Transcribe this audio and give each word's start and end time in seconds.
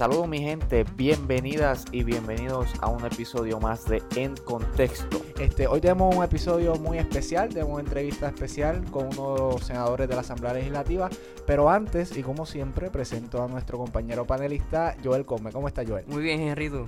Saludos 0.00 0.28
mi 0.28 0.38
gente, 0.40 0.86
bienvenidas 0.96 1.84
y 1.92 2.04
bienvenidos 2.04 2.70
a 2.80 2.88
un 2.88 3.04
episodio 3.04 3.60
más 3.60 3.84
de 3.84 4.02
En 4.16 4.34
Contexto. 4.34 5.20
Este, 5.38 5.66
hoy 5.66 5.82
tenemos 5.82 6.16
un 6.16 6.24
episodio 6.24 6.74
muy 6.76 6.96
especial, 6.96 7.50
tenemos 7.50 7.72
una 7.74 7.82
entrevista 7.82 8.28
especial 8.28 8.82
con 8.90 9.08
uno 9.08 9.34
de 9.34 9.40
los 9.40 9.62
senadores 9.66 10.08
de 10.08 10.14
la 10.14 10.22
Asamblea 10.22 10.54
Legislativa, 10.54 11.10
pero 11.46 11.68
antes 11.68 12.16
y 12.16 12.22
como 12.22 12.46
siempre 12.46 12.88
presento 12.90 13.42
a 13.42 13.48
nuestro 13.48 13.76
compañero 13.76 14.26
panelista 14.26 14.96
Joel 15.04 15.26
Come. 15.26 15.52
¿Cómo 15.52 15.68
está 15.68 15.84
Joel? 15.86 16.06
Muy 16.06 16.22
bien, 16.22 16.40
Henry, 16.40 16.70
tú. 16.70 16.86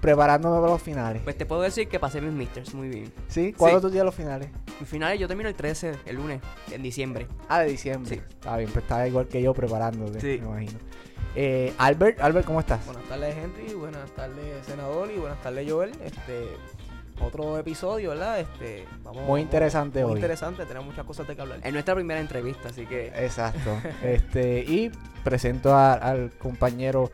Preparándome 0.00 0.58
para 0.58 0.72
los 0.72 0.80
finales. 0.82 1.20
Pues 1.24 1.36
te 1.36 1.44
puedo 1.44 1.60
decir 1.60 1.88
que 1.88 2.00
pasé 2.00 2.22
mis 2.22 2.32
misters 2.32 2.72
muy 2.72 2.88
bien. 2.88 3.12
¿Sí? 3.28 3.52
¿Cuándo 3.52 3.80
Sí. 3.80 3.82
tú 3.82 3.90
tienes 3.90 4.06
los 4.06 4.14
finales? 4.14 4.48
Mis 4.80 4.88
finales 4.88 5.20
yo 5.20 5.28
termino 5.28 5.50
el 5.50 5.54
13, 5.54 5.92
el 6.06 6.16
lunes, 6.16 6.40
en 6.72 6.82
diciembre. 6.82 7.26
Ah, 7.50 7.60
de 7.60 7.68
diciembre. 7.72 8.16
Sí. 8.16 8.22
Está 8.30 8.56
bien, 8.56 8.70
pues 8.72 8.82
está 8.82 9.06
igual 9.06 9.28
que 9.28 9.42
yo 9.42 9.52
preparándote, 9.52 10.20
Sí. 10.20 10.40
me 10.40 10.46
imagino. 10.48 10.78
Eh, 11.38 11.74
Albert, 11.78 12.20
Albert, 12.20 12.46
¿cómo 12.46 12.60
estás? 12.60 12.84
Buenas 12.86 13.04
tardes, 13.04 13.36
Henry. 13.36 13.74
Buenas 13.74 14.10
tardes, 14.12 14.64
senador. 14.66 15.10
Y 15.10 15.18
buenas 15.18 15.40
tardes, 15.42 15.70
Joel. 15.70 15.92
Este, 16.02 16.48
otro 17.20 17.58
episodio, 17.58 18.10
¿verdad? 18.10 18.40
Este, 18.40 18.86
vamos, 19.02 19.22
Muy 19.26 19.42
interesante 19.42 20.02
muy 20.02 20.12
hoy. 20.12 20.18
interesante. 20.18 20.64
Tenemos 20.64 20.86
muchas 20.88 21.04
cosas 21.04 21.26
de 21.28 21.36
que 21.36 21.42
hablar. 21.42 21.60
Es 21.62 21.72
nuestra 21.72 21.94
primera 21.94 22.20
entrevista, 22.20 22.68
así 22.70 22.86
que 22.86 23.08
Exacto. 23.08 23.76
este, 24.02 24.60
y 24.60 24.90
presento 25.24 25.74
a- 25.74 25.94
al 25.94 26.30
compañero 26.38 27.10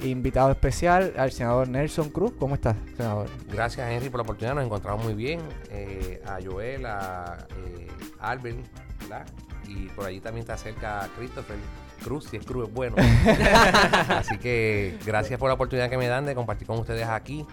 invitado 0.00 0.50
especial, 0.50 1.12
al 1.16 1.30
senador 1.30 1.68
Nelson 1.68 2.08
Cruz. 2.10 2.32
¿Cómo 2.40 2.54
estás, 2.56 2.74
senador? 2.96 3.28
Gracias 3.52 3.88
Henry 3.90 4.08
por 4.08 4.18
la 4.18 4.22
oportunidad, 4.22 4.54
nos 4.56 4.64
encontramos 4.64 5.04
muy 5.04 5.14
bien. 5.14 5.40
eh, 5.70 6.20
a 6.26 6.38
Joel, 6.44 6.86
a 6.86 7.46
eh, 7.66 7.86
Albert, 8.18 8.56
¿verdad? 9.02 9.26
Y 9.68 9.88
por 9.90 10.06
allí 10.06 10.20
también 10.20 10.40
está 10.42 10.56
cerca 10.56 11.06
Christopher 11.18 11.56
Cruz, 12.00 12.26
si 12.30 12.36
es 12.36 12.44
Cruz 12.44 12.68
es 12.68 12.74
bueno. 12.74 12.96
Así 14.08 14.38
que 14.38 14.96
gracias 15.06 15.38
por 15.38 15.48
la 15.48 15.54
oportunidad 15.54 15.88
que 15.90 15.96
me 15.98 16.08
dan 16.08 16.26
de 16.26 16.34
compartir 16.34 16.66
con 16.66 16.78
ustedes 16.78 17.06
aquí 17.06 17.46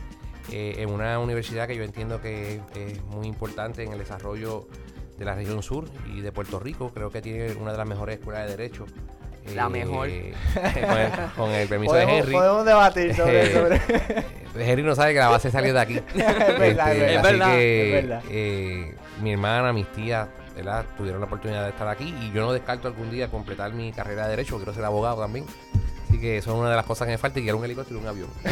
eh, 0.52 0.76
en 0.80 0.90
una 0.90 1.20
universidad 1.20 1.68
que 1.68 1.76
yo 1.76 1.84
entiendo 1.84 2.22
que 2.22 2.62
es 2.76 3.04
muy 3.06 3.28
importante 3.28 3.84
en 3.84 3.92
el 3.92 4.00
desarrollo 4.00 4.68
de 5.18 5.26
la 5.26 5.36
región 5.36 5.62
sur 5.64 5.86
y 6.14 6.22
de 6.22 6.32
Puerto 6.32 6.60
Rico. 6.60 6.92
Creo 6.94 7.10
que 7.12 7.22
tiene 7.22 7.54
una 7.54 7.72
de 7.72 7.78
las 7.78 7.88
mejores 7.88 8.18
escuelas 8.20 8.46
de 8.46 8.56
derecho. 8.58 8.86
La 9.56 9.70
mejor. 9.70 10.10
con, 10.10 10.98
el, 10.98 11.14
con 11.38 11.52
el 11.52 11.68
permiso 11.70 11.94
de 11.96 12.04
Henry. 12.04 12.34
podemos 12.34 12.66
debatir 12.66 13.16
sobre 13.16 13.44
Eh, 13.46 13.52
eso. 13.54 14.60
Henry 14.60 14.84
no 14.84 14.94
sabe 14.94 15.14
que 15.14 15.20
la 15.20 15.30
base 15.30 15.50
salió 15.52 15.74
de 15.74 15.80
aquí. 15.80 15.94
es 16.16 16.60
verdad, 16.60 16.92
Este, 16.94 17.14
es 17.14 17.18
así 17.20 17.32
verdad. 17.32 17.52
que, 17.56 17.88
es 17.88 17.94
verdad. 18.08 18.24
eh, 18.30 18.96
mi 19.22 19.32
hermana, 19.32 19.72
mis 19.72 19.90
tías, 19.94 20.28
¿verdad? 20.58 20.86
Tuvieron 20.98 21.20
la 21.22 21.28
oportunidad 21.28 21.64
de 21.64 21.70
estar 21.70 21.88
aquí 21.88 22.14
y 22.22 22.32
yo 22.32 22.42
no 22.42 22.52
descarto 22.54 22.88
algún 22.88 23.10
día 23.10 23.30
completar 23.30 23.74
mi 23.74 23.92
carrera 23.94 24.24
de 24.26 24.32
derecho, 24.32 24.58
quiero 24.58 24.74
ser 24.74 24.84
abogado 24.86 25.22
también. 25.22 25.46
Así 26.08 26.20
que 26.22 26.38
eso 26.38 26.54
es 26.54 26.58
una 26.60 26.70
de 26.70 26.76
las 26.78 26.86
cosas 26.86 27.06
que 27.06 27.12
me 27.12 27.18
falta 27.18 27.40
y 27.40 27.44
quiero 27.44 27.58
un 27.58 27.66
helicóptero 27.66 28.00
y 28.00 28.02
un 28.02 28.08
avión. 28.08 28.30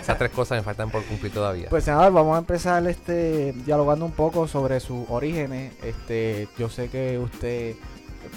Esas 0.00 0.18
tres 0.18 0.30
cosas 0.30 0.58
me 0.58 0.62
faltan 0.62 0.90
por 0.90 1.02
cumplir 1.04 1.32
todavía. 1.32 1.68
Pues 1.70 1.84
senador, 1.84 2.12
vamos 2.12 2.36
a 2.36 2.38
empezar 2.40 2.86
este 2.86 3.52
dialogando 3.64 4.04
un 4.04 4.12
poco 4.12 4.46
sobre 4.46 4.78
sus 4.80 5.06
orígenes. 5.08 5.72
Este, 5.82 6.48
yo 6.58 6.68
sé 6.68 6.88
que 6.90 7.18
usted 7.18 7.76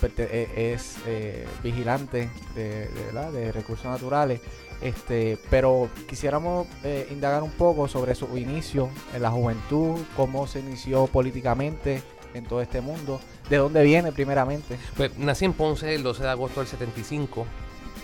perte- 0.02 0.30
eh, 0.32 0.72
es 0.74 0.96
eh, 1.06 1.46
vigilante 1.64 2.30
de, 2.56 2.88
de, 2.88 3.32
de 3.34 3.52
recursos 3.52 3.86
naturales. 3.88 4.40
Este, 4.82 5.38
pero 5.50 5.90
quisiéramos 6.08 6.68
eh, 6.84 7.08
indagar 7.12 7.44
un 7.44 7.52
poco 7.52 7.88
sobre 7.90 8.14
su 8.16 8.38
inicio 8.38 8.90
en 9.14 9.22
la 9.22 9.32
juventud, 9.32 10.00
cómo 10.16 10.48
se 10.48 10.60
inició 10.60 11.08
políticamente 11.08 12.04
en 12.36 12.46
todo 12.46 12.62
este 12.62 12.82
mundo, 12.82 13.20
de 13.50 13.58
dónde 13.58 13.84
viene 13.84 14.12
primeramente. 14.12 14.78
Pues 14.96 15.18
nací 15.18 15.46
en 15.46 15.54
Ponce 15.54 15.96
el 15.96 16.04
12 16.04 16.24
de 16.24 16.30
agosto 16.30 16.60
del 16.60 16.68
75. 16.68 17.46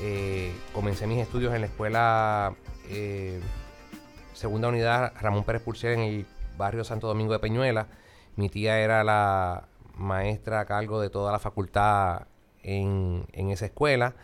Eh, 0.02 0.52
comencé 0.74 1.06
mis 1.06 1.20
estudios 1.20 1.54
en 1.54 1.62
la 1.62 1.68
escuela 1.68 2.56
eh, 2.90 3.40
Segunda 4.34 4.70
Unidad 4.70 5.14
Ramón 5.20 5.44
Pérez 5.44 5.62
Purcell 5.62 5.94
en 5.94 6.00
el 6.00 6.26
barrio 6.58 6.84
Santo 6.84 7.08
Domingo 7.08 7.34
de 7.34 7.40
Peñuela. 7.40 7.88
Mi 8.36 8.50
tía 8.50 8.80
era 8.80 9.04
la 9.04 9.68
maestra 9.96 10.62
a 10.62 10.66
cargo 10.66 11.02
de 11.02 11.10
toda 11.10 11.32
la 11.32 11.40
facultad 11.40 12.28
en, 12.64 13.26
en 13.34 13.52
esa 13.52 13.66
escuela. 13.66 14.16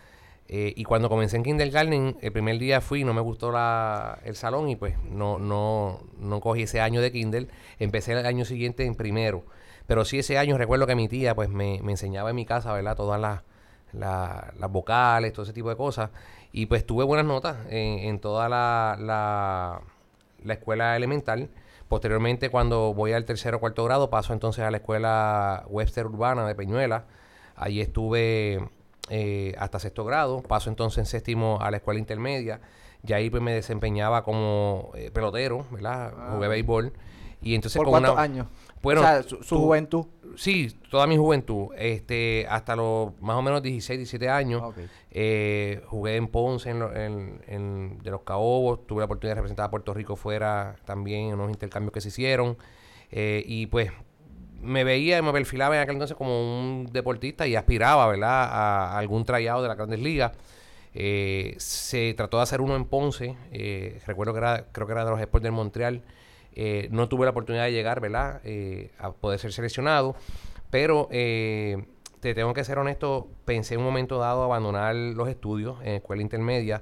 Eh, 0.49 0.73
y 0.77 0.85
cuando 0.85 1.09
comencé 1.09 1.35
en 1.35 1.43
kindergarten, 1.43 2.17
el 2.21 2.31
primer 2.31 2.57
día 2.57 2.79
fui, 2.79 3.03
no 3.03 3.13
me 3.13 3.19
gustó 3.19 3.51
la, 3.51 4.19
el 4.23 4.35
salón 4.37 4.69
y 4.69 4.77
pues 4.77 4.97
no, 5.03 5.39
no, 5.39 5.99
no 6.19 6.39
cogí 6.39 6.63
ese 6.63 6.79
año 6.79 7.01
de 7.01 7.11
kinder. 7.11 7.47
Empecé 7.79 8.13
el 8.13 8.25
año 8.25 8.45
siguiente 8.45 8.85
en 8.85 8.95
primero. 8.95 9.43
Pero 9.87 10.05
sí 10.05 10.19
ese 10.19 10.37
año 10.37 10.57
recuerdo 10.57 10.85
que 10.85 10.95
mi 10.95 11.07
tía 11.07 11.33
pues 11.33 11.49
me, 11.49 11.79
me 11.81 11.93
enseñaba 11.93 12.29
en 12.29 12.35
mi 12.35 12.45
casa, 12.45 12.73
¿verdad? 12.73 12.95
Todas 12.95 13.19
las, 13.19 13.41
la- 13.93 14.53
las 14.59 14.71
vocales, 14.71 15.33
todo 15.33 15.43
ese 15.43 15.53
tipo 15.53 15.69
de 15.69 15.75
cosas. 15.77 16.09
Y 16.51 16.65
pues 16.67 16.85
tuve 16.85 17.03
buenas 17.05 17.25
notas 17.25 17.57
en, 17.69 17.99
en 17.99 18.19
toda 18.19 18.49
la, 18.49 18.97
la, 18.99 19.81
la 20.43 20.53
escuela 20.53 20.95
elemental. 20.95 21.49
Posteriormente, 21.87 22.49
cuando 22.49 22.93
voy 22.93 23.13
al 23.13 23.23
tercero 23.25 23.57
o 23.57 23.59
cuarto 23.61 23.83
grado, 23.85 24.09
paso 24.09 24.33
entonces 24.33 24.63
a 24.65 24.71
la 24.71 24.77
escuela 24.77 25.63
Webster 25.69 26.05
Urbana 26.05 26.45
de 26.45 26.53
Peñuela. 26.55 27.05
Allí 27.55 27.79
estuve 27.79 28.67
eh, 29.09 29.55
hasta 29.57 29.79
sexto 29.79 30.03
grado. 30.03 30.41
Paso 30.43 30.69
entonces 30.69 30.97
en 30.99 31.05
séptimo 31.05 31.59
a 31.61 31.71
la 31.71 31.77
escuela 31.77 31.99
intermedia. 31.99 32.59
Y 33.05 33.13
ahí 33.13 33.29
pues 33.29 33.41
me 33.41 33.53
desempeñaba 33.53 34.23
como 34.25 34.91
eh, 34.95 35.11
pelotero, 35.13 35.65
¿verdad? 35.71 36.11
Jugué 36.33 36.47
béisbol. 36.49 36.91
Y 37.41 37.55
entonces 37.55 37.77
¿Por 37.77 37.85
con 37.85 37.91
cuántos 37.93 38.13
una- 38.13 38.21
años? 38.21 38.47
Bueno, 38.81 39.01
o 39.01 39.03
sea, 39.03 39.23
su, 39.23 39.57
juventud. 39.59 40.05
Sí, 40.35 40.67
toda 40.91 41.07
mi 41.07 41.17
juventud, 41.17 41.69
este, 41.77 42.45
hasta 42.49 42.75
los 42.75 43.19
más 43.21 43.35
o 43.35 43.41
menos 43.41 43.61
16, 43.63 43.97
17 43.99 44.29
años, 44.29 44.61
eh, 45.11 45.81
jugué 45.87 46.15
en 46.15 46.27
Ponce, 46.27 46.69
en, 46.69 46.81
en- 46.95 47.41
en- 47.47 47.99
de 48.03 48.11
los 48.11 48.21
Caobos, 48.21 48.85
tuve 48.85 48.99
la 48.99 49.05
oportunidad 49.05 49.31
de 49.31 49.35
representar 49.41 49.65
a 49.65 49.71
Puerto 49.71 49.93
Rico 49.93 50.15
fuera 50.15 50.75
también 50.85 51.29
en 51.29 51.33
unos 51.35 51.49
intercambios 51.49 51.91
que 51.91 52.01
se 52.01 52.09
hicieron, 52.09 52.55
eh, 53.11 53.43
y 53.47 53.65
pues 53.65 53.91
me 54.61 54.83
veía, 54.83 55.21
me 55.21 55.31
perfilaba 55.31 55.75
en 55.75 55.81
aquel 55.81 55.95
entonces 55.95 56.15
como 56.17 56.39
un 56.59 56.87
deportista 56.91 57.47
y 57.47 57.55
aspiraba, 57.55 58.07
¿verdad?, 58.07 58.43
a, 58.51 58.97
algún 58.97 59.25
tryout 59.25 59.61
de 59.63 59.67
las 59.67 59.77
grandes 59.77 59.99
ligas. 59.99 60.31
Eh, 60.93 61.55
se 61.57 62.13
trató 62.15 62.37
de 62.37 62.43
hacer 62.43 62.61
uno 62.61 62.75
en 62.75 62.85
Ponce, 62.85 63.35
eh, 63.51 64.01
recuerdo 64.05 64.33
que 64.33 64.39
era, 64.39 64.65
creo 64.71 64.85
que 64.87 64.93
era 64.93 65.03
de 65.05 65.11
los 65.11 65.19
Sports 65.19 65.43
del 65.43 65.51
Montreal, 65.51 66.01
eh, 66.59 66.87
no 66.89 67.07
tuve 67.07 67.25
la 67.25 67.31
oportunidad 67.31 67.65
de 67.65 67.71
llegar, 67.71 68.01
¿verdad?, 68.01 68.41
eh, 68.43 68.89
a 68.97 69.11
poder 69.11 69.39
ser 69.39 69.53
seleccionado, 69.53 70.15
pero 70.71 71.07
eh, 71.11 71.85
te 72.19 72.33
tengo 72.33 72.55
que 72.55 72.63
ser 72.63 72.79
honesto, 72.79 73.27
pensé 73.45 73.75
en 73.75 73.81
un 73.81 73.85
momento 73.85 74.17
dado 74.17 74.43
abandonar 74.43 74.95
los 74.95 75.29
estudios 75.29 75.77
en 75.83 75.93
escuela 75.93 76.23
intermedia 76.23 76.81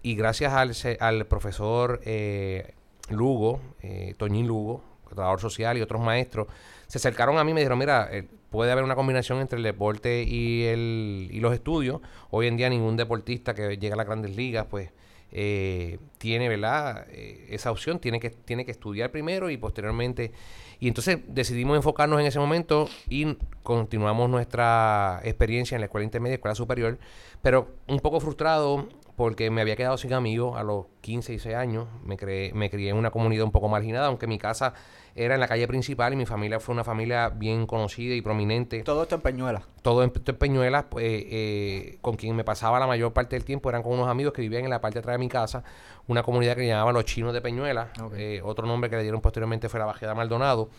y 0.00 0.14
gracias 0.14 0.52
al, 0.52 0.72
al 1.00 1.26
profesor 1.26 2.00
eh, 2.04 2.74
Lugo, 3.10 3.60
eh, 3.82 4.14
Toñín 4.16 4.46
Lugo, 4.46 4.84
trabajador 5.08 5.40
social 5.40 5.76
y 5.76 5.82
otros 5.82 6.00
maestros, 6.00 6.46
se 6.86 6.98
acercaron 6.98 7.36
a 7.36 7.42
mí 7.42 7.50
y 7.50 7.54
me 7.54 7.60
dijeron, 7.60 7.80
mira, 7.80 8.08
puede 8.48 8.70
haber 8.70 8.84
una 8.84 8.94
combinación 8.94 9.40
entre 9.40 9.56
el 9.56 9.64
deporte 9.64 10.22
y, 10.22 10.64
el, 10.66 11.28
y 11.32 11.40
los 11.40 11.52
estudios. 11.52 12.00
Hoy 12.30 12.46
en 12.46 12.56
día 12.56 12.68
ningún 12.68 12.96
deportista 12.96 13.54
que 13.54 13.76
llega 13.76 13.94
a 13.94 13.96
las 13.96 14.06
grandes 14.06 14.36
ligas, 14.36 14.66
pues, 14.70 14.92
eh, 15.32 15.98
tiene, 16.18 16.48
¿verdad? 16.48 17.06
Eh, 17.10 17.46
esa 17.50 17.70
opción, 17.70 17.98
tiene 17.98 18.20
que, 18.20 18.30
tiene 18.30 18.64
que 18.64 18.70
estudiar 18.70 19.10
primero 19.10 19.50
y 19.50 19.56
posteriormente. 19.56 20.32
Y 20.80 20.88
entonces 20.88 21.18
decidimos 21.28 21.76
enfocarnos 21.76 22.20
en 22.20 22.26
ese 22.26 22.38
momento 22.38 22.88
y 23.08 23.36
continuamos 23.62 24.30
nuestra 24.30 25.20
experiencia 25.24 25.74
en 25.74 25.82
la 25.82 25.86
escuela 25.86 26.04
intermedia 26.04 26.36
escuela 26.36 26.54
superior, 26.54 26.98
pero 27.42 27.68
un 27.86 28.00
poco 28.00 28.18
frustrado 28.20 28.88
porque 29.20 29.50
me 29.50 29.60
había 29.60 29.76
quedado 29.76 29.98
sin 29.98 30.14
amigos 30.14 30.56
a 30.58 30.62
los 30.62 30.86
15 31.02 31.32
y 31.32 31.34
16 31.34 31.54
años. 31.54 31.88
Me, 32.02 32.16
creé, 32.16 32.54
me 32.54 32.70
crié 32.70 32.88
en 32.88 32.96
una 32.96 33.10
comunidad 33.10 33.44
un 33.44 33.52
poco 33.52 33.68
marginada, 33.68 34.06
aunque 34.06 34.26
mi 34.26 34.38
casa 34.38 34.72
era 35.14 35.34
en 35.34 35.40
la 35.40 35.46
calle 35.46 35.68
principal 35.68 36.14
y 36.14 36.16
mi 36.16 36.24
familia 36.24 36.58
fue 36.58 36.72
una 36.72 36.84
familia 36.84 37.28
bien 37.28 37.66
conocida 37.66 38.14
y 38.14 38.22
prominente 38.22 38.82
Todo 38.82 39.02
esto 39.02 39.16
en 39.16 39.20
Peñuela. 39.20 39.62
todo 39.82 40.04
en, 40.04 40.12
en 40.24 40.36
Peñuelas, 40.36 40.86
pues, 40.88 41.04
eh, 41.06 41.98
con 42.00 42.16
quien 42.16 42.34
me 42.34 42.44
pasaba 42.44 42.80
la 42.80 42.86
mayor 42.86 43.12
parte 43.12 43.36
del 43.36 43.44
tiempo 43.44 43.68
eran 43.68 43.82
con 43.82 43.92
unos 43.92 44.08
amigos 44.08 44.32
que 44.32 44.40
vivían 44.40 44.64
en 44.64 44.70
la 44.70 44.80
parte 44.80 44.94
de 44.94 45.00
atrás 45.00 45.16
de 45.16 45.18
mi 45.18 45.28
casa, 45.28 45.64
una 46.06 46.22
comunidad 46.22 46.56
que 46.56 46.66
llamaban 46.66 46.94
los 46.94 47.04
chinos 47.04 47.34
de 47.34 47.42
Peñuelas, 47.42 47.88
eh, 48.16 48.40
otro 48.42 48.66
nombre 48.66 48.88
que 48.88 48.96
le 48.96 49.02
dieron 49.02 49.20
posteriormente 49.20 49.68
fue 49.68 49.80
la 49.80 49.84
Bajeda 49.84 50.14
Maldonado, 50.14 50.70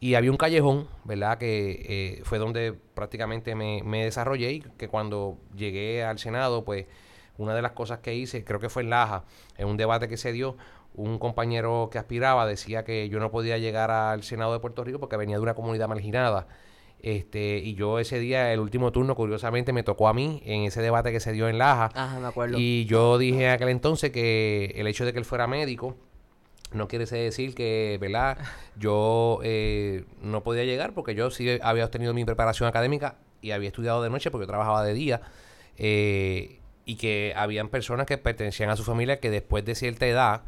y 0.00 0.16
había 0.16 0.30
un 0.30 0.36
callejón, 0.36 0.86
¿verdad? 1.04 1.38
Que 1.38 1.86
eh, 1.88 2.20
fue 2.24 2.36
donde 2.36 2.74
prácticamente 2.74 3.54
me, 3.54 3.82
me 3.82 4.04
desarrollé 4.04 4.52
y 4.52 4.60
que 4.60 4.86
cuando 4.88 5.38
llegué 5.56 6.04
al 6.04 6.18
Senado, 6.18 6.62
pues 6.62 6.84
una 7.38 7.54
de 7.54 7.62
las 7.62 7.72
cosas 7.72 8.00
que 8.00 8.14
hice, 8.14 8.44
creo 8.44 8.60
que 8.60 8.68
fue 8.68 8.82
en 8.82 8.90
Laja, 8.90 9.24
en 9.56 9.68
un 9.68 9.76
debate 9.76 10.08
que 10.08 10.16
se 10.16 10.32
dio, 10.32 10.56
un 10.94 11.18
compañero 11.18 11.90
que 11.92 11.98
aspiraba 11.98 12.46
decía 12.46 12.84
que 12.84 13.08
yo 13.08 13.20
no 13.20 13.30
podía 13.30 13.58
llegar 13.58 13.90
al 13.90 14.22
Senado 14.22 14.52
de 14.52 14.60
Puerto 14.60 14.82
Rico 14.82 14.98
porque 14.98 15.16
venía 15.16 15.36
de 15.36 15.42
una 15.42 15.54
comunidad 15.54 15.88
marginada. 15.88 16.48
Este, 16.98 17.58
y 17.58 17.74
yo 17.74 17.98
ese 17.98 18.18
día, 18.18 18.52
el 18.52 18.60
último 18.60 18.90
turno, 18.90 19.14
curiosamente, 19.14 19.72
me 19.72 19.82
tocó 19.82 20.08
a 20.08 20.14
mí 20.14 20.42
en 20.46 20.62
ese 20.62 20.80
debate 20.80 21.12
que 21.12 21.20
se 21.20 21.32
dio 21.32 21.48
en 21.48 21.58
Laja. 21.58 21.90
Ajá, 21.94 22.18
me 22.18 22.26
acuerdo. 22.26 22.56
Y 22.58 22.86
yo 22.86 23.18
dije 23.18 23.44
en 23.44 23.50
aquel 23.50 23.68
entonces 23.68 24.10
que 24.10 24.72
el 24.76 24.86
hecho 24.86 25.04
de 25.04 25.12
que 25.12 25.18
él 25.18 25.24
fuera 25.24 25.46
médico 25.46 25.96
no 26.72 26.88
quiere 26.88 27.04
decir 27.04 27.54
que, 27.54 27.98
¿verdad? 28.00 28.38
Yo 28.76 29.40
eh, 29.42 30.04
no 30.20 30.42
podía 30.42 30.64
llegar 30.64 30.94
porque 30.94 31.14
yo 31.14 31.30
sí 31.30 31.58
había 31.62 31.84
obtenido 31.84 32.12
mi 32.14 32.24
preparación 32.24 32.68
académica 32.68 33.16
y 33.40 33.52
había 33.52 33.68
estudiado 33.68 34.02
de 34.02 34.10
noche 34.10 34.30
porque 34.30 34.44
yo 34.44 34.48
trabajaba 34.48 34.82
de 34.82 34.94
día. 34.94 35.20
Eh, 35.76 36.60
y 36.86 36.96
que 36.96 37.34
habían 37.36 37.68
personas 37.68 38.06
que 38.06 38.16
pertenecían 38.16 38.70
a 38.70 38.76
su 38.76 38.84
familia 38.84 39.20
que 39.20 39.28
después 39.28 39.64
de 39.64 39.74
cierta 39.74 40.06
edad 40.06 40.44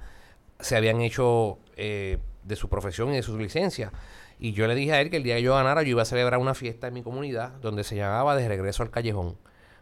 se 0.60 0.76
habían 0.76 1.00
hecho 1.00 1.58
eh, 1.76 2.18
de 2.44 2.56
su 2.56 2.68
profesión 2.68 3.12
y 3.12 3.16
de 3.16 3.22
su 3.22 3.36
licencia. 3.36 3.92
Y 4.38 4.52
yo 4.52 4.68
le 4.68 4.76
dije 4.76 4.92
a 4.92 5.00
él 5.00 5.10
que 5.10 5.16
el 5.16 5.24
día 5.24 5.34
que 5.34 5.42
yo 5.42 5.54
ganara 5.54 5.82
yo 5.82 5.90
iba 5.90 6.02
a 6.02 6.06
celebrar 6.06 6.40
una 6.40 6.54
fiesta 6.54 6.86
en 6.86 6.94
mi 6.94 7.02
comunidad 7.02 7.50
donde 7.60 7.82
se 7.82 7.96
llamaba 7.96 8.36
De 8.36 8.46
Regreso 8.46 8.84
al 8.84 8.90
Callejón, 8.90 9.36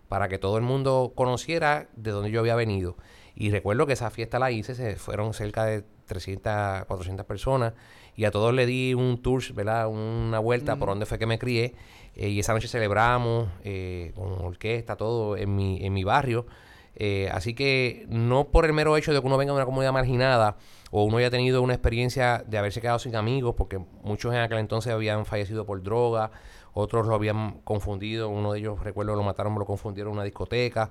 para 0.08 0.28
que 0.28 0.38
todo 0.38 0.56
el 0.56 0.64
mundo 0.64 1.12
conociera 1.14 1.88
de 1.94 2.10
dónde 2.10 2.30
yo 2.30 2.40
había 2.40 2.56
venido. 2.56 2.96
Y 3.36 3.50
recuerdo 3.50 3.86
que 3.86 3.92
esa 3.92 4.10
fiesta 4.10 4.38
la 4.38 4.50
hice, 4.50 4.74
se 4.74 4.96
fueron 4.96 5.34
cerca 5.34 5.64
de 5.66 5.84
300, 6.06 6.86
400 6.86 7.26
personas 7.26 7.74
y 8.16 8.24
a 8.24 8.30
todos 8.30 8.54
le 8.54 8.64
di 8.64 8.94
un 8.94 9.20
tour, 9.20 9.42
¿verdad? 9.52 9.88
Una 9.88 10.38
vuelta 10.38 10.76
por 10.76 10.88
donde 10.88 11.04
fue 11.04 11.18
que 11.18 11.26
me 11.26 11.38
crié. 11.38 11.74
Eh, 12.14 12.30
y 12.30 12.40
esa 12.40 12.54
noche 12.54 12.66
celebramos 12.66 13.48
eh, 13.62 14.12
con 14.14 14.32
orquesta, 14.32 14.96
todo 14.96 15.36
en 15.36 15.54
mi, 15.54 15.84
en 15.84 15.92
mi 15.92 16.02
barrio. 16.02 16.46
Eh, 16.94 17.28
así 17.30 17.54
que 17.54 18.06
no 18.08 18.48
por 18.48 18.64
el 18.64 18.72
mero 18.72 18.96
hecho 18.96 19.12
de 19.12 19.20
que 19.20 19.26
uno 19.26 19.36
venga 19.36 19.52
de 19.52 19.56
una 19.56 19.66
comunidad 19.66 19.92
marginada 19.92 20.56
o 20.90 21.04
uno 21.04 21.18
haya 21.18 21.28
tenido 21.28 21.60
una 21.60 21.74
experiencia 21.74 22.42
de 22.46 22.56
haberse 22.56 22.80
quedado 22.80 22.98
sin 22.98 23.14
amigos, 23.16 23.54
porque 23.54 23.78
muchos 24.02 24.32
en 24.32 24.40
aquel 24.40 24.58
entonces 24.58 24.94
habían 24.94 25.26
fallecido 25.26 25.66
por 25.66 25.82
droga, 25.82 26.30
otros 26.72 27.06
lo 27.06 27.14
habían 27.14 27.60
confundido, 27.64 28.30
uno 28.30 28.54
de 28.54 28.60
ellos 28.60 28.82
recuerdo 28.82 29.14
lo 29.14 29.22
mataron, 29.22 29.54
lo 29.58 29.66
confundieron 29.66 30.12
en 30.12 30.18
una 30.18 30.24
discoteca. 30.24 30.90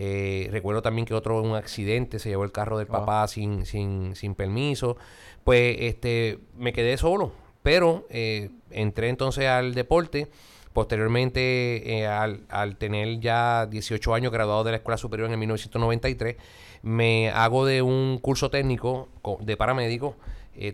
Eh, 0.00 0.48
recuerdo 0.52 0.80
también 0.80 1.06
que 1.06 1.12
otro 1.12 1.42
un 1.42 1.56
accidente 1.56 2.20
se 2.20 2.28
llevó 2.28 2.44
el 2.44 2.52
carro 2.52 2.78
del 2.78 2.86
papá 2.86 3.26
sin, 3.26 3.66
sin, 3.66 4.14
sin 4.14 4.36
permiso. 4.36 4.96
Pues 5.42 5.76
este 5.80 6.38
me 6.56 6.72
quedé 6.72 6.96
solo, 6.96 7.32
pero 7.64 8.06
eh, 8.08 8.50
entré 8.70 9.08
entonces 9.08 9.46
al 9.46 9.74
deporte. 9.74 10.28
Posteriormente, 10.72 11.98
eh, 11.98 12.06
al, 12.06 12.42
al, 12.48 12.76
tener 12.76 13.18
ya 13.18 13.66
18 13.66 14.14
años 14.14 14.30
graduado 14.30 14.62
de 14.62 14.70
la 14.70 14.76
Escuela 14.76 14.98
Superior 14.98 15.28
en 15.32 15.36
1993, 15.40 16.36
me 16.82 17.30
hago 17.30 17.66
de 17.66 17.82
un 17.82 18.18
curso 18.22 18.50
técnico 18.50 19.08
de 19.40 19.56
paramédico. 19.56 20.14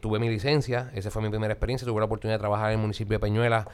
tuve 0.02 0.18
mi 0.18 0.28
licencia, 0.28 0.90
esa 0.94 1.10
fue 1.10 1.22
mi 1.22 1.30
primera 1.30 1.54
experiencia. 1.54 1.86
Tuve 1.86 2.00
la 2.00 2.04
oportunidad 2.04 2.34
de 2.36 2.40
trabajar 2.40 2.66
en 2.66 2.72
el 2.74 2.82
municipio 2.82 3.14
de 3.14 3.20
Peñuela 3.20 3.68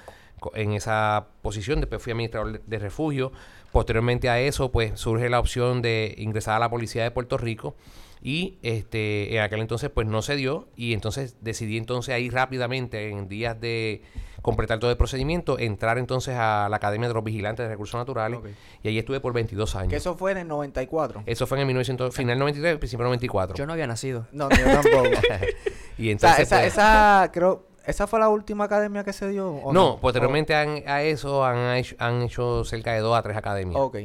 en 0.54 0.72
esa 0.72 1.26
posición. 1.42 1.80
Después 1.80 2.02
fui 2.02 2.12
administrador 2.12 2.62
de 2.62 2.78
refugio. 2.78 3.32
Posteriormente 3.72 4.28
a 4.28 4.40
eso, 4.40 4.72
pues 4.72 4.98
surge 4.98 5.28
la 5.28 5.38
opción 5.38 5.82
de 5.82 6.14
ingresar 6.18 6.56
a 6.56 6.58
la 6.58 6.70
policía 6.70 7.04
de 7.04 7.10
Puerto 7.10 7.38
Rico. 7.38 7.76
Y 8.22 8.58
este, 8.62 9.34
en 9.34 9.42
aquel 9.42 9.60
entonces, 9.60 9.90
pues 9.90 10.06
no 10.06 10.22
se 10.22 10.36
dio. 10.36 10.68
Y 10.76 10.92
entonces 10.92 11.36
decidí 11.40 11.78
entonces 11.78 12.14
ahí 12.14 12.28
rápidamente, 12.28 13.08
en 13.08 13.28
días 13.28 13.58
de 13.60 14.02
completar 14.42 14.78
todo 14.78 14.90
el 14.90 14.96
procedimiento, 14.96 15.58
entrar 15.58 15.98
entonces 15.98 16.34
a 16.36 16.68
la 16.68 16.76
Academia 16.76 17.08
de 17.08 17.14
los 17.14 17.24
Vigilantes 17.24 17.64
de 17.64 17.70
Recursos 17.70 17.98
Naturales. 17.98 18.40
Y 18.82 18.88
ahí 18.88 18.98
estuve 18.98 19.20
por 19.20 19.32
22 19.32 19.76
años. 19.76 19.90
¿Que 19.90 19.96
eso 19.96 20.16
fue 20.16 20.32
en 20.32 20.38
el 20.38 20.48
94? 20.48 21.22
Eso 21.26 21.46
fue 21.46 21.58
en 21.58 21.60
el 21.60 21.66
1900, 21.68 22.14
final 22.14 22.38
93, 22.38 22.78
principio 22.78 23.04
94. 23.04 23.56
Yo 23.56 23.66
no 23.66 23.72
había 23.72 23.86
nacido. 23.86 24.26
No, 24.32 24.50
yo 24.50 24.64
tampoco. 24.64 25.08
y 25.98 26.10
entonces, 26.10 26.40
esa, 26.40 26.56
pues, 26.56 26.72
esa, 26.72 27.30
creo, 27.32 27.69
¿Esa 27.86 28.06
fue 28.06 28.20
la 28.20 28.28
última 28.28 28.64
academia 28.64 29.04
que 29.04 29.12
se 29.12 29.28
dio? 29.28 29.50
¿o 29.50 29.72
no, 29.72 29.98
posteriormente 30.00 30.54
han- 30.54 30.82
a 30.86 31.02
eso 31.02 31.44
han 31.44 31.76
hecho, 31.76 31.96
han 31.98 32.22
hecho 32.22 32.64
cerca 32.64 32.92
de 32.92 33.00
dos 33.00 33.16
a 33.16 33.22
tres 33.22 33.36
academias. 33.36 33.80
Ok. 33.80 33.96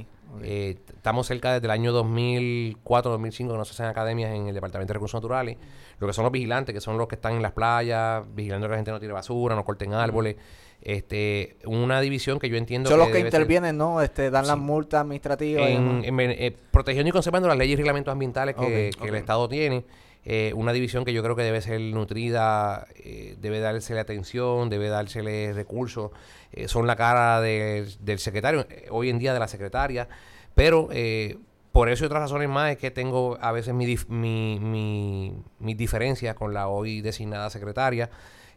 Eh, 0.43 0.77
estamos 0.89 1.27
cerca 1.27 1.53
desde 1.53 1.65
el 1.67 1.71
año 1.71 1.93
2004, 1.93 3.11
2005 3.11 3.53
que 3.53 3.57
no 3.57 3.63
se 3.65 3.71
hacen 3.71 3.85
academias 3.85 4.31
en 4.31 4.47
el 4.47 4.53
Departamento 4.53 4.89
de 4.91 4.95
Recursos 4.95 5.17
Naturales. 5.21 5.57
Lo 5.99 6.07
que 6.07 6.13
son 6.13 6.23
los 6.23 6.31
vigilantes, 6.31 6.73
que 6.73 6.81
son 6.81 6.97
los 6.97 7.07
que 7.07 7.15
están 7.15 7.33
en 7.35 7.41
las 7.41 7.53
playas, 7.53 8.23
vigilando 8.33 8.67
que 8.67 8.71
la 8.71 8.75
gente 8.77 8.91
no 8.91 8.99
tire 8.99 9.13
basura, 9.13 9.55
no 9.55 9.63
corten 9.63 9.93
árboles. 9.93 10.35
Este, 10.81 11.57
una 11.65 12.01
división 12.01 12.37
que 12.37 12.49
yo 12.49 12.57
entiendo 12.57 12.89
Son 12.89 12.99
los 12.99 13.07
que 13.07 13.13
ser 13.17 13.25
intervienen, 13.27 13.77
¿no? 13.77 14.01
Este, 14.01 14.29
dan 14.29 14.45
las 14.45 14.57
multas 14.57 15.01
administrativas. 15.01 15.67
en, 15.69 16.03
eh, 16.19 16.55
protegiendo 16.69 17.09
y 17.09 17.11
conservando 17.11 17.47
las 17.47 17.57
leyes 17.57 17.73
y 17.73 17.77
reglamentos 17.77 18.11
ambientales 18.11 18.55
que, 18.55 18.89
el. 19.01 19.15
Estado 19.15 19.47
tiene. 19.47 19.85
Eh, 20.25 20.51
una 20.55 20.73
división 20.73 21.05
que 21.05 21.13
yo 21.13 21.21
creo 21.21 21.35
que 21.35 21.43
debe 21.43 21.61
ser 21.61 21.79
nutrida, 21.79 22.87
eh, 22.95 23.35
debe 23.39 23.59
dársele 23.59 23.99
atención, 23.99 24.69
debe 24.69 24.89
dársele 24.89 25.53
recursos. 25.53 26.11
eh, 26.51 26.67
son 26.67 26.87
la 26.87 26.95
cara 26.95 27.41
de- 27.41 27.85
del 27.99 28.17
secretario, 28.19 28.65
hoy 28.89 29.09
en 29.09 29.19
día 29.19 29.33
de 29.33 29.39
la 29.39 29.47
secretaria. 29.47 30.07
Pero 30.55 30.89
por 31.73 31.89
eso 31.89 32.05
y 32.05 32.07
otras 32.07 32.21
razones 32.21 32.47
más 32.47 32.71
es 32.71 32.77
que 32.77 32.89
tengo 32.91 33.37
a 33.41 33.51
veces 33.51 33.73
mi, 33.73 33.85
dif- 33.85 34.07
mi, 34.07 34.57
mi- 34.61 35.35
mis 35.59 35.75
diferencias 35.77 36.33
con 36.35 36.53
la 36.53 36.69
hoy 36.69 37.01
designada 37.01 37.49
secretaria. 37.49 38.09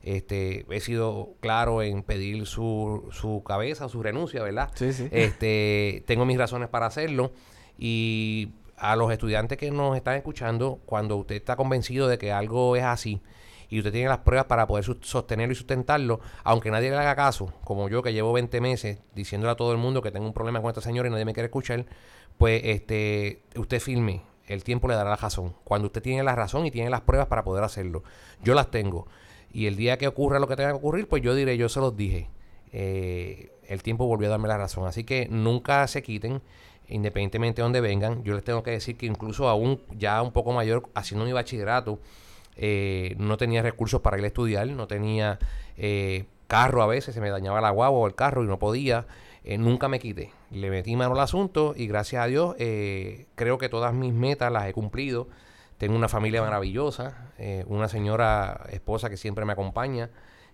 Este, 0.05 0.65
he 0.71 0.79
sido 0.81 1.31
claro 1.41 1.83
en 1.83 2.05
pedir 2.05 2.47
su, 2.47 3.09
su 3.11 3.43
cabeza, 3.45 3.89
su 3.89 4.01
renuncia, 4.01 4.41
¿verdad? 4.45 4.71
Sí, 4.75 4.93
sí. 4.93 5.09
Este, 5.11 6.05
tengo 6.07 6.25
mis 6.25 6.39
razones 6.39 6.69
para 6.69 6.87
hacerlo 6.87 7.33
y 7.77 8.53
a 8.79 8.97
los 8.97 9.13
estudiantes 9.13 9.59
que 9.59 9.71
nos 9.71 9.97
están 9.97 10.17
escuchando, 10.17 10.81
cuando 10.87 11.17
usted 11.17 11.37
está 11.37 11.57
convencido 11.57 12.09
de 12.09 12.19
que 12.19 12.33
algo 12.33 12.77
es 12.77 12.85
así 12.85 13.21
y 13.69 13.79
usted 13.79 13.93
tiene 13.93 14.09
las 14.09 14.19
pruebas 14.19 14.47
para 14.47 14.67
poder 14.67 14.85
sostenerlo 15.03 15.53
y 15.53 15.57
sustentarlo, 15.57 16.21
aunque 16.43 16.71
nadie 16.71 16.91
le 16.91 16.97
haga 16.97 17.15
caso, 17.15 17.53
como 17.65 17.89
yo 17.89 18.03
que 18.03 18.13
llevo 18.13 18.33
20 18.33 18.61
meses 18.61 18.99
diciéndole 19.15 19.53
a 19.53 19.57
todo 19.57 19.73
el 19.73 19.79
mundo 19.79 20.01
que 20.01 20.11
tengo 20.11 20.27
un 20.27 20.33
problema 20.33 20.61
con 20.61 20.71
esta 20.71 20.81
señora 20.81 21.09
y 21.09 21.13
nadie 21.13 21.25
me 21.25 21.35
quiere 21.35 21.47
escuchar, 21.47 21.85
pues 22.39 22.63
este, 22.65 23.43
usted 23.57 23.81
firme, 23.81 24.23
el 24.47 24.65
tiempo 24.65 24.89
le 24.89 24.95
dará 24.95 25.11
la 25.11 25.17
razón. 25.17 25.55
Cuando 25.65 25.87
usted 25.87 26.03
tiene 26.03 26.23
la 26.23 26.35
razón 26.35 26.65
y 26.67 26.71
tiene 26.71 26.89
las 26.89 27.03
pruebas 27.03 27.29
para 27.29 27.45
poder 27.45 27.65
hacerlo. 27.65 28.03
Yo 28.43 28.55
las 28.55 28.71
tengo. 28.71 29.07
Y 29.53 29.67
el 29.67 29.77
día 29.77 29.99
que 29.99 30.07
ocurra 30.09 30.39
lo 30.39 30.49
que 30.49 30.57
tenga 30.57 30.71
que 30.71 30.77
ocurrir, 30.77 31.07
pues 31.07 31.23
yo 31.23 31.35
diré, 31.35 31.57
yo 31.57 31.69
se 31.69 31.81
los 31.81 31.97
dije. 31.97 32.31
Eh, 32.73 33.51
el 33.67 33.83
tiempo 33.83 34.07
volvió 34.07 34.29
a 34.29 34.31
darme 34.31 34.49
la 34.49 34.57
razón. 34.57 34.87
Así 34.87 35.05
que 35.05 35.29
nunca 35.31 35.87
se 35.87 36.03
quiten, 36.03 36.41
independientemente 36.89 37.61
de 37.61 37.65
donde 37.65 37.81
vengan. 37.81 38.23
Yo 38.25 38.35
les 38.35 38.45
tengo 38.45 38.63
que 38.63 38.71
decir 38.71 38.97
que 38.97 39.07
incluso 39.07 39.49
aún 39.49 39.81
ya 39.97 40.21
un 40.23 40.33
poco 40.33 40.53
mayor, 40.53 40.89
haciendo 40.95 41.25
mi 41.25 41.33
bachillerato, 41.33 41.99
eh, 42.57 43.15
no 43.19 43.37
tenía 43.37 43.63
recursos 43.63 44.01
para 44.01 44.19
ir 44.19 44.25
a 44.25 44.29
estudiar, 44.29 44.67
no 44.69 44.87
tenía 44.87 45.39
eh, 45.77 46.25
carro 46.47 46.83
a 46.83 46.87
veces, 46.87 47.15
se 47.15 47.21
me 47.21 47.31
dañaba 47.31 47.61
la 47.61 47.71
guagua 47.71 47.99
o 47.99 48.07
el 48.07 48.15
carro 48.15 48.45
y 48.45 48.47
no 48.47 48.59
podía. 48.59 49.07
Eh, 49.45 49.57
nunca 49.59 49.89
me 49.89 49.99
quité. 49.99 50.33
Le 50.51 50.69
metí 50.71 50.97
mano 50.97 51.15
al 51.15 51.21
asunto 51.21 51.75
y 51.77 51.87
gracias 51.87 52.23
a 52.23 52.27
Dios 52.27 52.57
eh, 52.59 53.27
creo 53.35 53.57
que 53.59 53.69
todas 53.69 53.95
mis 53.95 54.13
metas 54.13 54.53
las 54.53 54.67
he 54.67 54.73
cumplido. 54.73 55.29
Tengo 55.79 55.95
una 55.95 56.09
familia 56.09 56.43
maravillosa, 56.43 57.31
una 57.69 57.87
señora 57.87 58.67
esposa 58.73 59.09
que 59.09 59.17
siempre 59.17 59.45
me 59.45 59.53
acompaña. 59.53 60.11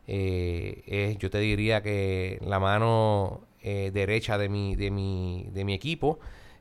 Es, 0.06 1.16
yo 1.16 1.30
te 1.30 1.38
diría 1.38 1.82
que 1.82 2.38
la 2.42 2.60
mano 2.60 3.40
eh, 3.66 3.90
derecha 3.94 4.36
de 4.36 4.50
mi, 4.50 4.76
de 4.76 4.90
mi, 4.90 5.48
de 5.50 5.64
mi 5.64 5.72
equipo 5.72 6.18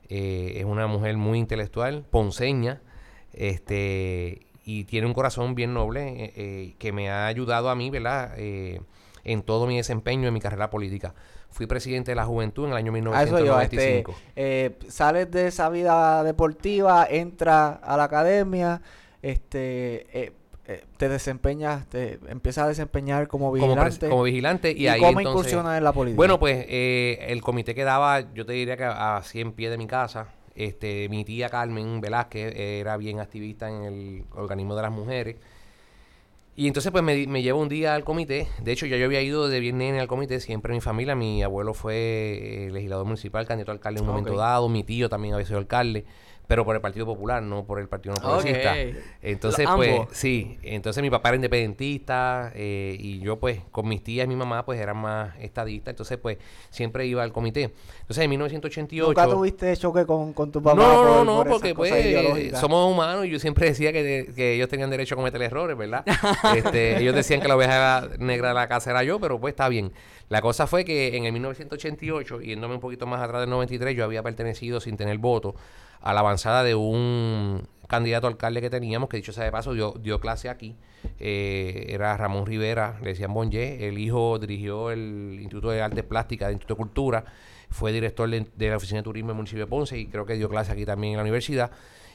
eh, 0.10 0.54
es 0.58 0.66
una 0.66 0.88
mujer 0.88 1.18
muy 1.18 1.40
intelectual, 1.40 2.06
ponceña, 2.10 2.82
este, 3.34 4.46
y 4.64 4.84
tiene 4.86 5.08
un 5.08 5.14
corazón 5.14 5.56
bien 5.56 5.74
noble 5.74 6.08
eh, 6.08 6.34
eh, 6.36 6.76
que 6.78 6.92
me 6.92 7.10
ha 7.10 7.28
ayudado 7.28 7.70
a 7.70 7.76
mí, 7.76 7.90
¿verdad? 7.90 8.38
En 8.38 9.42
todo 9.44 9.68
mi 9.68 9.78
desempeño 9.78 10.28
en 10.28 10.34
mi 10.34 10.42
carrera 10.42 10.70
política. 10.70 11.14
Fui 11.50 11.68
presidente 11.68 12.12
de 12.12 12.16
la 12.16 12.26
juventud 12.26 12.66
en 12.66 12.72
el 12.72 12.78
año 12.78 13.14
A 13.14 13.24
eso 13.24 13.40
yo, 13.40 13.60
este, 13.62 14.04
1995. 14.36 14.90
sales 14.90 15.32
de 15.32 15.48
esa 15.48 15.70
vida 15.70 16.24
deportiva, 16.24 17.08
entras 17.10 17.80
a 17.82 17.96
la 17.96 18.06
academia, 18.06 18.82
este, 19.22 20.34
eh, 20.66 20.74
eh, 20.82 20.84
te 20.98 21.10
desempeñas, 21.10 21.88
te 21.88 22.20
empiezas 22.30 22.66
a 22.66 22.68
desempeñar 22.70 23.28
como 23.28 23.52
vigilante. 23.52 24.10
como 24.10 24.24
vigilante 24.24 24.72
y, 24.72 24.84
¿Y, 24.84 24.88
ahí 24.88 25.00
cómo 25.00 25.20
entonces- 25.20 25.32
incursionas 25.32 25.78
en 25.78 25.84
la 25.84 25.92
política? 25.94 26.18
Bueno, 26.18 26.40
pues 26.40 26.66
eh, 26.70 27.26
el 27.30 27.42
comité 27.42 27.76
quedaba, 27.76 28.34
yo 28.34 28.46
te 28.46 28.54
diría 28.54 28.78
que 28.78 28.86
a 28.86 29.22
100 29.24 29.52
pies 29.54 29.72
de 29.72 29.78
mi 29.78 29.88
casa. 29.88 30.28
Este, 30.56 31.10
mi 31.10 31.26
tía 31.26 31.50
Carmen 31.50 32.00
Velázquez 32.00 32.54
era 32.56 32.96
bien 32.98 33.20
activista 33.20 33.68
en 33.70 33.84
el 33.84 34.24
organismo 34.36 34.76
de 34.76 34.82
las 34.84 34.92
mujeres. 34.92 35.36
Y 36.56 36.68
entonces 36.68 36.92
pues 36.92 37.04
me, 37.04 37.26
me 37.26 37.42
llevo 37.42 37.60
un 37.60 37.68
día 37.70 37.96
al 37.96 38.04
comité. 38.04 38.48
De 38.62 38.72
hecho, 38.72 38.86
ya 38.86 38.96
yo 38.96 39.06
había 39.06 39.22
ido 39.24 39.48
de 39.50 39.60
bien 39.60 39.80
nene 39.80 40.00
al 40.00 40.08
comité, 40.08 40.40
siempre 40.40 40.72
mi 40.72 40.82
familia. 40.82 41.16
Mi 41.16 41.42
abuelo 41.42 41.74
fue 41.74 42.68
eh, 42.68 42.70
legislador 42.72 43.06
municipal, 43.06 43.48
candidato 43.48 43.72
a 43.72 43.74
alcalde 43.74 44.00
en 44.02 44.04
un 44.06 44.10
Ok. 44.12 44.16
momento 44.20 44.38
dado. 44.40 44.70
Mi 44.70 44.84
tío 44.84 45.10
también 45.10 45.34
había 45.34 45.48
sido 45.48 45.58
alcalde, 45.58 46.06
pero 46.48 46.66
por 46.66 46.76
el 46.76 46.82
Partido 46.82 47.06
Popular, 47.06 47.42
no 47.42 47.66
por 47.66 47.80
el 47.80 47.88
Partido 47.88 48.16
No 48.16 48.22
Progresista. 48.22 48.74
Ok. 48.74 49.04
Entonces, 49.22 49.68
pues, 49.76 49.92
ambos. 49.92 50.08
sí. 50.12 50.58
Entonces 50.62 51.02
mi 51.02 51.10
papá 51.10 51.30
era 51.30 51.38
independentista 51.38 52.52
eh, 52.54 52.96
y 53.00 53.20
yo, 53.20 53.40
pues, 53.40 53.62
con 53.72 53.88
mis 53.88 54.04
tías 54.04 54.26
y 54.26 54.28
mi 54.28 54.36
mamá, 54.36 54.66
pues, 54.66 54.80
eran 54.80 54.98
más 54.98 55.36
estadistas. 55.40 55.94
Entonces, 55.94 56.18
pues, 56.18 56.38
siempre 56.70 57.06
iba 57.06 57.24
al 57.24 57.32
comité. 57.32 57.72
Entonces, 58.02 58.24
en 58.24 58.30
1988... 58.30 59.08
¿Nunca 59.08 59.28
tuviste 59.28 59.76
choque 59.78 60.06
con, 60.06 60.34
con 60.34 60.52
tu 60.52 60.62
papá? 60.62 60.76
No, 60.76 60.94
por- 60.94 61.06
no, 61.06 61.24
no, 61.24 61.38
por 61.38 61.54
porque 61.54 61.74
pues 61.74 61.94
ideológicas? 62.06 62.60
somos 62.60 62.92
humanos 62.92 63.26
y 63.26 63.30
yo 63.30 63.40
siempre 63.40 63.68
decía 63.68 63.94
que, 63.94 64.32
que 64.36 64.56
ellos 64.56 64.68
tenían 64.68 64.90
derecho 64.90 65.16
a 65.16 65.18
cometer 65.18 65.42
errores, 65.42 65.78
¿verdad? 65.78 66.04
este, 66.56 67.00
ellos 67.00 67.16
decían 67.16 67.42
que 67.42 67.48
la 67.48 67.56
oveja 67.56 68.10
negra 68.20 68.50
de 68.50 68.54
la 68.54 68.68
casa 68.68 68.92
era 68.92 69.04
yo, 69.04 69.20
pero 69.20 69.40
pues 69.40 69.54
está 69.54 69.70
bien. 69.70 69.92
La 70.30 70.42
cosa 70.42 70.68
fue 70.68 70.84
que 70.84 71.16
en 71.16 71.26
el 71.26 71.34
1988, 71.34 72.42
yéndome 72.42 72.76
un 72.76 72.80
poquito 72.82 73.06
más 73.06 73.22
atrás 73.22 73.42
del 73.42 73.50
93, 73.50 73.96
yo 73.96 74.04
había 74.04 74.24
pertenecido 74.24 74.80
sin 74.80 74.98
tener 74.98 75.18
voto 75.18 75.56
a 76.04 76.14
la 76.14 76.20
avanzada 76.20 76.64
de 76.64 76.76
un 76.76 77.68
candidato 77.88 78.28
alcalde 78.28 78.62
que 78.62 78.70
teníamos, 78.70 79.10
que 79.10 79.18
dicho 79.18 79.32
sea 79.32 79.46
de 79.46 79.52
paso, 79.52 79.74
dio, 79.74 79.94
dio 80.02 80.20
clase 80.20 80.50
aquí. 80.50 80.76
Eh, 81.20 81.86
era 81.90 82.16
Ramón 82.18 82.46
Rivera, 82.46 83.00
le 83.02 83.10
decían 83.10 83.34
Bonje. 83.34 83.88
El 83.88 83.98
hijo 83.98 84.38
dirigió 84.38 84.92
el 84.92 85.38
Instituto 85.40 85.70
de 85.70 85.82
Artes 85.82 86.04
Plásticas, 86.04 86.48
del 86.48 86.56
Instituto 86.56 86.74
de 86.76 86.78
Cultura. 86.78 87.26
Fue 87.70 87.92
director 87.92 88.30
de, 88.30 88.70
la 88.70 88.78
Oficina 88.78 89.00
de 89.00 89.04
Turismo 89.04 89.30
del 89.30 89.38
municipio 89.38 89.66
de 89.66 89.70
Ponce 89.70 89.98
y 89.98 90.08
creo 90.08 90.26
que 90.26 90.36
dio 90.36 90.50
clase 90.50 90.72
aquí 90.72 90.86
también 90.86 91.14
en 91.14 91.18
la 91.18 91.24
universidad. 91.24 91.72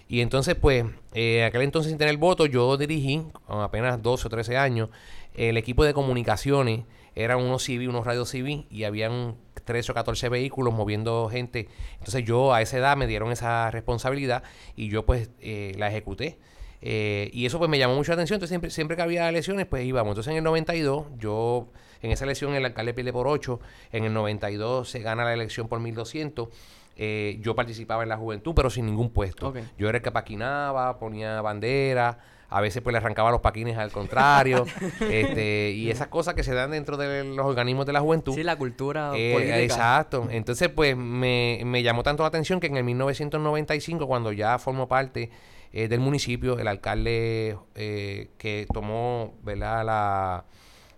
Y 0.06 0.20
entonces, 0.20 0.54
pues, 0.54 0.84
eh, 1.14 1.44
aquel 1.44 1.62
entonces 1.62 1.90
sin 1.90 1.98
tener 1.98 2.16
voto, 2.16 2.46
yo 2.46 2.76
dirigí, 2.76 3.22
con 3.46 3.60
apenas 3.60 4.02
12 4.02 4.26
o 4.26 4.30
13 4.30 4.56
años, 4.56 4.90
el 5.34 5.56
equipo 5.56 5.84
de 5.84 5.94
comunicaciones. 5.94 6.84
Eran 7.18 7.38
unos 7.38 7.64
CV, 7.64 7.88
unos 7.88 8.06
radios 8.06 8.30
CV, 8.30 8.66
y 8.70 8.84
habían 8.84 9.36
13 9.64 9.90
o 9.90 9.94
14 9.94 10.28
vehículos 10.28 10.72
moviendo 10.72 11.28
gente. 11.28 11.68
Entonces 11.94 12.24
yo 12.24 12.54
a 12.54 12.62
esa 12.62 12.78
edad 12.78 12.96
me 12.96 13.08
dieron 13.08 13.32
esa 13.32 13.70
responsabilidad 13.72 14.44
y 14.76 14.88
yo 14.88 15.04
pues 15.04 15.30
eh, 15.40 15.74
la 15.76 15.88
ejecuté. 15.88 16.38
Eh, 16.80 17.28
y 17.32 17.44
eso 17.44 17.58
pues 17.58 17.68
me 17.68 17.76
llamó 17.76 17.96
mucho 17.96 18.12
la 18.12 18.14
atención. 18.14 18.36
Entonces 18.36 18.50
siempre, 18.50 18.70
siempre 18.70 18.96
que 18.96 19.02
había 19.02 19.28
elecciones 19.28 19.66
pues 19.66 19.84
íbamos. 19.84 20.12
Entonces 20.12 20.30
en 20.30 20.38
el 20.38 20.44
92 20.44 21.06
yo, 21.18 21.68
en 22.02 22.12
esa 22.12 22.24
elección 22.24 22.54
el 22.54 22.64
alcalde 22.64 22.94
pierde 22.94 23.12
por 23.12 23.26
8. 23.26 23.58
En 23.90 24.04
el 24.04 24.14
92 24.14 24.88
se 24.88 25.00
gana 25.00 25.24
la 25.24 25.34
elección 25.34 25.66
por 25.66 25.80
1200. 25.80 26.48
Eh, 27.00 27.38
yo 27.40 27.54
participaba 27.54 28.04
en 28.04 28.08
la 28.08 28.16
juventud, 28.16 28.54
pero 28.54 28.70
sin 28.70 28.86
ningún 28.86 29.10
puesto. 29.10 29.52
Yo 29.76 29.88
era 29.88 29.98
el 29.98 30.04
que 30.04 30.10
paquinaba, 30.10 30.98
ponía 30.98 31.40
bandera, 31.40 32.18
a 32.50 32.60
veces 32.60 32.82
pues 32.82 32.92
le 32.92 32.98
arrancaba 32.98 33.30
los 33.30 33.40
paquines 33.40 33.76
al 33.76 33.92
contrario, 33.92 34.64
este, 35.10 35.70
y 35.72 35.90
esas 35.90 36.08
cosas 36.08 36.34
que 36.34 36.42
se 36.42 36.54
dan 36.54 36.70
dentro 36.70 36.96
de 36.96 37.24
los 37.24 37.44
organismos 37.46 37.84
de 37.86 37.92
la 37.92 38.00
juventud. 38.00 38.34
Sí, 38.34 38.42
la 38.42 38.56
cultura 38.56 39.12
Eh, 39.14 39.32
política. 39.34 39.60
exacto. 39.60 40.28
Entonces, 40.30 40.68
pues 40.70 40.96
me, 40.96 41.60
me 41.64 41.82
llamó 41.82 42.02
tanto 42.02 42.22
la 42.22 42.28
atención 42.28 42.58
que 42.60 42.68
en 42.68 42.76
el 42.76 42.84
1995, 42.84 44.06
cuando 44.06 44.32
ya 44.32 44.58
formó 44.58 44.88
parte 44.88 45.30
eh, 45.72 45.88
del 45.88 46.00
municipio, 46.00 46.58
el 46.58 46.68
alcalde 46.68 47.58
eh, 47.74 48.30
que 48.38 48.66
tomó 48.72 49.34
¿verdad? 49.42 49.84
la, 49.84 50.44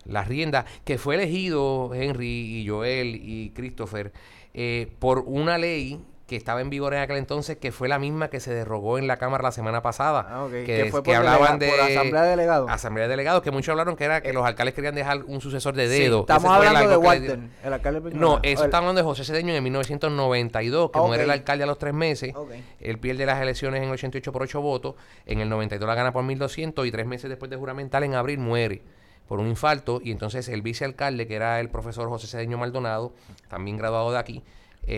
la 0.04 0.25
rienda, 0.25 0.64
que 0.85 0.99
fue 0.99 1.16
elegido 1.16 1.92
Henry 1.95 2.61
y 2.61 2.69
Joel 2.69 3.16
y 3.16 3.50
Christopher 3.50 4.12
eh, 4.54 4.92
por 5.00 5.21
una 5.26 5.59
ley 5.59 6.00
que 6.30 6.37
estaba 6.37 6.60
en 6.60 6.70
vigor 6.70 6.94
en 6.94 7.00
aquel 7.00 7.16
entonces, 7.16 7.56
que 7.56 7.72
fue 7.72 7.88
la 7.88 7.99
misma 7.99 8.30
que 8.30 8.38
se 8.38 8.54
derogó 8.54 8.99
en 8.99 9.08
la 9.08 9.16
Cámara 9.16 9.42
la 9.42 9.50
semana 9.50 9.82
pasada. 9.82 10.28
Ah, 10.30 10.44
ok. 10.44 10.52
Que, 10.64 10.87
fue 10.88 11.02
que 11.02 11.16
hablaban 11.16 11.58
de... 11.58 11.68
por 11.68 11.80
asamblea 11.80 12.22
de 12.22 12.30
delegados. 12.30 12.70
Asamblea 12.70 13.06
de 13.06 13.10
delegados, 13.10 13.42
que 13.42 13.50
muchos 13.50 13.70
hablaron 13.70 13.96
que 13.96 14.04
era 14.04 14.20
que 14.20 14.32
los 14.32 14.46
alcaldes 14.46 14.75
querían 14.76 14.94
dejar 14.94 15.25
un 15.25 15.40
sucesor 15.40 15.75
de 15.75 15.88
dedo. 15.88 16.18
Ese 16.18 16.32
Estamos 16.32 16.52
hablando 16.52 16.88
de 16.88 16.96
Walter, 16.96 17.40
el 17.64 17.72
alcalde 17.72 18.10
de 18.10 18.14
no, 18.14 18.38
eso 18.44 18.64
está 18.64 18.78
hablando 18.78 19.00
de 19.00 19.04
José 19.04 19.25
Cedeño 19.25 19.52
en 19.52 19.64
1992, 19.64 20.92
que 20.92 21.00
muere 21.00 21.25
el 21.25 21.30
alcalde 21.32 21.64
a 21.64 21.66
los 21.66 21.78
tres 21.78 21.94
meses. 21.94 22.32
Ok. 22.37 22.52
Él 22.78 22.99
pierde 23.00 23.26
las 23.26 23.42
elecciones 23.42 23.82
en 23.82 23.88
el 23.88 23.94
88 23.94 24.30
por 24.30 24.42
8 24.42 24.60
votos. 24.60 24.94
En 25.26 25.40
el 25.40 25.49
92 25.49 25.84
la 25.84 25.96
gana 25.96 26.12
por 26.12 26.22
1200 26.22 26.87
y 26.87 26.92
tres 26.92 27.06
meses 27.08 27.28
después 27.28 27.50
de 27.50 27.56
juramental, 27.56 28.04
en 28.04 28.14
abril, 28.14 28.38
muere 28.38 28.82
por 29.26 29.40
un 29.40 29.49
infarto. 29.49 30.00
Y 30.00 30.12
entonces 30.12 30.49
el 30.49 30.62
vicealcalde, 30.62 31.26
que 31.26 31.34
era 31.34 31.58
el 31.58 31.70
profesor 31.70 32.08
José 32.08 32.28
Cedeño 32.28 32.56
Maldonado, 32.56 33.14
también 33.49 33.76
graduado 33.76 34.12
de 34.12 34.18
aquí, 34.18 34.44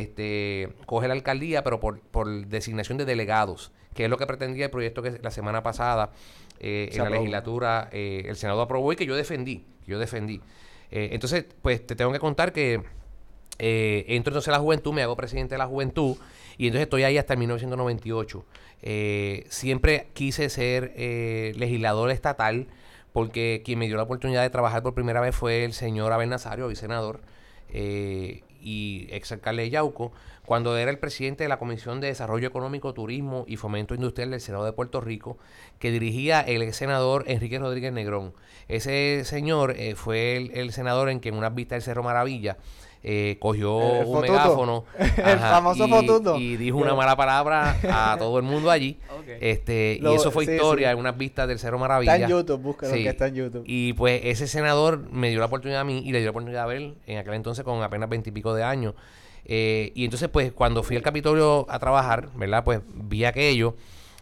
este, 0.01 0.71
coge 0.87 1.09
la 1.09 1.15
alcaldía, 1.15 1.63
pero 1.65 1.81
por, 1.81 2.01
por 2.01 2.47
designación 2.47 2.99
de 2.99 3.05
delegados, 3.05 3.73
que 3.95 4.05
es 4.05 4.11
lo 4.11 4.19
que 4.19 4.27
pretendía 4.27 4.67
el 4.67 4.71
proyecto 4.71 5.03
que 5.03 5.19
la 5.23 5.31
semana 5.31 5.63
pasada 5.63 6.13
eh, 6.61 6.89
Se 6.93 6.99
en 6.99 7.05
la 7.05 7.11
legislatura 7.11 7.89
eh, 7.93 8.25
el 8.27 8.37
Senado 8.37 8.61
aprobó 8.63 8.93
y 8.93 8.97
que 8.97 9.07
yo 9.07 9.17
defendí, 9.17 9.65
que 9.85 9.93
yo 9.93 9.99
defendí. 9.99 10.41
Eh, 10.91 11.11
entonces, 11.13 11.45
pues 11.63 11.87
te 11.87 11.97
tengo 11.97 12.13
que 12.13 12.19
contar 12.19 12.53
que 12.53 12.83
entro 13.59 14.31
entonces 14.33 14.49
a 14.49 14.53
la 14.53 14.59
juventud, 14.59 14.93
me 14.93 15.03
hago 15.03 15.15
presidente 15.15 15.55
de 15.55 15.59
la 15.59 15.67
juventud 15.67 16.17
y 16.59 16.67
entonces 16.67 16.85
estoy 16.85 17.05
ahí 17.05 17.19
hasta 17.19 17.35
el 17.35 17.39
1998. 17.41 18.45
Eh, 18.83 19.47
siempre 19.49 20.09
quise 20.13 20.49
ser 20.49 20.93
eh, 20.97 21.53
legislador 21.57 22.11
estatal 22.11 22.67
porque 23.13 23.63
quien 23.65 23.79
me 23.79 23.87
dio 23.87 23.97
la 23.97 24.03
oportunidad 24.03 24.43
de 24.43 24.51
trabajar 24.51 24.83
por 24.83 24.95
primera 24.95 25.21
vez 25.21 25.37
fue 25.37 25.65
el 25.65 25.73
señor 25.73 26.13
Abel 26.13 26.29
Nazario, 26.29 26.67
hoy 26.67 26.77
senador 26.77 27.21
eh, 27.69 28.43
y 28.63 29.07
ex 29.11 29.33
alcalde 29.33 29.63
de 29.63 29.71
Yauco, 29.71 30.13
cuando 30.47 30.77
era 30.77 30.91
el 30.91 30.99
presidente 30.99 31.45
de 31.45 31.49
la 31.49 31.59
Comisión 31.59 32.01
de 32.01 32.09
Desarrollo 32.09 32.49
Económico, 32.49 32.95
Turismo 32.95 33.45
y 33.47 33.57
Fomento 33.57 33.95
Industrial 33.95 34.31
del 34.31 34.41
Senado 34.41 34.65
de 34.65 34.73
Puerto 34.73 35.01
Rico, 35.01 35.39
que 35.79 35.91
dirigía 35.91 36.41
el 36.41 36.63
ex 36.63 36.77
senador 36.77 37.25
Enrique 37.27 37.59
Rodríguez 37.59 37.93
Negrón. 37.93 38.35
Ese 38.69 39.25
señor 39.25 39.75
eh, 39.77 39.95
fue 39.95 40.37
el, 40.37 40.51
el 40.53 40.73
senador 40.73 41.11
en 41.11 41.21
que 41.21 41.29
en 41.29 41.37
unas 41.37 41.55
vistas 41.55 41.77
del 41.77 41.83
Cerro 41.83 42.03
Maravilla 42.03 42.57
eh, 43.05 43.37
cogió 43.41 43.81
El- 43.81 43.97
el 43.99 44.07
un 44.07 44.13
fotuto. 44.13 44.33
megáfono 44.33 44.85
El 45.17 45.39
famoso 45.39 45.87
y, 45.87 45.91
fotuto. 45.91 46.39
y 46.39 46.57
dijo 46.57 46.79
una 46.79 46.95
mala 46.95 47.17
palabra 47.17 47.77
a 47.91 48.17
todo 48.19 48.39
el 48.39 48.45
mundo 48.45 48.71
allí. 48.71 48.99
Este, 49.41 49.99
Lo- 50.01 50.13
y 50.13 50.17
eso 50.17 50.31
fue 50.31 50.47
sí, 50.47 50.53
historia 50.53 50.89
sí. 50.89 50.93
en 50.93 50.99
unas 50.99 51.17
vistas 51.19 51.49
del 51.49 51.59
Cerro 51.59 51.79
Maravilla. 51.79 52.15
Está 52.15 52.25
en 52.25 52.31
YouTube, 52.31 52.77
Sí. 52.83 53.03
que 53.03 53.09
está 53.09 53.27
en 53.27 53.35
YouTube. 53.35 53.63
Y 53.67 53.93
pues 53.95 54.21
ese 54.25 54.47
senador 54.47 55.01
me 55.11 55.31
dio 55.31 55.41
la 55.41 55.47
oportunidad 55.47 55.81
a 55.81 55.85
mí 55.85 55.99
y 56.05 56.13
le 56.13 56.19
dio 56.19 56.27
la 56.27 56.31
oportunidad 56.31 56.69
a 56.71 56.75
él 56.75 56.95
en 57.07 57.19
aquel 57.19 57.35
entonces 57.35 57.65
con 57.65 57.83
apenas 57.83 58.09
veintipico 58.09 58.55
de 58.55 58.63
años. 58.63 58.95
Eh, 59.45 59.91
y 59.97 60.05
entonces 60.05 60.29
pues 60.29 60.53
cuando 60.53 60.83
fui 60.85 60.97
al 60.97 61.03
Capitolio 61.03 61.67
a 61.69 61.79
trabajar, 61.81 62.29
¿verdad? 62.37 62.63
Pues 62.63 62.81
vi 62.95 63.25
aquello 63.25 63.75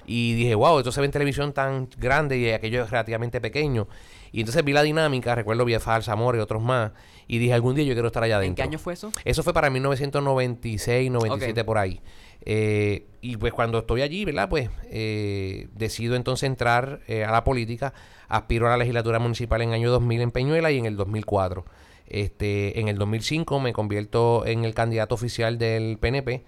y 0.06 0.32
dije, 0.34 0.54
wow, 0.54 0.78
esto 0.78 0.90
se 0.92 1.00
ve 1.00 1.06
en 1.06 1.12
televisión 1.12 1.52
tan 1.52 1.88
grande 1.98 2.38
y 2.38 2.50
aquello 2.50 2.82
es 2.84 2.90
relativamente 2.90 3.40
pequeño. 3.40 3.86
Y 4.32 4.40
entonces 4.40 4.64
vi 4.64 4.72
la 4.72 4.82
dinámica, 4.82 5.34
recuerdo 5.34 5.64
vi 5.64 5.74
a 5.74 5.80
Falsa 5.80 6.12
Amor 6.12 6.36
y 6.36 6.38
otros 6.38 6.62
más, 6.62 6.92
y 7.30 7.38
dije, 7.38 7.52
algún 7.52 7.76
día 7.76 7.84
yo 7.84 7.92
quiero 7.92 8.08
estar 8.08 8.24
allá 8.24 8.34
¿En 8.34 8.38
adentro. 8.38 8.56
qué 8.56 8.62
año 8.68 8.78
fue 8.80 8.94
eso? 8.94 9.12
Eso 9.24 9.44
fue 9.44 9.54
para 9.54 9.70
1996, 9.70 11.12
97 11.12 11.60
Ok. 11.60 11.64
por 11.64 11.78
ahí. 11.78 12.00
Eh, 12.44 13.06
y 13.20 13.36
pues 13.36 13.52
cuando 13.52 13.78
estoy 13.78 14.02
allí, 14.02 14.24
¿verdad? 14.24 14.48
Pues 14.48 14.68
eh, 14.90 15.68
decido 15.72 16.16
entonces 16.16 16.48
entrar 16.48 17.02
eh, 17.06 17.22
a 17.24 17.30
la 17.30 17.44
política. 17.44 17.94
Aspiro 18.26 18.66
a 18.66 18.70
la 18.70 18.78
legislatura 18.78 19.20
municipal 19.20 19.62
en 19.62 19.68
el 19.68 19.76
año 19.76 19.92
2000 19.92 20.22
en 20.22 20.30
Peñuela 20.32 20.72
y 20.72 20.78
en 20.78 20.86
el 20.86 20.96
2004. 20.96 21.64
Este, 22.08 22.80
en 22.80 22.88
el 22.88 22.98
2005 22.98 23.60
me 23.60 23.72
convierto 23.72 24.44
en 24.44 24.64
el 24.64 24.74
candidato 24.74 25.14
oficial 25.14 25.56
del 25.56 25.98
PNP. 25.98 26.42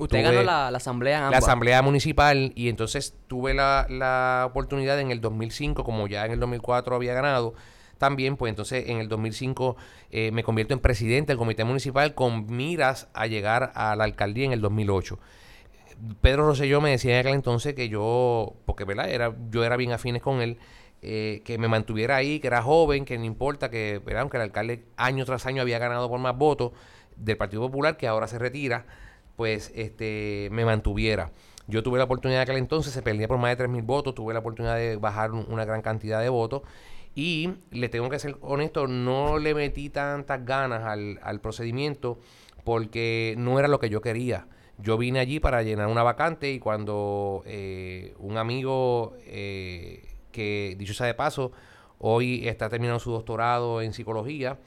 Usted 0.00 0.24
ganó 0.24 0.42
la, 0.42 0.72
la 0.72 0.78
asamblea 0.78 1.26
en 1.26 1.30
la 1.30 1.38
asamblea 1.38 1.82
municipal 1.82 2.50
y 2.56 2.68
entonces 2.68 3.14
tuve 3.28 3.54
la, 3.54 3.86
la 3.88 4.44
oportunidad 4.50 4.98
en 4.98 5.12
el 5.12 5.20
2005, 5.20 5.84
como 5.84 6.08
ya 6.08 6.26
en 6.26 6.32
el 6.32 6.40
2004 6.40 6.96
había 6.96 7.14
ganado, 7.14 7.54
también 7.98 8.36
pues 8.36 8.50
entonces 8.50 8.88
en 8.88 8.98
el 8.98 9.08
2005 9.08 9.76
eh, 10.10 10.30
me 10.32 10.42
convierto 10.44 10.74
en 10.74 10.80
presidente 10.80 11.32
del 11.32 11.38
comité 11.38 11.64
municipal 11.64 12.14
con 12.14 12.46
miras 12.54 13.08
a 13.14 13.26
llegar 13.26 13.72
a 13.74 13.96
la 13.96 14.04
alcaldía 14.04 14.44
en 14.44 14.52
el 14.52 14.60
2008. 14.60 15.18
Pedro 16.20 16.46
Rosselló 16.46 16.80
me 16.80 16.90
decía 16.90 17.14
en 17.14 17.20
aquel 17.20 17.34
entonces 17.34 17.74
que 17.74 17.88
yo, 17.88 18.54
porque 18.66 18.84
verdad, 18.84 19.08
era, 19.10 19.34
yo 19.50 19.64
era 19.64 19.76
bien 19.76 19.92
afines 19.92 20.20
con 20.22 20.42
él, 20.42 20.58
eh, 21.02 21.40
que 21.44 21.56
me 21.58 21.68
mantuviera 21.68 22.16
ahí, 22.16 22.38
que 22.40 22.48
era 22.48 22.62
joven, 22.62 23.04
que 23.04 23.16
no 23.18 23.24
importa, 23.24 23.70
que 23.70 24.00
¿verdad? 24.04 24.22
aunque 24.22 24.36
el 24.36 24.42
alcalde 24.42 24.84
año 24.96 25.24
tras 25.24 25.46
año 25.46 25.62
había 25.62 25.78
ganado 25.78 26.08
por 26.08 26.20
más 26.20 26.36
votos 26.36 26.72
del 27.16 27.36
Partido 27.36 27.62
Popular, 27.62 27.96
que 27.96 28.06
ahora 28.06 28.28
se 28.28 28.38
retira, 28.38 28.84
pues 29.36 29.72
este 29.74 30.48
me 30.52 30.64
mantuviera. 30.64 31.30
Yo 31.66 31.82
tuve 31.82 31.98
la 31.98 32.04
oportunidad 32.04 32.42
en 32.42 32.48
aquel 32.48 32.58
entonces, 32.58 32.92
se 32.92 33.02
perdía 33.02 33.26
por 33.26 33.38
más 33.38 33.50
de 33.50 33.56
3.000 33.56 33.82
votos, 33.82 34.14
tuve 34.14 34.32
la 34.34 34.40
oportunidad 34.40 34.76
de 34.76 34.96
bajar 34.96 35.32
un- 35.32 35.46
una 35.48 35.64
gran 35.64 35.82
cantidad 35.82 36.20
de 36.20 36.28
votos 36.28 36.62
y 37.16 37.54
le 37.72 37.88
tengo 37.88 38.08
que 38.10 38.20
ser 38.20 38.36
honesto, 38.42 38.86
no 38.86 39.38
le 39.38 39.54
metí 39.54 39.90
tantas 39.90 40.44
ganas 40.44 40.84
al, 40.84 41.18
al 41.22 41.40
procedimiento 41.40 42.20
porque 42.62 43.34
no 43.38 43.58
era 43.58 43.66
lo 43.68 43.80
que 43.80 43.88
yo 43.88 44.00
quería. 44.02 44.46
Yo 44.78 44.98
vine 44.98 45.18
allí 45.20 45.40
para 45.40 45.62
llenar 45.62 45.86
una 45.86 46.02
vacante 46.02 46.52
y 46.52 46.58
cuando 46.58 47.42
eh, 47.46 48.14
un 48.18 48.36
amigo 48.36 49.14
eh, 49.24 50.14
que, 50.30 50.76
dicho 50.78 50.92
sea 50.92 51.06
de 51.06 51.14
paso, 51.14 51.52
hoy 51.98 52.46
está 52.46 52.68
terminando 52.68 53.00
su 53.00 53.12
doctorado 53.12 53.80
en 53.80 53.94
psicología, 53.94 54.58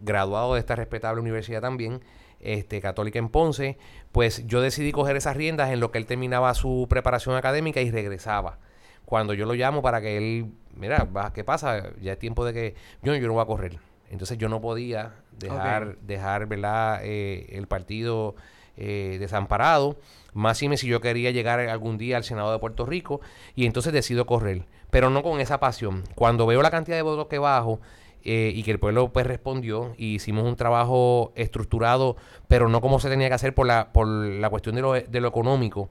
graduado 0.00 0.54
de 0.54 0.60
esta 0.60 0.76
respetable 0.76 1.20
universidad 1.20 1.60
también, 1.60 2.00
este, 2.40 2.80
católica 2.80 3.18
en 3.18 3.28
Ponce, 3.28 3.76
pues 4.12 4.46
yo 4.46 4.62
decidí 4.62 4.92
coger 4.92 5.16
esas 5.16 5.36
riendas 5.36 5.70
en 5.70 5.80
lo 5.80 5.90
que 5.90 5.98
él 5.98 6.06
terminaba 6.06 6.54
su 6.54 6.86
preparación 6.88 7.36
académica 7.36 7.82
y 7.82 7.90
regresaba. 7.90 8.58
Cuando 9.08 9.32
yo 9.32 9.46
lo 9.46 9.54
llamo 9.54 9.80
para 9.80 10.02
que 10.02 10.18
él, 10.18 10.52
mira, 10.76 11.04
va, 11.04 11.32
¿qué 11.32 11.42
pasa? 11.42 11.94
Ya 12.02 12.12
es 12.12 12.18
tiempo 12.18 12.44
de 12.44 12.52
que 12.52 12.74
yo, 13.02 13.14
yo 13.14 13.26
no 13.26 13.32
voy 13.32 13.42
a 13.42 13.46
correr. 13.46 13.78
Entonces 14.10 14.36
yo 14.36 14.50
no 14.50 14.60
podía 14.60 15.14
dejar, 15.38 15.96
dejar 16.00 16.44
¿verdad? 16.44 17.00
Eh, 17.02 17.46
el 17.52 17.66
partido 17.66 18.34
eh, 18.76 19.16
desamparado. 19.18 19.96
Más 20.34 20.58
si 20.58 20.68
yo 20.86 21.00
quería 21.00 21.30
llegar 21.30 21.58
algún 21.58 21.96
día 21.96 22.18
al 22.18 22.24
Senado 22.24 22.52
de 22.52 22.58
Puerto 22.58 22.84
Rico 22.84 23.22
y 23.56 23.64
entonces 23.64 23.94
decido 23.94 24.26
correr. 24.26 24.66
Pero 24.90 25.08
no 25.08 25.22
con 25.22 25.40
esa 25.40 25.58
pasión. 25.58 26.04
Cuando 26.14 26.46
veo 26.46 26.60
la 26.60 26.70
cantidad 26.70 26.98
de 26.98 27.02
votos 27.02 27.28
que 27.28 27.38
bajo 27.38 27.80
eh, 28.24 28.52
y 28.54 28.62
que 28.62 28.70
el 28.70 28.78
pueblo 28.78 29.12
pues 29.12 29.26
respondió 29.26 29.94
y 29.96 30.14
hicimos 30.14 30.44
un 30.44 30.56
trabajo 30.56 31.32
estructurado, 31.36 32.16
pero 32.48 32.68
no 32.68 32.80
como 32.80 32.98
se 33.00 33.08
tenía 33.08 33.28
que 33.28 33.34
hacer 33.34 33.54
por 33.54 33.66
la, 33.66 33.92
por 33.92 34.06
la 34.06 34.50
cuestión 34.50 34.74
de 34.74 34.82
lo, 34.82 34.92
de 34.94 35.20
lo 35.20 35.28
económico, 35.28 35.88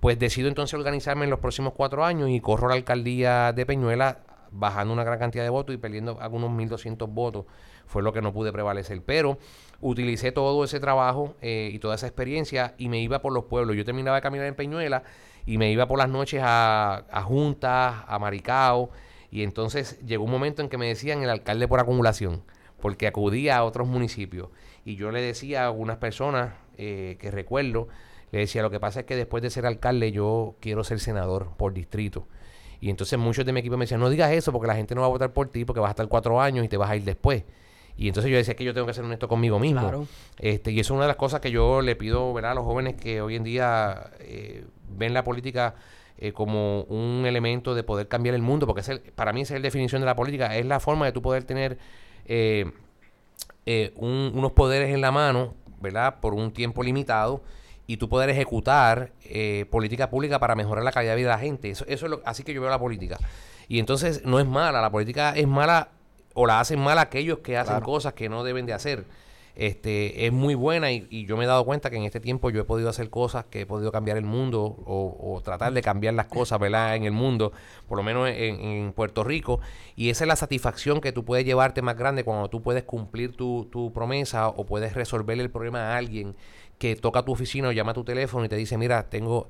pues 0.00 0.18
decido 0.18 0.48
entonces 0.48 0.74
organizarme 0.74 1.24
en 1.24 1.30
los 1.30 1.40
próximos 1.40 1.72
cuatro 1.74 2.04
años 2.04 2.30
y 2.30 2.40
corro 2.40 2.68
la 2.68 2.74
alcaldía 2.74 3.52
de 3.52 3.66
Peñuela 3.66 4.18
bajando 4.54 4.92
una 4.92 5.04
gran 5.04 5.18
cantidad 5.18 5.42
de 5.42 5.50
votos 5.50 5.74
y 5.74 5.78
perdiendo 5.78 6.18
algunos 6.20 6.50
1.200 6.50 7.12
votos. 7.12 7.44
Fue 7.86 8.02
lo 8.02 8.12
que 8.12 8.22
no 8.22 8.32
pude 8.32 8.52
prevalecer. 8.52 9.02
Pero 9.02 9.38
utilicé 9.80 10.32
todo 10.32 10.64
ese 10.64 10.80
trabajo 10.80 11.34
eh, 11.42 11.70
y 11.72 11.78
toda 11.78 11.96
esa 11.96 12.06
experiencia 12.06 12.74
y 12.78 12.88
me 12.88 13.00
iba 13.00 13.20
por 13.20 13.32
los 13.32 13.44
pueblos. 13.44 13.76
Yo 13.76 13.84
terminaba 13.84 14.16
de 14.16 14.22
caminar 14.22 14.46
en 14.46 14.54
Peñuela 14.54 15.02
y 15.44 15.58
me 15.58 15.70
iba 15.70 15.86
por 15.86 15.98
las 15.98 16.08
noches 16.08 16.40
a, 16.42 17.04
a 17.10 17.22
Juntas, 17.22 17.96
a 18.06 18.18
Maricao. 18.18 18.90
Y 19.34 19.42
entonces 19.42 19.98
llegó 20.06 20.22
un 20.22 20.30
momento 20.30 20.62
en 20.62 20.68
que 20.68 20.78
me 20.78 20.86
decían 20.86 21.24
el 21.24 21.28
alcalde 21.28 21.66
por 21.66 21.80
acumulación, 21.80 22.44
porque 22.80 23.08
acudía 23.08 23.56
a 23.56 23.64
otros 23.64 23.88
municipios. 23.88 24.50
Y 24.84 24.94
yo 24.94 25.10
le 25.10 25.20
decía 25.20 25.64
a 25.64 25.66
algunas 25.66 25.96
personas 25.96 26.54
eh, 26.78 27.16
que 27.18 27.32
recuerdo, 27.32 27.88
le 28.30 28.38
decía, 28.38 28.62
lo 28.62 28.70
que 28.70 28.78
pasa 28.78 29.00
es 29.00 29.06
que 29.06 29.16
después 29.16 29.42
de 29.42 29.50
ser 29.50 29.66
alcalde 29.66 30.12
yo 30.12 30.54
quiero 30.60 30.84
ser 30.84 31.00
senador 31.00 31.48
por 31.56 31.74
distrito. 31.74 32.28
Y 32.80 32.90
entonces 32.90 33.18
muchos 33.18 33.44
de 33.44 33.52
mi 33.52 33.58
equipo 33.58 33.76
me 33.76 33.86
decían, 33.86 33.98
no 33.98 34.08
digas 34.08 34.30
eso 34.30 34.52
porque 34.52 34.68
la 34.68 34.76
gente 34.76 34.94
no 34.94 35.00
va 35.00 35.08
a 35.08 35.10
votar 35.10 35.32
por 35.32 35.48
ti 35.48 35.64
porque 35.64 35.80
vas 35.80 35.88
a 35.88 35.90
estar 35.90 36.06
cuatro 36.06 36.40
años 36.40 36.64
y 36.64 36.68
te 36.68 36.76
vas 36.76 36.90
a 36.90 36.94
ir 36.94 37.02
después. 37.02 37.42
Y 37.96 38.06
entonces 38.06 38.30
yo 38.30 38.36
decía 38.36 38.54
que 38.54 38.62
yo 38.62 38.72
tengo 38.72 38.86
que 38.86 38.94
ser 38.94 39.02
honesto 39.02 39.26
conmigo 39.26 39.58
mismo. 39.58 39.80
Claro. 39.80 40.06
Este, 40.38 40.70
y 40.70 40.78
eso 40.78 40.94
es 40.94 40.96
una 40.96 41.06
de 41.06 41.08
las 41.08 41.16
cosas 41.16 41.40
que 41.40 41.50
yo 41.50 41.82
le 41.82 41.96
pido 41.96 42.32
¿verdad? 42.32 42.52
a 42.52 42.54
los 42.54 42.64
jóvenes 42.64 42.94
que 42.94 43.20
hoy 43.20 43.34
en 43.34 43.42
día 43.42 44.12
eh, 44.20 44.64
ven 44.90 45.12
la 45.12 45.24
política 45.24 45.74
eh, 46.18 46.32
como 46.32 46.82
un 46.84 47.24
elemento 47.26 47.74
de 47.74 47.82
poder 47.82 48.08
cambiar 48.08 48.34
el 48.34 48.42
mundo, 48.42 48.66
porque 48.66 48.80
es 48.82 48.88
el- 48.88 49.00
para 49.00 49.32
mí 49.32 49.40
esa 49.42 49.54
es 49.54 49.60
la 49.60 49.64
definición 49.64 50.00
de 50.00 50.06
la 50.06 50.14
política, 50.16 50.56
es 50.56 50.64
la 50.66 50.80
forma 50.80 51.06
de 51.06 51.12
tú 51.12 51.20
poder 51.22 51.44
tener 51.44 51.78
eh, 52.26 52.70
eh, 53.66 53.92
un- 53.96 54.32
unos 54.34 54.52
poderes 54.52 54.94
en 54.94 55.00
la 55.00 55.10
mano, 55.10 55.54
¿verdad? 55.80 56.20
Por 56.20 56.34
un 56.34 56.52
tiempo 56.52 56.82
limitado 56.82 57.42
y 57.86 57.96
tú 57.98 58.08
poder 58.08 58.30
ejecutar 58.30 59.12
eh, 59.24 59.66
política 59.70 60.08
pública 60.10 60.38
para 60.38 60.54
mejorar 60.54 60.84
la 60.84 60.92
calidad 60.92 61.12
de 61.12 61.16
vida 61.16 61.30
de 61.30 61.36
la 61.36 61.40
gente. 61.40 61.70
Eso, 61.70 61.84
eso 61.88 62.06
es 62.06 62.10
lo, 62.10 62.22
así 62.24 62.42
que 62.44 62.54
yo 62.54 62.60
veo 62.60 62.70
la 62.70 62.78
política. 62.78 63.18
Y 63.68 63.78
entonces 63.78 64.24
no 64.24 64.38
es 64.40 64.46
mala, 64.46 64.80
la 64.80 64.90
política 64.90 65.32
es 65.36 65.46
mala 65.46 65.88
o 66.34 66.46
la 66.46 66.60
hacen 66.60 66.78
mal 66.80 66.98
aquellos 66.98 67.38
que 67.38 67.56
hacen 67.56 67.74
Claro. 67.74 67.86
cosas 67.86 68.12
que 68.14 68.28
no 68.28 68.44
deben 68.44 68.66
de 68.66 68.72
hacer. 68.72 69.04
Este, 69.56 70.26
es 70.26 70.32
muy 70.32 70.56
buena 70.56 70.90
y, 70.90 71.26
yo 71.26 71.36
me 71.36 71.44
he 71.44 71.46
dado 71.46 71.64
cuenta 71.64 71.88
que 71.88 71.96
en 71.96 72.02
este 72.02 72.18
tiempo 72.18 72.50
yo 72.50 72.60
he 72.60 72.64
podido 72.64 72.88
hacer 72.88 73.08
cosas 73.08 73.44
que 73.44 73.60
he 73.60 73.66
podido 73.66 73.92
cambiar 73.92 74.16
el 74.16 74.24
mundo 74.24 74.62
o, 74.62 75.16
o 75.20 75.40
tratar 75.42 75.72
de 75.72 75.80
cambiar 75.80 76.14
las 76.14 76.26
cosas, 76.26 76.58
¿verdad? 76.58 76.96
En 76.96 77.04
el 77.04 77.12
mundo, 77.12 77.52
por 77.88 77.96
lo 77.96 78.02
menos 78.02 78.28
en, 78.28 78.60
en 78.60 78.92
Puerto 78.92 79.22
Rico. 79.22 79.60
Y 79.94 80.10
esa 80.10 80.24
es 80.24 80.28
la 80.28 80.36
satisfacción 80.36 81.00
que 81.00 81.12
tú 81.12 81.24
puedes 81.24 81.44
llevarte 81.44 81.82
más 81.82 81.96
grande 81.96 82.24
cuando 82.24 82.48
tú 82.50 82.62
puedes 82.62 82.82
cumplir 82.82 83.36
tu, 83.36 83.68
tu 83.70 83.92
promesa 83.92 84.48
o 84.48 84.66
puedes 84.66 84.94
resolver 84.94 85.38
el 85.38 85.50
problema 85.50 85.92
a 85.92 85.96
alguien 85.96 86.34
que 86.78 86.96
toca 86.96 87.22
tu 87.22 87.32
oficina 87.32 87.68
o 87.68 87.72
llama 87.72 87.92
a 87.92 87.94
tu 87.94 88.04
teléfono 88.04 88.44
y 88.44 88.48
te 88.48 88.56
dice, 88.56 88.76
mira, 88.76 89.08
tengo... 89.08 89.48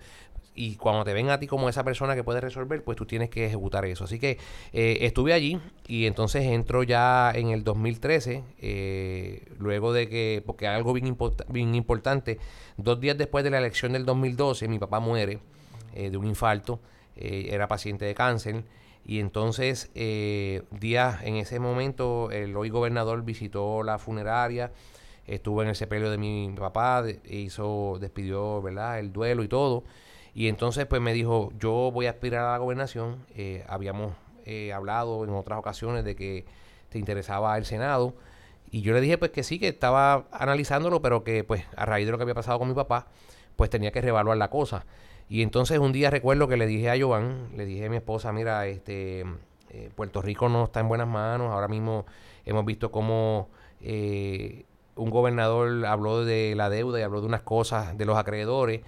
Y 0.57 0.77
cuando 0.77 1.03
te 1.05 1.13
ven 1.13 1.31
a 1.31 1.39
ti 1.41 1.49
como 1.49 1.69
esa 1.69 1.83
persona 1.83 2.15
que 2.15 2.23
puede 2.23 2.41
resolver, 2.41 2.85
pues 2.85 2.97
tú 2.97 3.07
tienes 3.07 3.29
que 3.29 3.47
ejecutar 3.47 3.85
eso. 3.87 4.05
Así 4.05 4.21
que 4.21 4.39
eh, 4.73 4.99
estuve 5.01 5.33
allí 5.33 5.59
y 5.89 6.07
entonces 6.07 6.45
entro 6.45 6.85
ya 6.85 7.33
en 7.35 7.49
el 7.49 7.65
2013, 7.65 8.45
eh, 8.61 9.43
luego 9.59 9.93
de 9.93 10.09
que, 10.09 10.43
porque 10.47 10.69
algo 10.69 10.93
bien, 10.93 11.07
import- 11.17 11.45
bien 11.49 11.75
importante, 11.75 12.39
dos 12.77 13.01
días 13.01 13.19
después 13.19 13.43
de 13.43 13.51
la 13.51 13.59
elección 13.59 13.93
del 13.93 14.05
2012, 14.05 14.69
mi 14.69 14.79
papá 14.79 15.01
muere 15.01 15.41
eh, 15.95 16.11
de 16.11 16.17
un 16.17 16.27
infarto, 16.27 16.81
eh, 17.17 17.49
era 17.51 17.67
paciente 17.69 18.05
de 18.05 18.15
cáncer. 18.15 18.65
Y 19.07 19.21
entonces, 19.21 19.91
eh, 19.95 20.63
días 20.71 21.23
en 21.25 21.37
ese 21.37 21.59
momento, 21.61 22.31
el 22.31 22.57
hoy 22.57 22.71
gobernador 22.71 23.23
visitó 23.25 23.83
la 23.83 23.99
funeraria, 23.99 24.73
estuvo 25.27 25.63
en 25.63 25.69
el 25.69 25.77
sepelio 25.77 26.11
de 26.11 26.19
mi 26.19 26.53
papá, 26.57 27.05
hizo, 27.29 27.99
despidió, 28.01 28.63
¿verdad? 28.63 28.99
El 29.01 29.13
duelo 29.13 29.43
y 29.43 29.49
todo. 29.49 29.85
Y 30.35 30.49
entonces, 30.49 30.87
pues 30.87 31.01
me 31.01 31.13
dijo, 31.13 31.53
yo 31.59 31.91
voy 31.93 32.07
a 32.07 32.11
aspirar 32.11 32.45
a 32.45 32.53
la 32.53 32.59
gobernación. 32.59 33.25
Eh, 33.37 33.65
habíamos 33.69 34.15
eh, 34.45 34.73
hablado 34.73 35.25
en 35.25 35.31
otras 35.31 35.59
ocasiones 35.59 36.05
de 36.05 36.17
que 36.17 36.45
te 36.89 36.99
interesaba 36.99 37.57
el 37.57 37.65
Senado. 37.65 38.15
Y 38.71 38.83
yo 38.83 38.93
le 38.93 39.01
dije, 39.01 39.17
pues 39.17 39.31
que 39.31 39.45
sí, 39.45 39.59
que 39.59 39.69
estaba 39.69 40.27
analizándolo, 40.33 41.01
pero 41.01 41.23
que, 41.23 41.45
pues, 41.45 41.65
a 41.77 41.87
raíz 41.87 42.07
de 42.07 42.13
lo 42.13 42.19
que 42.19 42.23
había 42.23 42.35
pasado 42.35 42.59
con 42.59 42.69
mi 42.69 42.75
papá, 42.75 43.07
pues 43.55 43.71
tenía 43.71 43.93
que 43.93 44.01
reevaluar 44.01 44.37
la 44.37 44.51
cosa. 44.51 44.85
Y 45.29 45.43
entonces 45.43 45.79
un 45.79 45.93
día 45.93 46.11
recuerdo 46.11 46.49
que 46.49 46.57
le 46.57 46.67
dije 46.67 46.91
a 46.91 47.01
Joan, 47.01 47.51
le 47.57 47.65
dije 47.65 47.87
a 47.87 47.91
mi 47.91 47.97
esposa, 47.97 48.33
mira, 48.33 48.67
este 48.67 49.25
eh, 49.71 49.91
Puerto 49.95 50.23
Rico 50.23 50.49
no 50.49 50.65
está 50.65 50.81
en 50.81 50.89
buenas 50.89 51.09
manos, 51.09 51.53
ahora 51.53 51.69
mismo 51.69 52.05
hemos 52.45 52.65
visto 52.65 52.91
cómo 52.91 53.49
eh, 53.81 54.65
un 54.97 55.11
gobernador 55.11 55.87
habló 55.87 56.25
de 56.25 56.55
la 56.55 56.69
deuda 56.69 57.01
y 57.01 57.03
habló 57.03 57.21
de 57.21 57.27
unas 57.27 57.43
cosas 57.43 57.97
de 57.97 58.05
los 58.05 58.17
acreedores, 58.17 58.83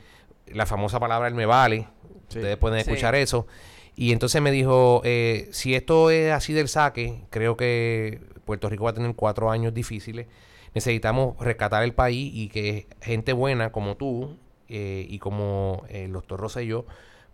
la 0.49 0.67
famosa 0.67 0.99
palabra 1.01 1.29
el 1.29 1.35
me 1.35 1.47
vale, 1.47 1.89
Sí. 2.29 2.39
ustedes 2.39 2.57
pueden 2.57 2.79
Sí. 2.83 2.91
escuchar 2.91 3.15
eso. 3.15 3.47
Y 3.95 4.13
entonces 4.13 4.43
me 4.43 4.51
dijo, 4.51 5.01
eh, 5.05 5.49
si 5.53 5.75
esto 5.75 6.11
es 6.11 6.33
así 6.33 6.53
del 6.53 6.69
saque, 6.69 7.23
creo 7.31 7.57
que 7.57 8.21
Puerto 8.45 8.69
Rico 8.69 8.85
va 8.85 8.91
a 8.91 8.95
tener 8.95 9.15
cuatro 9.15 9.51
años 9.51 9.73
difíciles. 9.73 10.27
Necesitamos 10.75 11.37
rescatar 11.39 11.83
el 11.83 11.95
país 11.95 12.31
y 12.35 12.49
que 12.49 12.87
gente 13.01 13.33
buena 13.33 13.73
como 13.73 13.97
tú 13.97 14.37
eh, 14.69 15.07
y 15.09 15.19
como 15.19 15.85
eh, 15.89 16.05
el 16.05 16.13
doctor 16.13 16.41
Rosselló, 16.41 16.85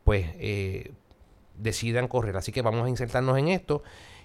pues 0.04 0.26
eh, 0.38 0.92
decidan 1.56 2.06
correr. 2.06 2.36
Así 2.36 2.52
que 2.52 2.62
vamos 2.62 2.86
a 2.86 2.88
insertarnos 2.88 3.36
en 3.38 3.48
esto 3.48 3.82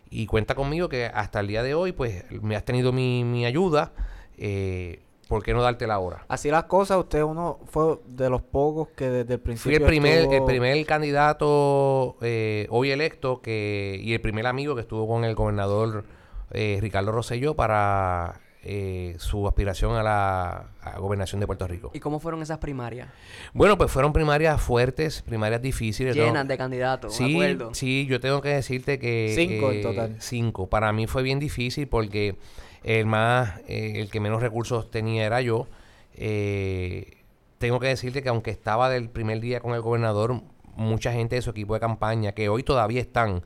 y 0.10 0.26
cuenta 0.28 0.54
conmigo 0.56 0.88
que 0.90 1.06
hasta 1.08 1.40
el 1.40 1.48
día 1.48 1.64
de 1.64 1.74
hoy, 1.74 1.92
pues 1.92 2.24
me 2.42 2.56
has 2.56 2.64
tenido 2.66 2.92
mi, 2.94 3.24
mi 3.24 3.46
ayuda. 3.46 3.94
Eh, 4.38 5.02
¿Por 5.28 5.44
qué 5.44 5.54
no 5.54 5.62
darte 5.62 5.88
la 5.88 6.00
hora? 6.00 6.26
Así 6.28 6.50
las 6.50 6.64
cosas, 6.66 6.98
usted 6.98 7.22
uno 7.24 7.60
fue 7.66 8.00
de 8.08 8.30
los 8.30 8.42
pocos 8.42 8.90
que 8.96 9.10
desde 9.10 9.34
el 9.36 9.40
principio 9.40 9.78
Fui 9.78 9.84
el 9.84 9.88
primer, 9.88 10.34
el 10.34 10.44
primer 10.46 10.86
candidato 10.86 12.18
eh, 12.22 12.68
hoy 12.70 12.92
electo 12.92 13.42
que 13.42 14.00
y 14.02 14.14
el 14.14 14.22
primer 14.22 14.48
amigo 14.48 14.76
que 14.76 14.82
estuvo 14.82 15.08
con 15.08 15.24
el 15.24 15.36
gobernador 15.36 16.06
eh, 16.52 16.78
Ricardo 16.82 17.12
Rosselló 17.12 17.56
para 17.56 18.40
eh, 18.64 19.16
su 19.20 19.48
aspiración 19.48 19.96
a 19.96 20.04
la 20.04 20.72
a 20.82 20.98
gobernación 21.00 21.40
de 21.40 21.48
Puerto 21.48 21.68
Rico. 21.68 21.92
¿Y 21.94 22.00
cómo 22.00 22.20
fueron 22.20 22.42
esas 22.42 22.58
primarias? 22.58 23.10
Bueno, 23.54 23.78
pues 23.78 23.92
fueron 23.92 24.14
primarias 24.14 24.62
fuertes, 24.62 25.22
primarias 25.22 25.62
difíciles. 25.62 26.16
¿no? 26.16 26.24
Llenas 26.26 26.48
de 26.48 26.58
candidatos, 26.58 27.20
me 27.20 27.28
Sí, 27.28 27.34
acuerdo. 27.34 27.74
sí, 27.74 28.06
yo 28.10 28.20
tengo 28.20 28.42
que 28.42 28.50
decirte 28.50 29.00
que... 29.00 29.34
Cinco 29.36 29.72
en 29.72 29.80
eh, 29.80 29.82
total. 29.84 30.16
Cinco. 30.20 30.68
Para 30.68 30.92
mí 30.92 31.08
fue 31.08 31.24
bien 31.24 31.40
difícil 31.40 31.88
porque 31.88 32.38
el 32.84 33.06
más, 33.06 33.60
eh, 33.68 33.94
el 33.98 34.10
que 34.10 34.20
menos 34.20 34.42
recursos 34.42 34.90
tenía 34.92 35.26
era 35.26 35.42
yo. 35.42 35.68
Eh, 36.16 37.18
tengo 37.58 37.80
que 37.80 37.88
decirte 37.88 38.22
que 38.22 38.30
aunque 38.30 38.52
estaba 38.52 38.90
del 38.90 39.10
primer 39.10 39.40
día 39.40 39.60
con 39.60 39.74
el 39.74 39.82
gobernador, 39.82 40.42
mucha 40.76 41.12
gente 41.12 41.36
de 41.36 41.42
su 41.42 41.50
equipo 41.52 41.74
de 41.74 41.80
campaña, 41.80 42.32
que 42.34 42.50
hoy 42.50 42.64
todavía 42.64 43.02
están, 43.02 43.44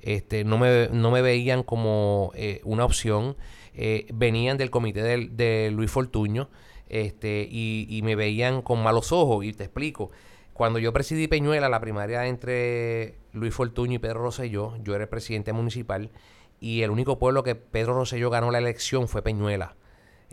este, 0.00 0.44
no, 0.44 0.58
me, 0.58 0.88
no 0.92 1.10
me 1.10 1.22
veían 1.22 1.62
como 1.62 2.30
eh, 2.34 2.60
una 2.64 2.84
opción. 2.84 3.36
Eh, 3.74 4.06
venían 4.12 4.56
del 4.58 4.70
comité 4.70 5.02
del- 5.02 5.36
de, 5.36 5.70
Luis 5.72 5.90
Fortuño 5.90 6.48
este, 6.88 7.48
y, 7.50 7.86
y 7.90 8.02
me 8.02 8.14
veían 8.14 8.62
con 8.62 8.82
malos 8.82 9.10
ojos. 9.12 9.44
Y 9.44 9.52
te 9.52 9.64
explico. 9.64 10.10
Cuando 10.52 10.78
yo 10.78 10.92
presidí 10.92 11.26
Peñuela, 11.26 11.68
la 11.68 11.80
primaria 11.80 12.26
entre 12.28 13.16
Luis 13.32 13.52
Fortuño 13.54 13.94
y 13.94 13.98
Pedro 13.98 14.22
Rosselló, 14.22 14.76
yo 14.84 14.94
era 14.94 15.04
el 15.04 15.08
presidente 15.10 15.52
municipal 15.52 16.10
y 16.64 16.82
el 16.82 16.90
único 16.90 17.18
pueblo 17.18 17.42
que 17.42 17.54
Pedro 17.56 17.92
Rosselló 17.92 18.30
ganó 18.30 18.50
la 18.50 18.56
elección 18.56 19.06
fue 19.06 19.20
Peñuela. 19.20 19.76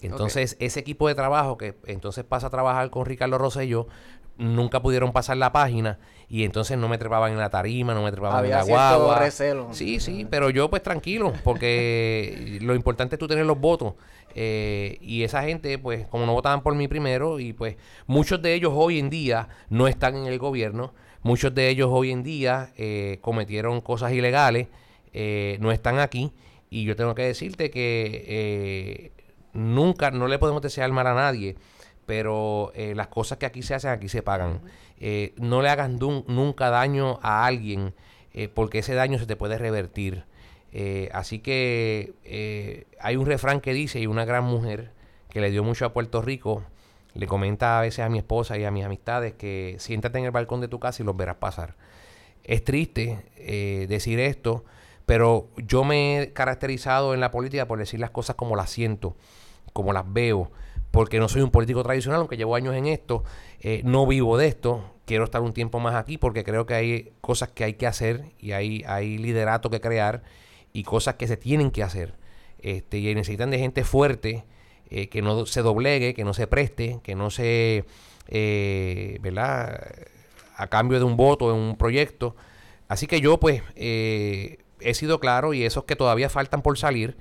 Entonces, 0.02 0.56
ese 0.60 0.80
equipo 0.80 1.10
de 1.10 1.14
trabajo 1.14 1.58
que 1.58 1.76
entonces 1.86 2.24
pasa 2.24 2.48
a 2.48 2.50
trabajar 2.50 2.90
con 2.90 3.06
Ricardo 3.06 3.38
Rosselló, 3.38 3.88
nunca 4.38 4.82
pudieron 4.82 5.12
pasar 5.12 5.36
la 5.36 5.52
página 5.52 6.00
y 6.30 6.46
entonces 6.46 6.78
no 6.78 6.88
me 6.88 6.98
trepaban 6.98 7.34
en 7.34 7.38
la 7.38 7.50
tarima, 7.50 7.94
no 7.94 8.02
me 8.02 8.12
trepaban 8.12 8.40
Había 8.40 8.62
en 8.62 8.68
la 8.68 8.72
guagua. 8.96 9.20
recelo. 9.20 9.68
Sí, 9.74 10.00
sí, 10.00 10.26
pero 10.30 10.50
yo 10.50 10.70
pues 10.70 10.82
tranquilo, 10.82 11.34
porque 11.44 12.60
lo 12.62 12.76
importante 12.76 13.16
es 13.16 13.20
tú 13.20 13.28
tener 13.28 13.46
los 13.46 13.60
votos. 13.60 13.96
eh, 14.34 14.98
y 15.02 15.24
esa 15.24 15.44
gente, 15.44 15.78
pues, 15.78 16.08
como 16.08 16.26
no 16.26 16.32
votaban 16.34 16.64
por 16.64 16.74
mí 16.76 16.88
primero, 16.88 17.40
y 17.42 17.52
pues 17.52 17.76
muchos 18.08 18.42
de 18.42 18.54
ellos 18.54 18.72
hoy 18.74 19.00
en 19.00 19.10
día 19.10 19.50
no 19.70 19.90
están 19.90 20.16
en 20.16 20.26
el 20.28 20.40
gobierno, 20.40 20.94
muchos 21.24 21.54
de 21.54 21.68
ellos 21.68 21.90
hoy 21.92 22.10
en 22.12 22.24
día 22.24 22.72
eh, 22.78 23.20
cometieron 23.22 23.82
cosas 23.82 24.14
ilegales, 24.14 24.70
eh, 25.14 25.58
no 25.60 25.72
están 25.72 26.00
aquí, 26.00 26.32
y 26.70 26.86
yo 26.86 26.96
tengo 26.96 27.16
que 27.16 27.24
decirte 27.24 27.70
que 27.70 28.26
eh, 28.28 29.12
nunca, 29.54 30.12
no 30.12 30.28
le 30.28 30.40
podemos 30.40 30.62
desear 30.62 30.92
mal 30.92 31.08
a 31.08 31.14
nadie, 31.14 31.56
pero 32.06 32.72
eh, 32.76 32.94
las 32.96 33.08
cosas 33.08 33.38
que 33.38 33.46
aquí 33.46 33.62
se 33.62 33.74
hacen, 33.74 33.92
aquí 33.92 34.10
se 34.10 34.24
pagan. 34.24 34.62
No 35.38 35.62
le 35.62 35.70
hagas 35.70 35.90
nunca 35.90 36.70
daño 36.70 37.20
a 37.24 37.46
alguien, 37.46 37.94
porque 38.54 38.80
ese 38.80 38.94
daño 38.94 39.18
se 39.18 39.26
te 39.26 39.36
puede 39.36 39.58
revertir. 39.58 40.26
Así 41.12 41.40
que 41.40 42.86
hay 43.00 43.16
un 43.16 43.26
refrán 43.26 43.62
que 43.62 43.74
dice, 43.74 44.00
y 44.00 44.06
una 44.06 44.26
gran 44.26 44.44
mujer 44.44 44.92
que 45.30 45.42
le 45.42 45.50
dio 45.50 45.64
mucho 45.64 45.86
a 45.86 45.94
Puerto 45.94 46.22
Rico, 46.22 46.64
le 47.16 47.26
comenta 47.26 47.80
a 47.80 47.82
veces 47.82 48.06
a 48.06 48.10
mi 48.10 48.20
esposa 48.20 48.58
y 48.60 48.64
a 48.64 48.72
mis 48.72 48.86
amistades 48.86 49.34
que 49.34 49.76
siéntate 49.80 50.20
en 50.20 50.26
el 50.26 50.32
balcón 50.32 50.62
de 50.62 50.68
tu 50.68 50.80
casa 50.80 51.02
y 51.02 51.06
los 51.06 51.18
verás 51.18 51.38
pasar. 51.38 51.76
Es 52.44 52.64
triste 52.64 53.18
decir 53.90 54.20
esto, 54.20 54.66
pero 55.06 55.50
yo 55.58 55.84
me 55.84 56.22
he 56.22 56.34
caracterizado 56.34 57.14
en 57.14 57.20
la 57.20 57.32
política 57.32 57.68
por 57.68 57.80
decir 57.80 58.00
las 58.00 58.12
cosas 58.12 58.36
como 58.36 58.56
las 58.56 58.70
siento, 58.70 59.16
como 59.74 59.94
las 59.94 60.12
veo, 60.12 60.52
porque 60.92 61.20
no 61.20 61.30
soy 61.30 61.42
un 61.42 61.52
político 61.52 61.84
tradicional, 61.84 62.20
aunque 62.20 62.38
llevo 62.38 62.56
años 62.56 62.76
en 62.76 62.86
esto, 62.86 63.24
eh, 63.62 63.82
no 63.86 64.06
vivo 64.06 64.38
de 64.38 64.48
esto, 64.48 64.84
quiero 65.06 65.24
estar 65.24 65.42
un 65.42 65.54
tiempo 65.54 65.80
más 65.80 65.96
aquí 65.96 66.18
porque 66.18 66.44
creo 66.44 66.66
que 66.66 66.74
hay 66.74 67.14
cosas 67.22 67.50
que 67.50 67.64
hay 67.64 67.74
que 67.74 67.88
hacer 67.88 68.26
y 68.40 68.52
hay, 68.52 68.84
hay 68.88 69.18
liderato 69.18 69.70
que 69.70 69.82
crear 69.82 70.24
y 70.74 70.84
cosas 70.84 71.16
que 71.16 71.28
se 71.28 71.38
tienen 71.38 71.72
que 71.72 71.84
hacer. 71.84 72.16
Este, 72.60 73.00
y 73.00 73.16
necesitan 73.16 73.50
de 73.50 73.58
gente 73.58 73.84
fuerte 73.84 74.46
eh, 74.90 75.10
que 75.10 75.22
no 75.22 75.46
se 75.46 75.62
doblegue, 75.62 76.14
que 76.14 76.24
no 76.24 76.34
se 76.34 76.48
preste, 76.48 77.00
que 77.04 77.16
no 77.16 77.30
se, 77.30 77.86
eh, 78.28 79.18
¿verdad? 79.22 79.82
A 80.58 80.68
cambio 80.68 81.00
de 81.00 81.06
un 81.06 81.18
voto 81.18 81.52
en 81.52 81.60
un 81.60 81.78
proyecto. 81.78 82.36
Así 82.88 83.08
que 83.08 83.22
yo 83.22 83.40
pues 83.40 83.64
he 84.84 84.94
sido 84.94 85.20
claro 85.20 85.54
y 85.54 85.64
esos 85.64 85.86
que 85.86 85.96
todavía 85.96 86.30
faltan 86.30 86.62
por 86.62 86.78
salir, 86.78 87.18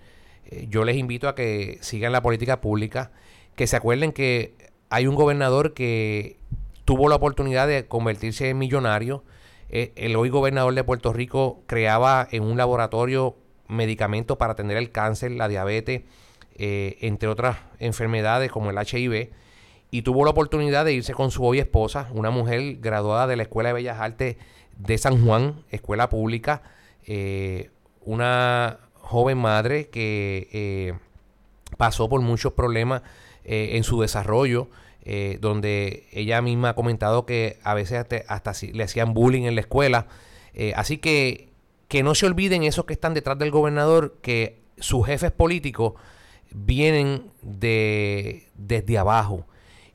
eh, 0.46 0.66
yo 0.68 0.84
les 0.84 0.96
invito 0.96 1.28
a 1.28 1.34
que 1.34 1.78
sigan 1.80 2.12
la 2.12 2.22
política 2.22 2.60
pública, 2.60 3.12
que 3.56 3.66
se 3.66 3.76
acuerden 3.76 4.12
que 4.12 4.54
hay 4.88 5.06
un 5.06 5.14
gobernador 5.14 5.74
que 5.74 6.38
tuvo 6.84 7.08
la 7.08 7.16
oportunidad 7.16 7.68
de 7.68 7.86
convertirse 7.86 8.48
en 8.48 8.58
millonario. 8.58 9.24
Eh, 9.68 9.92
el 9.96 10.16
hoy 10.16 10.30
gobernador 10.30 10.74
de 10.74 10.82
Puerto 10.82 11.12
Rico 11.12 11.62
creaba 11.66 12.26
en 12.30 12.42
un 12.42 12.56
laboratorio 12.56 13.36
medicamentos 13.68 14.36
para 14.36 14.54
atender 14.54 14.76
el 14.76 14.90
cáncer, 14.90 15.30
la 15.30 15.46
diabetes, 15.46 16.02
eh, 16.56 16.98
entre 17.00 17.28
otras 17.28 17.58
enfermedades 17.78 18.50
como 18.50 18.70
el 18.70 18.76
HIV. 18.76 19.30
Y 19.92 20.02
tuvo 20.02 20.24
la 20.24 20.30
oportunidad 20.30 20.84
de 20.84 20.92
irse 20.92 21.14
con 21.14 21.30
su 21.30 21.44
hoy 21.44 21.58
esposa, 21.60 22.08
una 22.12 22.30
mujer 22.30 22.78
graduada 22.80 23.26
de 23.26 23.36
la 23.36 23.44
Escuela 23.44 23.68
de 23.68 23.74
Bellas 23.74 24.00
Artes 24.00 24.36
de 24.76 24.98
San 24.98 25.24
Juan, 25.24 25.62
escuela 25.70 26.08
pública, 26.08 26.62
eh, 27.06 27.70
una 28.00 28.78
joven 29.10 29.38
madre 29.38 29.88
que 29.88 30.48
eh, 30.52 30.94
pasó 31.76 32.08
por 32.08 32.20
muchos 32.20 32.52
problemas 32.52 33.02
eh, 33.44 33.70
en 33.72 33.84
su 33.84 34.00
desarrollo, 34.00 34.68
eh, 35.02 35.38
donde 35.40 36.06
ella 36.12 36.40
misma 36.42 36.70
ha 36.70 36.74
comentado 36.74 37.26
que 37.26 37.58
a 37.64 37.74
veces 37.74 37.98
hasta, 37.98 38.16
hasta 38.28 38.52
le 38.72 38.84
hacían 38.84 39.14
bullying 39.14 39.42
en 39.42 39.54
la 39.54 39.62
escuela. 39.62 40.06
Así 40.74 40.98
que 40.98 41.48
que 41.88 42.02
no 42.02 42.14
se 42.14 42.26
olviden 42.26 42.62
esos 42.62 42.84
que 42.84 42.92
están 42.92 43.14
detrás 43.14 43.38
del 43.38 43.50
gobernador, 43.50 44.18
que 44.22 44.60
sus 44.78 45.06
jefes 45.06 45.32
políticos 45.32 45.94
vienen 46.52 47.32
de, 47.42 48.46
desde 48.54 48.98
abajo 48.98 49.44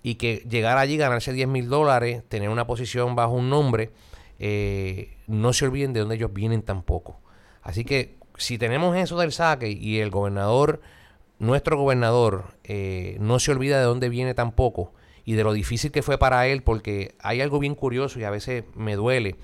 y 0.04 0.15
que 0.15 0.44
llegar 0.50 0.78
allí, 0.78 0.98
ganarse 0.98 1.32
10 1.32 1.48
mil 1.48 1.70
dólares, 1.70 2.24
tener 2.28 2.50
una 2.50 2.68
posición 2.68 3.15
bajo 3.15 3.34
un 3.34 3.50
nombre, 3.50 3.91
eh, 4.39 5.17
no 5.28 5.54
se 5.54 5.65
olviden 5.65 5.93
de 5.93 6.02
dónde 6.02 6.15
ellos 6.15 6.34
vienen 6.34 6.62
tampoco. 6.62 7.19
Así 7.62 7.84
que 7.86 8.15
si 8.38 8.58
tenemos 8.58 8.95
eso 8.98 9.17
del 9.17 9.32
saque 9.32 9.69
y 9.71 10.00
el 10.00 10.10
gobernador, 10.12 10.82
nuestro 11.39 11.78
gobernador, 11.78 12.45
eh, 12.63 13.17
no 13.19 13.39
se 13.39 13.52
olvida 13.52 13.78
de 13.80 13.86
dónde 13.86 14.10
viene 14.10 14.34
tampoco 14.34 14.93
y 15.24 15.34
de 15.34 15.43
lo 15.43 15.54
difícil 15.54 15.91
que 15.91 16.04
fue 16.04 16.17
para 16.17 16.48
él, 16.48 16.62
porque 16.63 17.15
hay 17.19 17.41
algo 17.41 17.60
bien 17.60 17.76
curioso 17.76 18.19
y 18.19 18.24
a 18.24 18.30
veces 18.30 18.63
me 18.76 18.95
duele. 18.95 19.36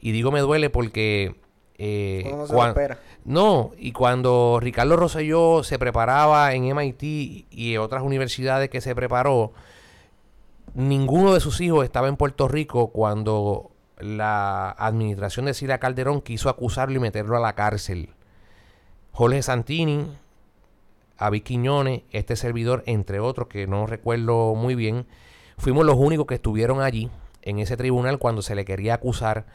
Y 0.00 0.12
digo 0.12 0.30
me 0.30 0.40
duele 0.40 0.70
porque... 0.70 1.34
eh, 1.78 2.22
no 2.30 2.46
se 2.46 2.52
lo 2.52 2.58
cuan- 2.58 2.68
espera. 2.70 2.98
no, 3.24 3.72
y 3.78 3.92
cuando 3.92 4.58
Ricardo 4.60 4.96
Rosselló 4.96 5.62
se 5.64 5.78
preparaba 5.78 6.54
en 6.54 6.64
MIT 6.64 7.02
y 7.02 7.74
en 7.74 7.80
otras 7.80 8.02
universidades 8.02 8.68
que 8.70 8.80
se 8.80 8.94
preparó, 8.94 9.52
ninguno 10.74 11.34
de 11.34 11.40
sus 11.40 11.60
hijos 11.60 11.84
estaba 11.84 12.08
en 12.08 12.16
Puerto 12.16 12.48
Rico 12.48 12.88
cuando 12.88 13.69
la 14.02 14.70
administración 14.70 15.46
de 15.46 15.54
Sila 15.54 15.78
Calderón 15.78 16.20
quiso 16.20 16.48
acusarlo 16.48 16.96
y 16.96 17.00
meterlo 17.00 17.36
a 17.36 17.40
la 17.40 17.54
cárcel. 17.54 18.10
Jorge 19.12 19.42
Santini, 19.42 20.06
Avi 21.16 21.40
Quiñones, 21.40 22.02
este 22.10 22.36
servidor, 22.36 22.82
entre 22.86 23.20
otros 23.20 23.48
que 23.48 23.66
no 23.66 23.86
recuerdo 23.86 24.54
muy 24.54 24.74
bien, 24.74 25.06
fuimos 25.58 25.84
los 25.84 25.96
únicos 25.96 26.26
que 26.26 26.36
estuvieron 26.36 26.80
allí 26.80 27.10
en 27.42 27.58
ese 27.58 27.76
tribunal 27.76 28.18
cuando 28.18 28.42
se 28.42 28.54
le 28.54 28.64
quería 28.64 28.94
acusar 28.94 29.46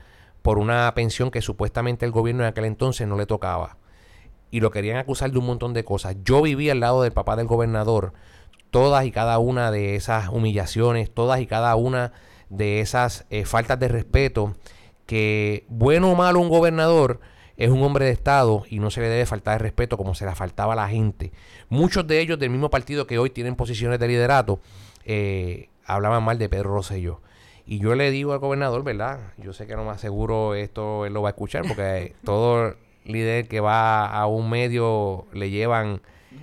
por 0.42 0.60
una 0.60 0.94
pensión 0.94 1.32
que 1.32 1.42
supuestamente 1.42 2.06
el 2.06 2.12
gobierno 2.12 2.44
en 2.44 2.50
aquel 2.50 2.66
entonces 2.66 3.08
no 3.08 3.18
le 3.18 3.26
tocaba. 3.26 3.78
Y 4.52 4.60
lo 4.60 4.70
querían 4.70 4.98
acusar 4.98 5.32
de 5.32 5.40
un 5.40 5.46
montón 5.48 5.74
de 5.74 5.84
cosas. 5.84 6.16
Yo 6.24 6.42
viví 6.42 6.70
al 6.70 6.80
lado 6.80 7.02
del 7.02 7.12
papá 7.12 7.36
del 7.36 7.48
gobernador 7.48 8.14
todas 8.70 9.06
y 9.06 9.12
cada 9.12 9.40
una 9.40 9.72
de 9.72 9.96
esas 9.96 10.30
humillaciones, 10.30 11.14
todas 11.14 11.40
y 11.40 11.48
cada 11.48 11.76
una 11.76 12.12
de 12.50 12.82
esas 12.82 13.26
eh, 13.30 13.46
faltas 13.46 13.80
de 13.80 13.88
respeto 13.88 14.56
que, 15.06 15.66
bueno 15.68 16.12
o 16.12 16.16
malo, 16.16 16.40
un 16.40 16.50
gobernador 16.50 17.20
es 17.58 17.70
un 17.70 17.84
hombre 17.84 18.06
de 18.06 18.12
Estado 18.12 18.64
y 18.70 18.80
no 18.80 18.92
se 18.92 19.02
le 19.02 19.08
debe 19.08 19.26
faltar 19.26 19.56
el 19.56 19.60
respeto 19.62 19.98
como 19.98 20.16
se 20.16 20.26
le 20.26 20.36
faltaba 20.36 20.74
a 20.74 20.76
la 20.76 20.90
gente. 20.90 21.32
Muchos 21.70 22.06
de 22.08 22.20
ellos 22.20 22.40
del 22.40 22.50
mismo 22.50 22.70
partido 22.70 23.08
que 23.08 23.18
hoy 23.18 23.30
tienen 23.30 23.56
posiciones 23.56 24.00
de 24.00 24.08
liderato 24.08 24.60
eh, 25.06 25.70
hablaban 25.86 26.24
mal 26.24 26.38
de 26.38 26.50
Pedro 26.50 26.74
Rosselló. 26.74 27.22
Y 27.66 27.80
yo 27.80 27.96
le 27.96 28.12
digo 28.12 28.34
al 28.34 28.40
gobernador, 28.40 28.84
¿verdad? 28.84 29.20
Yo 29.38 29.54
sé 29.54 29.66
que 29.66 29.76
no 29.76 29.86
más 29.86 30.02
seguro 30.02 30.54
esto 30.54 31.06
él 31.06 31.14
lo 31.14 31.22
va 31.22 31.30
a 31.30 31.32
escuchar 31.32 31.64
porque 31.68 32.16
todo 32.24 32.76
líder 33.06 33.48
que 33.48 33.60
va 33.60 34.08
a 34.08 34.28
un 34.28 34.50
medio 34.50 35.26
le 35.32 35.50
llevan 35.50 36.02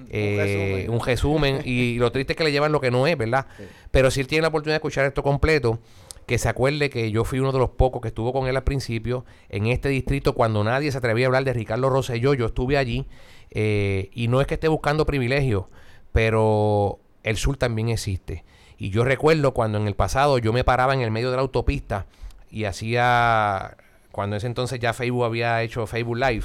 eh, 0.09 0.87
un 0.89 1.01
resumen 1.01 1.61
y 1.65 1.95
lo 1.99 2.13
triste 2.13 2.33
es 2.33 2.37
que 2.37 2.45
le 2.45 2.53
llevan 2.53 2.73
lo 2.73 2.81
que 2.81 2.91
no 2.91 3.07
es, 3.07 3.17
¿verdad? 3.17 3.47
Pero 3.91 4.11
si 4.11 4.21
él 4.21 4.27
tiene 4.27 4.43
la 4.43 4.49
oportunidad 4.49 4.75
de 4.75 4.79
escuchar 4.79 5.07
esto 5.07 5.23
completo, 5.23 5.79
que 6.27 6.39
se 6.39 6.49
acuerde 6.49 6.91
que 6.91 7.11
yo 7.11 7.25
fui 7.25 7.41
uno 7.41 7.53
de 7.53 7.59
los 7.59 7.71
pocos 7.71 8.01
que 8.01 8.09
estuvo 8.09 8.33
con 8.33 8.47
él 8.47 8.57
al 8.57 8.63
principio 8.63 9.25
en 9.49 9.67
este 9.67 9.89
distrito 9.89 10.35
cuando 10.35 10.63
nadie 10.63 10.93
se 10.93 10.99
atrevía 10.99 11.27
a 11.27 11.29
hablar 11.29 11.45
de 11.45 11.53
Ricardo 11.53 11.91
Rosselló, 11.91 12.35
yo 12.35 12.47
estuve 12.47 12.77
allí 12.77 13.07
eh, 13.51 14.11
y 14.13 14.29
no 14.29 14.41
es 14.41 14.47
que 14.47 14.55
esté 14.55 14.69
buscando 14.69 15.05
privilegios, 15.05 15.65
pero 16.13 17.01
el 17.23 17.37
sur 17.37 17.57
también 17.57 17.89
existe. 17.89 18.45
Y 18.79 18.91
yo 18.91 19.05
recuerdo 19.05 19.53
cuando 19.53 19.79
en 19.79 19.87
el 19.87 19.95
pasado 19.95 20.39
yo 20.39 20.53
me 20.53 20.65
paraba 20.65 20.95
en 20.95 21.01
el 21.01 21.11
medio 21.11 21.31
de 21.31 21.37
la 21.37 21.43
autopista 21.43 22.07
y 22.51 22.65
hacía, 22.65 23.77
cuando 24.11 24.37
en 24.37 24.39
ese 24.39 24.47
entonces 24.47 24.79
ya 24.81 24.93
Facebook 24.93 25.25
había 25.25 25.63
hecho 25.63 25.87
Facebook 25.87 26.17
Live, 26.17 26.45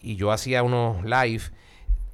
y 0.00 0.16
yo 0.16 0.30
hacía 0.30 0.62
unos 0.62 1.04
live 1.04 1.42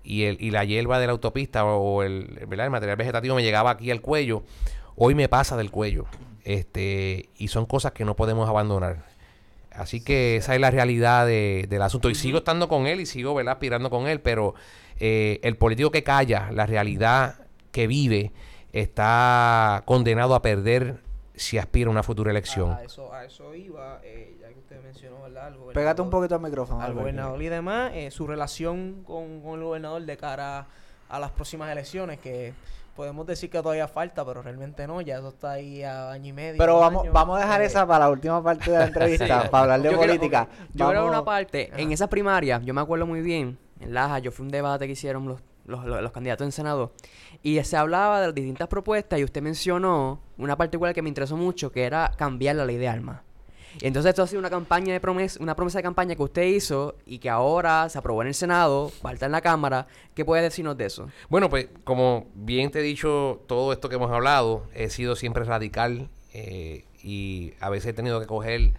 y, 0.05 0.25
el, 0.25 0.37
y 0.41 0.51
la 0.51 0.65
hierba 0.65 0.99
de 0.99 1.07
la 1.07 1.13
autopista 1.13 1.65
o 1.65 2.03
el, 2.03 2.45
¿verdad? 2.49 2.67
el 2.67 2.73
material 2.73 2.97
vegetativo 2.97 3.35
me 3.37 3.43
llegaba 3.43 3.71
aquí 3.71 3.91
al 3.91 4.01
cuello, 4.01 4.43
hoy 4.97 5.15
me 5.15 5.29
pasa 5.29 5.57
del 5.57 5.71
cuello. 5.71 6.07
Este, 6.45 7.29
y 7.39 7.49
son 7.49 7.67
cosas 7.67 7.93
que 7.93 8.05
no 8.05 8.17
podemos 8.17 8.49
abandonar. 8.49 9.05
Así 9.71 10.03
que 10.05 10.37
esa 10.37 10.55
es 10.55 10.61
la 10.61 10.71
realidad 10.71 11.25
de- 11.27 11.67
del 11.69 11.81
asunto. 11.83 12.11
Y 12.11 12.15
sigo 12.15 12.39
estando 12.39 12.69
con 12.69 12.87
él 12.87 13.01
y 13.01 13.07
sigo 13.07 13.35
¿verdad? 13.35 13.53
aspirando 13.55 13.89
con 13.91 14.07
él, 14.09 14.21
pero 14.21 14.55
eh, 14.99 15.41
el 15.45 15.57
político 15.57 15.91
que 15.91 16.03
calla 16.03 16.51
la 16.53 16.67
realidad 16.67 17.47
que 17.71 17.87
vive 17.87 18.33
está 18.73 19.83
condenado 19.87 20.35
a 20.35 20.43
perder 20.43 20.99
si 21.35 21.59
aspira 21.59 21.89
a 21.89 21.91
una 21.91 22.03
futura 22.03 22.31
elección. 22.31 22.73
A 22.73 22.83
eso, 22.83 23.13
a 23.15 23.25
eso 23.25 23.55
iba, 23.55 24.01
eh, 24.05 24.35
mencionó, 24.83 25.23
¿verdad? 25.23 25.47
Al 25.47 25.53
gobernador- 25.55 25.75
Pégate 25.75 26.03
un 26.03 26.11
poquito 26.11 26.35
al 26.35 26.41
micrófono. 26.43 26.81
al 26.81 26.87
Albert. 26.87 27.01
gobernador 27.01 27.43
y 27.43 27.49
demás, 27.49 27.93
eh, 27.95 28.11
su 28.11 28.27
relación 28.27 29.03
con, 29.05 29.41
con 29.41 29.59
el 29.59 29.65
gobernador 29.65 30.03
de 30.03 30.17
cara 30.17 30.67
a 31.09 31.19
las 31.21 31.31
próximas 31.31 31.71
elecciones, 31.71 32.19
que 32.21 32.53
podemos 32.97 33.27
decir 33.27 33.49
que 33.51 33.61
todavía 33.63 33.89
falta, 33.89 34.25
pero 34.25 34.43
realmente 34.43 34.87
no, 34.87 35.01
ya 35.01 35.19
eso 35.19 35.29
está 35.31 35.53
ahí 35.53 35.83
a 35.83 36.11
año 36.11 36.29
y 36.29 36.33
medio. 36.33 36.59
Pero 36.59 36.79
vamos, 36.81 37.05
año, 37.05 37.13
vamos 37.13 37.37
a 37.39 37.41
dejar 37.41 37.63
eh, 37.63 37.67
esa 37.67 37.87
para 37.87 38.01
la 38.07 38.11
última 38.11 38.43
parte 38.43 38.71
de 38.71 38.79
la 38.79 38.85
entrevista, 38.89 39.43
Sí. 39.43 39.49
para 39.51 39.63
hablar 39.63 39.81
de 39.83 39.91
Yo 39.91 39.97
quiero- 39.99 40.13
política. 40.13 40.49
Yo 40.75 40.89
creo 40.89 41.07
una 41.07 41.25
parte, 41.25 41.71
en 41.77 41.93
esas 41.93 42.09
primarias, 42.09 42.63
yo 42.65 42.75
me 42.75 42.81
acuerdo 42.81 43.07
muy 43.07 43.21
bien, 43.23 43.59
en 43.81 43.95
Laja, 43.95 44.19
yo 44.19 44.31
fui 44.31 44.45
a 44.45 44.47
un 44.47 44.51
debate 44.53 44.87
que 44.87 44.93
hicieron 44.93 45.27
los, 45.27 45.41
los, 45.65 45.85
los- 45.85 46.03
los 46.03 46.13
candidatos 46.13 46.45
en 46.45 46.53
Senado, 46.53 46.93
y 47.43 47.63
se 47.65 47.77
hablaba 47.77 48.21
de 48.21 48.27
las 48.27 48.35
distintas 48.35 48.69
propuestas, 48.69 49.19
y 49.19 49.25
usted 49.25 49.41
mencionó 49.43 50.21
una 50.39 50.57
particular 50.57 50.95
que 50.95 51.03
me 51.03 51.09
interesó 51.09 51.37
mucho, 51.37 51.73
que 51.73 51.85
era 51.85 52.11
cambiar 52.17 52.57
la 52.57 52.65
ley 52.67 52.77
de 52.77 52.89
armas. 52.89 53.21
Y 53.81 53.87
entonces 53.87 54.11
esto 54.11 54.23
ha 54.23 54.27
sido 54.27 54.41
una 54.41 54.51
campaña 54.51 54.93
de 54.93 55.01
promesa, 55.01 55.43
una 55.43 55.57
promesa 55.57 55.79
de 55.79 55.83
campaña 55.83 56.15
que 56.15 56.23
usted 56.23 56.43
hizo 56.45 56.97
y 57.07 57.19
que 57.19 57.31
ahora 57.31 57.89
se 57.89 57.99
aprobó 57.99 58.23
en 58.23 58.29
el 58.29 58.35
Senado, 58.35 58.91
falta 58.91 59.27
en 59.27 59.33
la 59.33 59.41
Cámara. 59.41 59.87
¿Qué 60.15 60.25
puede 60.25 60.43
decirnos 60.43 60.77
de 60.77 60.87
eso? 60.87 61.09
Bueno, 61.29 61.49
pues 61.49 61.69
como 61.85 62.27
bien 62.35 62.71
te 62.71 62.81
he 62.81 62.83
dicho, 62.83 63.43
todo 63.47 63.73
esto 63.73 63.89
que 63.89 63.97
hemos 63.97 64.11
hablado, 64.11 64.65
he 64.75 64.91
sido 64.91 65.17
siempre 65.17 65.45
radical 65.45 66.09
eh, 66.35 66.85
y 67.03 67.55
a 67.61 67.71
veces 67.71 67.91
he 67.91 67.93
tenido 67.93 68.21
que 68.21 68.27
coger, 68.27 68.73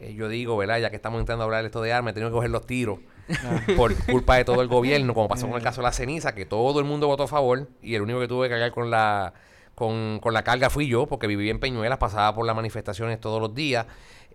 eh, 0.00 0.14
yo 0.14 0.28
digo, 0.28 0.56
¿verdad? 0.56 0.78
Ya 0.78 0.90
que 0.90 0.96
estamos 0.96 1.20
entrando 1.20 1.42
a 1.42 1.46
hablar 1.46 1.62
de 1.62 1.66
esto 1.66 1.82
de 1.82 1.92
armas, 1.92 2.12
he 2.12 2.14
tenido 2.14 2.30
que 2.30 2.34
coger 2.34 2.50
los 2.50 2.66
tiros 2.66 2.98
por 3.76 3.94
culpa 4.06 4.36
de 4.36 4.44
todo 4.44 4.62
el 4.62 4.68
gobierno, 4.68 5.14
como 5.14 5.28
pasó 5.28 5.48
con 5.48 5.56
el 5.56 5.62
caso 5.62 5.80
de 5.80 5.86
la 5.86 5.92
ceniza, 5.92 6.34
que 6.34 6.46
todo 6.46 6.78
el 6.78 6.86
mundo 6.86 7.08
votó 7.08 7.24
a 7.24 7.28
favor 7.28 7.68
y 7.82 7.94
el 7.96 8.02
único 8.02 8.20
que 8.20 8.28
tuve 8.28 8.46
que 8.46 8.50
cargar 8.50 8.70
con 8.70 8.90
la, 8.90 9.34
con, 9.74 10.20
con 10.20 10.32
la 10.32 10.44
carga 10.44 10.70
fui 10.70 10.86
yo, 10.86 11.06
porque 11.06 11.26
viví 11.26 11.50
en 11.50 11.58
Peñuelas, 11.58 11.98
pasaba 11.98 12.34
por 12.34 12.46
las 12.46 12.54
manifestaciones 12.54 13.20
todos 13.20 13.40
los 13.40 13.54
días. 13.54 13.86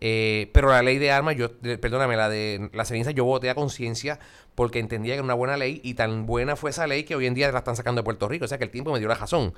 Eh, 0.04 0.50
pero 0.52 0.70
la 0.70 0.82
ley 0.82 0.98
de 0.98 1.12
armas, 1.12 1.36
yo, 1.36 1.52
perdóname, 1.80 2.18
la 2.18 2.28
de 2.28 2.70
la 2.74 2.86
ceniza, 2.86 3.12
yo 3.12 3.24
voté 3.24 3.52
a 3.52 3.56
conciencia 3.56 4.20
porque 4.56 4.80
entendía 4.80 5.14
que 5.14 5.18
era 5.18 5.24
una 5.24 5.36
buena 5.36 5.58
ley 5.58 5.80
y 5.84 5.94
tan 5.94 6.26
buena 6.26 6.56
fue 6.56 6.72
esa 6.72 6.88
ley 6.88 7.04
que 7.04 7.16
hoy 7.16 7.28
en 7.28 7.36
día 7.36 7.52
la 7.52 7.60
están 7.60 7.76
sacando 7.76 8.02
de 8.02 8.04
Puerto 8.04 8.28
Rico. 8.28 8.46
O 8.46 8.48
sea 8.48 8.58
que 8.58 8.64
el 8.64 8.72
tiempo 8.72 8.92
me 8.92 9.00
dio 9.00 9.08
la 9.08 9.16
razón. 9.16 9.54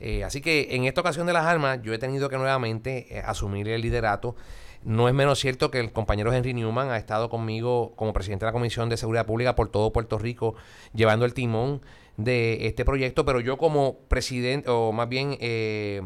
Eh, 0.00 0.24
así 0.24 0.40
que 0.40 0.68
en 0.72 0.84
esta 0.84 1.00
ocasión 1.00 1.26
de 1.26 1.32
las 1.32 1.46
armas, 1.46 1.80
yo 1.82 1.94
he 1.94 1.98
tenido 1.98 2.28
que 2.28 2.36
nuevamente 2.36 3.06
eh, 3.16 3.22
asumir 3.24 3.68
el 3.68 3.80
liderato. 3.80 4.34
No 4.82 5.08
es 5.08 5.14
menos 5.14 5.38
cierto 5.38 5.70
que 5.70 5.80
el 5.80 5.92
compañero 5.92 6.32
Henry 6.32 6.52
Newman 6.52 6.90
ha 6.90 6.98
estado 6.98 7.30
conmigo 7.30 7.94
como 7.96 8.12
presidente 8.12 8.44
de 8.44 8.48
la 8.48 8.52
Comisión 8.52 8.88
de 8.90 8.96
Seguridad 8.98 9.24
Pública 9.24 9.54
por 9.54 9.70
todo 9.70 9.92
Puerto 9.92 10.18
Rico, 10.18 10.56
llevando 10.92 11.24
el 11.24 11.32
timón 11.32 11.80
de 12.16 12.66
este 12.66 12.84
proyecto, 12.84 13.24
pero 13.24 13.40
yo 13.40 13.56
como 13.56 13.98
presidente, 14.08 14.68
o 14.68 14.92
más 14.92 15.08
bien 15.08 15.38
eh, 15.40 16.02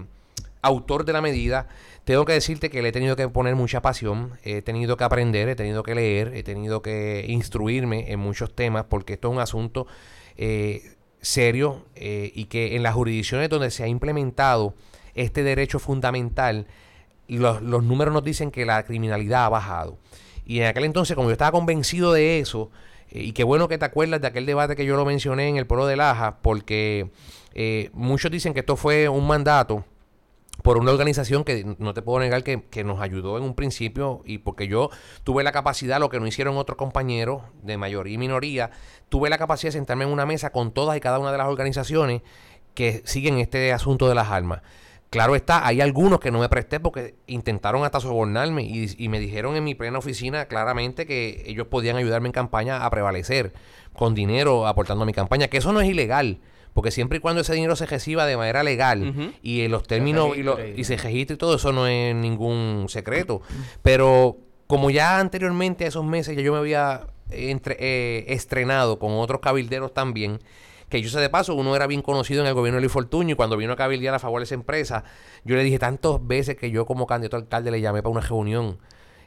autor 0.69 1.05
de 1.05 1.13
la 1.13 1.21
medida, 1.21 1.69
tengo 2.09 2.25
que 2.25 2.33
decirte 2.33 2.71
que 2.71 2.81
le 2.81 2.89
he 2.89 2.93
tenido 2.93 3.17
que 3.17 3.29
poner 3.29 3.55
mucha 3.55 3.83
pasión, 3.83 4.39
he 4.43 4.63
tenido 4.63 4.97
que 4.97 5.05
aprender, 5.05 5.47
he 5.51 5.57
tenido 5.57 5.83
que 5.83 5.95
leer, 5.95 6.33
he 6.35 6.43
tenido 6.43 6.81
que 6.81 7.27
instruirme 7.29 8.11
en 8.11 8.19
muchos 8.19 8.55
temas, 8.55 8.85
porque 8.89 9.13
esto 9.13 9.29
es 9.29 9.35
un 9.35 9.41
asunto 9.43 9.87
eh, 10.39 10.95
serio 11.21 11.85
eh, 11.97 12.33
y 12.35 12.47
que 12.47 12.77
en 12.77 12.83
las 12.83 12.95
jurisdicciones 12.95 13.51
donde 13.51 13.71
se 13.71 13.85
ha 13.85 13.89
implementado 13.89 14.75
este 15.15 15.43
derecho 15.43 15.79
fundamental, 15.79 16.67
los, 17.27 17.61
los 17.61 17.85
números 17.85 18.15
nos 18.15 18.25
dicen 18.25 18.51
que 18.51 18.65
la 18.65 18.83
criminalidad 18.85 19.45
ha 19.45 19.51
bajado. 19.51 19.99
Y 20.47 20.61
en 20.61 20.67
aquel 20.67 20.85
entonces, 20.85 21.15
como 21.15 21.29
yo 21.29 21.33
estaba 21.33 21.53
convencido 21.53 22.15
de 22.15 22.39
eso, 22.39 22.71
eh, 23.11 23.23
y 23.23 23.33
qué 23.33 23.45
bueno 23.45 23.69
que 23.69 23.77
te 23.77 23.85
acuerdas 23.85 24.23
de 24.23 24.29
aquel 24.29 24.47
debate 24.47 24.77
que 24.77 24.87
yo 24.87 24.97
lo 24.97 25.05
mencioné 25.05 25.49
en 25.49 25.59
el 25.59 25.67
pueblo 25.67 25.87
de 25.87 25.97
Laja, 25.97 26.39
porque 26.41 27.11
muchos 27.93 28.31
dicen 28.31 28.55
que 28.55 28.61
esto 28.61 28.77
fue 28.77 29.11
un 29.11 29.27
mandato 29.27 29.85
por 30.63 30.77
una 30.77 30.91
organización 30.91 31.45
que 31.45 31.77
no 31.79 31.95
te 31.95 32.03
puedo 32.03 32.19
negar 32.19 32.43
que, 32.43 32.63
que, 32.63 32.85
nos 32.85 33.01
ayudó 33.01 33.39
en 33.39 33.45
un 33.45 33.55
principio 33.55 34.23
y 34.25 34.39
porque 34.39 34.67
yo 34.67 34.91
tuve 35.25 35.45
la 35.45 35.53
capacidad, 35.53 36.01
lo 36.01 36.09
que 36.09 36.19
no 36.19 36.27
hicieron 36.27 36.57
otros 36.57 36.77
compañeros 36.77 37.43
de 37.63 37.77
mayoría 37.77 38.15
y 38.15 38.19
minoría, 38.19 38.71
tuve 39.09 39.31
la 39.31 39.39
capacidad 39.39 39.69
de 39.69 39.79
sentarme 39.79 40.05
en 40.05 40.11
una 40.11 40.27
mesa 40.27 40.51
con 40.51 40.73
todas 40.73 40.97
y 40.97 41.01
cada 41.01 41.19
una 41.19 41.33
de 41.33 41.39
las 41.39 41.47
organizaciones 41.47 42.23
que 42.75 43.03
siguen 43.05 43.39
este 43.39 43.73
asunto 43.73 44.09
de 44.09 44.15
las 44.15 44.29
armas. 44.29 44.63
Claro 45.11 45.35
está, 45.37 45.67
hay 45.67 45.81
algunos 45.81 46.21
que 46.21 46.31
no 46.31 46.39
me 46.39 46.51
presté 46.51 46.81
porque 46.81 47.15
intentaron 47.27 47.83
hasta 47.85 47.99
sobornarme 47.99 48.65
y, 48.65 48.95
y, 48.99 49.09
me 49.09 49.19
dijeron 49.19 49.57
en 49.57 49.65
mi 49.65 49.75
plena 49.75 49.99
oficina 49.99 50.47
claramente 50.47 51.07
que 51.07 51.45
ellos 51.47 51.67
podían 51.69 51.97
ayudarme 51.97 52.29
en 52.29 52.33
campaña 52.33 52.85
a 52.85 52.91
prevalecer 52.91 53.55
con 53.95 54.15
dinero 54.15 54.67
aportando 54.67 55.05
a 55.05 55.07
mi 55.07 55.15
campaña, 55.15 55.49
que 55.49 55.57
eso 55.57 55.73
no 55.73 55.81
es 55.81 55.89
ilegal. 55.89 56.41
Porque 56.75 56.91
siempre 56.91 57.19
y 57.19 57.21
cuando 57.21 57.41
ese 57.41 57.55
dinero 57.55 57.77
se 57.77 57.87
reciba 57.87 58.27
de 58.27 58.37
manera 58.37 58.63
legal 58.63 59.03
uh 59.03 59.13
-huh. 59.13 59.33
y 59.43 59.63
en 59.63 59.71
los 59.71 59.83
términos 59.83 60.33
se 60.33 60.41
y, 60.41 60.43
lo, 60.43 60.59
y, 60.65 60.85
se 60.85 60.97
registre 60.97 61.35
y 61.35 61.39
todo 61.39 61.57
eso 61.57 61.73
no 61.73 61.87
es 61.87 62.15
ningún 62.15 62.87
secreto. 62.89 63.43
Pero 63.83 64.37
como 64.67 64.91
ya 64.91 65.19
anteriormente 65.19 65.85
a 65.85 65.89
esos 65.89 66.05
meses 66.05 66.37
ya 66.37 66.43
yo 66.43 66.53
me 66.53 66.59
había 66.59 67.07
entre, 67.31 67.77
eh, 67.81 68.27
estrenado 68.29 68.99
con 68.99 69.13
otros 69.15 69.41
cabilderos 69.41 69.93
también, 69.93 70.41
que 70.89 71.03
yo 71.03 71.11
sé 71.11 71.21
de 71.21 71.29
paso, 71.29 71.55
uno 71.55 71.75
era 71.77 71.87
bien 71.87 72.03
conocido 72.03 72.43
en 72.43 72.49
el 72.49 72.55
gobierno 72.55 72.77
de 72.77 72.83
Luis 72.83 72.93
Fortuño 72.93 73.33
y 73.33 73.37
cuando 73.37 73.57
vino 73.57 73.73
a 73.73 73.77
cabildear 73.77 74.15
a 74.15 74.19
favor 74.19 74.41
de 74.41 74.45
esa 74.45 74.55
empresa, 74.55 75.05
yo 75.45 75.57
le 75.57 75.63
dije 75.63 75.79
tantas 75.79 76.27
veces 76.27 76.57
que 76.57 76.71
yo 76.71 76.87
como 76.87 77.07
candidato 77.07 77.37
a 77.37 77.41
alcalde 77.41 77.71
le 77.71 77.81
llamé 77.81 78.03
para 78.03 78.11
una 78.11 78.21
reunión 78.21 78.79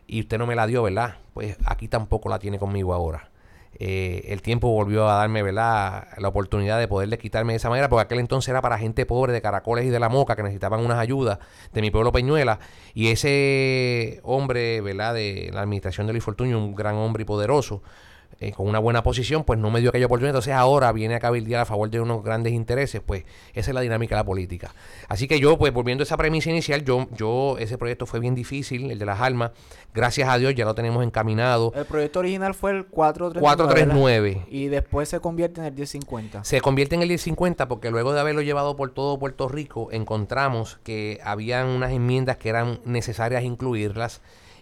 y 0.08 0.22
usted 0.22 0.38
no 0.38 0.48
me 0.48 0.56
la 0.56 0.68
dio, 0.68 0.84
¿verdad? 0.84 1.18
Pues 1.34 1.58
aquí 1.66 1.88
tampoco 1.88 2.30
la 2.30 2.40
tiene 2.40 2.58
conmigo 2.58 2.94
ahora. 2.94 3.31
Eh, 3.80 4.26
el 4.28 4.42
tiempo 4.42 4.70
volvió 4.70 5.10
a 5.10 5.16
darme 5.16 5.42
¿verdad? 5.42 6.08
la 6.18 6.28
oportunidad 6.28 6.78
de 6.78 6.88
poderle 6.88 7.18
quitarme 7.18 7.54
de 7.54 7.58
esa 7.58 7.70
manera, 7.70 7.90
porque 7.90 8.04
aquel 8.04 8.20
entonces 8.20 8.50
era 8.50 8.62
para 8.62 8.78
gente 8.78 9.06
pobre 9.06 9.34
de 9.34 9.42
Caracoles 9.42 9.86
y 9.86 9.90
de 9.90 10.00
la 10.00 10.10
Moca 10.10 10.36
que 10.36 10.44
necesitaban 10.44 10.86
unas 10.86 11.00
ayudas 11.00 11.40
de 11.74 11.82
mi 11.82 11.90
pueblo 11.90 12.12
Peñuela. 12.12 12.60
Y 12.94 13.08
ese 13.08 14.20
hombre 14.24 14.82
¿verdad? 14.82 15.14
de 15.14 15.50
la 15.54 15.62
administración 15.62 16.08
de 16.08 16.14
Luis 16.14 16.24
Fortuño, 16.24 16.58
un 16.58 16.76
gran 16.76 16.96
hombre 16.96 17.24
y 17.24 17.26
poderoso, 17.26 17.82
eh, 18.42 18.52
con 18.54 18.68
una 18.68 18.80
buena 18.80 19.04
posición, 19.04 19.44
pues 19.44 19.60
no 19.60 19.70
me 19.70 19.82
dio 19.82 19.90
aquella 19.90 20.08
oportunidad. 20.08 20.32
Entonces 20.32 20.56
ahora 20.56 20.92
viene 20.92 21.14
a 21.14 21.20
cabildear 21.20 21.62
a 21.62 21.66
favor 21.66 21.92
de 21.92 22.02
unos 22.02 22.24
grandes 22.24 22.54
intereses, 22.54 23.00
pues 23.06 23.24
esa 23.54 23.70
es 23.70 23.76
la 23.76 23.82
dinámica 23.82 24.16
de 24.16 24.22
la 24.22 24.26
política. 24.26 24.74
Así 25.08 25.28
que 25.28 25.40
yo, 25.40 25.60
pues 25.60 25.72
volviendo 25.72 26.02
a 26.02 26.06
esa 26.06 26.18
premisa 26.18 26.50
inicial, 26.50 26.84
yo, 26.84 27.08
yo 27.16 27.58
ese 27.60 27.78
proyecto 27.78 28.08
fue 28.08 28.20
bien 28.20 28.34
difícil, 28.34 28.90
el 28.90 28.98
de 28.98 29.06
las 29.06 29.22
armas. 29.22 29.52
Gracias 29.94 30.28
a 30.28 30.40
Dios 30.40 30.56
ya 30.56 30.66
lo 30.66 30.74
tenemos 30.74 31.04
encaminado. 31.04 31.72
El 31.76 31.86
proyecto 31.86 32.18
original 32.18 32.56
fue 32.56 32.72
el 32.72 32.86
439. 32.88 33.42
439. 33.42 34.46
Y 34.50 34.70
después 34.70 35.08
se 35.08 35.20
convierte 35.20 35.62
en 35.62 35.68
el 35.68 35.74
1050. 35.74 36.44
Se 36.44 36.62
convierte 36.62 36.96
en 36.96 37.04
el 37.04 37.10
1050 37.10 37.68
porque 37.68 37.92
luego 37.92 38.12
de 38.12 38.22
haberlo 38.22 38.42
llevado 38.42 38.76
por 38.76 38.92
todo 38.92 39.20
Puerto 39.20 39.50
Rico, 39.50 39.90
encontramos 39.92 40.80
que 40.84 41.20
habían 41.24 41.68
unas 41.68 41.92
enmiendas 41.92 42.38
que 42.38 42.50
eran 42.50 42.80
necesarias 42.86 43.44
incluirlas 43.44 44.22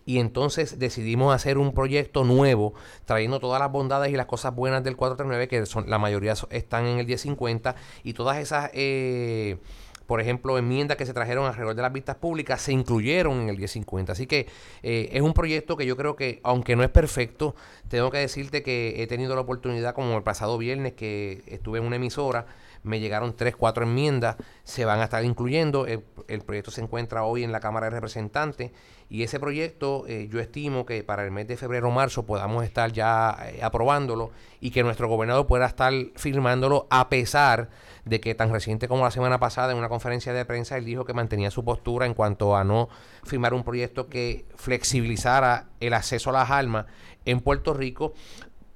y 0.10 0.18
entonces 0.18 0.80
decidimos 0.80 1.36
hacer 1.36 1.60
un 1.60 1.72
proyecto 1.72 2.24
nuevo 2.24 2.74
trayendo 3.06 3.40
todas 3.40 3.60
las 3.60 3.72
bondades 3.72 4.12
y 4.12 4.16
las 4.16 4.26
cosas 4.26 4.56
buenas 4.56 4.84
del 4.84 4.96
439 4.96 5.48
que 5.48 5.68
son 5.68 5.88
la 5.88 6.00
mayoría 6.00 6.34
están 6.50 6.88
en 6.88 6.98
el 6.98 7.06
1050 7.06 7.76
y 8.04 8.14
todas 8.14 8.40
esas 8.40 8.72
eh, 8.74 9.60
por 10.08 10.20
ejemplo, 10.20 10.58
enmiendas 10.58 10.98
que 10.98 11.06
se 11.06 11.14
trajeron 11.14 11.46
alrededor 11.46 11.76
de 11.76 11.84
las 11.84 11.94
vistas 11.94 12.16
públicas 12.16 12.60
se 12.60 12.72
incluyeron 12.72 13.42
en 13.42 13.50
el 13.50 13.58
1050. 13.58 14.14
Así 14.14 14.26
que 14.26 14.48
eh, 14.82 15.10
es 15.12 15.22
un 15.22 15.36
proyecto 15.36 15.78
que 15.78 15.86
yo 15.86 15.96
creo 15.96 16.16
que, 16.16 16.40
aunque 16.42 16.76
no 16.76 16.82
es 16.82 16.90
perfecto, 16.90 17.54
tengo 17.88 18.10
que 18.10 18.18
decirte 18.18 18.64
que 18.64 19.04
he 19.04 19.06
tenido 19.06 19.36
la 19.36 19.42
oportunidad, 19.42 19.94
como 19.94 20.18
el 20.18 20.24
pasado 20.24 20.58
viernes 20.58 20.94
que 20.94 21.44
estuve 21.46 21.78
en 21.78 21.86
una 21.86 21.98
emisora, 21.98 22.48
me 22.84 23.00
llegaron 23.00 23.36
tres, 23.36 23.56
cuatro 23.56 23.84
enmiendas, 23.84 24.38
se 24.64 24.86
van 24.86 25.00
a 25.00 25.06
estar 25.06 25.24
incluyendo. 25.24 25.86
El, 25.86 26.02
proyecto 26.42 26.72
se 26.72 26.82
encuentra 26.82 27.24
hoy 27.24 27.44
en 27.44 27.52
la 27.52 27.60
Cámara 27.60 27.88
de 27.88 27.92
Representantes 27.92 28.72
y 29.10 29.24
ese 29.24 29.40
proyecto 29.40 30.06
eh, 30.08 30.28
yo 30.32 30.40
estimo 30.40 30.86
que 30.86 31.04
para 31.04 31.26
el 31.26 31.32
mes 31.32 31.48
de 31.48 31.58
febrero 31.58 31.88
o 31.88 31.92
marzo 31.92 32.26
podamos 32.26 32.64
estar 32.64 32.92
ya 32.92 33.36
eh, 33.48 33.60
aprobándolo 33.64 34.32
y 34.62 34.70
que 34.72 34.84
nuestro 34.84 35.08
gobernador 35.08 35.48
pueda 35.48 35.66
estar 35.66 35.92
firmándolo 36.16 36.88
a 36.92 37.10
pesar 37.10 37.70
de 38.06 38.20
que 38.20 38.36
tan 38.36 38.52
reciente 38.52 38.88
como 38.88 39.04
la 39.04 39.12
semana 39.12 39.40
pasada 39.40 39.72
en 39.72 39.80
una 39.80 39.90
conferencia 39.90 40.32
de 40.32 40.46
prensa 40.46 40.78
él 40.78 40.86
dijo 40.86 41.06
que 41.06 41.14
mantenía 41.14 41.50
su 41.50 41.66
postura 41.66 42.06
en 42.06 42.14
cuanto 42.14 42.56
a 42.56 42.64
no 42.64 42.90
firmar 43.24 43.56
un 43.56 43.64
proyecto 43.64 44.08
que 44.08 44.46
flexibilizara 44.56 45.70
el 45.80 45.94
acceso 45.94 46.30
a 46.30 46.34
las 46.34 46.52
armas 46.52 46.86
en 47.26 47.42
Puerto 47.42 47.74
Rico 47.74 48.14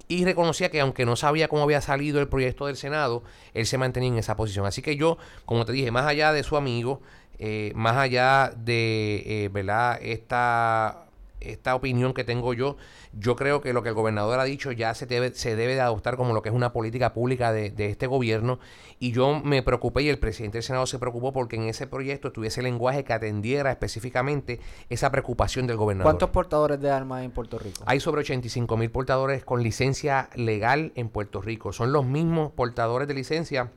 y 0.07 0.25
reconocía 0.25 0.69
que 0.69 0.79
aunque 0.81 1.05
no 1.05 1.15
sabía 1.15 1.47
cómo 1.47 1.63
había 1.63 1.81
salido 1.81 2.19
el 2.19 2.27
proyecto 2.27 2.67
del 2.67 2.75
Senado, 2.75 3.23
él 3.53 3.65
se 3.65 3.77
mantenía 3.77 4.09
en 4.09 4.17
esa 4.17 4.35
posición. 4.35 4.65
Así 4.65 4.81
que 4.81 4.95
yo, 4.95 5.17
como 5.45 5.65
te 5.65 5.71
dije, 5.71 5.91
más 5.91 6.05
allá 6.05 6.33
de 6.33 6.43
su 6.43 6.57
amigo, 6.57 7.01
eh, 7.39 7.71
más 7.75 7.97
allá 7.97 8.53
de 8.55 9.23
eh, 9.25 9.49
¿verdad? 9.49 9.99
Esta, 10.01 11.05
esta 11.43 11.75
opinión 11.75 12.13
que 12.13 12.23
tengo 12.23 12.53
yo, 12.53 12.77
yo 13.13 13.35
creo 13.35 13.61
que 13.61 13.73
lo 13.73 13.83
que 13.83 13.89
el 13.89 13.95
gobernador 13.95 14.39
ha 14.39 14.43
dicho 14.43 14.71
ya 14.71 14.93
se 14.93 15.05
debe, 15.05 15.33
se 15.33 15.55
debe 15.55 15.75
de 15.75 15.81
adoptar 15.81 16.17
como 16.17 16.33
lo 16.33 16.41
que 16.41 16.49
es 16.49 16.55
una 16.55 16.73
política 16.73 17.13
pública 17.13 17.51
de, 17.51 17.69
de, 17.69 17.87
este 17.87 18.07
gobierno. 18.07 18.59
Y 18.99 19.11
yo 19.11 19.41
me 19.43 19.61
preocupé 19.63 20.03
y 20.03 20.09
el 20.09 20.19
presidente 20.19 20.57
del 20.57 20.63
Senado 20.63 20.85
se 20.85 20.99
preocupó 20.99 21.33
porque 21.33 21.55
en 21.55 21.63
ese 21.63 21.87
proyecto 21.87 22.31
tuviese 22.31 22.61
lenguaje 22.61 23.03
que 23.03 23.13
atendiera 23.13 23.71
específicamente 23.71 24.59
esa 24.89 25.11
preocupación 25.11 25.67
del 25.67 25.77
gobernador. 25.77 26.11
¿Cuántos 26.11 26.29
portadores 26.29 26.79
de 26.79 26.91
armas 26.91 27.19
hay 27.19 27.25
en 27.25 27.31
Puerto 27.31 27.59
Rico? 27.59 27.83
Hay 27.85 27.99
sobre 27.99 28.21
85 28.21 28.77
mil 28.77 28.91
portadores 28.91 29.43
con 29.43 29.63
licencia 29.63 30.29
legal 30.35 30.91
en 30.95 31.09
Puerto 31.09 31.41
Rico. 31.41 31.73
Son 31.73 31.91
los 31.91 32.05
mismos 32.05 32.51
portadores 32.51 33.07
de 33.07 33.13
licencia 33.13 33.71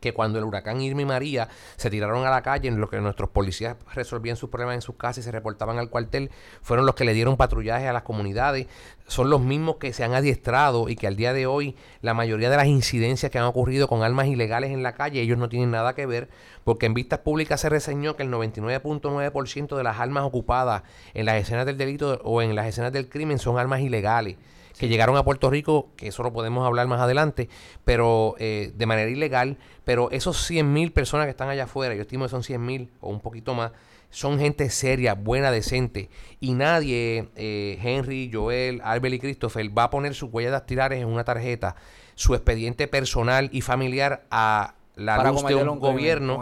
que 0.00 0.12
cuando 0.12 0.38
el 0.38 0.44
huracán 0.44 0.80
Irma 0.80 1.02
y 1.02 1.04
María 1.04 1.48
se 1.76 1.90
tiraron 1.90 2.26
a 2.26 2.30
la 2.30 2.42
calle, 2.42 2.68
en 2.68 2.80
lo 2.80 2.88
que 2.88 3.00
nuestros 3.00 3.30
policías 3.30 3.76
resolvían 3.94 4.36
sus 4.36 4.50
problemas 4.50 4.76
en 4.76 4.82
sus 4.82 4.96
casas 4.96 5.18
y 5.18 5.22
se 5.22 5.32
reportaban 5.32 5.78
al 5.78 5.90
cuartel, 5.90 6.30
fueron 6.62 6.86
los 6.86 6.94
que 6.94 7.04
le 7.04 7.14
dieron 7.14 7.36
patrullaje 7.36 7.86
a 7.88 7.92
las 7.92 8.02
comunidades, 8.02 8.66
son 9.06 9.30
los 9.30 9.40
mismos 9.40 9.76
que 9.76 9.92
se 9.92 10.04
han 10.04 10.14
adiestrado 10.14 10.88
y 10.88 10.96
que 10.96 11.06
al 11.06 11.16
día 11.16 11.32
de 11.32 11.46
hoy 11.46 11.76
la 12.00 12.14
mayoría 12.14 12.50
de 12.50 12.56
las 12.56 12.66
incidencias 12.66 13.30
que 13.30 13.38
han 13.38 13.44
ocurrido 13.44 13.88
con 13.88 14.02
armas 14.02 14.26
ilegales 14.26 14.70
en 14.70 14.82
la 14.82 14.94
calle, 14.94 15.20
ellos 15.20 15.38
no 15.38 15.48
tienen 15.48 15.70
nada 15.70 15.94
que 15.94 16.06
ver, 16.06 16.28
porque 16.64 16.86
en 16.86 16.94
vistas 16.94 17.20
públicas 17.20 17.60
se 17.60 17.68
reseñó 17.68 18.16
que 18.16 18.22
el 18.22 18.30
99.9% 18.30 19.76
de 19.76 19.82
las 19.82 19.98
armas 19.98 20.24
ocupadas 20.24 20.82
en 21.14 21.26
las 21.26 21.36
escenas 21.36 21.66
del 21.66 21.76
delito 21.76 22.20
o 22.24 22.42
en 22.42 22.54
las 22.54 22.66
escenas 22.66 22.92
del 22.92 23.08
crimen 23.08 23.38
son 23.38 23.58
armas 23.58 23.80
ilegales 23.80 24.36
que 24.78 24.88
llegaron 24.88 25.16
a 25.16 25.24
Puerto 25.24 25.50
Rico, 25.50 25.90
que 25.96 26.08
eso 26.08 26.22
lo 26.22 26.32
podemos 26.32 26.66
hablar 26.66 26.86
más 26.86 27.00
adelante, 27.00 27.48
pero 27.84 28.34
eh, 28.38 28.72
de 28.74 28.86
manera 28.86 29.10
ilegal, 29.10 29.58
pero 29.84 30.10
esos 30.10 30.44
100 30.46 30.72
mil 30.72 30.92
personas 30.92 31.26
que 31.26 31.30
están 31.30 31.48
allá 31.48 31.64
afuera, 31.64 31.94
yo 31.94 32.02
estimo 32.02 32.24
que 32.24 32.30
son 32.30 32.42
100 32.42 32.64
mil 32.64 32.90
o 33.00 33.10
un 33.10 33.20
poquito 33.20 33.54
más, 33.54 33.72
son 34.10 34.38
gente 34.38 34.70
seria, 34.70 35.14
buena, 35.14 35.50
decente, 35.50 36.10
y 36.40 36.54
nadie, 36.54 37.28
eh, 37.36 37.78
Henry, 37.82 38.30
Joel, 38.32 38.80
Albert 38.84 39.14
y 39.14 39.18
Christopher, 39.20 39.76
va 39.76 39.84
a 39.84 39.90
poner 39.90 40.14
sus 40.14 40.32
huellas 40.32 40.52
dactilares 40.52 41.00
en 41.00 41.08
una 41.08 41.24
tarjeta, 41.24 41.76
su 42.14 42.34
expediente 42.34 42.88
personal 42.88 43.48
y 43.52 43.60
familiar 43.60 44.24
a 44.30 44.74
la 44.96 45.16
Para 45.16 45.30
luz 45.30 45.44
de 45.44 45.54
un, 45.54 45.68
un 45.68 45.78
gobierno, 45.78 46.40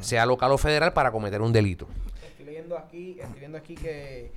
sea 0.00 0.26
local 0.26 0.52
o 0.52 0.58
federal, 0.58 0.92
para 0.92 1.12
cometer 1.12 1.40
un 1.42 1.52
delito. 1.52 1.86
Estoy 2.26 2.46
leyendo 2.46 2.78
aquí, 2.78 3.16
estoy 3.20 3.38
viendo 3.38 3.58
aquí 3.58 3.74
que 3.74 4.32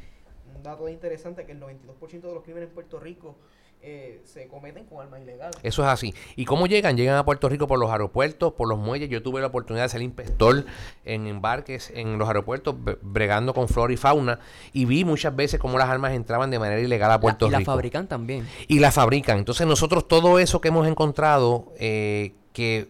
un 0.56 0.64
dato 0.64 0.88
interesante 0.90 1.46
que 1.46 1.52
el 1.52 1.60
92% 1.62 2.22
de 2.22 2.34
los 2.34 2.44
crímenes 2.44 2.70
en 2.70 2.74
Puerto 2.76 3.00
Rico 3.00 3.36
eh, 3.82 4.22
se 4.24 4.48
cometen 4.48 4.86
con 4.86 5.00
armas 5.00 5.22
ilegales. 5.22 5.56
Eso 5.62 5.84
es 5.84 5.88
así. 5.90 6.12
¿Y 6.36 6.46
cómo 6.46 6.66
llegan? 6.66 6.98
Llegan 6.98 7.18
a 7.18 7.26
Puerto 7.26 7.48
Rico 7.50 7.68
por 7.68 7.78
los 7.78 7.92
aeropuertos, 7.92 8.54
por 8.54 8.68
los 8.68 8.80
muelles. 8.80 9.10
Yo 9.10 9.22
tuve 9.22 9.42
la 9.42 9.48
oportunidad 9.48 9.84
de 9.86 9.90
ser 9.90 10.02
inspector 10.02 10.66
en 11.04 11.28
embarques 11.28 11.92
en 11.94 12.18
los 12.18 12.28
aeropuertos, 12.28 12.74
bre- 12.76 12.98
bregando 13.04 13.54
con 13.54 13.68
flora 13.68 13.94
y 13.94 13.98
fauna, 13.98 14.40
y 14.74 14.86
vi 14.86 15.06
muchas 15.06 15.36
veces 15.36 15.60
cómo 15.60 15.78
las 15.78 15.88
armas 15.90 16.14
entraban 16.14 16.50
de 16.50 16.58
manera 16.58 16.82
ilegal 16.82 17.12
a 17.12 17.20
Puerto 17.20 17.46
y 17.48 17.52
la 17.52 17.60
Rico. 17.60 17.72
fabrican 17.74 18.08
también. 18.08 18.48
y 18.68 18.80
la 18.80 18.92
fabrican. 18.92 19.38
Entonces 19.38 19.68
nosotros 19.68 20.08
todo 20.08 20.40
eso 20.40 20.62
que 20.62 20.70
hemos 20.70 20.88
encontrado 20.88 21.72
eh, 21.78 22.34
que 22.54 22.88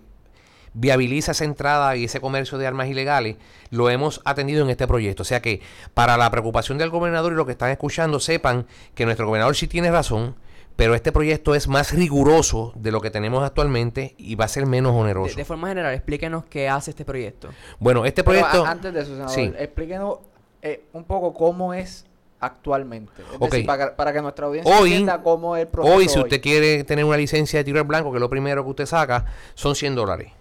viabiliza 0.75 1.31
esa 1.31 1.45
entrada 1.45 1.95
y 1.95 2.03
ese 2.03 2.19
comercio 2.21 2.57
de 2.59 2.67
armas 2.67 2.88
ilegales, 2.88 3.38
lo 3.71 3.89
hemos 3.89 4.21
atendido 4.25 4.63
en 4.63 4.69
este 4.69 4.88
proyecto. 4.88 5.23
O 5.23 5.25
sea 5.25 5.41
que 5.41 5.61
para 5.93 6.17
la 6.17 6.29
preocupación 6.29 6.77
del 6.77 6.89
gobernador 6.91 7.33
y 7.33 7.35
lo 7.35 7.45
que 7.45 7.53
están 7.53 7.71
escuchando, 7.71 8.19
sepan 8.19 8.67
que 8.93 9.05
nuestro 9.05 9.25
gobernador 9.25 9.55
sí 9.55 9.67
tiene 9.67 9.89
razón, 9.89 10.35
pero 10.75 10.93
este 10.93 11.11
proyecto 11.13 11.55
es 11.55 11.67
más 11.69 11.93
riguroso 11.93 12.73
de 12.75 12.91
lo 12.91 12.99
que 12.99 13.09
tenemos 13.09 13.43
actualmente 13.43 14.13
y 14.17 14.35
va 14.35 14.45
a 14.45 14.49
ser 14.49 14.65
menos 14.65 14.93
oneroso. 14.93 15.35
de 15.35 15.45
forma 15.45 15.69
general, 15.69 15.93
explíquenos 15.93 16.43
qué 16.45 16.67
hace 16.67 16.91
este 16.91 17.05
proyecto. 17.05 17.49
Bueno, 17.79 18.05
este 18.05 18.23
proyecto... 18.23 18.65
a- 18.65 18.71
antes 18.71 18.93
de 18.93 18.99
eso, 18.99 19.11
senador, 19.11 19.31
Sí. 19.33 19.53
explíquenos 19.57 20.17
eh, 20.61 20.83
un 20.93 21.05
poco 21.05 21.33
cómo 21.33 21.73
es 21.73 22.05
actualmente? 22.41 23.13
Es 23.21 23.35
Ok. 23.39 23.51
decir, 23.51 23.65
para, 23.65 23.95
para 23.95 24.11
que 24.11 24.21
nuestra 24.21 24.47
audiencia 24.47 24.77
Hoy- 24.77 24.89
entienda 24.91 25.21
cómo 25.23 25.55
es 25.55 25.61
el 25.61 25.67
proceso. 25.69 25.95
Hoy, 25.95 26.09
si 26.09 26.19
usted 26.19 26.41
quiere 26.41 26.83
tener 26.83 27.05
una 27.05 27.15
licencia 27.17 27.59
de 27.59 27.63
tiro 27.63 27.79
al 27.79 27.85
blanco, 27.85 28.11
que 28.11 28.17
es 28.17 28.21
lo 28.21 28.29
primero 28.29 28.63
que 28.63 28.69
usted 28.71 28.85
saca, 28.85 29.25
son 29.53 29.75
100 29.75 29.95
dólares. 29.95 30.31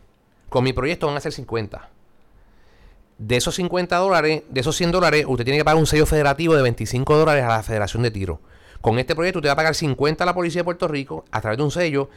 Con 0.55 0.63
mi 0.63 0.73
proyecto 0.73 1.09
van 1.09 1.17
a 1.17 1.21
ser 1.21 1.33
50. 1.33 1.89
De 3.19 3.37
esos 3.37 3.57
50 3.57 3.97
dólares, 3.97 4.45
de 4.49 4.61
esos 4.61 4.77
100 4.77 4.93
dólares, 4.93 5.25
usted 5.27 5.43
tiene 5.43 5.59
que 5.59 5.65
pagar 5.65 5.81
un 5.81 5.87
sello 5.89 6.07
federativo 6.07 6.55
de 6.55 6.63
25 6.63 7.17
dólares 7.17 7.43
a 7.43 7.49
la 7.49 7.63
Federación 7.65 8.05
de 8.05 8.13
Tiro. 8.13 8.41
Con 8.81 9.01
este 9.01 9.17
proyecto 9.17 9.41
usted 9.41 9.49
va 9.49 9.55
a 9.55 9.57
pagar 9.57 9.75
50 9.75 10.23
a 10.23 10.27
la 10.27 10.33
Policía 10.33 10.61
de 10.61 10.65
Puerto 10.65 10.87
Rico 10.87 11.25
a 11.33 11.41
través 11.41 11.59
de 11.59 11.65
un 11.65 11.73
sello 11.73 12.09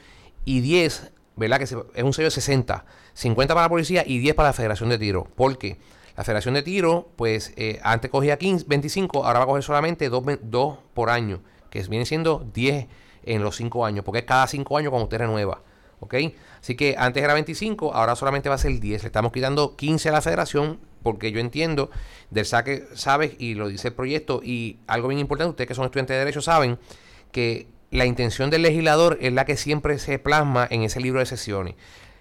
y 0.45 0.59
10, 0.59 1.13
¿verdad? 1.35 1.57
Que 1.57 1.63
es 1.63 2.03
un 2.03 2.13
sello 2.13 2.27
de 2.27 2.31
60. 2.31 2.85
50 3.15 3.55
para 3.55 3.65
la 3.65 3.69
policía 3.69 4.03
y 4.05 4.19
10 4.19 4.35
para 4.35 4.49
la 4.49 4.53
Federación 4.53 4.89
de 4.89 4.99
Tiro. 4.99 5.23
¿Por 5.35 5.57
qué? 5.57 5.79
La 6.15 6.23
Federación 6.23 6.53
de 6.53 6.61
Tiro, 6.61 7.09
pues 7.15 7.53
eh, 7.55 7.79
antes 7.81 8.11
cogía 8.11 8.37
15, 8.37 8.65
25, 8.67 9.25
ahora 9.25 9.39
va 9.39 9.45
a 9.45 9.47
coger 9.47 9.63
solamente 9.63 10.11
2, 10.11 10.77
por 10.93 11.09
año, 11.09 11.41
que 11.71 11.81
viene 11.89 12.05
siendo 12.05 12.47
10 12.53 12.85
en 13.23 13.41
los 13.41 13.55
5 13.55 13.83
años, 13.83 14.05
porque 14.05 14.19
es 14.19 14.25
cada 14.25 14.45
5 14.45 14.77
años 14.77 14.91
cuando 14.91 15.05
usted 15.05 15.17
renueva. 15.17 15.63
¿Ok? 15.99 16.15
Así 16.59 16.75
que 16.75 16.95
antes 16.97 17.23
era 17.23 17.33
25, 17.33 17.93
ahora 17.93 18.15
solamente 18.15 18.49
va 18.49 18.55
a 18.55 18.59
ser 18.59 18.79
10. 18.79 19.03
Le 19.03 19.07
estamos 19.07 19.31
quitando 19.31 19.75
15 19.75 20.09
a 20.09 20.11
la 20.11 20.21
federación, 20.21 20.79
porque 21.03 21.31
yo 21.31 21.39
entiendo 21.39 21.89
del 22.29 22.45
saque, 22.45 22.85
sabes, 22.93 23.33
y 23.39 23.55
lo 23.55 23.67
dice 23.67 23.89
el 23.89 23.93
proyecto, 23.93 24.41
y 24.43 24.77
algo 24.87 25.07
bien 25.07 25.19
importante, 25.19 25.51
ustedes 25.51 25.67
que 25.67 25.75
son 25.75 25.85
estudiantes 25.85 26.13
de 26.15 26.19
Derecho 26.19 26.41
saben 26.41 26.77
que 27.31 27.67
la 27.91 28.05
intención 28.05 28.49
del 28.49 28.63
legislador 28.63 29.17
es 29.21 29.31
la 29.33 29.45
que 29.45 29.57
siempre 29.57 29.97
se 29.97 30.19
plasma 30.19 30.67
en 30.69 30.83
ese 30.83 30.99
libro 30.99 31.19
de 31.19 31.25
sesiones. 31.25 31.75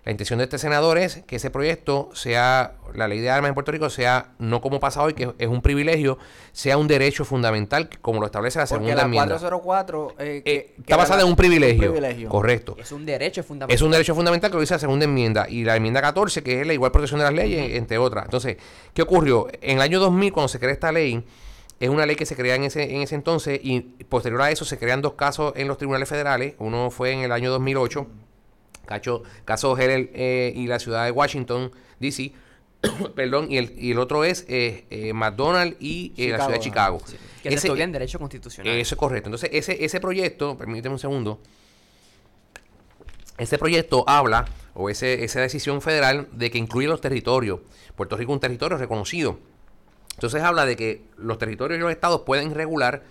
La 0.07 0.13
intención 0.13 0.39
de 0.39 0.45
este 0.45 0.59
senador 0.59 0.99
es 0.99 1.25
que 1.27 1.35
ese 1.35 1.51
proyecto 1.51 2.11
sea, 2.15 2.75
la 2.95 3.09
ley 3.09 3.19
de 3.19 3.29
armas 3.29 3.49
en 3.49 3.55
Puerto 3.55 3.73
Rico 3.73 3.91
sea, 3.91 4.29
no 4.39 4.61
como 4.61 4.79
pasa 4.79 5.03
hoy, 5.03 5.15
que 5.15 5.33
es 5.37 5.49
un 5.49 5.61
privilegio, 5.63 6.17
sea 6.53 6.79
un 6.79 6.87
derecho 6.87 7.25
fundamental, 7.25 7.91
como 8.01 8.21
lo 8.21 8.27
establece 8.27 8.61
la 8.61 8.67
Porque 8.67 8.75
segunda 8.85 8.95
la 8.95 9.03
enmienda. 9.03 9.35
404 9.35 10.15
eh, 10.21 10.43
que- 10.45 10.55
Eh, 10.55 10.75
está 10.79 10.97
basada 10.97 11.23
en 11.23 11.27
un 11.29 11.35
privilegio. 11.35 11.91
privilegio. 11.93 12.29
Correcto. 12.29 12.77
Es 12.79 12.93
un 12.93 13.05
derecho 13.05 13.43
fundamental. 13.43 13.75
Es 13.75 13.83
un 13.83 13.91
derecho 13.91 14.15
fundamental 14.15 14.49
que 14.49 14.55
lo 14.55 14.61
dice 14.61 14.75
la 14.75 14.79
segunda 14.79 15.05
enmienda 15.07 15.49
y 15.49 15.65
la 15.65 15.75
enmienda 15.75 16.01
14, 16.01 16.41
que 16.45 16.61
es 16.61 16.67
la 16.69 16.73
igual 16.73 16.93
protección 16.93 17.19
de 17.19 17.25
las 17.25 17.35
leyes, 17.35 17.75
entre 17.77 17.99
otras. 17.99 18.27
Entonces, 18.27 18.59
¿qué 18.95 19.03
ocurrió? 19.03 19.49
En 19.61 19.79
el 19.79 19.83
año 19.83 19.99
2000, 19.99 20.33
cuando 20.33 20.47
se 20.47 20.61
crea 20.61 20.71
esta 20.73 20.93
ley, 20.93 21.25
es 21.81 21.89
una 21.91 22.07
ley 22.07 22.15
que 22.15 22.27
se 22.27 22.37
crea 22.37 22.55
en 22.55 22.63
ese, 22.63 22.95
en 22.95 23.03
ese 23.03 23.17
entonces 23.17 23.59
y 23.61 23.81
posterior 24.09 24.41
a 24.41 24.53
eso 24.53 24.65
se 24.65 24.79
crean 24.79 25.03
dos 25.03 25.15
casos 25.15 25.53
en 25.57 25.67
los 25.67 25.79
tribunales 25.79 26.09
federales. 26.09 26.55
Uno 26.61 26.93
fue 26.93 27.11
en 27.11 27.19
el 27.23 27.33
año 27.33 27.51
2008, 27.51 28.07
cacho, 28.87 29.23
caso 29.45 29.77
Heller 29.77 30.11
eh, 30.15 30.53
y 30.57 30.67
la 30.67 30.79
ciudad 30.79 31.05
de 31.05 31.11
Washington, 31.11 31.71
D.C., 32.01 32.33
perdón, 33.15 33.51
y 33.51 33.59
el, 33.59 33.75
y 33.79 33.91
el 33.93 33.99
otro 33.99 34.25
es 34.25 34.45
eh, 34.49 34.87
eh, 34.91 35.13
McDonald's 35.13 35.77
y 35.81 36.13
eh, 36.17 36.31
la 36.31 36.37
ciudad 36.39 36.53
de 36.53 36.61
Chicago. 36.61 36.99
Que 37.43 37.51
se 37.59 37.69
Ese- 37.69 37.83
en 37.83 37.93
derecho 37.93 38.19
constitucional. 38.19 38.73
eso 38.75 38.95
es 38.95 38.99
correcto. 38.99 39.29
Entonces, 39.29 39.51
ese, 39.53 39.85
ese 39.85 40.01
proyecto, 40.01 40.57
permíteme 40.57 40.95
un 40.95 40.99
segundo, 40.99 41.41
ese 43.39 43.59
proyecto 43.59 44.05
habla, 44.07 44.47
o 44.75 44.89
ese, 44.91 45.25
esa 45.25 45.41
decisión 45.41 45.81
federal, 45.83 46.29
de 46.33 46.51
que 46.51 46.59
incluye 46.59 46.87
los 46.89 47.01
territorios. 47.01 47.61
Puerto 47.95 48.17
Rico 48.17 48.33
es 48.33 48.37
un 48.37 48.41
territorio 48.41 48.79
reconocido. 48.79 49.39
Entonces 50.15 50.43
habla 50.43 50.65
de 50.65 50.77
que 50.77 51.03
los 51.19 51.39
territorios 51.39 51.79
y 51.79 51.81
los 51.81 51.91
estados 51.91 52.23
pueden 52.23 52.55
regular 52.55 53.03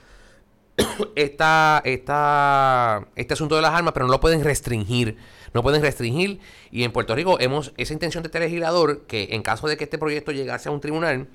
esta, 1.16 1.82
esta, 1.86 3.08
este 3.16 3.34
asunto 3.34 3.56
de 3.56 3.62
las 3.62 3.72
armas, 3.72 3.94
pero 3.94 4.06
no 4.08 4.12
lo 4.12 4.20
pueden 4.20 4.44
restringir. 4.44 5.18
No 5.56 5.64
pueden 5.64 5.82
restringir. 5.82 6.42
Y 6.70 6.84
en 6.84 6.92
Puerto 6.92 7.16
Rico 7.16 7.38
hemos 7.40 7.72
esa 7.78 7.94
intención 7.94 8.22
de 8.22 8.28
este 8.28 8.42
legislador 8.42 9.04
que 9.08 9.30
en 9.32 9.42
caso 9.42 9.68
de 9.70 9.78
que 9.78 9.86
este 9.86 9.98
proyecto 9.98 10.34
llegase 10.34 10.68
a 10.68 10.72
un 10.74 10.82
tribunal, 10.82 11.30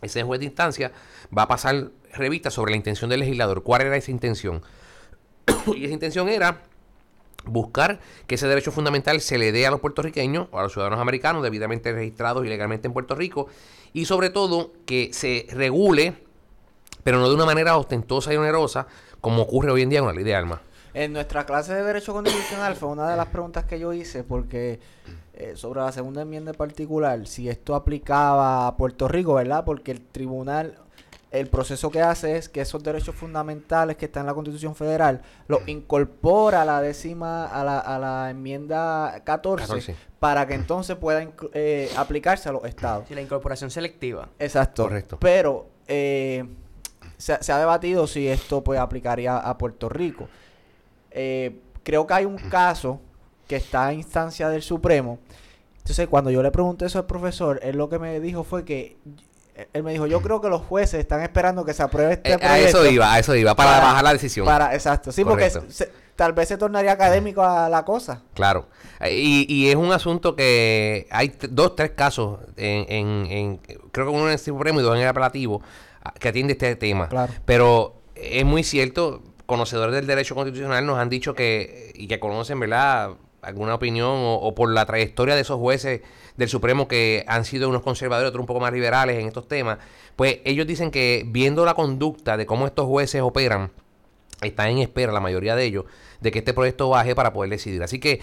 ese 0.00 0.22
juez 0.22 0.40
de 0.40 0.46
instancia 0.46 0.90
va 1.36 1.42
a 1.42 1.48
pasar 1.48 1.90
revista 2.14 2.50
sobre 2.50 2.70
la 2.70 2.78
intención 2.78 3.10
del 3.10 3.20
legislador. 3.20 3.62
¿Cuál 3.62 3.82
era 3.82 3.96
esa 3.98 4.10
intención? 4.10 4.62
y 5.76 5.84
esa 5.84 5.92
intención 5.92 6.30
era 6.30 6.62
buscar 7.44 8.00
que 8.26 8.36
ese 8.36 8.48
derecho 8.48 8.72
fundamental 8.72 9.20
se 9.20 9.36
le 9.36 9.52
dé 9.52 9.66
a 9.66 9.70
los 9.70 9.80
puertorriqueños 9.80 10.48
o 10.50 10.58
a 10.58 10.62
los 10.62 10.72
ciudadanos 10.72 10.98
americanos 10.98 11.42
debidamente 11.42 11.92
registrados 11.92 12.46
ilegalmente 12.46 12.86
en 12.86 12.94
Puerto 12.94 13.14
Rico 13.14 13.48
y 13.92 14.06
sobre 14.06 14.30
todo 14.30 14.72
que 14.86 15.12
se 15.12 15.46
regule, 15.50 16.14
pero 17.04 17.18
no 17.18 17.28
de 17.28 17.34
una 17.34 17.44
manera 17.44 17.76
ostentosa 17.76 18.32
y 18.32 18.36
onerosa 18.38 18.86
como 19.20 19.42
ocurre 19.42 19.72
hoy 19.72 19.82
en 19.82 19.90
día 19.90 20.00
con 20.00 20.08
la 20.08 20.14
ley 20.14 20.24
de 20.24 20.34
armas. 20.34 20.60
En 20.94 21.12
nuestra 21.12 21.46
clase 21.46 21.74
de 21.74 21.82
Derecho 21.82 22.12
Constitucional 22.12 22.76
fue 22.76 22.88
una 22.90 23.08
de 23.10 23.16
las 23.16 23.26
preguntas 23.28 23.64
que 23.64 23.78
yo 23.78 23.92
hice 23.92 24.24
porque 24.24 24.78
eh, 25.34 25.52
sobre 25.56 25.80
la 25.80 25.90
segunda 25.92 26.22
enmienda 26.22 26.50
en 26.50 26.56
particular, 26.56 27.26
si 27.26 27.48
esto 27.48 27.74
aplicaba 27.74 28.66
a 28.66 28.76
Puerto 28.76 29.08
Rico, 29.08 29.34
¿verdad? 29.34 29.64
Porque 29.64 29.90
el 29.92 30.02
tribunal, 30.02 30.76
el 31.30 31.46
proceso 31.48 31.90
que 31.90 32.02
hace 32.02 32.36
es 32.36 32.50
que 32.50 32.60
esos 32.60 32.82
derechos 32.82 33.14
fundamentales 33.14 33.96
que 33.96 34.04
están 34.04 34.22
en 34.24 34.26
la 34.26 34.34
Constitución 34.34 34.74
Federal 34.74 35.22
los 35.48 35.66
incorpora 35.66 36.60
a 36.60 36.64
la 36.66 36.82
décima, 36.82 37.46
a 37.46 37.64
la, 37.64 37.78
a 37.78 37.98
la 37.98 38.28
enmienda 38.30 39.22
14, 39.24 39.66
14. 39.66 39.96
para 40.20 40.46
que 40.46 40.52
entonces 40.52 40.96
pueda 40.96 41.26
eh, 41.54 41.90
aplicarse 41.96 42.50
a 42.50 42.52
los 42.52 42.64
estados. 42.66 43.08
Sí, 43.08 43.14
la 43.14 43.22
incorporación 43.22 43.70
selectiva. 43.70 44.28
Exacto. 44.38 44.82
Correcto. 44.82 45.16
Pero 45.18 45.68
eh, 45.88 46.44
se, 47.16 47.32
ha- 47.32 47.42
se 47.42 47.50
ha 47.52 47.58
debatido 47.58 48.06
si 48.06 48.28
esto 48.28 48.62
pues 48.62 48.78
aplicaría 48.78 49.38
a 49.38 49.56
Puerto 49.56 49.88
Rico. 49.88 50.28
Eh, 51.14 51.60
creo 51.82 52.06
que 52.06 52.14
hay 52.14 52.24
un 52.24 52.36
caso 52.36 53.00
que 53.48 53.56
está 53.56 53.86
a 53.86 53.92
instancia 53.92 54.48
del 54.48 54.62
Supremo. 54.62 55.18
Entonces, 55.78 56.06
cuando 56.08 56.30
yo 56.30 56.42
le 56.42 56.50
pregunté 56.50 56.86
eso 56.86 56.98
al 56.98 57.06
profesor, 57.06 57.58
él 57.62 57.76
lo 57.76 57.88
que 57.88 57.98
me 57.98 58.20
dijo 58.20 58.44
fue 58.44 58.64
que 58.64 58.96
él 59.74 59.82
me 59.82 59.92
dijo, 59.92 60.06
yo 60.06 60.22
creo 60.22 60.40
que 60.40 60.48
los 60.48 60.62
jueces 60.62 61.00
están 61.00 61.20
esperando 61.22 61.64
que 61.64 61.74
se 61.74 61.82
apruebe 61.82 62.14
este 62.14 62.30
Eh, 62.30 62.34
a 62.34 62.38
proyecto 62.38 62.82
eso 62.84 62.90
iba, 62.90 63.12
a 63.12 63.18
eso 63.18 63.34
iba, 63.34 63.54
para, 63.54 63.72
para- 63.72 63.84
bajar 63.84 64.04
la 64.04 64.12
decisión. 64.14 64.46
Para, 64.46 64.74
exacto, 64.74 65.12
sí, 65.12 65.24
porque 65.24 65.50
se- 65.50 65.90
tal 66.16 66.32
vez 66.32 66.48
se 66.48 66.56
tornaría 66.56 66.92
académico 66.92 67.42
a 67.42 67.68
la 67.68 67.84
cosa. 67.84 68.22
Claro. 68.34 68.66
Eh, 69.00 69.14
Y, 69.14 69.46
y 69.52 69.68
es 69.68 69.76
un 69.76 69.92
asunto 69.92 70.34
que 70.36 71.06
hay 71.10 71.34
dos, 71.50 71.76
tres 71.76 71.90
casos, 71.90 72.38
en, 72.56 72.86
en- 72.88 73.26
en- 73.30 73.56
creo 73.90 74.06
que 74.06 74.12
uno 74.12 74.26
en 74.26 74.32
el 74.32 74.38
Supremo 74.38 74.80
y 74.80 74.82
dos 74.84 74.94
en 74.96 75.02
el 75.02 75.08
apelativo, 75.08 75.60
ah, 76.02 76.14
que 76.18 76.28
atiende 76.28 76.52
este 76.54 76.74
tema. 76.76 77.08
Claro. 77.08 77.32
Pero 77.44 77.96
es 78.14 78.44
muy 78.46 78.62
cierto, 78.64 79.22
conocedores 79.46 79.94
del 79.94 80.06
derecho 80.06 80.34
constitucional 80.34 80.84
nos 80.86 80.98
han 80.98 81.08
dicho 81.08 81.34
que, 81.34 81.92
y 81.94 82.06
que 82.06 82.20
conocen, 82.20 82.60
¿verdad?, 82.60 83.12
alguna 83.42 83.74
opinión 83.74 84.08
o, 84.08 84.34
o 84.36 84.54
por 84.54 84.70
la 84.70 84.86
trayectoria 84.86 85.34
de 85.34 85.40
esos 85.40 85.58
jueces 85.58 86.00
del 86.36 86.48
Supremo 86.48 86.88
que 86.88 87.24
han 87.26 87.44
sido 87.44 87.68
unos 87.68 87.82
conservadores, 87.82 88.28
otros 88.28 88.40
un 88.40 88.46
poco 88.46 88.60
más 88.60 88.72
liberales 88.72 89.18
en 89.18 89.26
estos 89.26 89.48
temas, 89.48 89.78
pues 90.16 90.38
ellos 90.44 90.66
dicen 90.66 90.90
que 90.90 91.24
viendo 91.26 91.64
la 91.64 91.74
conducta 91.74 92.36
de 92.36 92.46
cómo 92.46 92.66
estos 92.66 92.86
jueces 92.86 93.20
operan, 93.20 93.70
están 94.40 94.68
en 94.68 94.78
espera, 94.78 95.12
la 95.12 95.20
mayoría 95.20 95.56
de 95.56 95.64
ellos, 95.64 95.84
de 96.20 96.30
que 96.30 96.38
este 96.38 96.54
proyecto 96.54 96.88
baje 96.88 97.14
para 97.14 97.32
poder 97.32 97.50
decidir. 97.50 97.82
Así 97.82 97.98
que 97.98 98.20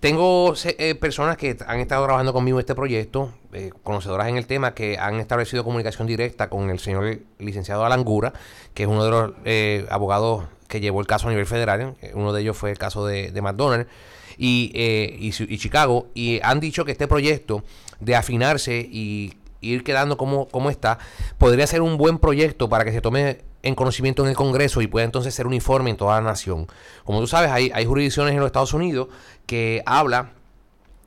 tengo 0.00 0.54
eh, 0.64 0.94
personas 0.94 1.36
que 1.36 1.56
han 1.66 1.80
estado 1.80 2.04
trabajando 2.04 2.32
conmigo 2.32 2.58
en 2.58 2.60
este 2.60 2.74
proyecto, 2.74 3.32
eh, 3.52 3.70
conocedoras 3.82 4.28
en 4.28 4.36
el 4.36 4.46
tema, 4.46 4.74
que 4.74 4.98
han 4.98 5.20
establecido 5.20 5.64
comunicación 5.64 6.06
directa 6.06 6.48
con 6.48 6.70
el 6.70 6.78
señor 6.78 7.20
licenciado 7.38 7.84
Alangura, 7.84 8.32
que 8.74 8.84
es 8.84 8.88
uno 8.88 9.04
de 9.04 9.10
los 9.10 9.32
eh, 9.44 9.86
abogados 9.90 10.44
que 10.68 10.80
llevó 10.80 11.00
el 11.00 11.06
caso 11.06 11.28
a 11.28 11.30
nivel 11.30 11.46
federal. 11.46 11.94
Eh, 12.02 12.12
Uno 12.14 12.32
de 12.32 12.42
ellos 12.42 12.56
fue 12.56 12.70
el 12.70 12.78
caso 12.78 13.06
de, 13.06 13.30
de 13.30 13.42
McDonald's 13.42 13.90
y, 14.36 14.72
eh, 14.74 15.16
y, 15.18 15.28
y 15.28 15.58
Chicago. 15.58 16.08
Y 16.14 16.40
han 16.42 16.60
dicho 16.60 16.84
que 16.84 16.92
este 16.92 17.08
proyecto 17.08 17.64
de 18.00 18.16
afinarse 18.16 18.78
y 18.78 19.34
ir 19.60 19.84
quedando 19.84 20.16
como, 20.16 20.48
como 20.48 20.70
está, 20.70 20.98
podría 21.38 21.66
ser 21.66 21.82
un 21.82 21.96
buen 21.96 22.18
proyecto 22.18 22.68
para 22.68 22.84
que 22.84 22.92
se 22.92 23.00
tome 23.00 23.38
en 23.66 23.74
conocimiento 23.74 24.22
en 24.22 24.28
el 24.28 24.36
Congreso 24.36 24.80
y 24.80 24.86
pueda 24.86 25.04
entonces 25.04 25.34
ser 25.34 25.46
uniforme 25.46 25.90
en 25.90 25.96
toda 25.96 26.20
la 26.20 26.22
nación. 26.22 26.66
Como 27.04 27.20
tú 27.20 27.26
sabes, 27.26 27.50
hay, 27.50 27.70
hay 27.74 27.84
jurisdicciones 27.84 28.32
en 28.32 28.38
los 28.38 28.46
Estados 28.46 28.72
Unidos 28.72 29.08
que 29.46 29.82
habla 29.86 30.30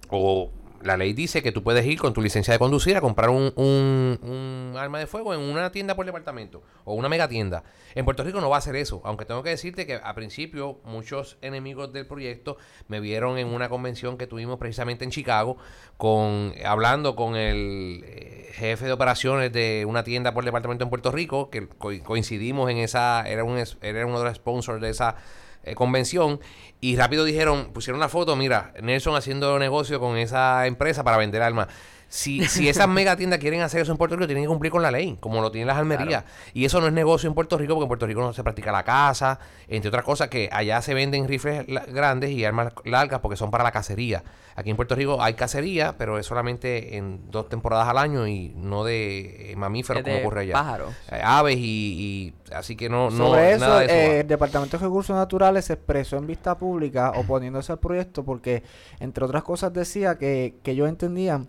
o 0.09 0.49
la 0.83 0.97
ley 0.97 1.13
dice 1.13 1.41
que 1.43 1.51
tú 1.51 1.63
puedes 1.63 1.85
ir 1.85 1.99
con 1.99 2.13
tu 2.13 2.21
licencia 2.21 2.51
de 2.53 2.59
conducir 2.59 2.95
a 2.97 3.01
comprar 3.01 3.29
un, 3.29 3.51
un- 3.55 4.75
arma 4.77 4.99
de 4.99 5.07
fuego 5.07 5.33
en 5.33 5.39
una 5.41 5.71
tienda 5.71 5.95
por 5.95 6.05
departamento 6.05 6.61
o 6.85 6.93
una 6.93 7.09
mega 7.09 7.27
tienda. 7.27 7.63
En 7.95 8.05
Puerto 8.05 8.23
Rico 8.23 8.39
no 8.39 8.49
va 8.49 8.55
a 8.55 8.59
hacer 8.59 8.75
eso, 8.75 9.01
aunque 9.03 9.25
tengo 9.25 9.43
que 9.43 9.49
decirte 9.49 9.85
que 9.85 9.95
a 10.01 10.13
principio 10.15 10.79
muchos 10.85 11.37
enemigos 11.41 11.91
del 11.91 12.05
proyecto 12.07 12.57
me 12.87 12.99
vieron 12.99 13.37
en 13.37 13.47
una 13.47 13.67
convención 13.67 14.17
que 14.17 14.27
tuvimos 14.27 14.57
precisamente 14.57 15.03
en 15.03 15.11
Chicago 15.11 15.57
con 15.97 16.53
hablando 16.65 17.15
con 17.15 17.35
el 17.35 18.03
eh, 18.05 18.49
jefe 18.53 18.85
de 18.85 18.91
operaciones 18.93 19.51
de 19.51 19.85
una 19.87 20.03
tienda 20.03 20.33
por 20.33 20.45
departamento 20.45 20.83
en 20.83 20.89
Puerto 20.89 21.11
Rico, 21.11 21.49
que 21.49 21.67
co- 21.67 21.91
coincidimos 22.03 22.69
en 22.69 22.77
esa, 22.77 23.27
era, 23.27 23.43
un, 23.43 23.61
era 23.81 24.05
uno 24.05 24.19
de 24.19 24.25
los 24.25 24.35
sponsors 24.37 24.79
de 24.81 24.89
esa 24.89 25.15
eh, 25.63 25.75
convención 25.75 26.39
y 26.81 26.95
rápido 26.95 27.25
dijeron, 27.25 27.71
pusieron 27.73 27.99
la 27.99 28.09
foto, 28.09 28.35
mira, 28.35 28.73
Nelson 28.81 29.15
haciendo 29.15 29.59
negocio 29.59 29.99
con 29.99 30.17
esa 30.17 30.65
empresa 30.67 31.03
para 31.03 31.17
vender 31.17 31.41
armas. 31.41 31.67
Si, 32.11 32.43
si 32.45 32.67
esas 32.67 32.87
mega 32.89 33.15
tiendas 33.15 33.39
quieren 33.39 33.61
hacer 33.61 33.81
eso 33.81 33.91
en 33.91 33.97
Puerto 33.99 34.15
Rico, 34.15 34.25
tienen 34.27 34.43
que 34.43 34.47
cumplir 34.49 34.71
con 34.71 34.81
la 34.81 34.89
ley, 34.91 35.15
como 35.19 35.41
lo 35.41 35.51
tienen 35.51 35.67
las 35.67 35.77
almerías. 35.77 36.23
Y 36.53 36.65
eso 36.65 36.81
no 36.81 36.87
es 36.87 36.93
negocio 36.93 37.27
en 37.29 37.35
Puerto 37.35 37.57
Rico, 37.57 37.75
porque 37.75 37.83
en 37.83 37.87
Puerto 37.89 38.07
Rico 38.07 38.21
no 38.21 38.33
se 38.33 38.43
practica 38.43 38.71
la 38.71 38.83
caza, 38.83 39.39
entre 39.67 39.89
otras 39.89 40.03
cosas, 40.03 40.27
que 40.27 40.49
allá 40.51 40.81
se 40.81 40.93
venden 40.95 41.27
rifles 41.27 41.65
grandes 41.67 42.31
y 42.31 42.43
armas 42.43 42.73
largas 42.83 43.19
porque 43.19 43.37
son 43.37 43.51
para 43.51 43.63
la 43.63 43.71
cacería. 43.71 44.23
Aquí 44.55 44.71
en 44.71 44.75
Puerto 44.75 44.95
Rico 44.95 45.21
hay 45.21 45.35
cacería, 45.35 45.95
pero 45.97 46.17
es 46.19 46.25
solamente 46.25 46.97
en 46.97 47.29
dos 47.31 47.47
temporadas 47.47 47.87
al 47.87 47.97
año 47.97 48.27
y 48.27 48.49
no 48.57 48.83
de 48.83 49.51
eh, 49.51 49.55
mamíferos 49.55 50.03
como 50.03 50.17
ocurre 50.17 50.41
allá. 50.41 50.53
pájaros. 50.53 50.93
Eh, 51.11 51.21
aves 51.23 51.55
y, 51.57 52.33
y- 52.49 52.53
así 52.53 52.75
que 52.75 52.89
no, 52.89 53.09
no 53.09 53.27
Sobre 53.27 53.51
eso, 53.53 53.59
nada 53.65 53.79
de 53.79 53.85
eso. 53.85 53.93
va. 53.95 53.99
eh, 54.01 54.19
el 54.21 54.27
Departamento 54.27 54.77
de 54.77 54.83
Recursos 54.83 55.15
Naturales 55.15 55.63
se 55.65 55.73
expresó 55.73 56.17
en 56.17 56.27
vista 56.27 56.57
pública 56.57 57.11
oponiéndose 57.15 57.71
al 57.71 57.79
proyecto 57.79 58.25
porque, 58.25 58.63
entre 58.99 59.23
otras 59.23 59.43
cosas, 59.43 59.71
decía 59.71 60.17
que, 60.17 60.55
que 60.61 60.71
ellos 60.71 60.89
entendían 60.89 61.47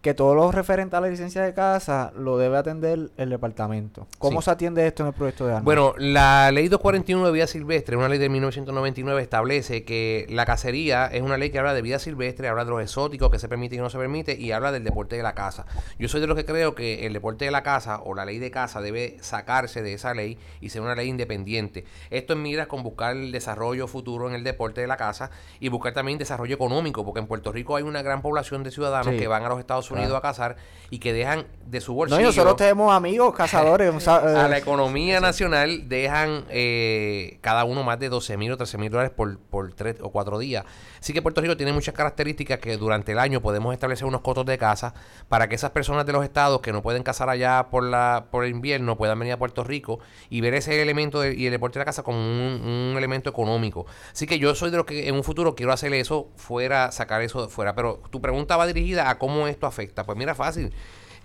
que 0.00 0.14
todo 0.14 0.34
lo 0.34 0.50
referente 0.50 0.96
a 0.96 1.00
la 1.02 1.08
licencia 1.08 1.42
de 1.42 1.52
casa 1.52 2.10
lo 2.16 2.38
debe 2.38 2.56
atender 2.56 3.10
el 3.18 3.28
departamento. 3.28 4.06
¿Cómo 4.18 4.40
Sí. 4.40 4.46
se 4.46 4.50
atiende 4.52 4.86
esto 4.86 5.02
en 5.02 5.08
el 5.08 5.12
proyecto 5.12 5.44
de 5.44 5.50
armas? 5.52 5.64
Bueno, 5.64 5.92
la 5.98 6.50
ley 6.52 6.68
241 6.68 7.26
de 7.26 7.32
vida 7.32 7.46
silvestre, 7.46 7.96
una 7.98 8.08
ley 8.08 8.18
de 8.18 8.30
1999, 8.30 9.20
establece 9.20 9.84
que 9.84 10.24
la 10.30 10.46
cacería 10.46 11.06
es 11.06 11.20
una 11.20 11.36
ley 11.36 11.50
que 11.50 11.58
habla 11.58 11.74
de 11.74 11.82
vida 11.82 11.98
silvestre, 11.98 12.48
habla 12.48 12.64
de 12.64 12.70
los 12.70 12.80
exóticos, 12.80 13.30
que 13.30 13.38
se 13.38 13.46
permite 13.46 13.74
y 13.76 13.78
no 13.78 13.90
se 13.90 13.98
permite, 13.98 14.32
y 14.40 14.52
habla 14.52 14.72
del 14.72 14.84
deporte 14.84 15.16
de 15.16 15.22
la 15.22 15.34
caza. 15.34 15.66
Yo 15.98 16.08
soy 16.08 16.22
de 16.22 16.26
los 16.26 16.36
que 16.36 16.46
creo 16.46 16.74
que 16.74 17.04
el 17.06 17.12
deporte 17.12 17.44
de 17.44 17.50
la 17.50 17.62
caza 17.62 18.00
o 18.02 18.14
la 18.14 18.24
ley 18.24 18.38
de 18.38 18.50
caza 18.50 18.80
debe 18.80 19.18
sacarse 19.20 19.82
de 19.82 19.92
esa 19.92 20.14
ley 20.14 20.38
y 20.62 20.70
ser 20.70 20.80
una 20.80 20.94
ley 20.94 21.08
independiente. 21.08 21.84
Esto 22.08 22.32
en 22.32 22.40
miras 22.42 22.68
con 22.68 22.82
buscar 22.82 23.14
el 23.16 23.32
desarrollo 23.32 23.86
futuro 23.86 24.28
en 24.30 24.34
el 24.34 24.44
deporte 24.44 24.80
de 24.80 24.86
la 24.86 24.96
caza 24.96 25.30
y 25.60 25.68
buscar 25.68 25.92
también 25.92 26.16
desarrollo 26.16 26.54
económico, 26.54 27.04
porque 27.04 27.20
en 27.20 27.26
Puerto 27.26 27.52
Rico 27.52 27.76
hay 27.76 27.82
una 27.82 28.00
gran 28.00 28.22
población 28.22 28.62
de 28.62 28.70
ciudadanos 28.70 29.12
Sí, 29.12 29.18
que 29.18 29.28
van 29.28 29.44
a 29.44 29.48
los 29.50 29.58
Estados 29.58 29.84
Unidos 29.84 29.89
claro. 29.98 30.16
a 30.16 30.22
cazar 30.22 30.56
y 30.90 30.98
que 30.98 31.12
dejan 31.12 31.46
de 31.66 31.80
su 31.80 31.92
no, 31.92 31.98
bolsillo 31.98 32.20
y 32.20 32.24
nosotros 32.24 32.56
tenemos 32.56 32.92
amigos 32.92 33.34
cazadores. 33.34 33.94
sea, 34.00 34.16
a 34.16 34.46
eh, 34.46 34.48
la 34.48 34.58
economía 34.58 35.20
nacional 35.20 35.88
dejan 35.88 36.44
eh, 36.50 37.38
cada 37.40 37.64
uno 37.64 37.82
más 37.82 37.98
de 37.98 38.08
12 38.08 38.36
mil 38.36 38.52
o 38.52 38.56
13 38.56 38.78
mil 38.78 38.90
dólares 38.90 39.12
por, 39.14 39.38
por 39.38 39.72
tres 39.72 39.96
o 40.00 40.10
cuatro 40.10 40.38
días. 40.38 40.64
Así 41.00 41.12
que 41.12 41.22
Puerto 41.22 41.40
Rico 41.40 41.56
tiene 41.56 41.72
muchas 41.72 41.94
características 41.94 42.58
que 42.58 42.76
durante 42.76 43.12
el 43.12 43.18
año 43.18 43.40
podemos 43.40 43.72
establecer 43.72 44.06
unos 44.06 44.20
cotos 44.20 44.44
de 44.46 44.58
caza 44.58 44.94
para 45.28 45.48
que 45.48 45.54
esas 45.54 45.70
personas 45.70 46.06
de 46.06 46.12
los 46.12 46.22
estados 46.24 46.60
que 46.60 46.72
no 46.72 46.82
pueden 46.82 47.02
cazar 47.02 47.30
allá 47.30 47.68
por 47.70 47.84
la 47.84 48.26
por 48.30 48.44
el 48.44 48.50
invierno 48.50 48.96
puedan 48.96 49.18
venir 49.18 49.32
a 49.32 49.38
Puerto 49.38 49.64
Rico 49.64 49.98
y 50.28 50.40
ver 50.40 50.54
ese 50.54 50.80
elemento 50.82 51.26
y 51.26 51.46
el 51.46 51.52
deporte 51.52 51.78
de 51.78 51.80
la 51.80 51.86
caza 51.86 52.02
como 52.02 52.18
un, 52.18 52.60
un 52.92 52.94
elemento 52.96 53.30
económico. 53.30 53.86
Así 54.12 54.26
que 54.26 54.38
yo 54.38 54.54
soy 54.54 54.70
de 54.70 54.76
los 54.76 54.86
que 54.86 55.08
en 55.08 55.14
un 55.14 55.24
futuro 55.24 55.54
quiero 55.54 55.72
hacer 55.72 55.92
eso 55.94 56.28
fuera, 56.36 56.92
sacar 56.92 57.22
eso 57.22 57.42
de 57.42 57.48
fuera. 57.48 57.74
Pero 57.74 58.02
tu 58.10 58.20
pregunta 58.20 58.56
va 58.56 58.66
dirigida 58.66 59.10
a 59.10 59.18
cómo 59.18 59.48
esto 59.48 59.66
afecta. 59.66 60.04
Pues 60.04 60.18
mira, 60.18 60.34
fácil. 60.34 60.72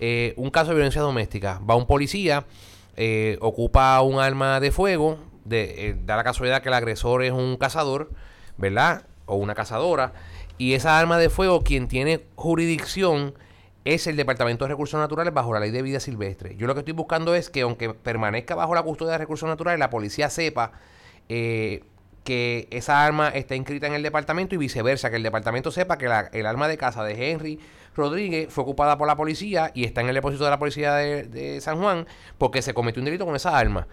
Eh, 0.00 0.34
un 0.36 0.50
caso 0.50 0.70
de 0.70 0.76
violencia 0.76 1.00
doméstica. 1.00 1.60
Va 1.68 1.74
un 1.74 1.86
policía, 1.86 2.46
eh, 2.96 3.38
ocupa 3.40 4.00
un 4.02 4.18
arma 4.18 4.60
de 4.60 4.70
fuego, 4.72 5.18
de, 5.44 5.88
eh, 5.88 5.96
da 6.04 6.16
la 6.16 6.24
casualidad 6.24 6.62
que 6.62 6.68
el 6.68 6.74
agresor 6.74 7.22
es 7.22 7.32
un 7.32 7.56
cazador, 7.56 8.10
¿verdad? 8.56 9.04
O 9.26 9.36
una 9.36 9.54
cazadora. 9.54 10.12
Y 10.58 10.74
esa 10.74 10.98
arma 10.98 11.18
de 11.18 11.28
fuego, 11.28 11.62
quien 11.62 11.88
tiene 11.88 12.24
jurisdicción 12.34 13.34
es 13.84 14.06
el 14.08 14.16
Departamento 14.16 14.64
de 14.64 14.70
Recursos 14.70 14.98
Naturales 14.98 15.32
bajo 15.32 15.52
la 15.52 15.60
ley 15.60 15.70
de 15.70 15.82
vida 15.82 16.00
silvestre. 16.00 16.56
Yo 16.56 16.66
lo 16.66 16.74
que 16.74 16.80
estoy 16.80 16.94
buscando 16.94 17.34
es 17.34 17.50
que 17.50 17.60
aunque 17.60 17.94
permanezca 17.94 18.54
bajo 18.56 18.74
la 18.74 18.82
custodia 18.82 19.12
de 19.12 19.18
recursos 19.18 19.48
naturales, 19.48 19.78
la 19.78 19.90
policía 19.90 20.28
sepa 20.28 20.72
eh, 21.28 21.84
que 22.24 22.66
esa 22.72 23.04
arma 23.04 23.28
está 23.28 23.54
inscrita 23.54 23.86
en 23.86 23.94
el 23.94 24.02
departamento 24.02 24.56
y 24.56 24.58
viceversa, 24.58 25.10
que 25.10 25.16
el 25.16 25.22
departamento 25.22 25.70
sepa 25.70 25.98
que 25.98 26.06
el 26.32 26.46
arma 26.46 26.66
de 26.66 26.76
casa 26.76 27.04
de 27.04 27.30
Henry 27.30 27.60
Rodríguez 27.96 28.52
fue 28.52 28.62
ocupada 28.62 28.98
por 28.98 29.06
la 29.06 29.16
policía 29.16 29.72
y 29.74 29.84
está 29.84 30.02
en 30.02 30.08
el 30.08 30.14
depósito 30.14 30.44
de 30.44 30.50
la 30.50 30.58
policía 30.58 30.94
de, 30.94 31.24
de 31.24 31.60
San 31.60 31.78
Juan 31.78 32.06
porque 32.38 32.62
se 32.62 32.74
cometió 32.74 33.00
un 33.00 33.06
delito 33.06 33.24
con 33.24 33.34
esa 33.34 33.56
arma. 33.56 33.88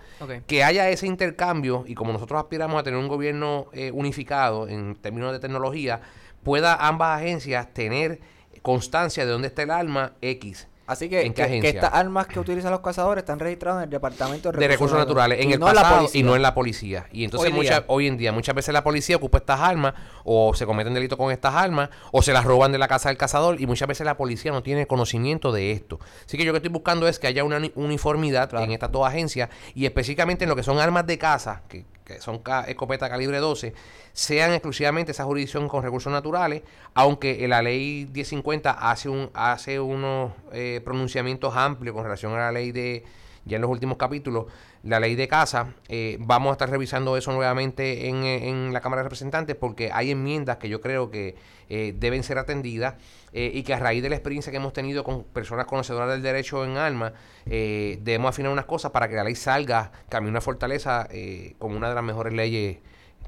Que 0.45 0.64
haya 0.64 0.89
ese 0.89 1.08
intercambio 1.08 1.86
y 1.88 1.95
como 1.95 2.14
nosotros 2.14 2.39
aspiramos 2.39 2.80
a 2.80 2.84
tener 2.84 2.99
un 2.99 3.08
gobierno 3.08 3.68
eh, 3.74 3.91
unificado 3.91 4.68
en 4.68 4.95
términos 4.95 5.32
de 5.32 5.39
tecnología, 5.39 6.01
pueda 6.43 6.76
ambas 6.76 7.22
agencias 7.22 7.74
tener 7.74 8.20
constancia 8.62 9.26
de 9.26 9.32
dónde 9.32 9.47
está 9.47 9.64
el 9.64 9.72
arma 9.72 10.14
X. 10.22 10.68
así 10.88 11.09
que, 11.09 11.21
¿en 11.25 11.34
qué 11.34 11.41
que- 11.43 11.47
que 11.49 11.57
agencia? 11.57 11.69
estas 11.69 11.93
armas 11.93 12.27
que 12.27 12.39
utilizan 12.39 12.71
los 12.71 12.81
cazadores 12.81 13.21
están 13.23 13.39
registradas 13.39 13.79
en 13.79 13.84
el 13.86 13.89
Departamento 13.89 14.51
de 14.51 14.57
de 14.59 14.67
recursos 14.67 14.97
naturales 14.97 15.39
en 15.41 15.49
y 15.49 15.53
el 15.53 15.59
no 15.59 15.69
en 15.69 15.75
la 15.75 15.81
pasado 15.81 15.97
policía. 16.01 16.19
y 16.19 16.23
no 16.23 16.36
en 16.36 16.41
la 16.41 16.53
policía. 16.53 17.05
Y 17.11 17.23
entonces 17.23 17.49
Hoy 17.51 17.55
mucha- 17.55 17.79
día. 17.79 17.86
hoy 17.88 18.07
en 18.07 18.17
día 18.17 18.31
muchas 18.31 18.55
veces 18.55 18.73
la 18.73 18.84
policía 18.84 19.15
ocupa 19.15 19.38
estas 19.38 19.59
armas 19.59 19.93
o 20.23 20.53
se 20.53 20.65
cometen 20.65 20.93
delitos 20.93 21.17
con 21.17 21.31
estas 21.31 21.55
armas 21.55 21.89
o 22.11 22.21
se 22.21 22.34
las 22.34 22.43
roban 22.45 22.71
de 22.71 22.77
la 22.77 22.88
casa 22.88 23.09
del 23.09 23.17
cazador 23.17 23.59
y 23.61 23.67
muchas 23.67 23.88
veces 23.88 24.05
la 24.05 24.17
policía 24.17 24.51
no 24.51 24.61
tiene 24.63 24.86
conocimiento 24.88 25.51
de 25.51 25.71
esto. 25.71 25.99
Así 26.25 26.38
que 26.38 26.43
yo 26.43 26.49
lo 26.51 26.53
que 26.53 26.57
estoy 26.57 26.71
buscando 26.73 27.07
es 27.07 27.19
que 27.19 27.27
haya 27.27 27.43
una 27.43 27.57
uni- 27.57 27.71
uniformidad 27.75 28.49
Claro. 28.49 28.65
en 28.65 28.71
estas 28.71 28.91
dos 28.91 29.07
agencias 29.07 29.49
y 29.75 29.86
específicamente 29.86 30.43
en 30.45 30.49
lo 30.49 30.55
que 30.55 30.63
son 30.63 30.79
armas 30.79 31.05
de 31.07 31.17
caza, 31.17 31.61
que, 31.69 31.86
que 32.06 32.20
son 32.22 32.39
ca- 32.39 32.64
escopeta 32.66 33.10
calibre 33.10 33.38
12, 33.38 33.74
sean 34.14 34.51
exclusivamente 34.51 35.12
esa 35.12 35.24
jurisdicción 35.24 35.68
con 35.68 35.84
recursos 35.84 36.12
naturales, 36.12 36.62
aunque 36.93 37.47
la 37.47 37.62
ley 37.62 38.08
1050 38.14 38.72
hace 38.72 39.10
un 39.10 39.30
hace 39.34 39.80
unos 39.80 40.34
eh, 40.51 40.82
pronunciamientos 40.84 41.56
amplios 41.56 41.93
con 41.95 42.04
relación 42.04 42.34
a 42.34 42.38
la 42.38 42.51
ley 42.51 42.72
de 42.72 43.04
ya 43.45 43.58
en 43.58 43.62
los 43.62 43.72
últimos 43.72 43.97
capítulos, 43.97 44.45
la 44.84 44.99
ley 44.99 45.15
de 45.15 45.27
casa, 45.29 45.73
eh, 45.88 46.17
vamos 46.19 46.49
a 46.49 46.53
estar 46.53 46.69
revisando 46.69 47.15
eso 47.15 47.31
nuevamente 47.31 48.09
en, 48.09 48.23
eh, 48.23 48.49
en 48.49 48.73
la 48.73 48.81
Cámara 48.81 49.01
de 49.01 49.03
Representantes 49.05 49.55
porque 49.55 49.89
hay 49.93 50.11
enmiendas 50.11 50.57
que 50.57 50.67
yo 50.67 50.81
creo 50.81 51.09
que 51.09 51.36
eh, 51.69 51.93
deben 51.97 52.21
ser 52.23 52.38
atendidas 52.38 52.95
eh, 53.31 53.49
y 53.53 53.63
que 53.63 53.73
a 53.73 53.79
raíz 53.79 54.03
de 54.03 54.09
la 54.09 54.15
experiencia 54.15 54.51
que 54.51 54.57
hemos 54.57 54.73
tenido 54.73 55.03
con 55.05 55.23
personas 55.23 55.65
conocedoras 55.67 56.09
del 56.09 56.21
derecho 56.21 56.65
en 56.65 56.75
alma, 56.77 57.13
debemos 57.45 58.29
afinar 58.29 58.51
unas 58.51 58.65
cosas 58.65 58.91
para 58.91 59.07
que 59.07 59.15
la 59.15 59.23
ley 59.23 59.36
salga 59.36 59.91
camino 60.09 60.38
a 60.38 60.41
fortaleza 60.41 61.07
eh, 61.11 61.55
como 61.59 61.77
una 61.77 61.89
de 61.89 61.95
las 61.95 62.03
mejores 62.03 62.34
leyes 62.34 62.77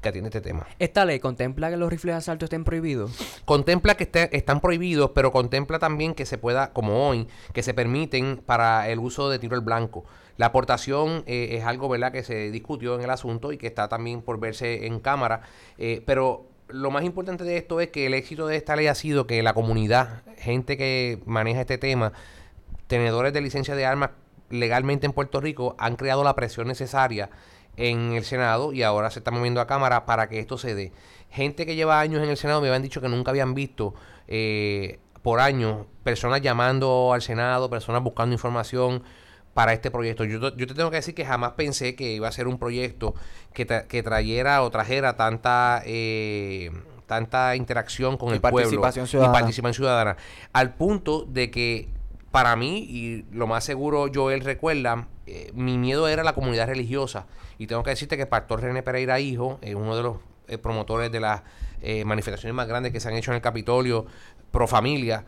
que 0.02 0.10
atiende 0.10 0.28
este 0.28 0.42
tema. 0.42 0.66
¿Esta 0.78 1.06
ley 1.06 1.18
contempla 1.20 1.70
que 1.70 1.76
los 1.78 1.88
rifles 1.88 2.14
de 2.14 2.18
asalto 2.18 2.44
estén 2.44 2.64
prohibidos? 2.64 3.16
Contempla 3.46 3.94
que 3.96 4.04
esté- 4.04 4.28
están 4.36 4.60
prohibidos, 4.60 5.12
pero 5.14 5.32
contempla 5.32 5.78
también 5.78 6.14
que 6.14 6.26
se 6.26 6.36
pueda, 6.36 6.72
como 6.74 7.08
hoy, 7.08 7.26
que 7.54 7.62
se 7.62 7.72
permiten 7.72 8.42
para 8.44 8.90
el 8.90 8.98
uso 8.98 9.30
de 9.30 9.38
tiro 9.38 9.54
al 9.56 9.62
blanco. 9.62 10.04
La 10.36 10.46
aportación 10.46 11.22
eh, 11.26 11.56
es 11.58 11.64
algo, 11.64 11.88
¿verdad?, 11.88 12.12
que 12.12 12.22
se 12.22 12.50
discutió 12.50 12.94
en 12.94 13.02
el 13.02 13.10
asunto 13.10 13.52
y 13.52 13.58
que 13.58 13.66
está 13.66 13.88
también 13.88 14.22
por 14.22 14.38
verse 14.38 14.86
en 14.86 15.00
cámara. 15.00 15.42
eh, 15.78 16.02
pero 16.06 16.46
lo 16.68 16.90
más 16.90 17.04
importante 17.04 17.44
de 17.44 17.56
esto 17.56 17.80
es 17.80 17.88
que 17.88 18.06
el 18.06 18.14
éxito 18.14 18.46
de 18.46 18.56
esta 18.56 18.76
ley 18.76 18.88
ha 18.88 18.94
sido 18.94 19.26
que 19.26 19.42
la 19.42 19.54
comunidad, 19.54 20.22
gente 20.36 20.76
que 20.76 21.20
maneja 21.24 21.60
este 21.60 21.78
tema, 21.78 22.12
tenedores 22.86 23.32
de 23.32 23.40
licencia 23.40 23.76
de 23.76 23.86
armas 23.86 24.10
legalmente 24.50 25.06
en 25.06 25.12
Puerto 25.12 25.40
Rico, 25.40 25.76
han 25.78 25.96
creado 25.96 26.24
la 26.24 26.34
presión 26.34 26.66
necesaria 26.66 27.30
en 27.76 28.12
el 28.12 28.24
Senado 28.24 28.72
y 28.72 28.82
ahora 28.82 29.10
se 29.10 29.20
está 29.20 29.30
moviendo 29.30 29.60
a 29.60 29.66
Cámara 29.66 30.06
para 30.06 30.28
que 30.28 30.38
esto 30.38 30.58
se 30.58 30.74
dé. 30.74 30.92
Gente 31.30 31.66
que 31.66 31.76
lleva 31.76 32.00
años 32.00 32.22
en 32.22 32.30
el 32.30 32.36
Senado 32.36 32.60
me 32.60 32.68
habían 32.68 32.82
dicho 32.82 33.00
que 33.00 33.08
nunca 33.08 33.30
habían 33.30 33.54
visto 33.54 33.94
eh, 34.28 34.98
por 35.22 35.40
años 35.40 35.86
personas 36.02 36.40
llamando 36.40 37.12
al 37.12 37.22
Senado, 37.22 37.68
personas 37.68 38.02
buscando 38.02 38.32
información 38.32 39.02
para 39.56 39.72
este 39.72 39.90
proyecto. 39.90 40.24
Yo, 40.24 40.38
te- 40.52 40.58
yo 40.60 40.66
te 40.66 40.74
tengo 40.74 40.90
que 40.90 40.96
decir 40.96 41.14
que 41.14 41.24
jamás 41.24 41.52
pensé 41.52 41.94
que 41.96 42.12
iba 42.12 42.28
a 42.28 42.32
ser 42.32 42.46
un 42.46 42.58
proyecto 42.58 43.14
que, 43.54 43.66
tra- 43.66 43.86
que 43.86 44.02
trayera 44.02 44.62
o 44.62 44.70
trajera 44.70 45.16
tanta... 45.16 45.82
eh, 45.86 46.70
tanta 47.06 47.54
interacción 47.54 48.16
con 48.16 48.30
Y 48.30 48.32
el 48.34 48.40
pueblo 48.40 48.68
ciudadana. 48.68 49.02
y 49.12 49.32
participación 49.32 49.74
ciudadana 49.74 50.16
al 50.52 50.74
punto 50.74 51.24
de 51.24 51.52
que 51.52 51.88
para 52.32 52.56
mí, 52.56 52.78
y 52.80 53.24
lo 53.30 53.46
más 53.46 53.62
seguro 53.62 54.08
Joel 54.12 54.40
recuerda, 54.40 55.06
eh, 55.26 55.52
mi 55.54 55.78
miedo 55.78 56.08
era 56.08 56.24
la 56.24 56.34
comunidad 56.34 56.66
religiosa. 56.66 57.26
Y 57.58 57.68
tengo 57.68 57.84
que 57.84 57.90
decirte 57.90 58.16
que 58.16 58.22
el 58.22 58.28
pastor 58.28 58.60
René 58.60 58.82
Pereira 58.82 59.20
Hijo, 59.20 59.60
eh, 59.62 59.76
uno 59.76 59.96
de 59.96 60.02
los 60.02 60.16
eh, 60.48 60.58
promotores 60.58 61.12
de 61.12 61.20
las 61.20 61.42
eh, 61.80 62.04
manifestaciones 62.04 62.54
más 62.56 62.66
grandes 62.66 62.90
que 62.92 62.98
se 62.98 63.06
han 63.08 63.14
hecho 63.14 63.30
en 63.30 63.36
el 63.36 63.40
Capitolio, 63.40 64.06
pro 64.50 64.66
familia, 64.66 65.24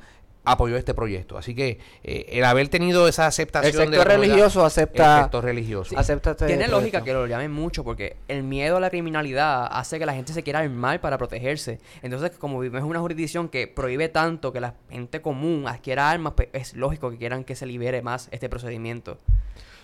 apoyó 0.51 0.77
este 0.77 0.95
proyecto. 0.95 1.37
Así 1.39 1.55
que 1.55 1.79
eh, 2.03 2.27
el 2.31 2.45
haber 2.45 2.69
tenido 2.69 3.07
esa 3.09 3.27
aceptación 3.27 3.69
El 3.85 3.91
de 3.91 3.97
la 3.97 4.03
sector 4.03 4.13
comunidad- 4.13 4.33
religioso 4.35 4.65
acepta- 4.65 5.17
el 5.19 5.23
sector 5.25 5.45
religioso. 5.45 5.99
Acepta 5.99 6.31
este 6.33 6.47
Tiene 6.47 6.65
proyecto. 6.65 6.81
lógica 6.81 7.05
que 7.05 7.13
lo 7.13 7.27
llamen 7.27 7.51
mucho 7.53 7.85
porque 7.85 8.17
el 8.29 8.43
miedo 8.43 8.77
a 8.77 8.81
la 8.81 8.91
criminalidad 8.91 9.69
hace 9.71 9.99
que 9.99 10.07
la 10.07 10.15
gente 10.15 10.33
se 10.33 10.43
quiera 10.43 10.61
armar 10.61 11.01
para 11.01 11.19
protegerse. 11.19 11.79
Entonces, 12.03 12.31
como 12.39 12.61
vivimos 12.61 12.83
en 12.83 12.89
una 12.89 13.01
jurisdicción 13.01 13.49
que 13.49 13.67
prohíbe 13.69 14.09
tanto 14.09 14.53
que 14.53 14.61
la 14.61 14.75
gente 14.91 15.21
común 15.23 15.65
adquiera 15.69 16.11
armas, 16.11 16.33
pues 16.37 16.49
es 16.53 16.75
lógico 16.75 17.11
que 17.11 17.19
quieran 17.19 17.45
que 17.45 17.55
se 17.57 17.67
libere 17.67 18.03
más 18.03 18.29
este 18.31 18.49
procedimiento. 18.49 19.19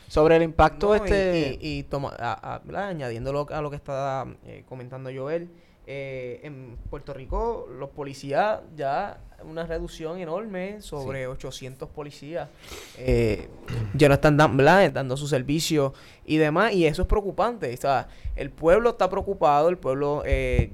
Sobre 0.08 0.36
el 0.36 0.42
impacto 0.42 0.88
No, 0.88 0.94
y- 0.94 0.98
este... 0.98 1.58
y, 1.60 1.78
y 1.78 1.82
toma- 1.84 2.14
a- 2.18 2.54
a- 2.54 2.58
¿verdad? 2.60 2.88
añadiéndolo 2.88 3.46
a 3.50 3.60
lo 3.62 3.70
que 3.70 3.76
está 3.76 4.26
eh, 4.46 4.62
comentando 4.68 5.10
Joel, 5.14 5.48
eh, 5.86 6.40
en 6.44 6.76
Puerto 6.90 7.12
Rico 7.12 7.68
los 7.78 7.90
policías 7.90 8.60
ya 8.76 9.18
una 9.48 9.66
reducción 9.66 10.18
enorme, 10.18 10.80
sobre 10.80 11.26
800 11.26 11.88
policías 11.88 12.48
eh, 12.98 13.48
ya 13.94 14.08
no 14.08 14.14
están 14.14 14.36
dan- 14.36 14.56
dando 14.92 15.16
su 15.16 15.26
servicio 15.28 15.94
y 16.24 16.36
demás, 16.38 16.72
y 16.72 16.86
eso 16.86 17.02
es 17.02 17.08
preocupante. 17.08 17.72
O 17.72 17.76
sea, 17.76 18.08
el 18.36 18.50
pueblo 18.50 18.90
está 18.90 19.08
preocupado, 19.10 19.68
el 19.68 19.76
pueblo 19.78 20.22
eh, 20.26 20.70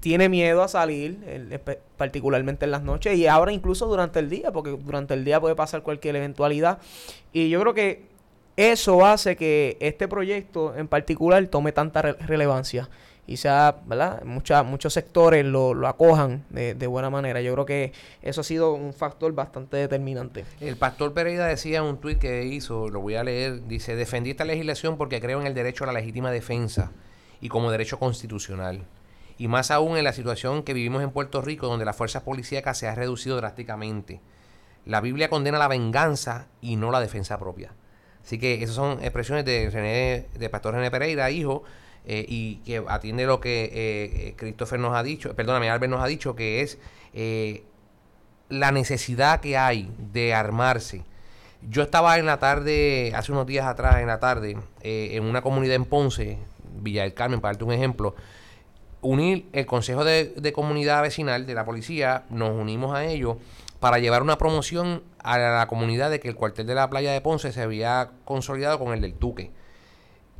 tiene 0.00 0.28
miedo 0.28 0.62
a 0.62 0.68
salir, 0.68 1.18
el- 1.26 1.60
particularmente 1.96 2.64
en 2.64 2.70
las 2.70 2.82
noches 2.82 3.16
y 3.16 3.26
ahora 3.26 3.52
incluso 3.52 3.86
durante 3.86 4.18
el 4.18 4.28
día, 4.28 4.52
porque 4.52 4.70
durante 4.70 5.14
el 5.14 5.24
día 5.24 5.40
puede 5.40 5.54
pasar 5.54 5.82
cualquier 5.82 6.16
eventualidad. 6.16 6.78
Y 7.32 7.48
yo 7.48 7.60
creo 7.60 7.74
que 7.74 8.04
eso 8.56 9.04
hace 9.04 9.36
que 9.36 9.76
este 9.80 10.08
proyecto 10.08 10.74
en 10.76 10.88
particular 10.88 11.46
tome 11.48 11.72
tanta 11.72 12.00
re- 12.02 12.12
relevancia 12.14 12.88
y 13.28 13.38
sea, 13.38 13.80
¿verdad? 13.86 14.22
Mucha- 14.24 14.62
muchos 14.62 14.92
sectores 14.92 15.44
lo, 15.44 15.74
lo 15.74 15.88
acojan 15.88 16.44
de, 16.50 16.74
de 16.74 16.86
buena 16.86 17.10
manera. 17.10 17.40
Yo 17.40 17.52
creo 17.54 17.66
que 17.66 17.92
eso 18.22 18.40
ha 18.40 18.44
sido 18.44 18.72
un 18.74 18.92
factor 18.94 19.32
bastante 19.32 19.76
determinante. 19.76 20.44
El 20.60 20.76
pastor 20.76 21.12
Pereira 21.12 21.46
decía 21.46 21.78
en 21.78 21.84
un 21.84 21.98
tuit 21.98 22.18
que 22.18 22.44
hizo, 22.44 22.88
lo 22.88 23.00
voy 23.00 23.16
a 23.16 23.24
leer, 23.24 23.66
dice, 23.66 23.96
defendí 23.96 24.30
esta 24.30 24.44
legislación 24.44 24.96
porque 24.96 25.20
creo 25.20 25.40
en 25.40 25.46
el 25.46 25.54
derecho 25.54 25.84
a 25.84 25.88
la 25.88 25.92
legítima 25.94 26.30
defensa 26.30 26.92
y 27.40 27.48
como 27.48 27.70
derecho 27.70 27.98
constitucional. 27.98 28.84
Y 29.38 29.48
más 29.48 29.70
aún 29.70 29.98
en 29.98 30.04
la 30.04 30.12
situación 30.12 30.62
que 30.62 30.72
vivimos 30.72 31.02
en 31.02 31.10
Puerto 31.10 31.42
Rico, 31.42 31.66
donde 31.66 31.84
la 31.84 31.92
fuerza 31.92 32.24
policíaca 32.24 32.72
se 32.74 32.86
ha 32.88 32.94
reducido 32.94 33.36
drásticamente. 33.36 34.20
La 34.86 35.00
Biblia 35.00 35.28
condena 35.28 35.58
la 35.58 35.68
venganza 35.68 36.46
y 36.62 36.76
no 36.76 36.90
la 36.92 37.00
defensa 37.00 37.38
propia. 37.38 37.72
Así 38.24 38.38
que 38.38 38.62
esas 38.62 38.76
son 38.76 39.02
expresiones 39.02 39.44
de 39.44 40.26
de 40.32 40.48
Pastor 40.48 40.74
René 40.74 40.90
Pereira, 40.90 41.30
hijo, 41.30 41.64
eh, 42.08 42.24
y 42.28 42.56
que 42.58 42.84
atiende 42.86 43.26
lo 43.26 43.40
que 43.40 43.64
eh, 43.64 43.70
eh, 43.74 44.34
Christopher 44.36 44.78
nos 44.78 44.94
ha 44.94 45.02
dicho, 45.02 45.34
perdóname, 45.34 45.68
Albert 45.68 45.90
nos 45.90 46.00
ha 46.00 46.06
dicho, 46.06 46.36
que 46.36 46.60
es 46.60 46.78
la 48.48 48.70
necesidad 48.70 49.40
que 49.40 49.56
hay 49.56 49.90
de 50.12 50.32
armarse. 50.32 51.02
Yo 51.68 51.82
estaba 51.82 52.18
en 52.18 52.26
la 52.26 52.38
tarde, 52.38 53.12
hace 53.16 53.32
unos 53.32 53.46
días 53.46 53.66
atrás, 53.66 53.96
en 53.96 54.06
la 54.06 54.20
tarde, 54.20 54.56
en 54.82 55.24
una 55.24 55.42
comunidad 55.42 55.74
en 55.74 55.84
Ponce, 55.84 56.38
Villa 56.78 57.02
del 57.02 57.14
Carmen, 57.14 57.40
para 57.40 57.54
darte 57.54 57.64
un 57.64 57.72
ejemplo, 57.72 58.14
unir 59.00 59.48
el 59.52 59.66
Consejo 59.66 60.04
de, 60.04 60.32
de 60.36 60.52
Comunidad 60.52 61.02
Vecinal 61.02 61.44
de 61.44 61.54
la 61.54 61.64
Policía, 61.64 62.24
nos 62.30 62.50
unimos 62.50 62.94
a 62.94 63.04
ellos 63.04 63.38
para 63.80 63.98
llevar 63.98 64.22
una 64.22 64.38
promoción 64.38 65.02
a 65.24 65.38
la 65.38 65.66
comunidad 65.66 66.10
de 66.10 66.20
que 66.20 66.28
el 66.28 66.36
cuartel 66.36 66.66
de 66.66 66.74
la 66.76 66.88
playa 66.88 67.10
de 67.12 67.20
Ponce 67.20 67.50
se 67.50 67.62
había 67.62 68.10
consolidado 68.24 68.78
con 68.78 68.92
el 68.92 69.00
del 69.00 69.14
Tuque. 69.14 69.50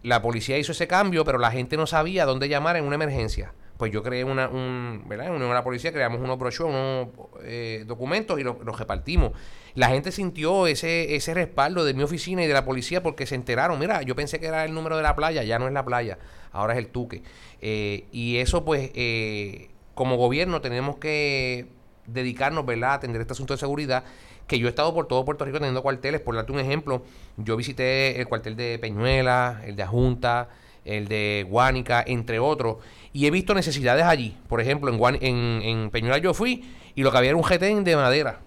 La 0.06 0.22
policía 0.22 0.56
hizo 0.56 0.70
ese 0.70 0.86
cambio, 0.86 1.24
pero 1.24 1.36
la 1.36 1.50
gente 1.50 1.76
no 1.76 1.84
sabía 1.84 2.26
dónde 2.26 2.48
llamar 2.48 2.76
en 2.76 2.84
una 2.84 2.94
emergencia. 2.94 3.52
Pues 3.76 3.90
yo 3.90 4.04
creé 4.04 4.22
una, 4.22 4.48
un, 4.48 5.02
¿verdad? 5.08 5.26
En 5.26 5.32
unión 5.32 5.50
a 5.50 5.54
la 5.54 5.64
policía, 5.64 5.92
creamos 5.92 6.20
unos 6.20 6.38
brochures, 6.38 6.72
unos 6.72 7.08
eh, 7.42 7.82
documentos 7.88 8.38
y 8.38 8.44
los, 8.44 8.64
los 8.64 8.78
repartimos. 8.78 9.32
La 9.74 9.88
gente 9.88 10.12
sintió 10.12 10.68
ese, 10.68 11.16
ese 11.16 11.34
respaldo 11.34 11.84
de 11.84 11.92
mi 11.92 12.04
oficina 12.04 12.44
y 12.44 12.46
de 12.46 12.54
la 12.54 12.64
policía 12.64 13.02
porque 13.02 13.26
se 13.26 13.34
enteraron. 13.34 13.80
Mira, 13.80 14.02
yo 14.02 14.14
pensé 14.14 14.38
que 14.38 14.46
era 14.46 14.64
el 14.64 14.72
número 14.72 14.96
de 14.96 15.02
la 15.02 15.16
playa, 15.16 15.42
ya 15.42 15.58
no 15.58 15.66
es 15.66 15.72
la 15.72 15.84
playa, 15.84 16.18
ahora 16.52 16.74
es 16.74 16.78
el 16.78 16.86
tuque. 16.86 17.24
Eh, 17.60 18.06
y 18.12 18.36
eso, 18.36 18.64
pues, 18.64 18.92
eh, 18.94 19.70
como 19.94 20.16
gobierno 20.18 20.60
tenemos 20.60 20.98
que 20.98 21.66
dedicarnos, 22.06 22.64
¿verdad?, 22.64 22.90
a 22.90 22.94
atender 22.94 23.20
este 23.22 23.32
asunto 23.32 23.54
de 23.54 23.58
seguridad. 23.58 24.04
Que 24.46 24.58
yo 24.58 24.66
he 24.66 24.70
estado 24.70 24.94
por 24.94 25.08
todo 25.08 25.24
Puerto 25.24 25.44
Rico 25.44 25.58
teniendo 25.58 25.82
cuarteles. 25.82 26.20
Por 26.20 26.34
darte 26.36 26.52
un 26.52 26.60
ejemplo, 26.60 27.02
yo 27.36 27.56
visité 27.56 28.20
el 28.20 28.26
cuartel 28.28 28.56
de 28.56 28.78
Peñuela, 28.78 29.62
el 29.64 29.74
de 29.76 29.82
Ajunta, 29.82 30.48
el 30.84 31.08
de 31.08 31.44
Guánica, 31.48 32.04
entre 32.06 32.38
otros. 32.38 32.76
Y 33.12 33.26
he 33.26 33.30
visto 33.30 33.54
necesidades 33.54 34.04
allí. 34.04 34.36
Por 34.48 34.60
ejemplo, 34.60 34.90
en, 34.92 34.98
Guan- 34.98 35.18
en, 35.20 35.62
en 35.62 35.90
Peñuela 35.90 36.18
yo 36.18 36.32
fui 36.34 36.64
y 36.94 37.02
lo 37.02 37.10
que 37.10 37.18
había 37.18 37.30
era 37.30 37.36
un 37.36 37.44
jetén 37.44 37.82
de 37.82 37.96
madera. 37.96 38.40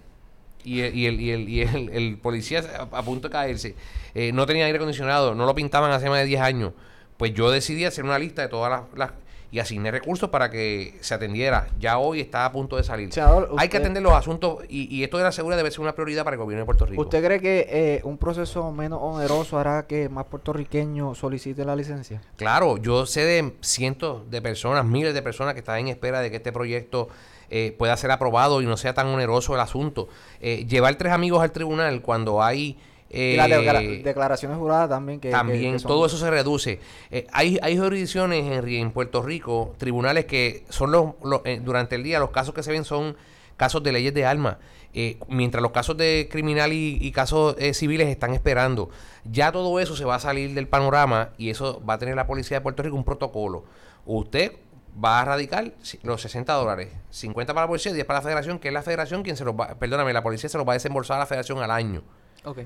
Y 0.64 0.80
el, 0.80 0.94
y 0.94 1.06
el, 1.06 1.20
y 1.48 1.60
el, 1.62 1.88
el- 1.90 2.18
policía 2.18 2.62
a, 2.92 3.02
punto 3.02 3.28
de 3.28 3.32
caerse. 3.32 3.74
Eh, 4.14 4.32
no 4.32 4.46
tenía 4.46 4.66
aire 4.66 4.76
acondicionado, 4.76 5.34
no 5.34 5.44
lo 5.46 5.54
pintaban 5.54 5.90
hace 5.92 6.08
más 6.08 6.18
de 6.20 6.24
10 6.26 6.40
años. 6.40 6.72
Pues 7.16 7.34
yo 7.34 7.50
decidí 7.50 7.84
hacer 7.84 8.04
una 8.04 8.18
lista 8.18 8.42
de 8.42 8.48
todas 8.48 8.82
las- 8.94 9.10
y 9.52 9.58
asigné 9.58 9.90
recursos 9.90 10.28
para 10.30 10.50
que 10.50 10.96
se 11.00 11.14
atendiera. 11.14 11.66
Ya 11.78 11.98
hoy 11.98 12.20
está 12.20 12.44
a 12.44 12.52
punto 12.52 12.76
de 12.76 12.84
salir. 12.84 13.12
Senador, 13.12 13.50
Hay 13.56 13.68
que 13.68 13.78
atender 13.78 14.02
los 14.02 14.12
asuntos 14.12 14.64
y, 14.68 14.94
y 14.94 15.02
esto 15.02 15.18
de 15.18 15.24
la 15.24 15.32
seguridad 15.32 15.56
debe 15.56 15.70
ser 15.70 15.80
una 15.80 15.92
prioridad 15.94 16.24
para 16.24 16.34
el 16.34 16.40
gobierno 16.40 16.62
de 16.62 16.66
Puerto 16.66 16.86
Rico. 16.86 17.02
¿Usted 17.02 17.24
cree 17.24 17.40
que 17.40 17.66
eh, 17.68 18.00
un 18.04 18.16
proceso 18.16 18.70
menos 18.70 19.00
oneroso 19.02 19.58
hará 19.58 19.86
que 19.86 20.08
más 20.08 20.26
puertorriqueños 20.26 21.18
soliciten 21.18 21.66
la 21.66 21.74
licencia? 21.74 22.20
Claro, 22.36 22.76
yo 22.76 23.06
sé 23.06 23.24
de 23.24 23.54
cientos 23.60 24.30
de 24.30 24.40
personas, 24.40 24.84
miles 24.84 25.14
de 25.14 25.22
personas 25.22 25.54
que 25.54 25.60
están 25.60 25.78
en 25.78 25.88
espera 25.88 26.20
de 26.20 26.30
que 26.30 26.36
este 26.36 26.52
proyecto 26.52 27.08
eh, 27.50 27.74
pueda 27.76 27.96
ser 27.96 28.12
aprobado 28.12 28.62
y 28.62 28.66
no 28.66 28.76
sea 28.76 28.94
tan 28.94 29.08
oneroso 29.08 29.54
el 29.54 29.60
asunto. 29.60 30.08
Eh, 30.40 30.66
llevar 30.66 30.94
tres 30.94 31.12
amigos 31.12 31.42
al 31.42 31.50
tribunal 31.50 32.02
cuando 32.02 32.42
hay... 32.42 32.78
y 33.10 33.36
las 33.36 33.48
declara- 33.48 33.82
eh, 33.82 34.02
declaraciones 34.04 34.56
juradas 34.58 34.88
también. 34.88 35.20
Que, 35.20 35.28
que- 35.28 35.32
también 35.32 35.72
que 35.74 35.78
son- 35.80 35.88
todo 35.88 36.06
eso 36.06 36.16
se 36.16 36.30
reduce. 36.30 36.80
Eh, 37.10 37.26
hay, 37.32 37.58
hay 37.62 37.76
jurisdicciones, 37.76 38.44
en 38.64 38.90
Puerto 38.92 39.22
Rico, 39.22 39.74
tribunales 39.78 40.26
que 40.26 40.64
son 40.68 40.92
los, 40.92 41.14
los- 41.24 41.40
eh, 41.44 41.60
durante 41.62 41.96
el 41.96 42.02
día, 42.04 42.18
los 42.20 42.30
casos 42.30 42.54
que 42.54 42.62
se 42.62 42.70
ven 42.70 42.84
son 42.84 43.16
casos 43.56 43.82
de 43.82 43.92
leyes 43.92 44.14
de 44.14 44.24
armas, 44.24 44.56
eh, 44.94 45.18
mientras 45.28 45.60
los 45.62 45.72
casos 45.72 45.96
de 45.96 46.28
criminal 46.30 46.72
y, 46.72 46.98
y 47.00 47.12
casos 47.12 47.56
eh, 47.58 47.74
civiles 47.74 48.08
están 48.08 48.32
esperando. 48.32 48.88
Ya 49.24 49.52
todo 49.52 49.78
eso 49.80 49.94
se 49.96 50.04
va 50.04 50.14
a 50.14 50.18
salir 50.20 50.54
del 50.54 50.66
panorama 50.66 51.30
y 51.36 51.50
eso 51.50 51.82
va 51.84 51.94
a 51.94 51.98
tener 51.98 52.14
la 52.16 52.26
policía 52.26 52.56
de 52.58 52.60
Puerto 52.62 52.82
Rico 52.82 52.96
un 52.96 53.04
protocolo. 53.04 53.64
Usted 54.06 54.52
va 55.04 55.20
a 55.20 55.24
radicar 55.24 55.72
los 56.02 56.22
60 56.22 56.52
dólares, 56.54 56.88
50 57.10 57.52
para 57.54 57.64
la 57.66 57.68
policía, 57.68 57.92
10 57.92 58.04
para 58.06 58.20
la 58.20 58.22
federación, 58.22 58.58
que 58.58 58.68
es 58.68 58.74
la 58.74 58.82
federación 58.82 59.22
quien 59.22 59.36
se 59.36 59.44
los 59.44 59.54
va, 59.54 59.74
perdóname, 59.78 60.12
la 60.12 60.22
policía 60.22 60.48
se 60.48 60.56
los 60.58 60.66
va 60.66 60.72
a 60.72 60.74
desembolsar 60.74 61.16
a 61.16 61.20
la 61.20 61.26
federación 61.26 61.58
al 61.62 61.70
año. 61.70 62.02
Ok. 62.44 62.60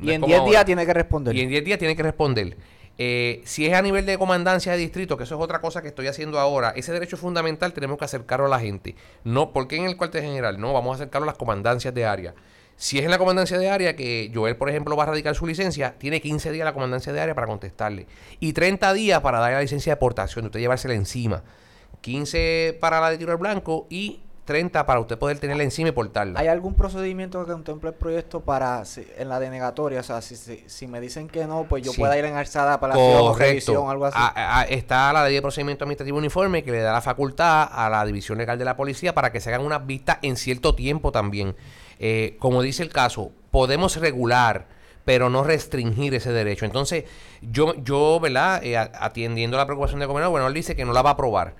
No 0.00 0.10
Y 0.10 0.14
en 0.14 0.20
como 0.20 0.28
10 0.28 0.40
ahora. 0.40 0.50
días 0.50 0.64
tiene 0.64 0.86
que 0.86 0.94
responder. 0.94 1.36
Y 1.36 1.40
en 1.40 1.48
10 1.48 1.64
días 1.64 1.78
tiene 1.78 1.96
que 1.96 2.02
responder. 2.02 2.56
Eh, 2.98 3.40
si 3.44 3.66
es 3.66 3.72
a 3.72 3.80
nivel 3.80 4.04
de 4.04 4.18
comandancia 4.18 4.72
de 4.72 4.78
distrito, 4.78 5.16
que 5.16 5.24
eso 5.24 5.36
es 5.36 5.40
otra 5.40 5.60
cosa 5.60 5.80
que 5.80 5.88
estoy 5.88 6.06
haciendo 6.06 6.38
ahora, 6.38 6.74
ese 6.76 6.92
derecho 6.92 7.16
fundamental 7.16 7.72
tenemos 7.72 7.96
que 7.98 8.04
acercarlo 8.04 8.46
a 8.46 8.48
la 8.50 8.60
gente. 8.60 8.94
No, 9.24 9.52
porque 9.52 9.76
en 9.76 9.84
el 9.84 9.96
cuartel 9.96 10.22
general? 10.22 10.60
No, 10.60 10.72
vamos 10.72 10.92
a 10.92 10.94
acercarlo 10.96 11.24
a 11.24 11.28
las 11.32 11.38
comandancias 11.38 11.94
de 11.94 12.04
área. 12.04 12.34
Si 12.76 12.98
es 12.98 13.04
en 13.04 13.10
la 13.10 13.18
comandancia 13.18 13.58
de 13.58 13.70
área 13.70 13.94
que 13.94 14.30
Joel, 14.34 14.56
por 14.56 14.68
ejemplo, 14.70 14.96
va 14.96 15.04
a 15.04 15.06
radicar 15.06 15.34
su 15.34 15.46
licencia, 15.46 15.94
tiene 15.98 16.20
15 16.20 16.50
días 16.52 16.64
la 16.64 16.72
comandancia 16.72 17.12
de 17.12 17.20
área 17.20 17.34
para 17.34 17.46
contestarle. 17.46 18.06
Y 18.38 18.52
30 18.52 18.92
días 18.94 19.20
para 19.20 19.38
darle 19.38 19.56
la 19.56 19.62
licencia 19.62 19.92
de 19.92 19.94
aportación, 19.96 20.44
de 20.44 20.46
usted 20.48 20.60
llevársela 20.60 20.94
encima. 20.94 21.42
15 22.00 22.78
para 22.80 23.00
la 23.00 23.10
de 23.10 23.18
tiro 23.18 23.32
al 23.32 23.38
blanco 23.38 23.86
y 23.90 24.20
30 24.50 24.84
para 24.84 24.98
usted 24.98 25.16
poder 25.16 25.38
tenerla 25.38 25.62
encima 25.62 25.90
y 25.90 25.92
portarla. 25.92 26.40
¿Hay 26.40 26.48
algún 26.48 26.74
procedimiento 26.74 27.44
que 27.46 27.52
contemple 27.52 27.90
el 27.90 27.94
proyecto 27.94 28.40
para 28.40 28.84
si- 28.84 29.06
en 29.16 29.28
la 29.28 29.38
denegatoria? 29.38 30.00
O 30.00 30.02
sea, 30.02 30.20
si, 30.20 30.34
si, 30.34 30.64
si 30.66 30.88
me 30.88 31.00
dicen 31.00 31.28
que 31.28 31.46
no, 31.46 31.66
pues 31.68 31.84
yo 31.84 31.92
Sí. 31.92 32.00
pueda 32.00 32.18
ir 32.18 32.24
en 32.24 32.34
alzada 32.34 32.74
apelación, 32.74 33.20
Correcto. 33.20 33.38
revisión, 33.44 33.88
algo 33.88 34.06
así. 34.06 34.18
A- 34.18 34.58
a- 34.60 34.64
está 34.64 35.12
la 35.12 35.22
ley 35.24 35.34
de 35.34 35.40
procedimiento 35.42 35.84
administrativo 35.84 36.18
uniforme 36.18 36.64
que 36.64 36.72
le 36.72 36.80
da 36.80 36.92
la 36.92 37.00
facultad 37.00 37.68
a 37.70 37.88
la 37.88 38.04
división 38.04 38.38
legal 38.38 38.58
de 38.58 38.64
la 38.64 38.76
policía 38.76 39.14
para 39.14 39.30
que 39.30 39.38
se 39.40 39.50
hagan 39.54 39.64
unas 39.64 39.86
vistas 39.86 40.18
en 40.22 40.36
cierto 40.36 40.74
tiempo 40.74 41.12
también. 41.12 41.54
Eh, 42.00 42.36
como 42.40 42.60
dice 42.62 42.82
el 42.82 42.88
caso, 42.90 43.30
podemos 43.52 43.96
regular 43.98 44.66
pero 45.04 45.30
no 45.30 45.42
restringir 45.44 46.14
ese 46.14 46.30
derecho. 46.32 46.64
Entonces, 46.66 47.04
yo, 47.40 47.74
yo 47.82 48.20
¿verdad? 48.20 48.62
Eh, 48.62 48.76
atendiendo 48.76 49.56
la 49.56 49.64
preocupación 49.66 49.98
de 50.00 50.06
gobernador, 50.06 50.30
bueno, 50.32 50.46
él 50.48 50.54
dice 50.54 50.76
que 50.76 50.84
no 50.84 50.92
la 50.92 51.02
va 51.02 51.10
a 51.10 51.12
aprobar. 51.14 51.54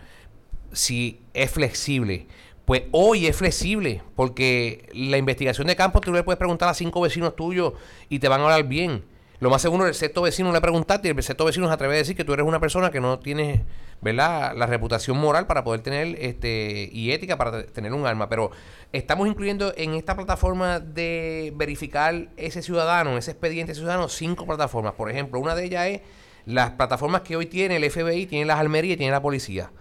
Si 0.73 1.21
es 1.35 1.51
flexible. 1.51 2.27
Pues 2.71 2.85
hoy 2.93 3.27
es 3.27 3.35
flexible, 3.35 4.01
porque 4.15 4.89
la 4.95 5.17
investigación 5.17 5.67
de 5.67 5.75
campo 5.75 6.01
tú 6.01 6.13
le 6.13 6.23
puedes 6.23 6.39
preguntar 6.39 6.69
a 6.69 6.75
cinco 6.75 7.01
vecinos 7.01 7.35
tuyos 7.35 7.73
y 8.09 8.21
te 8.21 8.29
van 8.29 8.41
a 8.41 8.45
hablar 8.45 8.63
bien. 8.63 9.03
Lo 9.41 9.51
más 9.51 9.61
seguro, 9.61 9.89
el 9.89 9.95
sexto 9.97 10.23
vecino 10.23 10.53
le 10.53 10.61
preguntaste 10.61 11.09
y 11.09 11.11
el 11.11 11.21
sexto 11.21 11.45
vecino 11.45 11.67
se 11.67 11.73
atreve 11.73 11.95
a 11.95 11.97
decir 11.97 12.15
que 12.15 12.23
tú 12.23 12.33
eres 12.33 12.47
una 12.47 12.61
persona 12.61 12.93
que 12.93 13.01
no 13.01 13.19
tienes, 13.19 13.63
¿verdad?, 14.01 14.55
la 14.55 14.67
reputación 14.67 15.19
moral 15.19 15.49
para 15.49 15.65
poder 15.65 15.81
tener 15.81 16.17
este 16.21 16.89
y 16.93 17.11
ética 17.11 17.37
para 17.37 17.51
te- 17.51 17.73
tener 17.73 17.93
un 17.93 18.07
arma. 18.07 18.29
Pero 18.29 18.53
estamos 18.93 19.27
incluyendo 19.27 19.75
en 19.77 19.95
esta 19.95 20.15
plataforma 20.15 20.79
de 20.79 21.53
verificar 21.57 22.29
ese 22.37 22.63
ciudadano, 22.63 23.19
ese 23.19 23.33
expediente 23.33 23.75
ciudadano, 23.75 24.09
cinco 24.09 24.47
plataformas. 24.47 24.93
Por 24.93 25.11
ejemplo, 25.11 25.41
una 25.41 25.57
de 25.57 25.65
ellas 25.65 25.87
es 25.89 26.01
las 26.47 26.71
plataformas 26.71 27.23
que 27.23 27.35
hoy 27.35 27.47
tiene 27.47 27.79
el 27.79 27.91
FBI, 27.91 28.27
tiene 28.27 28.45
las 28.45 28.61
almerías 28.61 28.95
y 28.95 28.99
tiene 28.99 29.11
la 29.11 29.21
policía. 29.21 29.73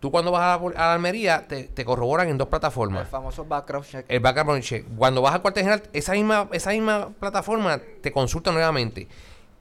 Tú 0.00 0.10
cuando 0.10 0.30
vas 0.30 0.60
a 0.60 0.62
la, 0.74 0.92
almería 0.94 1.46
te, 1.48 1.64
te 1.64 1.84
corroboran 1.84 2.28
en 2.28 2.36
dos 2.38 2.46
el 2.46 2.50
plataformas. 2.50 3.08
famoso 3.08 3.44
background 3.44 3.86
check. 3.86 4.04
El 4.08 4.20
background 4.20 4.62
check. 4.62 4.86
Cuando 4.96 5.22
vas 5.22 5.34
al 5.34 5.42
cuartel 5.42 5.64
general, 5.64 5.82
esa 5.92 6.12
misma, 6.12 6.48
esa 6.52 6.70
misma 6.70 7.10
plataforma 7.18 7.80
te 8.02 8.12
consulta 8.12 8.52
nuevamente. 8.52 9.08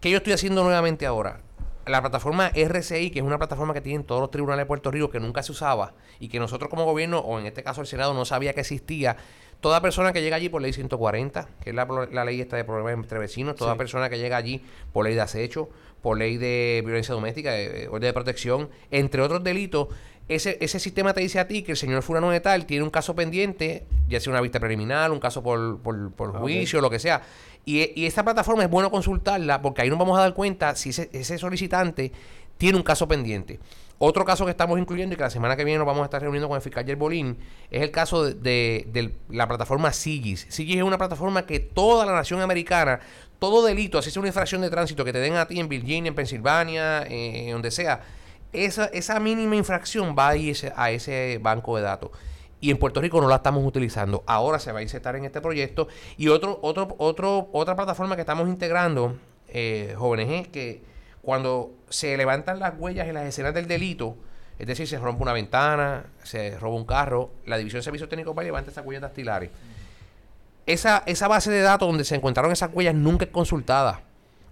¿Qué 0.02 0.10
yo 0.12 0.18
estoy 0.18 0.34
haciendo 0.34 0.64
nuevamente 0.64 1.06
ahora? 1.06 1.40
La 1.88 2.02
plataforma 2.02 2.48
RCI, 2.54 3.12
que 3.12 3.20
es 3.20 3.26
una 3.26 3.38
plataforma 3.38 3.74
que 3.74 3.82
tienen 3.82 4.04
todos 4.04 4.20
los 4.20 4.32
tribunales 4.32 4.64
de 4.64 4.66
Puerto 4.68 4.90
Rico, 4.92 5.10
que 5.10 5.20
nunca 5.20 5.42
se 5.44 5.52
usaba 5.52 5.94
y 6.20 6.28
que 6.30 6.40
nosotros 6.40 6.70
como 6.70 6.84
gobierno, 6.84 7.20
o 7.20 7.40
en 7.40 7.46
este 7.46 7.64
caso 7.64 7.82
el 7.82 7.88
Senado, 7.88 8.14
no 8.14 8.26
sabía 8.26 8.54
que 8.54 8.62
existía. 8.62 9.16
Toda 9.62 9.82
persona 9.82 10.12
que 10.12 10.22
llega 10.22 10.36
allí 10.36 10.50
por 10.50 10.62
ley 10.62 10.74
140, 10.74 11.48
que 11.62 11.70
es 11.70 11.76
la, 11.76 11.86
la 12.12 12.26
ley 12.26 12.42
esta 12.42 12.58
de 12.58 12.64
problemas 12.66 12.94
entre 13.04 13.20
vecinos, 13.20 13.56
toda 13.56 13.74
Sí. 13.74 13.78
persona 13.78 14.10
que 14.10 14.18
llega 14.18 14.36
allí 14.36 14.64
por 14.94 15.06
ley 15.06 15.14
de 15.16 15.22
acecho, 15.22 15.70
por 16.02 16.18
ley 16.18 16.38
de 16.38 16.82
violencia 16.84 17.14
doméstica, 17.16 17.52
de, 17.52 17.88
orden 17.88 18.02
de 18.02 18.14
protección, 18.14 18.70
entre 18.92 19.22
otros 19.22 19.44
delitos, 19.44 19.88
ese, 20.28 20.58
ese 20.62 20.80
sistema 20.80 21.14
te 21.14 21.22
dice 21.22 21.40
a 21.40 21.48
ti 21.48 21.62
que 21.62 21.72
el 21.74 21.78
señor 21.78 22.02
fulano 22.02 22.30
de 22.32 22.40
tal 22.40 22.66
tiene 22.66 22.84
un 22.84 22.90
caso 22.90 23.16
pendiente, 23.16 23.86
ya 24.08 24.20
sea 24.20 24.32
una 24.32 24.42
vista 24.42 24.60
preliminar, 24.60 25.12
un 25.12 25.20
caso 25.20 25.44
por, 25.44 25.80
por, 25.82 26.12
por 26.14 26.34
Ah, 26.36 26.40
juicio, 26.40 26.82
lo 26.82 26.90
que 26.90 27.00
sea. 27.00 27.22
Y, 27.64 27.92
y 28.00 28.06
esta 28.06 28.24
plataforma 28.24 28.64
es 28.64 28.70
bueno 28.70 28.90
consultarla 28.92 29.62
porque 29.62 29.82
ahí 29.84 29.90
nos 29.90 30.00
vamos 30.00 30.18
a 30.18 30.22
dar 30.22 30.34
cuenta 30.34 30.76
si 30.76 30.90
ese, 30.90 31.10
ese 31.14 31.38
solicitante 31.38 32.12
tiene 32.58 32.78
un 32.78 32.84
caso 32.84 33.08
pendiente. 33.08 33.60
Otro 33.98 34.26
caso 34.26 34.44
que 34.46 34.52
estamos 34.52 34.78
incluyendo 34.80 35.14
y 35.14 35.16
que 35.18 35.24
la 35.24 35.30
semana 35.30 35.56
que 35.56 35.64
viene 35.64 35.78
nos 35.78 35.88
vamos 35.88 36.02
a 36.02 36.06
estar 36.06 36.22
reuniendo 36.22 36.48
con 36.50 36.56
el 36.58 36.62
fiscal 36.62 36.86
Yerbolín 36.86 37.38
es 37.72 37.82
el 37.82 37.92
caso 37.92 38.24
de, 38.26 38.34
de- 38.34 38.86
de 38.92 39.14
la 39.30 39.48
plataforma 39.48 39.94
Sigis. 39.94 40.48
Sigis 40.50 40.78
es 40.78 40.84
una 40.84 40.98
plataforma 40.98 41.46
que 41.46 41.60
toda 41.60 42.06
la 42.06 42.14
nación 42.14 42.42
americana, 42.42 43.00
todo 43.40 43.66
delito, 43.66 43.98
así 43.98 44.12
sea 44.12 44.20
una 44.22 44.28
infracción 44.30 44.62
de 44.62 44.70
tránsito 44.70 45.06
que 45.06 45.14
te 45.14 45.20
den 45.20 45.36
a 45.36 45.48
ti 45.48 45.60
en 45.60 45.70
Virginia, 45.70 46.10
en 46.10 46.16
Pensilvania, 46.16 47.04
eh, 47.10 47.50
donde 47.52 47.72
sea, 47.72 48.02
esa, 48.64 48.86
esa 48.86 49.20
mínima 49.20 49.56
infracción 49.56 50.16
va 50.18 50.30
a 50.30 50.38
ir 50.38 50.52
ese- 50.52 50.72
a 50.76 50.92
ese 50.92 51.40
banco 51.42 51.76
de 51.76 51.84
datos. 51.84 52.12
Y 52.62 52.72
en 52.72 52.78
Puerto 52.78 53.02
Rico 53.02 53.20
no 53.22 53.28
la 53.28 53.36
estamos 53.36 53.64
utilizando. 53.66 54.24
Ahora 54.26 54.60
se 54.60 54.72
va 54.72 54.80
a 54.80 54.82
insertar 54.82 55.16
en 55.18 55.26
este 55.26 55.42
proyecto. 55.42 55.88
Y 56.18 56.30
otro, 56.30 56.58
otro, 56.62 56.96
otro, 56.98 57.50
otra 57.52 57.76
plataforma 57.76 58.16
que 58.16 58.22
estamos 58.22 58.48
integrando, 58.48 59.18
eh, 59.50 59.94
jóvenes, 59.98 60.30
es 60.30 60.48
que 60.48 60.82
cuando 61.22 61.72
se 61.90 62.16
levantan 62.18 62.60
las 62.60 62.74
huellas 62.78 63.08
en 63.08 63.14
las 63.16 63.26
escenas 63.26 63.54
del 63.54 63.68
delito, 63.68 64.16
es 64.58 64.68
decir, 64.68 64.88
se 64.88 64.98
rompe 64.98 65.22
una 65.22 65.34
ventana, 65.34 66.06
se 66.24 66.58
roba 66.58 66.76
un 66.76 66.86
carro, 66.86 67.32
la 67.46 67.58
División 67.58 67.80
de 67.80 67.84
Servicios 67.84 68.10
Técnicos 68.10 68.36
va 68.38 68.42
y 68.44 68.46
levanta 68.46 68.72
esas 68.72 68.86
huellas 68.86 69.02
dactilares. 69.02 69.50
Esa, 70.66 71.04
esa 71.06 71.28
base 71.28 71.52
de 71.52 71.62
datos 71.62 71.88
donde 71.88 72.04
se 72.06 72.16
encontraron 72.16 72.52
esas 72.52 72.72
huellas 72.74 72.96
nunca 72.96 73.26
es 73.26 73.32
consultada. 73.32 74.02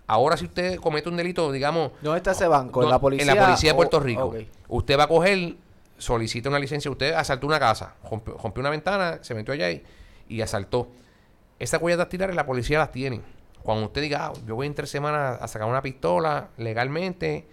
Ahora, 0.08 0.38
si 0.38 0.46
usted 0.46 0.78
comete 0.80 1.10
un 1.10 1.18
delito, 1.18 1.52
digamos, 1.52 1.92
¿Dónde 2.02 2.18
está 2.18 2.32
ese 2.32 2.48
banco? 2.48 2.82
¿En 2.82 2.88
no, 2.88 2.92
la 2.92 3.00
policía? 3.00 3.32
En 3.32 3.38
la 3.38 3.46
policía 3.46 3.72
de 3.72 3.76
Puerto 3.76 4.00
Rico. 4.00 4.26
ok. 4.26 4.36
Usted 4.68 5.00
va 5.00 5.04
a 5.04 5.08
coger, 5.08 5.56
solicita 5.98 6.50
una 6.50 6.60
licencia. 6.60 6.92
Usted 6.92 7.14
asaltó 7.14 7.48
una 7.48 7.60
casa, 7.60 7.96
rompió, 8.10 8.38
rompió 8.42 8.62
una 8.62 8.70
ventana, 8.70 9.20
se 9.22 9.34
metió 9.34 9.54
allá 9.54 9.72
y, 9.72 9.84
y 10.28 10.42
asaltó. 10.42 10.90
Esas 11.60 11.82
huellas 11.82 12.00
dactilares 12.00 12.36
la 12.36 12.46
policía 12.46 12.80
las 12.80 12.92
tiene. 12.92 13.22
Cuando 13.64 13.86
usted 13.86 14.02
diga, 14.02 14.28
ah, 14.28 14.34
yo 14.46 14.56
voy 14.56 14.68
en 14.68 14.76
tres 14.76 14.90
semanas 14.90 15.38
a 15.42 15.48
sacar 15.48 15.68
una 15.68 15.82
pistola 15.82 16.50
legalmente 16.58 17.48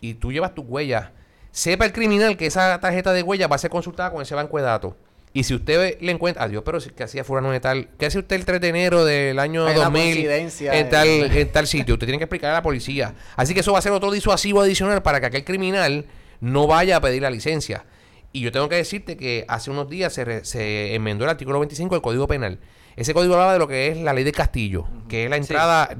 y 0.00 0.14
tú 0.14 0.30
llevas 0.30 0.54
tus 0.54 0.64
huellas, 0.66 1.10
sepa 1.50 1.84
el 1.84 1.92
criminal 1.92 2.36
que 2.36 2.46
esa 2.46 2.78
tarjeta 2.78 3.12
de 3.12 3.24
huellas 3.24 3.50
va 3.50 3.56
a 3.56 3.58
ser 3.58 3.70
consultada 3.70 4.12
con 4.12 4.22
ese 4.22 4.34
banco 4.36 4.56
de 4.58 4.62
datos. 4.62 4.94
Y 5.36 5.44
si 5.44 5.54
usted 5.54 5.98
le 6.00 6.12
encuentra, 6.12 6.44
adiós, 6.44 6.62
pero 6.64 6.80
si, 6.80 6.88
¿qué 6.90 7.02
hacía 7.04 7.22
fulano 7.22 7.50
de 7.50 7.60
tal? 7.60 7.88
¿Qué 7.98 8.06
hace 8.06 8.18
usted 8.20 8.36
el 8.36 8.46
3 8.46 8.58
de 8.58 8.68
enero 8.68 9.04
del 9.04 9.38
año 9.38 9.66
Hay 9.66 9.74
una 9.74 9.84
2000 9.84 10.02
coincidencia 10.14 10.78
en 10.78 10.88
tal, 10.88 11.08
en 11.08 11.52
tal 11.52 11.66
sitio? 11.66 11.94
Usted 11.94 12.06
tiene 12.06 12.16
que 12.18 12.24
explicar 12.24 12.52
a 12.52 12.54
la 12.54 12.62
policía. 12.62 13.14
Así 13.36 13.52
que 13.52 13.60
eso 13.60 13.72
va 13.72 13.80
a 13.80 13.82
ser 13.82 13.92
otro 13.92 14.10
disuasivo 14.10 14.62
adicional 14.62 15.02
para 15.02 15.20
que 15.20 15.26
aquel 15.26 15.44
criminal 15.44 16.06
no 16.40 16.66
vaya 16.66 16.96
a 16.96 17.00
pedir 17.02 17.20
la 17.20 17.28
licencia. 17.28 17.84
Y 18.32 18.40
yo 18.40 18.50
tengo 18.50 18.70
que 18.70 18.76
decirte 18.76 19.18
que 19.18 19.44
hace 19.46 19.70
unos 19.70 19.90
días 19.90 20.14
se, 20.14 20.24
re- 20.24 20.44
se 20.46 20.94
enmendó 20.94 21.24
el 21.24 21.30
artículo 21.30 21.58
25 21.60 21.94
del 21.96 22.02
Código 22.02 22.26
Penal. 22.26 22.58
Ese 22.96 23.12
código 23.12 23.34
hablaba 23.34 23.52
de 23.52 23.58
lo 23.58 23.68
que 23.68 23.88
es 23.88 23.98
la 23.98 24.14
ley 24.14 24.24
de 24.24 24.32
Castillo, 24.32 24.86
que 25.06 25.24
es 25.24 25.30
la 25.30 25.36
entrada, 25.36 25.90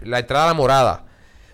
la 0.00 0.18
entrada 0.20 0.44
a 0.44 0.48
la 0.48 0.54
morada. 0.54 1.04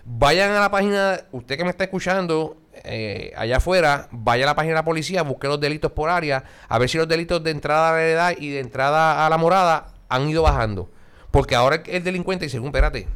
Vayan 0.05 0.51
a 0.51 0.61
la 0.61 0.71
página, 0.71 1.19
usted 1.33 1.57
que 1.57 1.65
me 1.65 1.71
está 1.71 1.83
escuchando 1.83 2.55
eh, 2.83 3.33
allá 3.35 3.57
afuera, 3.57 4.07
vaya 4.11 4.43
a 4.45 4.47
la 4.47 4.55
página 4.55 4.73
de 4.73 4.79
la 4.79 4.85
policía, 4.85 5.23
busque 5.23 5.47
los 5.47 5.59
delitos 5.59 5.91
por 5.91 6.09
área, 6.09 6.43
a 6.67 6.77
ver 6.79 6.89
si 6.89 6.97
los 6.97 7.07
delitos 7.07 7.43
de 7.43 7.51
entrada 7.51 7.89
a 7.89 7.93
la 7.93 8.01
heredad 8.01 8.33
y 8.37 8.49
de 8.49 8.59
entrada 8.59 9.25
a 9.25 9.29
la 9.29 9.37
morada 9.37 9.87
han 10.09 10.27
ido 10.29 10.43
bajando. 10.43 10.89
Porque 11.31 11.55
ahora 11.55 11.77
el, 11.77 11.81
el 11.87 12.03
delincuente 12.03 12.45
dice, 12.45 12.59
"Um, 12.59 12.67
espérate, 12.67 13.07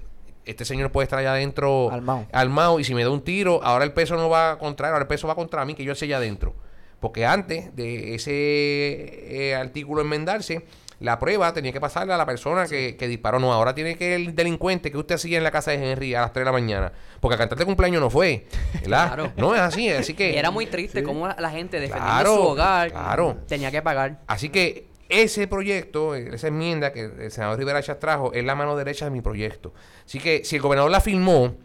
este 0.46 0.64
señor 0.66 0.92
puede 0.92 1.04
estar 1.04 1.20
allá 1.20 1.34
adentro 1.34 1.92
Armado. 1.92 2.26
armado 2.32 2.80
y 2.80 2.84
si 2.86 2.96
me 2.96 3.04
da 3.04 3.10
un 3.10 3.22
tiro, 3.22 3.62
ahora 3.64 3.84
el 3.84 3.92
peso 3.92 4.16
no 4.16 4.30
va 4.30 4.58
contra 4.58 4.88
él, 4.88 4.94
ahora 4.94 5.04
el 5.04 5.08
peso 5.08 5.28
va 5.28 5.36
contra 5.36 5.66
mí, 5.66 5.76
que 5.76 5.84
yo 5.84 5.92
esté 5.92 6.06
allá 6.06 6.18
adentro. 6.18 6.56
Porque 7.00 7.26
antes 7.26 7.76
de 7.76 8.16
ese 8.16 8.32
eh, 8.32 9.56
artículo 9.56 10.02
enmendarse, 10.02 10.66
la 11.00 11.20
prueba 11.20 11.54
tenía 11.54 11.72
que 11.72 11.80
pasarle 11.80 12.14
a 12.14 12.18
la 12.18 12.26
persona 12.26 12.66
que, 12.68 12.96
que 12.98 13.08
disparó. 13.08 13.40
No, 13.40 13.54
ahora 13.54 13.76
tiene 13.76 13.96
que 13.98 14.16
el 14.16 14.36
delincuente 14.36 14.92
que 14.92 14.98
usted 14.98 15.16
hacía 15.16 15.38
en 15.38 15.44
la 15.44 15.52
casa 15.52 15.72
de 15.72 15.92
Henry 15.92 16.16
a 16.16 16.22
las 16.22 16.34
3 16.34 16.42
de 16.42 16.46
la 16.46 16.52
mañana. 16.52 16.92
Porque 17.20 17.36
a 17.36 17.38
cantar 17.38 17.58
de 17.58 17.66
cumpleaños 17.66 18.02
no 18.02 18.10
fue. 18.10 18.46
¿verdad? 18.82 19.08
Claro. 19.14 19.34
No 19.38 19.54
es 19.56 19.62
así, 19.62 19.90
así 19.90 20.14
que... 20.14 20.32
Y 20.32 20.38
era 20.38 20.50
muy 20.52 20.66
triste 20.66 21.04
cómo 21.04 21.28
la, 21.28 21.36
la 21.40 21.50
gente 21.52 21.80
defendiendo 21.80 22.12
Claro, 22.14 22.36
su 22.36 22.42
hogar 22.42 22.92
claro. 22.92 23.38
tenía 23.48 23.70
que 23.72 23.82
pagar. 23.82 24.20
Así 24.28 24.50
que 24.50 24.88
ese 25.10 25.48
proyecto, 25.48 26.16
esa 26.16 26.48
enmienda 26.48 26.92
que 26.92 27.02
el 27.02 27.32
senador 27.32 27.58
Rivera 27.60 27.82
Chávez 27.82 28.00
trajo, 28.00 28.34
es 28.34 28.44
la 28.44 28.56
mano 28.56 28.76
derecha 28.76 29.06
de 29.06 29.12
mi 29.12 29.22
proyecto. 29.22 29.74
Así 30.06 30.20
que 30.20 30.44
si 30.44 30.56
el 30.58 30.62
gobernador 30.62 30.92
la 30.92 31.00
firmó, 31.00 31.56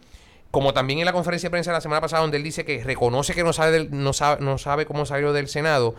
como 0.50 0.74
también 0.74 0.98
en 0.98 1.06
la 1.06 1.12
conferencia 1.12 1.48
de 1.48 1.50
prensa 1.50 1.70
de 1.70 1.78
la 1.78 1.80
semana 1.80 2.00
pasada, 2.02 2.20
donde 2.22 2.36
él 2.36 2.42
dice 2.44 2.64
que 2.64 2.84
reconoce 2.84 3.34
que 3.34 3.42
no 3.42 3.52
sabe, 3.54 3.72
del- 3.72 3.88
no 3.90 4.12
sabe, 4.12 4.44
no 4.44 4.58
sabe 4.58 4.84
cómo 4.86 5.06
salió 5.06 5.32
del 5.32 5.48
Senado, 5.48 5.94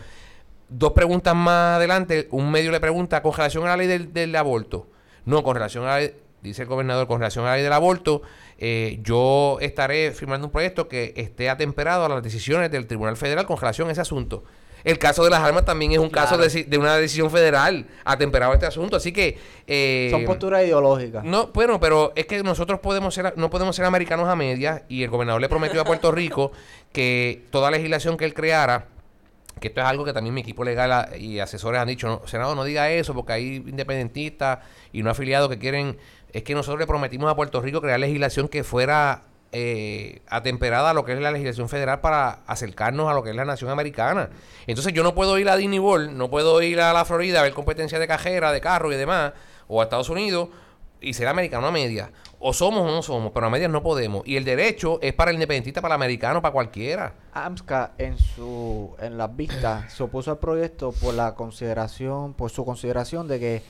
dos 0.69 0.91
preguntas 0.93 1.35
más 1.35 1.77
adelante, 1.77 2.27
un 2.31 2.51
medio 2.51 2.71
le 2.71 2.79
pregunta 2.79 3.21
con 3.21 3.33
relación 3.33 3.63
a 3.65 3.69
la 3.69 3.77
ley 3.77 3.87
del, 3.87 4.13
del 4.13 4.35
aborto. 4.35 4.87
No, 5.25 5.43
con 5.43 5.55
relación 5.55 5.83
a 5.85 5.87
la 5.87 5.99
ley, 5.99 6.13
dice 6.41 6.63
el 6.63 6.67
gobernador, 6.67 7.07
con 7.07 7.19
relación 7.19 7.45
a 7.45 7.49
la 7.49 7.55
ley 7.55 7.63
del 7.63 7.73
aborto, 7.73 8.21
eh, 8.57 8.99
yo 9.03 9.57
estaré 9.61 10.11
firmando 10.11 10.47
un 10.47 10.51
proyecto 10.51 10.87
que 10.87 11.13
esté 11.15 11.49
atemperado 11.49 12.05
a 12.05 12.09
las 12.09 12.23
decisiones 12.23 12.69
del 12.71 12.87
Tribunal 12.87 13.17
Federal 13.17 13.45
con 13.45 13.57
relación 13.57 13.89
a 13.89 13.91
ese 13.91 14.01
asunto. 14.01 14.43
El 14.83 14.99
caso 14.99 15.23
de 15.23 15.29
las 15.29 15.39
armas 15.39 15.63
también 15.63 15.93
es 15.93 15.97
un 15.99 16.09
caso 16.09 16.37
de, 16.37 16.65
de 16.65 16.77
una 16.77 16.97
decisión 16.97 17.31
federal 17.31 17.87
atemperado 18.03 18.51
a 18.51 18.55
este 18.55 18.65
asunto. 18.65 18.97
Así 18.97 19.13
que... 19.13 19.37
eh, 19.65 20.09
Son 20.11 20.25
posturas 20.25 20.61
ideológicas. 20.65 21.23
no, 21.23 21.47
bueno, 21.53 21.79
pero 21.79 22.11
es 22.17 22.25
que 22.25 22.43
nosotros 22.43 22.81
podemos 22.81 23.13
ser, 23.13 23.33
no 23.37 23.49
podemos 23.49 23.77
ser 23.77 23.85
americanos 23.85 24.27
a 24.27 24.35
medias 24.35 24.81
y 24.89 25.03
el 25.03 25.09
gobernador 25.09 25.39
le 25.39 25.47
prometió 25.47 25.79
a 25.79 25.85
Puerto 25.85 26.11
Rico 26.11 26.51
que 26.91 27.45
toda 27.49 27.71
legislación 27.71 28.17
que 28.17 28.25
él 28.25 28.33
creara, 28.33 28.87
que 29.59 29.69
esto 29.69 29.81
es 29.81 29.87
algo 29.87 30.03
que 30.03 30.13
también 30.13 30.33
mi 30.33 30.41
equipo 30.41 30.63
legal 30.63 31.09
y 31.17 31.39
asesores 31.39 31.79
han 31.79 31.87
dicho, 31.87 32.07
no, 32.07 32.27
Senado, 32.27 32.55
no 32.55 32.63
diga 32.63 32.89
eso 32.89 33.13
porque 33.13 33.33
hay 33.33 33.55
independentistas 33.55 34.59
y 34.91 35.03
no 35.03 35.09
afiliados 35.09 35.49
que 35.49 35.59
quieren, 35.59 35.97
es 36.31 36.43
que 36.43 36.55
nosotros 36.55 36.79
le 36.79 36.87
prometimos 36.87 37.31
a 37.31 37.35
Puerto 37.35 37.61
Rico 37.61 37.81
crear 37.81 37.99
legislación 37.99 38.47
que 38.47 38.63
fuera 38.63 39.23
eh, 39.51 40.21
atemperada 40.27 40.89
a 40.89 40.93
lo 40.93 41.05
que 41.05 41.13
es 41.13 41.19
la 41.19 41.31
legislación 41.31 41.69
federal 41.69 42.01
para 42.01 42.39
acercarnos 42.47 43.07
a 43.09 43.13
lo 43.13 43.23
que 43.23 43.29
es 43.29 43.35
la 43.35 43.45
nación 43.45 43.69
americana. 43.69 44.31
Entonces 44.65 44.93
yo 44.93 45.03
no 45.03 45.13
puedo 45.13 45.37
ir 45.37 45.47
a 45.47 45.55
Disney 45.55 45.79
World, 45.79 46.11
no 46.11 46.29
puedo 46.29 46.59
ir 46.61 46.81
a 46.81 46.91
la 46.91 47.05
Florida 47.05 47.39
a 47.39 47.43
ver 47.43 47.53
competencia 47.53 47.99
de 47.99 48.07
cajera, 48.07 48.51
de 48.51 48.61
carro 48.61 48.91
y 48.91 48.95
demás, 48.95 49.33
o 49.67 49.79
a 49.79 49.83
Estados 49.83 50.09
Unidos 50.09 50.49
y 51.03 51.13
ser 51.13 51.27
americano 51.27 51.67
a 51.67 51.71
media. 51.71 52.11
O 52.39 52.53
somos 52.53 52.81
o 52.81 52.91
no 52.93 53.01
somos, 53.03 53.31
pero 53.33 53.47
a 53.47 53.49
medias 53.49 53.69
no 53.71 53.83
podemos. 53.83 54.23
Y 54.25 54.35
el 54.37 54.43
derecho 54.45 54.99
es 55.01 55.13
para 55.13 55.31
el 55.31 55.35
independentista, 55.35 55.81
para 55.81 55.95
el 55.95 56.01
americano, 56.01 56.41
para 56.41 56.51
cualquiera. 56.51 57.13
AMSCA 57.33 57.91
en 57.97 58.17
su 58.17 58.95
en 58.99 59.17
las 59.17 59.35
vistas 59.35 59.93
se 59.93 60.03
opuso 60.03 60.31
al 60.31 60.39
proyecto 60.39 60.91
por 60.91 61.13
la 61.13 61.35
consideración 61.35 62.33
por 62.33 62.49
su 62.51 62.65
consideración 62.65 63.27
de 63.27 63.39
que 63.39 63.61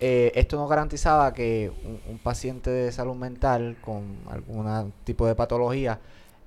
eh, 0.00 0.32
esto 0.34 0.56
no 0.56 0.66
garantizaba 0.68 1.32
que 1.32 1.72
un, 1.84 2.00
un 2.10 2.18
paciente 2.18 2.68
de 2.70 2.92
salud 2.92 3.14
mental 3.14 3.76
con 3.80 4.16
algún 4.30 4.92
tipo 5.04 5.26
de 5.26 5.34
patología 5.34 5.98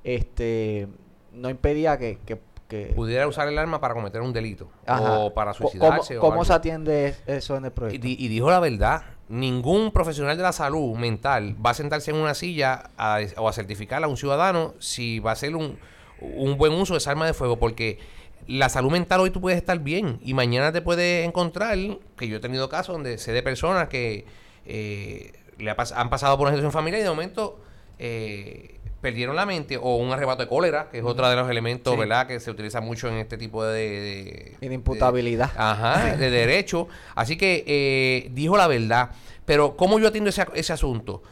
este 0.03 0.87
no 1.33 1.49
impedía 1.49 1.97
que, 1.97 2.17
que- 2.25 2.39
que- 2.67 2.93
Pudiera 2.95 3.27
usar 3.27 3.47
el 3.47 3.57
arma 3.57 3.79
para 3.81 3.95
cometer 3.95 4.21
un 4.21 4.31
delito 4.33 4.69
Ajá. 4.85 5.19
o 5.19 5.33
para 5.33 5.53
Co- 5.53 5.57
¿Cómo, 5.57 5.69
suicidarse. 5.71 6.17
o 6.17 6.21
cómo 6.21 6.45
se 6.45 6.53
atiende 6.53 7.15
eso 7.25 7.55
en 7.57 7.65
el 7.65 7.71
proyecto? 7.71 8.05
y 8.07 8.27
dijo 8.27 8.51
la 8.51 8.59
verdad. 8.59 9.01
Ningún 9.29 9.91
profesional 9.91 10.35
de 10.37 10.43
la 10.43 10.51
salud 10.51 10.95
mental 10.97 11.55
va 11.63 11.69
a 11.69 11.73
sentarse 11.75 12.09
en 12.11 12.17
una 12.17 12.33
silla 12.33 12.89
a- 12.97 13.19
o 13.37 13.47
a 13.47 13.53
certificar 13.53 14.03
a 14.03 14.07
un 14.07 14.17
ciudadano 14.17 14.73
si 14.79 15.19
va 15.19 15.29
a 15.29 15.33
hacer 15.33 15.55
un, 15.55 15.77
un 16.19 16.57
buen 16.57 16.73
uso 16.73 16.93
de 16.95 16.97
esa 16.97 17.11
arma 17.11 17.27
de 17.27 17.33
fuego. 17.33 17.59
Porque 17.59 17.99
la 18.47 18.69
salud 18.69 18.89
mental 18.91 19.19
hoy 19.19 19.29
tú 19.29 19.39
puedes 19.39 19.57
estar 19.57 19.77
bien 19.79 20.19
y 20.23 20.33
mañana 20.33 20.71
te 20.71 20.81
puedes 20.81 21.27
encontrar, 21.27 21.77
que 22.17 22.27
yo 22.27 22.37
he 22.37 22.39
tenido 22.39 22.69
casos 22.69 22.93
donde 22.95 23.19
sé 23.19 23.31
de 23.31 23.43
personas 23.43 23.87
que 23.87 24.25
eh, 24.65 25.31
le 25.59 25.69
ha 25.69 25.75
han 25.95 26.09
pasado 26.09 26.35
por 26.37 26.47
una 26.47 26.55
situación 26.55 26.71
familiar 26.71 27.01
y 27.01 27.03
de 27.03 27.09
momento 27.09 27.59
eh, 27.99 28.78
perdieron 29.01 29.35
la 29.35 29.45
mente 29.45 29.77
o 29.77 29.95
un 29.95 30.11
arrebato 30.11 30.43
de 30.43 30.49
cólera, 30.49 30.89
que 30.91 30.99
es 30.99 31.03
otro 31.05 31.29
de 31.29 31.35
los 31.35 31.49
elementos, 31.49 31.93
Sí. 31.93 31.99
¿verdad? 31.99 32.27
Que 32.27 32.39
se 32.39 32.51
utiliza 32.51 32.81
mucho 32.81 33.07
en 33.07 33.15
este 33.15 33.37
tipo 33.37 33.63
de... 33.63 34.55
de- 34.59 34.67
de 34.67 34.73
imputabilidad. 34.73 35.51
Ajá, 35.55 36.15
de 36.17 36.29
derecho. 36.29 36.87
Así 37.15 37.37
que 37.37 37.63
eh, 37.65 38.29
dijo 38.33 38.57
la 38.57 38.67
verdad. 38.67 39.11
Pero 39.45 39.75
¿cómo 39.77 39.99
yo 39.99 40.07
atiendo 40.09 40.29
ese, 40.29 40.45
ese 40.53 40.73
asunto? 40.73 41.23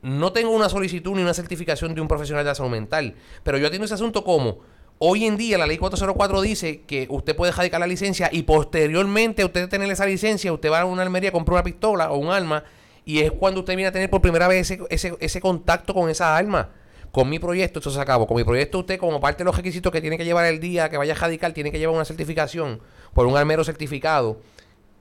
No 0.00 0.32
tengo 0.32 0.50
una 0.52 0.68
solicitud 0.68 1.14
ni 1.16 1.22
una 1.22 1.34
certificación 1.34 1.94
de 1.94 2.00
un 2.00 2.08
profesional 2.08 2.44
de 2.44 2.50
la 2.50 2.54
salud 2.54 2.70
mental. 2.70 3.14
Pero 3.42 3.58
yo 3.58 3.66
atiendo 3.66 3.84
ese 3.86 3.94
asunto 3.94 4.22
como... 4.24 4.58
Hoy 5.00 5.26
en 5.26 5.36
día 5.36 5.58
la 5.58 5.66
ley 5.68 5.78
404 5.78 6.40
dice 6.40 6.80
que 6.80 7.06
usted 7.08 7.36
puede 7.36 7.52
radicar 7.52 7.78
la 7.78 7.86
licencia 7.86 8.30
y 8.32 8.42
posteriormente 8.42 9.42
a 9.42 9.46
usted 9.46 9.68
tener 9.68 9.88
esa 9.92 10.04
licencia, 10.04 10.52
usted 10.52 10.72
va 10.72 10.80
a 10.80 10.84
una 10.86 11.02
almería, 11.02 11.30
compra 11.30 11.54
una 11.54 11.62
pistola 11.62 12.10
o 12.10 12.16
un 12.18 12.30
arma 12.32 12.64
y 13.04 13.20
es 13.20 13.30
cuando 13.30 13.60
usted 13.60 13.76
viene 13.76 13.90
a 13.90 13.92
tener 13.92 14.10
por 14.10 14.20
primera 14.20 14.48
vez 14.48 14.68
ese, 14.72 14.82
ese, 14.90 15.14
ese 15.20 15.40
contacto 15.40 15.94
con 15.94 16.10
esa 16.10 16.36
arma. 16.36 16.70
Con 17.12 17.28
mi 17.30 17.38
proyecto, 17.38 17.78
esto 17.78 17.90
se 17.90 18.00
acabó. 18.00 18.26
Con 18.26 18.36
mi 18.36 18.44
proyecto, 18.44 18.80
usted, 18.80 18.98
como 18.98 19.20
parte 19.20 19.38
de 19.38 19.46
los 19.46 19.56
requisitos 19.56 19.90
que 19.90 20.00
tiene 20.00 20.18
que 20.18 20.24
llevar 20.24 20.44
el 20.46 20.60
día 20.60 20.88
que 20.88 20.96
vaya 20.96 21.14
a 21.14 21.16
radical, 21.16 21.54
tiene 21.54 21.72
que 21.72 21.78
llevar 21.78 21.96
una 21.96 22.04
certificación 22.04 22.80
por 23.14 23.26
un 23.26 23.36
armero 23.36 23.64
certificado, 23.64 24.40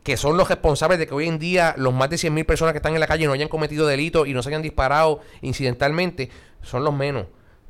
que 0.04 0.16
son 0.16 0.38
los 0.38 0.48
responsables 0.48 1.00
de 1.00 1.08
que 1.08 1.14
hoy 1.14 1.28
en 1.28 1.38
día 1.38 1.74
los 1.78 1.94
más 1.94 2.10
de 2.10 2.16
100.000 2.16 2.46
personas 2.46 2.74
que 2.74 2.78
están 2.78 2.94
en 2.94 3.02
la 3.02 3.08
calle 3.08 3.26
no 3.26 3.34
hayan 3.34 3.50
cometido 3.50 3.86
delitos 3.86 4.28
y 4.28 4.34
no 4.34 4.42
se 4.42 4.50
hayan 4.50 4.62
disparado 4.62 5.20
incidentalmente, 5.42 6.30
son 6.62 6.84
los 6.84 6.94
menos. 6.94 7.26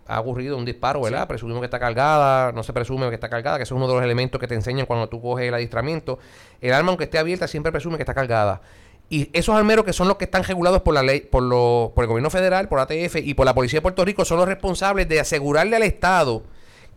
Ha 0.05 0.21
ocurrido 0.21 0.55
un 0.55 0.63
disparo, 0.63 1.01
¿verdad? 1.01 1.27
Presumimos 1.27 1.59
que 1.61 1.65
está 1.65 1.79
cargada, 1.79 2.53
no 2.53 2.63
se 2.63 2.71
presume 2.71 3.09
que 3.09 3.15
está 3.15 3.27
cargada, 3.27 3.57
que 3.57 3.63
eso 3.63 3.75
es 3.75 3.77
uno 3.77 3.87
de 3.87 3.95
los 3.95 4.03
elementos 4.03 4.39
que 4.39 4.47
te 4.47 4.55
enseñan 4.55 4.85
cuando 4.85 5.09
tú 5.09 5.19
coges 5.21 5.47
el 5.47 5.53
adiestramiento. 5.53 6.19
El 6.61 6.73
arma, 6.73 6.89
aunque 6.89 7.05
esté 7.05 7.17
abierta, 7.17 7.47
siempre 7.47 7.73
presume 7.73 7.97
que 7.97 8.03
está 8.03 8.13
cargada. 8.13 8.61
Y 9.09 9.29
esos 9.33 9.55
armeros 9.55 9.85
que 9.85 9.93
son 9.93 10.07
los 10.07 10.17
que 10.17 10.25
están 10.25 10.43
regulados 10.43 10.81
por 10.81 10.93
la 10.93 11.03
ley, 11.03 11.21
por, 11.21 11.43
lo, 11.43 11.93
por 11.95 12.03
el 12.03 12.09
gobierno 12.09 12.29
federal, 12.29 12.67
por 12.67 12.79
ATF 12.79 13.15
y 13.23 13.33
por 13.33 13.45
la 13.45 13.55
Policía 13.55 13.77
de 13.77 13.81
Puerto 13.81 14.03
Rico, 14.03 14.25
son 14.25 14.37
los 14.37 14.47
responsables 14.47 15.07
de 15.07 15.19
asegurarle 15.19 15.75
al 15.77 15.83
Estado 15.83 16.43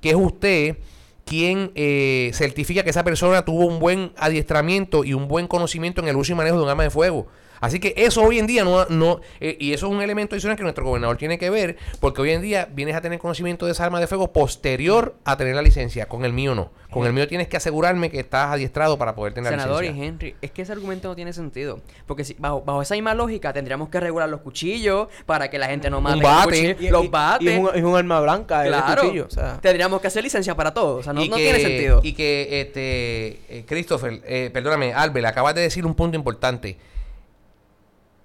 que 0.00 0.10
es 0.10 0.16
usted 0.16 0.76
quien 1.24 1.70
eh, 1.74 2.30
certifica 2.34 2.82
que 2.82 2.90
esa 2.90 3.04
persona 3.04 3.44
tuvo 3.44 3.66
un 3.66 3.78
buen 3.78 4.12
adiestramiento 4.16 5.04
y 5.04 5.14
un 5.14 5.28
buen 5.28 5.46
conocimiento 5.46 6.00
en 6.00 6.08
el 6.08 6.16
uso 6.16 6.32
y 6.32 6.34
manejo 6.34 6.56
de 6.56 6.64
un 6.64 6.68
arma 6.68 6.82
de 6.82 6.90
fuego. 6.90 7.28
Así 7.60 7.78
que 7.78 7.94
eso 7.96 8.22
hoy 8.22 8.38
en 8.38 8.46
día 8.46 8.64
no, 8.64 8.86
no 8.86 9.20
eh, 9.40 9.56
y 9.60 9.72
eso 9.72 9.86
es 9.86 9.92
un 9.92 10.02
elemento 10.02 10.34
adicional 10.34 10.56
que 10.56 10.62
nuestro 10.62 10.84
gobernador 10.84 11.16
tiene 11.16 11.38
que 11.38 11.50
ver, 11.50 11.76
porque 12.00 12.22
hoy 12.22 12.30
en 12.30 12.42
día 12.42 12.68
vienes 12.72 12.96
a 12.96 13.00
tener 13.00 13.18
conocimiento 13.18 13.66
de 13.66 13.72
esa 13.72 13.84
arma 13.84 14.00
de 14.00 14.06
fuego 14.06 14.32
posterior 14.32 15.16
a 15.24 15.36
tener 15.36 15.54
la 15.54 15.62
licencia. 15.62 16.06
Con 16.06 16.24
el 16.24 16.32
mío 16.32 16.54
no. 16.54 16.70
Con 16.90 17.06
el 17.06 17.12
mío 17.12 17.28
tienes 17.28 17.46
que 17.46 17.56
asegurarme 17.56 18.10
que 18.10 18.18
estás 18.18 18.52
adiestrado 18.52 18.98
para 18.98 19.14
poder 19.14 19.32
tener 19.32 19.52
Senador 19.52 19.84
la 19.84 19.90
y 19.90 19.92
licencia. 19.92 20.08
Henry, 20.08 20.36
es 20.42 20.50
que 20.50 20.62
ese 20.62 20.72
argumento 20.72 21.08
no 21.08 21.14
tiene 21.14 21.32
sentido. 21.32 21.80
Porque 22.06 22.24
si, 22.24 22.34
bajo, 22.38 22.62
bajo 22.62 22.82
esa 22.82 22.94
misma 22.94 23.14
lógica 23.14 23.52
tendríamos 23.52 23.88
que 23.88 24.00
regular 24.00 24.28
los 24.28 24.40
cuchillos 24.40 25.08
para 25.24 25.48
que 25.50 25.58
la 25.58 25.68
gente 25.68 25.88
no 25.88 26.00
mate 26.00 26.14
con 26.14 26.22
bate. 26.22 26.74
cuchillo, 26.74 26.90
los 26.90 27.10
bates. 27.10 27.46
Y 27.46 27.50
es 27.50 27.58
un, 27.60 27.70
es 27.74 27.82
un 27.84 27.94
arma 27.94 28.20
blanca, 28.20 28.64
el 28.64 28.72
claro. 28.72 29.02
cuchillo. 29.02 29.26
O 29.26 29.30
sea, 29.30 29.60
Tendríamos 29.60 30.00
que 30.00 30.08
hacer 30.08 30.24
licencia 30.24 30.56
para 30.56 30.74
todo. 30.74 30.96
O 30.96 31.02
sea, 31.02 31.12
no, 31.12 31.22
y 31.22 31.28
no 31.28 31.36
que, 31.36 31.42
tiene 31.42 31.60
sentido. 31.60 32.00
Y 32.02 32.12
que, 32.12 32.60
este, 32.60 33.40
eh, 33.48 33.64
Christopher, 33.66 34.20
eh, 34.24 34.50
perdóname, 34.52 34.92
Albert, 34.92 35.26
acabas 35.26 35.54
de 35.54 35.60
decir 35.60 35.86
un 35.86 35.94
punto 35.94 36.16
importante. 36.16 36.76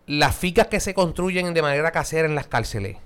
Las 0.08 0.36
ficas 0.36 0.68
que 0.68 0.80
se 0.80 0.94
construyen 0.94 1.54
de 1.56 1.62
manera 1.64 1.92
casera 1.92 2.28
en 2.28 2.36
las 2.36 2.46
cárceles. 2.46 2.98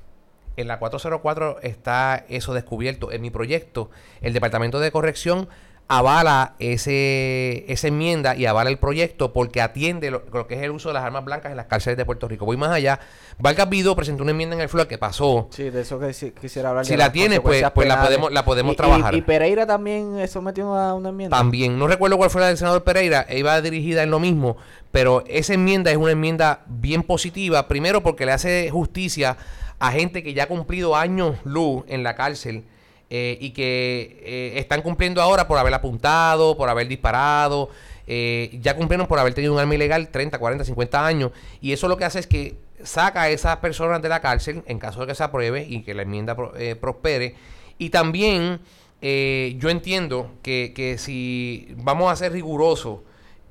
En 0.58 0.68
la 0.68 0.80
404 0.80 1.62
está 1.62 2.26
eso 2.28 2.54
descubierto. 2.54 3.14
En 3.14 3.22
mi 3.22 3.30
proyecto, 3.30 3.90
el 4.20 4.34
Departamento 4.34 4.82
de 4.82 4.92
Corrección 4.92 5.48
avala 5.92 6.54
ese, 6.60 7.66
esa 7.68 7.88
enmienda 7.88 8.36
y 8.36 8.46
avala 8.46 8.70
el 8.70 8.78
proyecto 8.78 9.34
porque 9.34 9.60
atiende 9.60 10.12
lo, 10.12 10.24
lo 10.32 10.46
que 10.46 10.54
es 10.54 10.62
el 10.62 10.70
uso 10.70 10.90
de 10.90 10.94
las 10.94 11.04
armas 11.04 11.26
blancas 11.26 11.50
en 11.50 11.58
las 11.58 11.66
cárceles 11.66 11.98
de 11.98 12.06
Puerto 12.06 12.28
Rico. 12.28 12.46
Voy 12.46 12.58
más 12.58 12.70
allá. 12.70 13.00
Vargas 13.40 13.68
Vido 13.70 13.96
presentó 13.96 14.22
una 14.22 14.32
enmienda 14.32 14.56
en 14.56 14.62
el 14.62 14.70
FLOR 14.70 14.88
que 14.88 15.00
pasó. 15.00 15.48
Sí, 15.52 15.72
de 15.72 15.82
eso 15.82 16.00
que 16.00 16.14
sí- 16.14 16.32
quisiera 16.40 16.70
hablar. 16.70 16.86
Si 16.86 16.96
la 16.96 17.12
tiene, 17.12 17.42
pues- 17.42 17.66
pues 17.74 17.88
la 17.88 18.02
podemos- 18.04 18.32
la 18.32 18.46
podemos 18.46 18.74
Y- 18.74 18.78
trabajar. 18.78 19.16
Y, 19.16 19.22
Pereira 19.24 19.66
también 19.66 20.28
sometió 20.28 20.76
a 20.76 20.94
una 20.94 21.10
enmienda. 21.10 21.36
También, 21.36 21.80
no 21.80 21.88
recuerdo 21.88 22.18
cuál 22.18 22.30
fue 22.30 22.42
la 22.42 22.48
del 22.48 22.58
senador 22.58 22.84
Pereira, 22.84 23.26
iba 23.30 23.60
dirigida 23.60 24.04
en 24.04 24.12
lo 24.12 24.20
mismo, 24.20 24.58
pero 24.92 25.24
esa 25.28 25.56
enmienda 25.56 25.90
es 25.90 25.98
una 25.98 26.12
enmienda 26.12 26.62
bien 26.68 27.02
positiva, 27.02 27.68
primero 27.68 28.04
porque 28.04 28.28
le 28.28 28.32
hace 28.34 28.70
justicia 28.70 29.38
a 29.80 29.92
gente 29.92 30.22
que 30.22 30.36
ya 30.36 30.44
ha 30.44 30.48
cumplido 30.48 30.96
años 30.96 31.38
luz 31.46 31.84
en 31.88 32.04
la 32.04 32.16
cárcel 32.16 32.64
eh, 33.10 33.38
y 33.42 33.52
que 33.52 34.22
eh, 34.24 34.54
están 34.60 34.82
cumpliendo 34.82 35.22
ahora 35.22 35.48
por 35.48 35.58
haber 35.58 35.74
apuntado, 35.74 36.56
por 36.58 36.70
haber 36.70 36.88
disparado, 36.88 37.70
eh, 38.08 38.58
ya 38.62 38.76
cumplieron 38.76 39.08
por 39.08 39.20
haber 39.20 39.34
tenido 39.34 39.54
un 39.54 39.60
arma 39.60 39.76
ilegal 39.76 40.10
30, 40.10 40.38
40, 40.38 40.64
50 40.66 41.06
años, 41.06 41.32
y 41.62 41.72
eso 41.74 41.88
lo 41.88 41.98
que 41.98 42.06
hace 42.06 42.20
es 42.20 42.28
que 42.28 42.56
saca 42.84 43.24
a 43.24 43.30
esas 43.30 43.58
personas 43.58 44.02
de 44.02 44.10
la 44.10 44.20
cárcel 44.22 44.64
en 44.66 44.80
caso 44.80 45.02
de 45.02 45.08
que 45.08 45.16
se 45.16 45.24
apruebe 45.24 45.66
y 45.68 45.82
que 45.84 45.94
la 45.94 46.04
enmienda 46.04 46.36
pro- 46.36 46.56
eh, 46.56 46.76
prospere, 46.76 47.36
y 47.78 47.90
también 47.90 48.60
yo 49.02 49.70
entiendo 49.70 50.32
que, 50.44 50.74
que 50.76 50.98
si 50.98 51.74
vamos 51.78 52.12
a 52.12 52.16
ser 52.18 52.34
rigurosos 52.34 53.00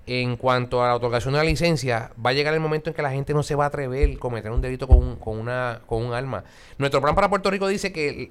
en 0.06 0.36
cuanto 0.36 0.82
a 0.82 0.88
la 0.88 0.94
otorgación 0.94 1.32
de 1.32 1.38
la 1.38 1.44
licencia, 1.44 2.12
va 2.24 2.30
a 2.30 2.32
llegar 2.34 2.52
el 2.52 2.60
momento 2.60 2.90
en 2.90 2.94
que 2.94 3.00
la 3.00 3.10
gente 3.10 3.32
no 3.32 3.42
se 3.42 3.54
va 3.54 3.64
a 3.64 3.68
atrever 3.68 4.10
a 4.14 4.18
cometer 4.18 4.50
un 4.50 4.60
delito 4.60 4.86
con 4.86 4.98
un, 4.98 5.16
con 5.16 5.38
una, 5.38 5.80
con 5.86 6.04
un 6.04 6.12
arma. 6.12 6.44
Nuestro 6.76 7.00
plan 7.00 7.14
para 7.14 7.30
Puerto 7.30 7.50
Rico 7.50 7.66
dice 7.66 7.92
que 7.92 8.30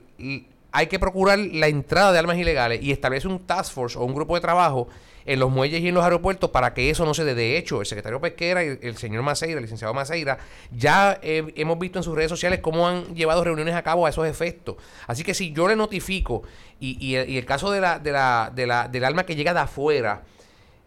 hay 0.78 0.86
que 0.86 1.00
procurar 1.00 1.40
la 1.40 1.68
entrada 1.70 2.12
de 2.12 2.20
armas 2.20 2.38
ilegales 2.38 2.84
y 2.84 2.92
establece 2.92 3.28
un 3.28 3.40
task 3.40 3.74
force 3.74 3.98
o 3.98 4.04
un 4.04 4.14
grupo 4.14 4.36
de 4.36 4.42
trabajo 4.42 4.88
en 5.26 5.40
los 5.40 5.50
muelles 5.50 5.82
y 5.82 5.88
en 5.88 5.96
los 5.96 6.04
aeropuertos 6.04 6.52
para 6.52 6.76
que 6.76 6.92
eso 6.92 7.04
no 7.04 7.16
se 7.16 7.26
dé. 7.26 7.34
De 7.34 7.58
hecho, 7.58 7.80
el 7.80 7.88
secretario 7.88 8.22
Pesquera 8.22 8.64
y 8.64 8.78
el, 8.80 8.96
señor 8.96 9.24
Maceira, 9.24 9.56
el 9.56 9.64
licenciado 9.64 9.96
Maceira, 9.96 10.38
ya 10.72 11.18
eh, 11.24 11.52
hemos 11.56 11.80
visto 11.80 11.98
en 11.98 12.04
sus 12.04 12.16
redes 12.16 12.30
sociales 12.30 12.60
cómo 12.60 12.88
han 12.88 13.16
llevado 13.16 13.44
reuniones 13.44 13.74
a 13.74 13.82
cabo 13.82 14.06
a 14.06 14.12
esos 14.12 14.28
efectos. 14.28 14.76
Así 15.08 15.24
que 15.24 15.34
si 15.34 15.52
yo 15.52 15.68
le 15.68 15.76
notifico, 15.76 16.44
y, 16.80 17.04
y 17.04 17.16
el, 17.16 17.28
y 17.28 17.40
el 17.40 17.46
caso 17.46 17.72
de 17.72 17.82
la, 17.82 17.98
de 17.98 18.12
la, 18.12 18.52
de 18.54 18.68
la, 18.68 18.88
del 18.88 19.04
arma 19.04 19.26
que 19.26 19.36
llega 19.36 19.56
de 19.56 19.62
afuera, 19.62 20.26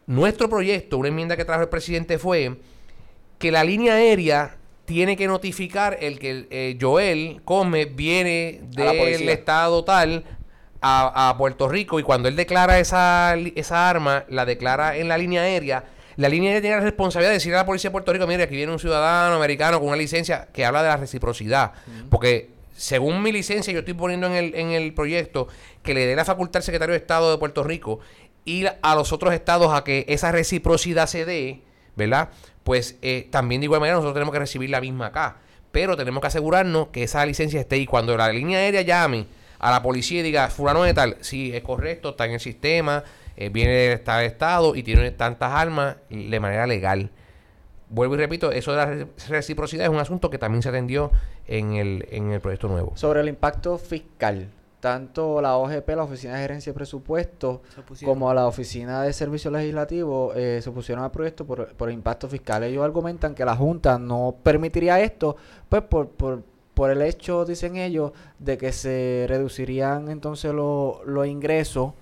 nuestro 0.07 0.49
proyecto, 0.49 0.99
una 0.99 1.09
enmienda 1.09 1.37
que 1.37 1.45
trajo 1.45 1.63
el 1.63 1.69
presidente 1.69 2.17
fue 2.17 2.61
que 3.41 3.51
la 3.51 3.65
línea 3.65 3.95
aérea 3.95 4.60
tiene 4.91 5.17
que 5.17 5.29
notificar 5.29 5.99
el 6.01 6.19
que 6.19 6.49
eh, 6.51 6.77
Joel 6.81 7.43
Come 7.45 7.85
viene 7.85 8.63
del 8.71 9.29
estado 9.29 9.85
tal 9.85 10.25
a, 10.81 11.29
a 11.29 11.39
Puerto 11.39 11.69
Rico 11.69 12.01
y 12.01 12.03
cuando 12.03 12.27
él 12.27 12.35
declara 12.35 12.81
esa, 12.81 13.37
esa 13.55 13.89
arma, 13.89 14.25
la 14.29 14.45
declara 14.45 14.97
en 14.97 15.07
la 15.07 15.17
línea 15.17 15.43
aérea, 15.43 15.85
la 16.17 16.29
línea 16.29 16.49
aérea 16.49 16.61
tiene 16.61 16.77
la 16.79 16.83
responsabilidad 16.83 17.31
de 17.31 17.35
decirle 17.35 17.59
a 17.59 17.61
la 17.61 17.67
policía 17.67 17.91
de 17.91 17.93
Puerto 17.93 18.13
Rico, 18.13 18.27
mire, 18.27 18.43
aquí 18.43 18.57
viene 18.57 18.73
un 18.73 18.81
ciudadano 18.81 19.37
americano 19.37 19.79
con 19.79 19.91
una 19.91 19.97
licencia 19.97 20.49
que 20.53 20.65
habla 20.65 20.83
de 20.83 20.89
la 20.89 20.97
reciprocidad. 20.97 21.71
Porque 22.11 22.51
según 22.75 23.23
mi 23.23 23.31
licencia, 23.31 23.73
yo 23.73 23.79
estoy 23.79 23.95
poniendo 23.95 24.27
en 24.27 24.33
el, 24.33 24.55
en 24.57 24.71
el 24.71 24.93
proyecto 24.93 25.47
que 25.85 25.95
le 25.95 26.05
dé 26.05 26.17
la 26.17 26.25
facultad 26.25 26.57
al 26.57 26.63
secretario 26.65 26.95
de 26.95 26.99
Estado 26.99 27.31
de 27.31 27.39
Puerto 27.39 27.63
Rico 27.63 28.01
ir 28.45 28.73
a 28.83 28.97
los 28.97 29.13
otros 29.13 29.33
estados 29.35 29.73
a 29.73 29.85
que 29.85 30.05
esa 30.09 30.33
reciprocidad 30.33 31.07
se 31.07 31.25
dé, 31.25 31.63
¿verdad? 31.95 32.31
Pues 32.65 32.97
eh, 33.03 33.29
también 33.31 33.61
de 33.61 33.67
igual 33.67 33.81
manera 33.81 33.97
nosotros 33.97 34.15
tenemos 34.15 34.33
que 34.33 34.39
recibir 34.39 34.71
la 34.71 34.81
misma 34.81 35.07
acá. 35.07 35.37
Pero 35.73 35.97
tenemos 35.97 36.21
que 36.21 36.27
asegurarnos 36.27 36.89
que 36.89 37.05
esa 37.05 37.25
licencia 37.25 37.61
esté 37.61 37.79
y 37.79 37.87
cuando 37.87 38.17
la 38.17 38.29
línea 38.31 38.59
aérea 38.59 38.83
llame 38.83 39.27
a 39.59 39.71
la 39.71 39.83
policía 39.83 40.21
y 40.21 40.23
diga, 40.23 40.49
fulano 40.49 40.83
de 40.83 40.95
tal, 40.95 41.17
sí, 41.21 41.55
es 41.55 41.63
correcto, 41.63 42.11
está 42.11 42.25
en 42.27 42.33
el 42.33 42.41
sistema, 42.41 43.05
eh, 43.37 43.51
viene 43.51 43.73
de 43.73 44.27
estado 44.27 44.75
y 44.75 44.83
tiene 44.83 45.11
tantas 45.13 45.53
armas 45.53 45.97
de 46.09 46.41
manera 46.41 46.67
legal. 46.67 47.11
Vuelvo 47.89 48.15
y 48.15 48.19
repito, 48.19 48.53
eso 48.53 48.71
de 48.73 48.77
la 48.77 48.87
re- 48.87 49.07
reciprocidad 49.29 49.85
es 49.85 49.91
un 49.91 49.99
asunto 49.99 50.31
que 50.31 50.39
también 50.39 50.63
se 50.63 50.69
atendió 50.71 51.11
en 51.47 51.75
el, 51.75 52.07
en 52.11 52.31
el 52.33 52.41
proyecto 52.41 52.69
nuevo. 52.69 52.93
Sobre 52.97 53.21
el 53.21 53.29
impacto 53.29 53.79
fiscal, 53.79 54.49
tanto 54.81 55.41
la 55.43 55.57
OGP, 55.57 55.89
la 55.91 56.05
Oficina 56.05 56.35
de 56.35 56.41
Gerencia 56.41 56.71
y 56.71 56.73
Presupuesto, 56.73 57.63
Se 57.75 57.83
pusieron. 57.83 58.15
como 58.15 58.33
la 58.35 58.47
Oficina 58.47 59.03
de 59.03 59.13
Servicios 59.13 59.53
Legislativos 59.53 60.35
eh, 60.37 60.61
se 60.63 60.71
opusieron 60.71 61.05
al 61.05 61.11
proyecto 61.11 61.45
por, 61.47 61.75
por 61.75 61.91
impacto 61.91 62.29
fiscal. 62.29 62.63
Ellos 62.65 62.83
argumentan 62.85 63.35
que 63.35 63.45
la 63.45 63.55
Junta 63.57 63.99
no 63.99 64.35
permitiría 64.43 64.99
esto, 65.01 65.37
pues 65.69 65.83
por, 65.83 66.09
por, 66.09 66.43
por 66.75 66.91
el 66.91 67.03
hecho, 67.03 67.45
dicen 67.45 67.77
ellos, 67.77 68.13
de 68.39 68.57
que 68.57 68.73
se 68.73 69.27
reducirían 69.29 70.09
entonces 70.11 70.53
lo- 70.55 71.03
los 71.05 71.27
ingresos, 71.27 71.93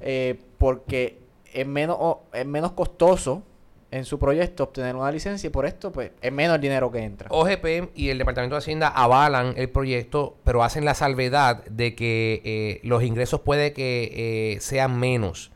eh, 0.00 0.40
porque 0.58 1.18
es 1.52 1.66
menos, 1.66 1.98
es 2.32 2.46
menos 2.46 2.72
costoso 2.72 3.42
en 3.90 4.04
su 4.04 4.18
proyecto 4.18 4.64
obtener 4.64 4.94
una 4.94 5.10
licencia 5.10 5.48
y 5.48 5.50
por 5.50 5.66
esto 5.66 5.90
pues 5.90 6.12
es 6.20 6.32
menos 6.32 6.56
el 6.56 6.60
dinero 6.60 6.90
que 6.90 7.00
entra. 7.00 7.28
OGP 7.30 7.90
y 7.94 8.10
el 8.10 8.18
Departamento 8.18 8.54
de 8.54 8.58
Hacienda 8.58 8.88
avalan 8.88 9.54
el 9.56 9.68
proyecto, 9.68 10.36
pero 10.44 10.62
hacen 10.62 10.84
la 10.84 10.94
salvedad 10.94 11.64
de 11.64 11.94
que 11.94 12.42
eh, 12.44 12.80
los 12.84 13.02
ingresos 13.02 13.40
puede 13.40 13.72
que 13.72 14.54
eh, 14.54 14.60
sean 14.60 14.98
menos. 14.98 15.50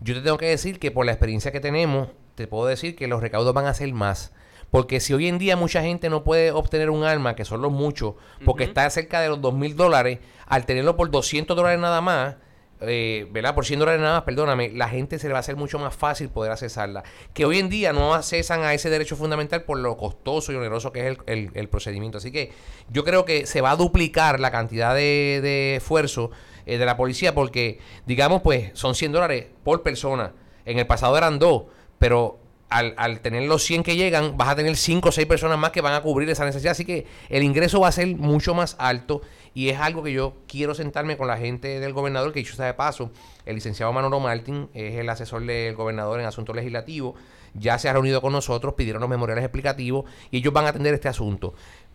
Yo 0.00 0.14
te 0.14 0.20
tengo 0.20 0.38
que 0.38 0.46
decir 0.46 0.78
que 0.78 0.90
por 0.90 1.06
la 1.06 1.12
experiencia 1.12 1.50
que 1.50 1.60
tenemos, 1.60 2.08
te 2.34 2.46
puedo 2.46 2.66
decir 2.66 2.94
que 2.94 3.08
los 3.08 3.20
recaudos 3.20 3.54
van 3.54 3.66
a 3.66 3.74
ser 3.74 3.92
más. 3.92 4.32
Porque 4.70 5.00
si 5.00 5.14
hoy 5.14 5.28
en 5.28 5.38
día 5.38 5.56
mucha 5.56 5.82
gente 5.82 6.10
no 6.10 6.24
puede 6.24 6.52
obtener 6.52 6.90
un 6.90 7.02
arma, 7.02 7.34
que 7.34 7.46
son 7.46 7.62
los 7.62 7.72
muchos, 7.72 8.14
porque 8.44 8.64
está 8.64 8.88
cerca 8.90 9.20
de 9.20 9.30
los 9.30 9.40
dos 9.40 9.54
mil 9.54 9.74
dólares, 9.76 10.18
al 10.46 10.66
tenerlo 10.66 10.94
por 10.94 11.10
200 11.10 11.56
dólares 11.56 11.80
nada 11.80 12.02
más, 12.02 12.36
eh, 12.80 13.26
¿verdad? 13.30 13.54
Por 13.54 13.66
100 13.66 13.80
dólares 13.80 14.00
nada 14.00 14.14
más, 14.16 14.22
perdóname, 14.24 14.70
la 14.70 14.88
gente 14.88 15.18
se 15.18 15.26
le 15.26 15.32
va 15.32 15.38
a 15.38 15.40
hacer 15.40 15.56
mucho 15.56 15.78
más 15.78 15.94
fácil 15.94 16.28
poder 16.28 16.52
accesarla. 16.52 17.02
Que 17.34 17.44
hoy 17.44 17.58
en 17.58 17.68
día 17.68 17.92
no 17.92 18.14
accesan 18.14 18.62
a 18.62 18.74
ese 18.74 18.90
derecho 18.90 19.16
fundamental 19.16 19.62
por 19.64 19.78
lo 19.78 19.96
costoso 19.96 20.52
y 20.52 20.56
oneroso 20.56 20.92
que 20.92 21.08
es 21.08 21.18
el, 21.26 21.50
el- 21.54 21.68
procedimiento. 21.68 22.18
Así 22.18 22.30
que 22.32 22.52
yo 22.90 23.04
creo 23.04 23.24
que 23.24 23.46
se 23.46 23.60
va 23.60 23.72
a 23.72 23.76
duplicar 23.76 24.40
la 24.40 24.50
cantidad 24.50 24.94
de, 24.94 25.40
de 25.42 25.76
esfuerzo 25.76 26.30
eh, 26.66 26.78
de 26.78 26.86
la 26.86 26.96
policía 26.96 27.34
porque, 27.34 27.78
digamos, 28.06 28.42
pues 28.42 28.70
son 28.74 28.94
100 28.94 29.12
dólares 29.12 29.46
por 29.64 29.82
persona. 29.82 30.32
En 30.64 30.78
el 30.78 30.86
pasado 30.86 31.16
eran 31.16 31.38
dos, 31.38 31.64
pero 31.98 32.38
al, 32.70 32.92
al 32.98 33.20
tener 33.20 33.44
los 33.44 33.62
100 33.64 33.82
que 33.82 33.96
llegan, 33.96 34.36
vas 34.36 34.50
a 34.50 34.56
tener 34.56 34.76
5 34.76 35.08
o 35.08 35.12
6 35.12 35.26
personas 35.26 35.58
más 35.58 35.70
que 35.70 35.80
van 35.80 35.94
a 35.94 36.02
cubrir 36.02 36.28
esa 36.28 36.44
necesidad. 36.44 36.72
Así 36.72 36.84
que 36.84 37.06
el 37.30 37.42
ingreso 37.42 37.80
va 37.80 37.88
a 37.88 37.92
ser 37.92 38.06
mucho 38.08 38.52
más 38.54 38.76
alto 38.78 39.22
y 39.58 39.70
es 39.70 39.80
algo 39.80 40.04
que 40.04 40.12
yo 40.12 40.34
quiero 40.46 40.72
sentarme 40.72 41.16
con 41.16 41.26
la 41.26 41.36
gente 41.36 41.80
del 41.80 41.92
gobernador, 41.92 42.32
que 42.32 42.38
dicho 42.38 42.54
sea 42.54 42.66
de 42.66 42.74
paso, 42.74 43.10
el 43.44 43.56
licenciado 43.56 43.92
Manolo 43.92 44.20
Martín 44.20 44.68
es 44.72 44.94
el 44.94 45.08
asesor 45.08 45.44
del 45.44 45.74
gobernador 45.74 46.20
en 46.20 46.26
asuntos 46.26 46.54
legislativos, 46.54 47.14
ya 47.54 47.76
se 47.76 47.88
ha 47.88 47.92
reunido 47.92 48.20
con 48.20 48.32
nosotros, 48.32 48.74
pidieron 48.74 49.00
los 49.00 49.10
memoriales 49.10 49.42
explicativos 49.42 50.04
y 50.30 50.36
ellos 50.38 50.52
van 50.52 50.66
a 50.66 50.68
atender 50.68 50.94
este 50.94 51.08
asunto. 51.08 51.54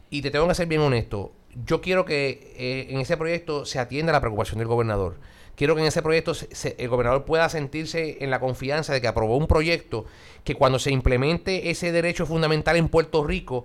Y 0.10 0.22
te 0.22 0.30
tengo 0.30 0.46
que 0.50 0.56
ser 0.56 0.68
bien 0.68 0.82
honesto, 0.82 1.32
yo 1.66 1.80
quiero 1.80 2.04
que 2.04 2.54
eh, 2.58 2.88
en 2.90 3.00
ese 3.00 3.16
proyecto 3.16 3.64
se 3.64 3.80
atienda 3.80 4.12
la 4.12 4.20
preocupación 4.20 4.60
del 4.60 4.68
gobernador. 4.68 5.16
Quiero 5.56 5.74
que 5.76 5.82
en 5.82 5.88
ese 5.88 6.02
proyecto 6.02 6.34
se- 6.34 6.54
se- 6.54 6.76
el 6.80 6.90
gobernador 6.90 7.24
pueda 7.24 7.48
sentirse 7.48 8.18
en 8.22 8.30
la 8.30 8.42
confianza 8.42 8.92
de 8.92 9.00
que 9.00 9.08
aprobó 9.08 9.38
un 9.38 9.48
proyecto 9.48 10.04
que 10.44 10.56
cuando 10.56 10.80
se 10.80 10.92
implemente 10.92 11.70
ese 11.70 11.94
derecho 11.94 12.26
fundamental 12.26 12.76
en 12.76 12.90
Puerto 12.90 13.24
Rico, 13.24 13.64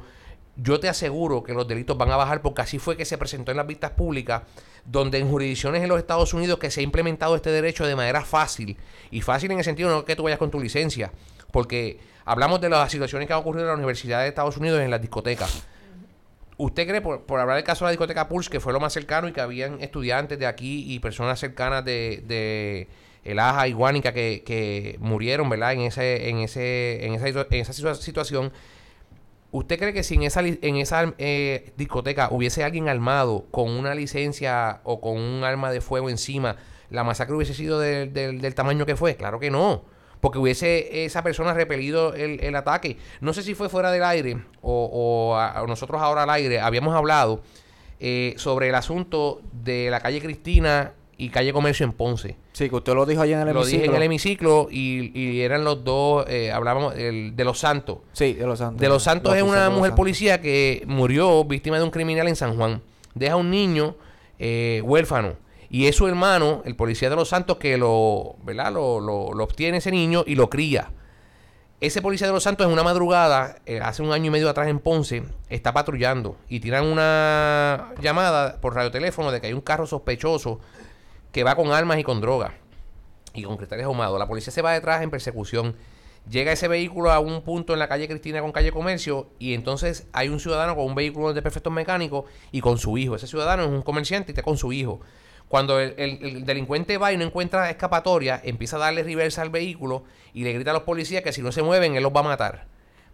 yo 0.61 0.81
te 0.81 0.89
aseguro 0.89 1.45
que 1.45 1.55
los 1.55 1.69
delitos 1.69 1.97
van 1.97 2.11
a 2.11 2.17
bajar 2.17 2.43
porque 2.43 2.63
así 2.63 2.79
fue 2.79 2.97
que 2.97 3.05
se 3.05 3.17
presentó 3.17 3.53
en 3.53 3.57
las 3.57 3.67
vistas 3.67 3.93
públicas, 3.93 4.43
donde 4.85 5.19
en 5.19 5.31
jurisdicciones 5.31 5.83
en 5.83 5.89
los 5.89 5.99
Estados 5.99 6.35
Unidos 6.35 6.59
que 6.59 6.71
se 6.71 6.81
ha 6.81 6.83
implementado 6.83 7.37
este 7.37 7.51
derecho 7.51 7.87
de 7.87 7.95
manera 7.95 8.25
fácil, 8.25 8.77
y 9.11 9.21
fácil 9.21 9.53
en 9.53 9.59
el 9.59 9.65
sentido 9.65 9.89
no 9.89 10.05
que 10.05 10.17
tú 10.17 10.25
vayas 10.25 10.39
con 10.39 10.51
tu 10.51 10.59
licencia, 10.61 11.13
porque 11.53 12.01
hablamos 12.25 12.61
de 12.61 12.69
las 12.69 12.91
situaciones 12.91 13.29
que 13.29 13.35
han 13.35 13.39
ocurrido 13.39 13.65
en 13.65 13.69
la 13.69 13.75
Universidad 13.77 14.23
de 14.23 14.29
Estados 14.29 14.57
Unidos 14.57 14.81
en 14.81 14.91
las 14.91 15.01
discotecas. 15.01 15.65
¿Usted 16.57 16.89
cree, 16.89 17.01
por, 17.01 17.23
por 17.23 17.39
hablar 17.39 17.55
del 17.55 17.65
caso 17.65 17.85
de 17.85 17.89
la 17.89 17.91
discoteca 17.93 18.29
Pulse, 18.29 18.51
que 18.51 18.59
fue 18.59 18.73
lo 18.73 18.81
más 18.81 18.93
cercano 18.93 19.29
y 19.29 19.33
que 19.33 19.41
habían 19.41 19.81
estudiantes 19.81 20.41
de 20.41 20.47
aquí 20.47 20.93
y 20.93 20.99
personas 20.99 21.39
cercanas 21.39 21.85
de, 21.85 22.25
de 22.27 22.89
el 23.25 23.39
Aja 23.39 23.69
y 23.69 23.73
Guánica 23.75 24.13
que, 24.13 24.43
que 24.45 24.97
murieron, 24.99 25.49
¿verdad? 25.49 25.75
En 25.75 25.83
ese, 25.83 26.29
en 26.29 26.39
ese, 26.39 27.07
en 27.07 27.15
esa, 27.15 27.29
en 27.29 27.61
esa 27.61 27.73
situa- 27.73 27.95
situación. 27.95 28.51
¿Usted 29.51 29.79
cree 29.79 29.93
que 29.95 30.03
si 30.03 30.15
en 30.17 30.25
esa, 30.25 30.41
en 30.47 30.77
esa 30.77 31.15
eh, 31.19 31.73
discoteca 31.77 32.29
hubiese 32.31 32.65
alguien 32.65 32.89
armado 32.89 33.47
con 33.51 33.71
una 33.71 33.95
licencia 33.95 34.81
o 34.85 35.01
con 35.01 35.17
un 35.19 35.43
arma 35.43 35.71
de 35.71 35.81
fuego 35.81 36.11
encima, 36.11 36.57
la 36.91 37.03
masacre 37.03 37.35
hubiese 37.35 37.55
sido 37.55 37.79
del- 37.81 38.13
del- 38.13 38.41
del 38.43 38.55
tamaño 38.55 38.85
que 38.85 38.95
fue? 38.97 39.17
Claro 39.17 39.41
que 39.41 39.51
no. 39.51 39.83
Porque 40.21 40.39
hubiese 40.39 41.05
esa 41.05 41.23
persona 41.23 41.55
repelido 41.55 42.13
el, 42.15 42.41
el 42.41 42.57
ataque. 42.57 42.99
No 43.21 43.33
sé 43.33 43.43
si 43.43 43.55
fue 43.55 43.69
fuera 43.69 43.91
del 43.93 44.03
aire 44.05 44.37
o, 44.61 44.91
o 44.93 45.63
o 45.63 45.67
nosotros 45.67 46.03
ahora 46.03 46.25
al 46.25 46.31
aire 46.31 46.61
habíamos 46.61 46.95
hablado 46.95 47.41
eh, 48.01 48.35
sobre 48.37 48.69
el 48.69 48.75
asunto 48.75 49.41
de 49.53 49.89
la 49.91 50.01
calle 50.01 50.21
Cristina 50.21 50.93
y 51.17 51.31
calle 51.31 51.53
Comercio 51.53 51.85
en 51.87 51.93
Ponce. 51.93 52.37
Sí, 52.59 52.69
que 52.69 52.75
usted 52.75 52.93
lo 52.93 53.07
dijo 53.07 53.23
allá 53.23 53.41
en 53.41 53.47
el 53.47 53.55
Lo 53.55 53.61
dije 53.65 53.77
hemiciclo. 53.77 53.93
en 53.93 53.97
el 53.97 54.03
hemiciclo 54.03 54.69
y, 54.69 55.17
y 55.17 55.43
eran 55.43 55.63
los 55.63 55.85
dos, 55.85 56.25
eh, 56.29 56.51
hablábamos 56.51 56.97
el- 56.97 57.37
de 57.37 57.45
los 57.45 57.61
santos. 57.61 57.99
Sí, 58.13 58.33
de 58.33 58.47
los 58.47 58.59
Santos. 58.59 58.81
De 58.81 58.89
los 58.89 59.01
Santos 59.05 59.37
es 59.37 59.45
una 59.45 59.71
mujer 59.71 59.95
policía 59.95 60.41
que 60.41 60.83
murió 60.89 61.45
víctima 61.45 61.79
de 61.79 61.85
un 61.85 61.91
criminal 61.93 62.27
en 62.27 62.35
San 62.35 62.57
Juan. 62.57 62.83
Deja 63.15 63.37
un 63.37 63.49
niño 63.51 63.95
eh, 64.41 64.83
huérfano. 64.85 65.35
Y 65.71 65.87
es 65.87 65.95
su 65.95 66.09
hermano, 66.09 66.63
el 66.65 66.75
policía 66.75 67.09
de 67.11 67.15
los 67.17 67.29
Santos, 67.29 67.59
que 67.59 67.77
lo, 67.79 68.35
¿verdad? 68.43 68.73
Lo, 68.73 68.99
lo- 68.99 69.33
lo 69.35 69.45
obtiene 69.45 69.79
ese 69.79 69.93
niño 69.93 70.25
y 70.27 70.35
lo 70.35 70.51
cría. 70.51 70.91
Ese 71.81 72.03
policía 72.03 72.27
de 72.27 72.33
los 72.33 72.43
Santos 72.43 72.67
en 72.67 72.73
una 72.73 72.83
madrugada, 72.83 73.59
eh, 73.67 73.79
hace 73.81 74.03
un 74.03 74.11
año 74.11 74.27
y 74.27 74.31
medio 74.31 74.49
atrás 74.51 74.67
en 74.67 74.81
Ponce, 74.81 75.23
está 75.49 75.73
patrullando 75.73 76.35
y 76.49 76.59
tiran 76.59 76.85
una 76.87 77.93
llamada 78.03 78.61
por 78.61 78.75
radioteléfono 78.75 79.31
de 79.31 79.41
que 79.41 79.47
hay 79.47 79.53
un 79.53 79.61
carro 79.61 79.87
sospechoso 79.87 80.59
que 81.33 81.45
va 81.45 81.55
con 81.57 81.73
armas 81.73 81.99
y 81.99 82.05
con 82.05 82.21
drogas 82.21 82.53
y 83.35 83.43
con 83.43 83.57
cristales 83.57 83.85
ahumados. 83.87 84.19
La 84.19 84.27
policía 84.27 84.53
se 84.53 84.63
va 84.63 84.73
detrás 84.73 85.03
en 85.03 85.11
persecución. 85.11 85.77
Llega 86.29 86.53
ese 86.53 86.69
vehículo 86.69 87.11
a 87.11 87.21
un 87.21 87.43
punto 87.43 87.73
en 87.73 87.79
la 87.79 87.89
calle 87.89 88.07
Cristina 88.09 88.41
con 88.43 88.53
calle 88.53 88.71
Comercio 88.73 89.29
y 89.39 89.55
entonces 89.55 90.07
hay 90.13 90.29
un 90.29 90.41
ciudadano 90.41 90.75
con 90.77 90.85
un 90.85 90.95
vehículo 90.95 91.33
de 91.33 91.41
perfectos 91.41 91.73
mecánicos 91.73 92.25
y 92.53 92.61
con 92.61 92.77
su 92.79 92.99
hijo. 92.99 93.17
Ese 93.17 93.27
ciudadano 93.27 93.63
es 93.63 93.69
un 93.71 93.83
comerciante 93.83 94.31
y 94.31 94.33
está 94.33 94.43
con 94.43 94.59
su 94.59 94.73
hijo. 94.73 95.01
Cuando 95.49 95.81
el, 95.81 95.95
el- 95.97 96.19
el 96.23 96.45
delincuente 96.45 96.99
va 96.99 97.13
y 97.13 97.17
no 97.17 97.25
encuentra 97.25 97.71
escapatoria, 97.71 98.39
empieza 98.45 98.77
a 98.77 98.81
darle 98.81 99.03
reversa 99.03 99.41
al 99.41 99.49
vehículo 99.49 100.05
y 100.35 100.45
le 100.45 100.53
grita 100.53 100.71
a 100.71 100.75
los 100.75 100.83
policías 100.83 101.23
que 101.23 101.33
si 101.33 101.41
no 101.41 101.53
se 101.53 101.63
mueven, 101.63 101.95
él 101.97 102.03
los 102.03 102.13
va 102.15 102.21
a 102.21 102.25
matar. 102.25 102.67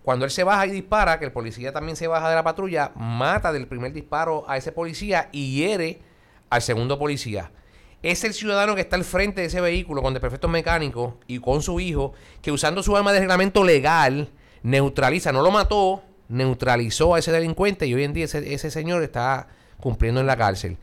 Cuando 0.02 0.24
él 0.24 0.32
se 0.32 0.42
baja 0.42 0.66
y 0.66 0.70
dispara, 0.70 1.18
que 1.20 1.24
el 1.26 1.32
policía 1.32 1.72
también 1.72 1.94
se 1.96 2.08
baja 2.08 2.28
de 2.28 2.34
la 2.34 2.42
patrulla, 2.42 2.90
mata 2.96 3.52
del 3.52 3.68
primer 3.68 3.92
disparo 3.92 4.44
a 4.48 4.56
ese 4.56 4.72
policía 4.72 5.28
y 5.30 5.54
hiere 5.56 6.00
al 6.50 6.60
segundo 6.62 6.98
policía. 6.98 7.52
Es 8.04 8.22
el 8.22 8.34
ciudadano 8.34 8.74
que 8.74 8.82
está 8.82 8.96
al 8.96 9.04
frente 9.04 9.40
de 9.40 9.46
ese 9.46 9.62
vehículo 9.62 10.02
con 10.02 10.12
desperfectos 10.12 10.50
mecánicos 10.50 11.14
y 11.26 11.38
con 11.38 11.62
su 11.62 11.80
hijo, 11.80 12.12
que 12.42 12.52
usando 12.52 12.82
su 12.82 12.94
arma 12.94 13.14
de 13.14 13.20
reglamento 13.20 13.64
legal, 13.64 14.28
neutraliza, 14.62 15.32
no 15.32 15.40
lo 15.40 15.50
mató, 15.50 16.02
neutralizó 16.28 17.14
a 17.14 17.18
ese 17.18 17.32
delincuente 17.32 17.86
y 17.86 17.94
hoy 17.94 18.04
en 18.04 18.12
día 18.12 18.26
ese, 18.26 18.52
ese 18.52 18.70
señor 18.70 19.02
está 19.02 19.48
cumpliendo 19.80 20.20
en 20.20 20.26
la 20.26 20.36
cárcel. 20.36 20.76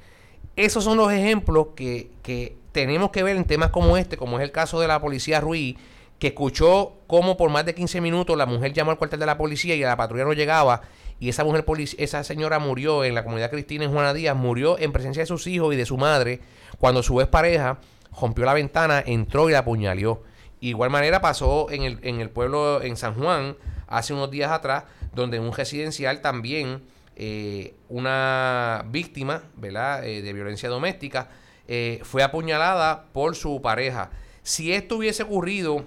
Esos 0.55 0.83
son 0.83 0.97
los 0.97 1.13
ejemplos 1.13 1.67
que, 1.75 2.09
que 2.23 2.57
tenemos 2.71 3.11
que 3.11 3.21
ver 3.21 3.35
en 3.35 3.45
temas 3.45 3.69
como 3.69 3.97
este, 3.97 4.17
como 4.17 4.39
es 4.39 4.43
el 4.43 4.51
caso 4.51 4.79
de 4.79 4.87
la 4.87 4.99
policía 4.99 5.39
Ruiz, 5.39 5.77
que 6.17 6.29
escuchó 6.29 6.93
cómo 7.05 7.37
por 7.37 7.51
más 7.51 7.67
de 7.67 7.75
15 7.75 8.01
minutos 8.01 8.35
la 8.35 8.47
mujer 8.47 8.73
llamó 8.73 8.89
al 8.89 8.97
cuartel 8.97 9.19
de 9.19 9.27
la 9.27 9.37
policía 9.37 9.75
y 9.75 9.81
la 9.81 9.95
patrulla 9.95 10.23
no 10.23 10.33
llegaba 10.33 10.81
y 11.21 11.29
esa 11.29 11.43
mujer 11.43 11.63
esa 11.99 12.23
señora 12.23 12.57
murió 12.57 13.03
en 13.03 13.13
la 13.13 13.23
comunidad 13.23 13.51
cristina 13.51 13.85
en 13.85 13.91
Juana 13.91 14.11
Díaz, 14.11 14.35
murió 14.35 14.79
en 14.79 14.91
presencia 14.91 15.21
de 15.21 15.27
sus 15.27 15.45
hijos 15.45 15.71
y 15.71 15.77
de 15.77 15.85
su 15.85 15.95
madre 15.95 16.41
cuando 16.79 17.03
su 17.03 17.15
pareja 17.29 17.77
rompió 18.19 18.43
la 18.43 18.55
ventana, 18.55 19.03
entró 19.05 19.47
y 19.47 19.53
la 19.53 19.59
apuñaleó. 19.59 20.23
Igual 20.61 20.89
manera 20.89 21.21
pasó 21.21 21.69
en 21.69 21.83
el, 21.83 21.99
en 22.01 22.21
el 22.21 22.31
pueblo, 22.31 22.81
en 22.81 22.97
San 22.97 23.13
Juan, 23.13 23.55
hace 23.85 24.13
unos 24.13 24.31
días 24.31 24.51
atrás, 24.51 24.85
donde 25.13 25.37
en 25.37 25.43
un 25.43 25.53
residencial 25.53 26.21
también 26.21 26.81
eh, 27.15 27.75
una 27.87 28.83
víctima. 28.89 29.43
Eh, 29.61 30.21
de 30.23 30.33
violencia 30.33 30.69
doméstica 30.69 31.29
eh, 31.67 31.99
fue 32.03 32.23
apuñalada 32.23 33.05
por 33.13 33.35
su 33.35 33.61
pareja. 33.61 34.09
Si 34.41 34.73
esto 34.73 34.97
hubiese 34.97 35.21
ocurrido 35.21 35.85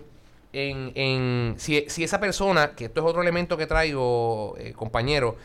en, 0.54 0.92
en 0.94 1.54
si, 1.58 1.84
si 1.88 2.04
esa 2.04 2.20
persona, 2.20 2.74
que 2.74 2.86
esto 2.86 3.00
es 3.00 3.06
otro 3.06 3.22
elemento 3.22 3.56
que 3.56 3.66
traigo, 3.66 4.54
eh, 4.58 4.72
compañero, 4.72 5.36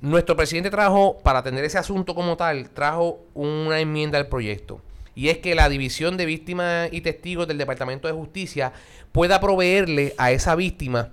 nuestro 0.00 0.36
presidente 0.36 0.70
trajo, 0.70 1.18
para 1.22 1.40
atender 1.40 1.64
ese 1.64 1.78
asunto 1.78 2.14
como 2.14 2.36
tal, 2.36 2.70
trajo 2.70 3.20
una 3.34 3.78
enmienda 3.80 4.18
al 4.18 4.28
proyecto. 4.28 4.80
Y 5.14 5.28
es 5.28 5.38
que 5.38 5.54
la 5.54 5.68
División 5.68 6.16
de 6.16 6.26
Víctimas 6.26 6.88
y 6.92 7.00
Testigos 7.00 7.48
del 7.48 7.58
Departamento 7.58 8.06
de 8.06 8.14
Justicia 8.14 8.72
pueda 9.12 9.40
proveerle 9.40 10.14
a 10.16 10.30
esa 10.30 10.54
víctima 10.54 11.10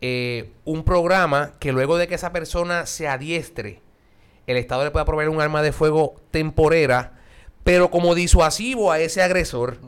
eh, 0.00 0.50
un 0.64 0.84
programa 0.84 1.52
que 1.58 1.72
luego 1.72 1.98
de 1.98 2.08
que 2.08 2.14
esa 2.14 2.32
persona 2.32 2.86
se 2.86 3.08
adiestre, 3.08 3.80
el 4.46 4.56
Estado 4.56 4.84
le 4.84 4.90
pueda 4.90 5.04
proveer 5.04 5.28
un 5.28 5.40
arma 5.40 5.62
de 5.62 5.72
fuego 5.72 6.14
temporera, 6.30 7.18
pero 7.64 7.90
como 7.90 8.14
disuasivo 8.14 8.90
a 8.92 9.00
ese 9.00 9.22
agresor. 9.22 9.78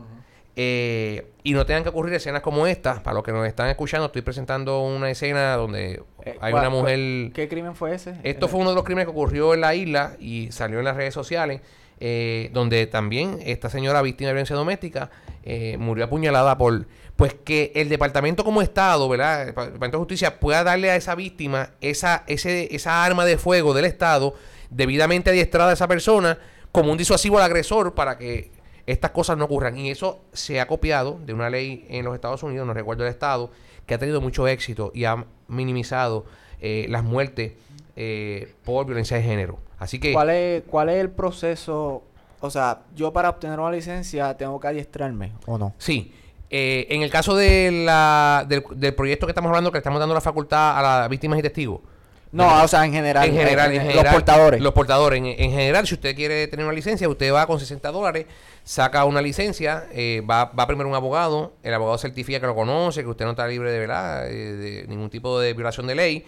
Eh, 0.57 1.27
y 1.43 1.53
no 1.55 1.65
tengan 1.67 1.83
que 1.83 1.89
ocurrir 1.89 2.15
escenas 2.15 2.43
como 2.43 2.67
esta. 2.67 3.03
Para 3.03 3.15
los 3.15 3.23
que 3.25 3.33
nos 3.33 3.47
están 3.47 3.69
escuchando, 3.69 4.07
estoy 4.07 4.23
presentando 4.23 4.81
una 4.83 5.11
escena 5.11 5.55
donde 5.57 6.03
Eh, 6.25 6.37
hay 6.41 6.53
¿cuál- 6.53 6.63
una 6.67 6.71
mujer... 6.71 7.33
¿Qué 7.33 7.49
crimen 7.49 7.75
fue 7.75 7.95
ese? 7.95 8.15
Esto 8.23 8.47
Eh, 8.47 8.49
fue 8.49 8.61
uno 8.61 8.71
de 8.71 8.77
los 8.77 8.85
crímenes 8.85 9.07
que 9.07 9.13
ocurrió 9.13 9.55
en 9.55 9.61
la 9.63 9.75
isla 9.75 10.17
y 10.21 10.51
salió 10.53 10.79
en 10.79 10.85
las 10.85 10.97
redes 10.97 11.15
sociales, 11.15 11.61
eh, 12.01 12.51
donde 12.53 12.87
también 12.87 13.39
esta 13.45 13.71
señora 13.71 14.03
víctima 14.03 14.29
de 14.29 14.35
violencia 14.35 14.57
doméstica 14.57 15.11
eh, 15.45 15.77
murió 15.79 16.05
apuñalada 16.05 16.57
por... 16.59 16.87
Pues 17.17 17.35
que 17.35 17.73
el 17.75 17.89
departamento 17.89 18.43
como 18.43 18.63
Estado, 18.63 19.07
¿verdad? 19.09 19.43
El 19.43 19.47
Departamento 19.49 19.97
de 19.97 19.99
Justicia 19.99 20.41
pueda 20.41 20.65
darle 20.65 20.91
a 20.91 20.97
esa 20.97 21.15
víctima 21.15 21.71
esa, 21.81 22.25
ese, 22.27 22.75
esa 22.75 23.05
arma 23.05 23.25
de 23.27 23.37
fuego 23.37 23.75
del 23.75 23.85
Estado 23.85 24.35
debidamente 24.71 25.29
adiestrada 25.31 25.71
a 25.71 25.73
esa 25.75 25.87
persona 25.87 26.39
como 26.73 26.91
un 26.91 26.97
disuasivo 26.99 27.37
al 27.39 27.45
agresor 27.45 27.95
para 27.95 28.17
que 28.17 28.51
estas 28.87 29.11
cosas 29.13 29.37
no 29.39 29.45
ocurran. 29.45 29.77
Y 29.79 29.91
eso 29.91 30.21
se 30.33 30.61
ha 30.61 30.67
copiado 30.67 31.19
de 31.25 31.33
una 31.33 31.51
ley 31.51 31.87
en 31.89 32.05
los 32.05 32.15
Estados 32.15 32.43
Unidos, 32.43 32.67
no 32.67 32.75
recuerdo 32.75 33.05
el 33.05 33.11
Estado, 33.11 33.51
que 33.87 33.95
ha 33.95 33.99
tenido 33.99 34.21
mucho 34.21 34.47
éxito 34.49 34.91
y 34.95 35.05
ha 35.05 35.25
minimizado 35.49 36.25
eh, 36.61 36.87
las 36.89 37.03
muertes 37.05 37.53
eh, 37.97 38.55
por 38.65 38.87
violencia 38.87 39.17
de 39.17 39.23
género. 39.23 39.59
Así 39.79 39.99
que 39.99 40.13
¿Cuál 40.13 40.31
es, 40.31 40.63
¿Cuál 40.67 40.89
es 40.89 40.97
el 40.97 41.11
proceso? 41.11 42.03
O 42.41 42.51
sea, 42.51 42.83
yo 42.95 43.13
para 43.13 43.29
obtener 43.31 43.59
una 43.59 43.71
licencia 43.71 44.37
tengo 44.37 44.59
que 44.61 44.69
adiestrarme 44.69 45.33
o 45.47 45.59
no. 45.59 45.75
sí. 45.79 46.13
eh, 46.51 46.87
en 46.91 47.03
el 47.03 47.11
caso 47.11 47.35
de 47.35 47.71
la, 47.85 48.45
del, 48.49 48.65
del 48.75 48.95
proyecto 48.95 49.27
que 49.27 49.31
estamos 49.31 49.49
hablando, 49.49 49.71
que 49.71 49.77
le 49.77 49.81
estamos 49.81 49.99
dando 50.01 50.15
la 50.15 50.21
facultad 50.21 50.79
a 50.79 50.83
las 50.83 51.09
víctimas 51.09 51.39
y 51.39 51.43
testigos. 51.43 51.81
No, 52.33 52.65
o 52.65 52.69
sea, 52.69 52.85
en 52.87 52.93
general. 52.93 53.29
en 53.29 53.37
general, 53.37 53.73
eh, 53.73 53.77
en 53.77 53.81
eh, 53.83 53.85
general, 53.85 54.05
Los 54.05 54.15
portadores. 54.15 54.61
Los 54.61 54.73
portadores. 54.73 55.19
En, 55.19 55.27
en 55.27 55.51
general, 55.51 55.87
si 55.87 55.95
usted 55.95 56.17
quiere 56.17 56.49
tener 56.49 56.65
una 56.65 56.75
licencia, 56.75 57.09
usted 57.09 57.33
va 57.33 57.47
con 57.47 57.61
60 57.61 57.93
dólares, 57.93 58.27
saca 58.65 59.05
una 59.05 59.21
licencia, 59.21 59.87
eh, 59.93 60.23
va, 60.29 60.47
va 60.47 60.67
primero 60.67 60.89
un 60.89 60.95
abogado, 60.95 61.53
el 61.63 61.75
abogado 61.75 61.99
certifica 61.99 62.41
que 62.41 62.47
lo 62.47 62.55
conoce, 62.55 63.03
que 63.03 63.09
usted 63.09 63.25
no 63.25 63.33
está 63.33 63.47
libre 63.47 63.71
de 63.71 63.79
verdad, 63.79 64.31
eh, 64.31 64.33
de 64.33 64.87
ningún 64.89 65.11
tipo 65.11 65.39
de 65.41 65.53
violación 65.53 65.87
de 65.87 65.95
ley. 65.95 66.25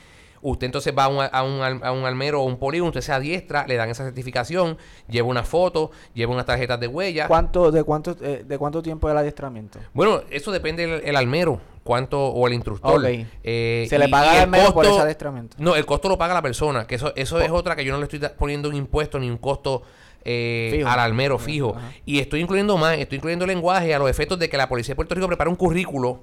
Usted 0.46 0.66
entonces 0.66 0.92
va 0.96 1.04
a 1.04 1.08
un, 1.08 1.18
a 1.32 1.42
un, 1.42 1.60
al- 1.62 1.80
a 1.82 1.90
un 1.90 2.04
almero 2.04 2.42
o 2.42 2.44
un 2.44 2.58
polígono, 2.58 2.90
usted 2.90 3.00
se 3.00 3.12
adiestra, 3.12 3.66
le 3.66 3.76
dan 3.76 3.88
esa 3.88 4.04
certificación, 4.04 4.76
lleva 5.08 5.26
una 5.26 5.42
foto, 5.42 5.90
lleva 6.12 6.32
unas 6.34 6.44
tarjetas 6.44 6.78
de 6.78 6.86
huella. 6.86 7.26
¿Cuánto, 7.28 7.70
de, 7.72 7.82
cuánto, 7.82 8.14
eh, 8.20 8.44
¿De 8.46 8.58
cuánto 8.58 8.82
tiempo 8.82 9.10
el 9.10 9.16
adiestramiento? 9.16 9.78
Bueno, 9.94 10.20
eso 10.30 10.52
depende 10.52 10.86
del 10.86 11.00
el 11.02 11.16
almero, 11.16 11.60
cuánto, 11.82 12.26
o 12.28 12.46
el 12.46 12.52
instructor. 12.52 13.02
Eh, 13.42 13.86
Se 13.88 13.98
le 13.98 14.08
paga 14.10 14.34
el 14.36 14.40
almero 14.42 14.66
por 14.74 14.84
costo- 14.84 14.92
ese 14.92 15.02
adiestramiento. 15.02 15.56
No, 15.58 15.74
el 15.76 15.86
costo 15.86 16.08
lo 16.10 16.18
paga 16.18 16.34
la 16.34 16.42
persona, 16.42 16.86
que 16.86 16.96
eso, 16.96 17.12
eso 17.16 17.40
es 17.40 17.50
otra 17.50 17.74
que 17.74 17.84
yo 17.84 17.92
no 17.92 17.98
le 17.98 18.04
estoy 18.04 18.20
poniendo 18.38 18.68
un 18.68 18.74
impuesto 18.74 19.18
ni 19.18 19.30
un 19.30 19.38
costo 19.38 19.82
eh, 20.26 20.82
al 20.86 20.98
almero 21.00 21.38
fijo. 21.38 21.74
Ajá. 21.76 21.92
Y 22.04 22.18
estoy 22.18 22.40
incluyendo 22.40 22.76
más, 22.76 22.98
estoy 22.98 23.16
incluyendo 23.16 23.46
lenguaje 23.46 23.94
a 23.94 23.98
los 23.98 24.08
efectos 24.10 24.38
de 24.38 24.48
que 24.48 24.56
la 24.56 24.68
Policía 24.68 24.92
de 24.92 24.96
Puerto 24.96 25.14
Rico 25.14 25.26
prepara 25.26 25.50
un 25.50 25.56
currículo 25.56 26.20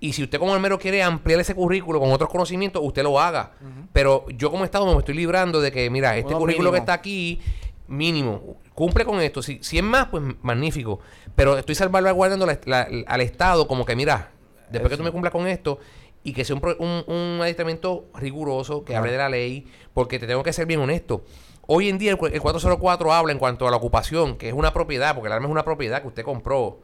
Y 0.00 0.12
si 0.12 0.22
usted 0.22 0.38
como 0.38 0.54
almero 0.54 0.78
quiere 0.78 1.02
ampliar 1.02 1.40
ese 1.40 1.54
currículo 1.54 1.98
con 2.00 2.10
otros 2.12 2.30
conocimientos, 2.30 2.82
usted 2.84 3.02
lo 3.02 3.18
haga. 3.20 3.52
Pero 3.92 4.26
yo 4.30 4.50
como 4.50 4.64
Estado 4.64 4.86
me 4.92 4.98
estoy 4.98 5.14
librando 5.14 5.60
de 5.60 5.72
que, 5.72 5.88
mira, 5.90 6.16
este 6.16 6.28
Uno 6.28 6.38
currículo 6.40 6.70
que 6.72 6.78
está 6.78 6.92
aquí, 6.94 7.40
mínimo, 7.88 8.56
cumple 8.74 9.04
con 9.04 9.20
esto. 9.20 9.42
Si, 9.42 9.58
si 9.62 9.78
es 9.78 9.84
más, 9.84 10.06
pues 10.06 10.22
magnífico. 10.42 11.00
Pero 11.34 11.56
estoy 11.58 11.74
salvaguardando 11.74 12.46
la- 12.46 12.58
la- 12.64 12.88
al 13.06 13.20
Estado 13.20 13.66
como 13.68 13.84
que, 13.84 13.96
mira, 13.96 14.30
después 14.70 14.90
que 14.90 14.96
tú 14.96 15.02
me 15.02 15.10
cumplas 15.12 15.32
con 15.32 15.46
esto 15.46 15.78
y 16.24 16.32
que 16.32 16.44
sea 16.44 16.56
un, 16.56 16.62
un, 16.78 17.04
un 17.14 17.38
adiestramiento 17.40 18.06
riguroso, 18.14 18.84
que 18.84 18.96
hable 18.96 19.12
de 19.12 19.18
la 19.18 19.28
ley, 19.28 19.66
porque 19.94 20.18
te 20.18 20.26
tengo 20.26 20.42
que 20.42 20.52
ser 20.52 20.66
bien 20.66 20.80
honesto. 20.80 21.24
Hoy 21.68 21.88
en 21.88 21.98
día 21.98 22.12
el, 22.12 22.18
el 22.32 22.40
404 22.40 23.12
habla 23.12 23.32
en 23.32 23.38
cuanto 23.38 23.66
a 23.66 23.70
la 23.70 23.76
ocupación, 23.76 24.36
que 24.36 24.48
es 24.48 24.54
una 24.54 24.72
propiedad, 24.72 25.14
porque 25.14 25.26
el 25.28 25.32
arma 25.32 25.46
es 25.46 25.52
una 25.52 25.64
propiedad 25.64 26.00
que 26.02 26.08
usted 26.08 26.24
compró. 26.24 26.80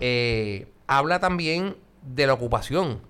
Eh, 0.00 0.66
habla 0.86 1.20
también 1.20 1.76
de 2.06 2.26
la 2.26 2.34
ocupación. 2.34 3.00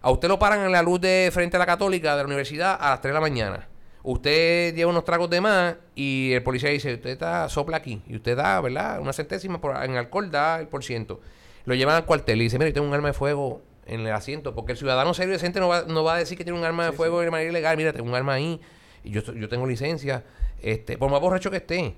A 0.00 0.10
usted 0.10 0.28
lo 0.28 0.38
paran 0.38 0.60
en 0.64 0.72
la 0.72 0.82
luz 0.82 1.00
de 1.00 1.30
frente 1.32 1.56
a 1.56 1.58
la 1.58 1.66
católica 1.66 2.16
de 2.16 2.22
la 2.22 2.26
universidad 2.26 2.76
a 2.80 2.90
las 2.90 3.00
3 3.00 3.10
de 3.10 3.14
la 3.14 3.20
mañana. 3.20 3.68
Usted 4.02 4.72
lleva 4.74 4.90
unos 4.90 5.04
tragos 5.04 5.28
de 5.28 5.40
más 5.40 5.74
y 5.96 6.32
el 6.32 6.42
policía 6.44 6.70
dice, 6.70 6.94
usted 6.94 7.10
está 7.10 7.48
sopla 7.48 7.78
aquí. 7.78 8.00
Y 8.06 8.14
usted 8.14 8.36
da, 8.36 8.60
¿verdad? 8.60 9.00
Una 9.00 9.12
centésima 9.12 9.60
por, 9.60 9.82
en 9.82 9.96
alcohol 9.96 10.30
da 10.30 10.60
el 10.60 10.68
por 10.68 10.84
ciento. 10.84 11.20
Lo 11.64 11.74
llevan 11.74 11.96
al 11.96 12.04
cuartel 12.04 12.40
y 12.40 12.44
dice, 12.44 12.56
mira, 12.56 12.68
yo 12.68 12.74
tengo 12.74 12.86
un 12.86 12.94
arma 12.94 13.08
de 13.08 13.14
fuego 13.14 13.62
en 13.84 14.02
el 14.02 14.12
asiento. 14.12 14.54
Porque 14.54 14.72
el 14.72 14.78
ciudadano 14.78 15.12
serio 15.12 15.32
y 15.32 15.32
decente 15.32 15.58
no 15.58 15.66
va, 15.66 15.82
no 15.88 16.04
va 16.04 16.14
a 16.14 16.18
decir 16.18 16.38
que 16.38 16.44
tiene 16.44 16.56
un 16.56 16.64
arma 16.64 16.86
de 16.86 16.92
fuego 16.92 17.20
de 17.20 17.32
manera 17.32 17.50
ilegal. 17.50 17.76
Mira, 17.76 17.92
tengo 17.92 18.08
un 18.08 18.14
arma 18.14 18.34
ahí 18.34 18.60
y 19.02 19.10
yo, 19.10 19.22
yo 19.22 19.48
tengo 19.48 19.66
licencia. 19.66 20.22
Este, 20.62 20.96
por 20.96 21.10
más 21.10 21.20
borracho 21.20 21.50
que 21.50 21.56
esté. 21.56 21.96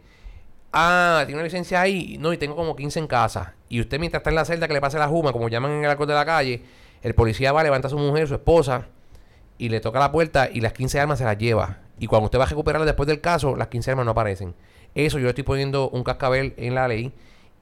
Ah, 0.72 1.22
tiene 1.26 1.40
una 1.40 1.44
licencia 1.44 1.80
ahí. 1.80 2.16
No, 2.18 2.32
y 2.32 2.38
tengo 2.38 2.56
como 2.56 2.76
15 2.76 2.98
en 2.98 3.06
casa. 3.06 3.54
Y 3.68 3.80
usted 3.80 3.98
mientras 3.98 4.20
está 4.20 4.30
en 4.30 4.36
la 4.36 4.44
celda 4.44 4.68
que 4.68 4.74
le 4.74 4.80
pase 4.80 4.98
la 4.98 5.08
juma, 5.08 5.32
como 5.32 5.48
llaman 5.48 5.72
en 5.72 5.84
el 5.84 5.90
alcohol 5.90 6.08
de 6.08 6.14
la 6.14 6.24
calle, 6.24 6.62
el 7.02 7.14
policía 7.14 7.52
va, 7.52 7.62
levanta 7.62 7.88
a 7.88 7.90
su 7.90 7.98
mujer, 7.98 8.28
su 8.28 8.34
esposa, 8.34 8.86
y 9.56 9.68
le 9.68 9.80
toca 9.80 9.98
la 9.98 10.12
puerta 10.12 10.48
y 10.52 10.60
las 10.60 10.72
15 10.72 11.00
armas 11.00 11.18
se 11.18 11.24
las 11.24 11.38
lleva. 11.38 11.78
Y 11.98 12.06
cuando 12.06 12.26
usted 12.26 12.38
va 12.38 12.44
a 12.44 12.48
recuperarlas 12.48 12.86
después 12.86 13.06
del 13.06 13.20
caso, 13.20 13.56
las 13.56 13.68
15 13.68 13.92
armas 13.92 14.06
no 14.06 14.12
aparecen. 14.12 14.54
Eso 14.94 15.18
yo 15.18 15.28
estoy 15.28 15.44
poniendo 15.44 15.90
un 15.90 16.04
cascabel 16.04 16.54
en 16.56 16.74
la 16.74 16.88
ley. 16.88 17.12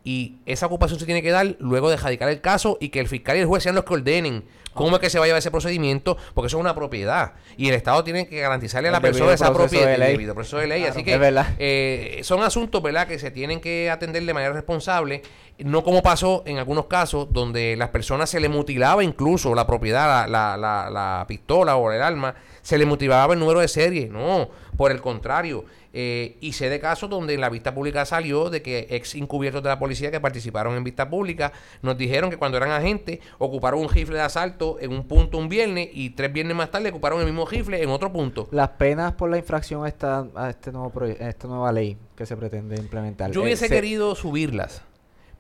Y 0.07 0.37
esa 0.47 0.67
ocupación 0.67 1.01
se 1.01 1.05
tiene 1.05 1.21
que 1.21 1.33
dar 1.33 1.57
luego 1.59 1.91
de 1.91 1.97
radicar 1.97 2.29
el 2.29 2.41
caso 2.41 2.79
y 2.81 2.91
que 2.91 3.01
el 3.01 3.09
fiscal 3.09 3.37
y 3.37 3.41
el 3.41 3.47
juez 3.47 3.65
sean 3.65 3.75
los 3.75 3.83
que 3.83 3.93
ordenen 3.93 4.45
cómo 4.73 4.95
es 4.97 5.01
que 5.01 5.11
se 5.11 5.19
va 5.19 5.25
a 5.25 5.27
llevar 5.27 5.39
ese 5.39 5.51
procedimiento, 5.51 6.17
porque 6.35 6.47
eso 6.49 6.59
es 6.59 6.61
una 6.61 6.75
propiedad. 6.75 7.33
Y 7.57 7.69
el 7.69 7.75
Estado 7.75 8.05
tiene 8.05 8.29
que 8.29 8.39
garantizarle 8.41 8.89
a 8.91 8.93
la 8.93 8.99
El 8.99 9.03
persona 9.03 9.33
esa 9.33 9.53
propiedad. 9.53 9.87
de 9.87 9.95
el 9.95 10.01
ley. 10.01 10.13
debido 10.13 10.35
proceso 10.35 10.59
de 10.59 10.67
ley. 10.69 10.83
Claro, 10.83 10.93
Así 10.95 11.03
que 11.03 11.45
eh, 11.59 12.21
son 12.23 12.43
asuntos, 12.43 12.83
¿verdad?, 12.83 13.09
que 13.09 13.19
se 13.19 13.31
tienen 13.31 13.61
que 13.61 13.91
atender 13.91 14.23
de 14.23 14.35
manera 14.35 14.53
responsable, 14.53 15.23
no 15.59 15.83
como 15.83 16.03
pasó 16.03 16.43
en 16.47 16.59
algunos 16.59 16.87
casos 16.87 17.33
donde 17.33 17.75
las 17.77 17.89
personas 17.89 18.29
se 18.29 18.39
le 18.39 18.51
mutilaba 18.51 19.03
incluso 19.03 19.55
la 19.55 19.67
propiedad, 19.67 20.29
la, 20.29 20.29
la, 20.29 20.57
la, 20.59 20.91
la 20.91 21.25
pistola 21.27 21.77
o 21.77 21.91
el 21.91 22.03
arma, 22.03 22.35
se 22.61 22.77
le 22.77 22.85
mutilaba 22.85 23.33
el 23.33 23.41
número 23.41 23.61
de 23.61 23.69
serie, 23.69 24.09
no, 24.09 24.51
por 24.77 24.93
el 24.93 25.01
contrario. 25.01 25.65
Eh, 25.99 26.37
y 26.43 26.53
sé 26.53 26.69
de 26.69 26.79
casos 26.79 27.09
donde 27.09 27.33
en 27.33 27.41
la 27.41 27.49
vista 27.49 27.73
pública 27.75 28.05
salió 28.05 28.51
de 28.51 28.61
que 28.61 28.87
ex 28.91 29.15
encubiertos 29.15 29.63
de 29.63 29.71
la 29.71 29.79
policía 29.79 30.11
que 30.11 30.21
participaron 30.21 30.77
en 30.77 30.85
vista 30.85 31.09
pública 31.09 31.53
nos 31.81 31.97
dijeron 31.97 32.29
que 32.29 32.37
cuando 32.37 32.59
eran 32.59 32.71
agentes 32.71 33.21
ocuparon 33.39 33.81
un 33.81 33.89
rifle 33.89 34.17
de 34.17 34.21
asalto 34.21 34.77
en 34.79 34.93
un 34.93 35.09
punto 35.09 35.39
un 35.39 35.49
viernes 35.49 35.89
y 35.95 36.11
tres 36.11 36.31
viernes 36.35 36.55
más 36.55 36.71
tarde 36.71 36.91
ocuparon 36.91 37.21
el 37.21 37.25
mismo 37.25 37.47
rifle 37.47 37.83
en 37.83 37.89
otro 37.89 38.13
punto. 38.13 38.47
Las 38.51 38.69
penas 38.71 39.13
por 39.15 39.31
la 39.31 39.39
infracción 39.39 39.87
a 39.87 39.89
esta, 39.89 40.27
a 40.35 40.51
este 40.51 40.71
nuevo 40.71 40.93
a 41.03 41.29
esta 41.31 41.49
nueva 41.49 41.73
ley 41.73 41.97
que 42.15 42.27
se 42.27 42.37
pretende 42.37 42.77
implementar. 42.77 43.31
Yo 43.31 43.41
eh, 43.41 43.45
hubiese 43.45 43.69
se- 43.69 43.75
querido 43.75 44.15
subirlas, 44.15 44.83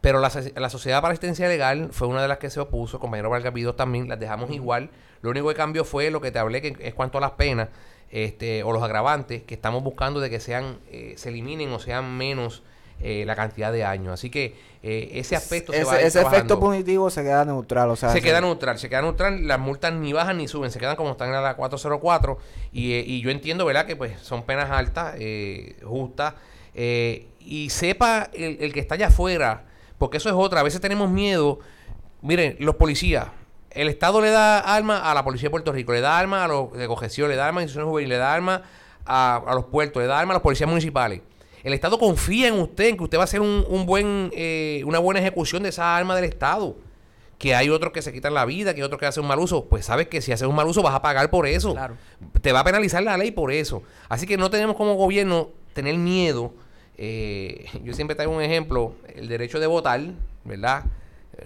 pero 0.00 0.20
la, 0.20 0.32
la 0.56 0.70
Sociedad 0.70 1.02
para 1.02 1.12
Asistencia 1.12 1.48
Legal 1.48 1.88
fue 1.92 2.08
una 2.08 2.22
de 2.22 2.28
las 2.28 2.38
que 2.38 2.48
se 2.48 2.60
opuso, 2.60 2.98
compañero 2.98 3.28
Vargas 3.28 3.52
Vidó 3.52 3.74
también, 3.74 4.08
las 4.08 4.18
dejamos 4.18 4.50
igual. 4.52 4.88
Lo 5.20 5.28
único 5.30 5.48
que 5.48 5.54
cambió 5.54 5.84
fue 5.84 6.10
lo 6.10 6.22
que 6.22 6.30
te 6.30 6.38
hablé, 6.38 6.62
que 6.62 6.76
es 6.80 6.94
cuanto 6.94 7.18
a 7.18 7.20
las 7.20 7.32
penas 7.32 7.68
este, 8.10 8.62
o 8.62 8.72
los 8.72 8.82
agravantes, 8.82 9.42
que 9.42 9.54
estamos 9.54 9.82
buscando 9.82 10.20
de 10.20 10.30
que 10.30 10.40
sean 10.40 10.78
eh, 10.90 11.14
se 11.16 11.28
eliminen 11.28 11.72
o 11.72 11.78
sean 11.78 12.16
menos 12.16 12.62
eh, 13.00 13.24
la 13.26 13.36
cantidad 13.36 13.72
de 13.72 13.84
años. 13.84 14.14
Así 14.14 14.30
que 14.30 14.56
eh, 14.82 15.10
ese 15.14 15.36
aspecto 15.36 15.72
se 15.72 15.80
ese, 15.80 15.90
va 15.90 16.00
ese 16.00 16.22
efecto 16.22 16.58
punitivo 16.58 17.10
se 17.10 17.22
queda 17.22 17.44
neutral. 17.44 17.90
O 17.90 17.96
sea, 17.96 18.10
Se 18.10 18.22
queda 18.22 18.40
neutral, 18.40 18.78
se 18.78 18.88
queda 18.88 19.02
neutral, 19.02 19.46
las 19.46 19.58
multas 19.58 19.92
ni 19.92 20.12
bajan 20.12 20.38
ni 20.38 20.48
suben, 20.48 20.70
se 20.70 20.78
quedan 20.78 20.96
como 20.96 21.12
están 21.12 21.28
en 21.28 21.42
la 21.42 21.56
404 21.56 22.38
y, 22.72 22.92
eh, 22.94 23.04
y 23.06 23.20
yo 23.20 23.30
entiendo, 23.30 23.66
¿verdad? 23.66 23.86
Que 23.86 23.96
pues 23.96 24.18
son 24.20 24.44
penas 24.44 24.70
altas, 24.70 25.14
justas 25.82 26.34
eh, 26.78 27.28
y 27.40 27.70
sepa 27.70 28.28
el, 28.34 28.58
el 28.60 28.72
que 28.74 28.80
está 28.80 28.96
allá 28.96 29.06
afuera, 29.06 29.64
porque 29.96 30.18
eso 30.18 30.28
es 30.28 30.34
otra, 30.34 30.60
a 30.60 30.62
veces 30.62 30.78
tenemos 30.80 31.10
miedo, 31.10 31.58
miren, 32.20 32.54
los 32.58 32.74
policías, 32.74 33.28
el 33.76 33.88
Estado 33.88 34.20
le 34.20 34.30
da 34.30 34.58
armas 34.58 35.02
a 35.04 35.14
la 35.14 35.24
Policía 35.24 35.46
de 35.46 35.50
Puerto 35.50 35.72
Rico, 35.72 35.92
le 35.92 36.00
da 36.00 36.18
armas 36.18 36.44
a 36.44 36.48
los 36.48 36.72
de 36.72 36.86
cogeción, 36.86 37.28
le 37.28 37.36
da 37.36 37.46
armas 37.46 37.60
a 37.60 37.62
instituciones 37.64 37.90
juveniles, 37.90 38.16
le 38.16 38.18
da 38.18 38.32
armas 38.32 38.62
a, 39.04 39.42
a 39.46 39.54
los 39.54 39.66
puertos, 39.66 40.02
le 40.02 40.08
da 40.08 40.18
armas 40.18 40.34
a 40.34 40.36
los 40.36 40.42
policías 40.42 40.68
municipales. 40.68 41.20
El 41.62 41.72
Estado 41.72 41.98
confía 41.98 42.48
en 42.48 42.54
usted, 42.60 42.86
en 42.86 42.96
que 42.96 43.04
usted 43.04 43.18
va 43.18 43.22
a 43.22 43.24
hacer 43.24 43.40
un, 43.40 43.64
un 43.68 43.86
buen, 43.86 44.30
eh, 44.34 44.82
una 44.86 44.98
buena 44.98 45.20
ejecución 45.20 45.62
de 45.62 45.70
esa 45.70 45.96
arma 45.96 46.14
del 46.14 46.24
Estado 46.24 46.76
que 47.38 47.54
hay 47.54 47.68
otros 47.68 47.92
que 47.92 48.02
se 48.02 48.12
quitan 48.12 48.34
la 48.34 48.44
vida, 48.44 48.72
que 48.72 48.80
hay 48.80 48.84
otros 48.84 48.98
que 48.98 49.06
hacen 49.06 49.22
un 49.22 49.28
mal 49.28 49.38
uso, 49.38 49.66
pues 49.66 49.84
sabes 49.84 50.08
que 50.08 50.22
si 50.22 50.32
haces 50.32 50.48
un 50.48 50.54
mal 50.54 50.66
uso 50.66 50.82
vas 50.82 50.94
a 50.94 51.02
pagar 51.02 51.28
por 51.28 51.46
eso. 51.46 51.72
Claro. 51.72 51.96
Te 52.40 52.52
va 52.52 52.60
a 52.60 52.64
penalizar 52.64 53.02
la 53.02 53.16
ley 53.16 53.30
por 53.30 53.52
eso. 53.52 53.82
Así 54.08 54.26
que 54.26 54.36
no 54.36 54.48
tenemos 54.48 54.76
como 54.76 54.94
gobierno 54.94 55.50
tener 55.74 55.96
miedo. 55.96 56.54
Eh, 56.96 57.66
yo 57.84 57.92
siempre 57.92 58.14
traigo 58.16 58.34
un 58.34 58.42
ejemplo, 58.42 58.94
el 59.14 59.28
derecho 59.28 59.60
de 59.60 59.66
votar, 59.66 60.00
¿verdad? 60.44 60.84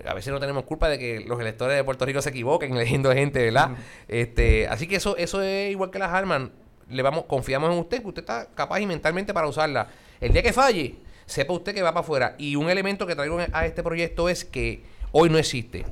A 0.06 0.14
veces 0.14 0.32
no 0.32 0.40
tenemos 0.40 0.64
culpa 0.64 0.88
de 0.88 0.98
que 0.98 1.20
los 1.20 1.40
electores 1.40 1.76
de 1.76 1.84
Puerto 1.84 2.06
Rico 2.06 2.22
se 2.22 2.30
equivoquen 2.30 2.74
eligiendo 2.76 3.12
gente, 3.12 3.42
¿verdad? 3.44 3.70
este, 4.08 4.68
así 4.68 4.86
que 4.86 4.96
eso, 4.96 5.16
eso 5.16 5.42
es 5.42 5.70
igual 5.70 5.90
que 5.90 5.98
las 5.98 6.12
armas. 6.12 6.48
Le 6.88 7.02
vamos, 7.02 7.24
confiamos 7.26 7.72
en 7.72 7.78
usted, 7.78 8.02
que 8.02 8.08
usted 8.08 8.22
está 8.22 8.48
capaz 8.54 8.80
y 8.80 8.86
mentalmente 8.86 9.32
para 9.32 9.46
usarla. 9.46 9.88
El 10.20 10.32
día 10.32 10.42
que 10.42 10.52
falle, 10.52 10.96
sepa 11.26 11.52
usted 11.52 11.74
que 11.74 11.82
va 11.82 11.92
para 11.92 12.00
afuera. 12.00 12.34
Y 12.38 12.56
un 12.56 12.68
elemento 12.68 13.06
que 13.06 13.14
traigo 13.14 13.38
a 13.52 13.66
este 13.66 13.82
proyecto 13.82 14.28
es 14.28 14.44
que 14.44 14.82
hoy 15.12 15.30
no 15.30 15.38
existe. 15.38 15.86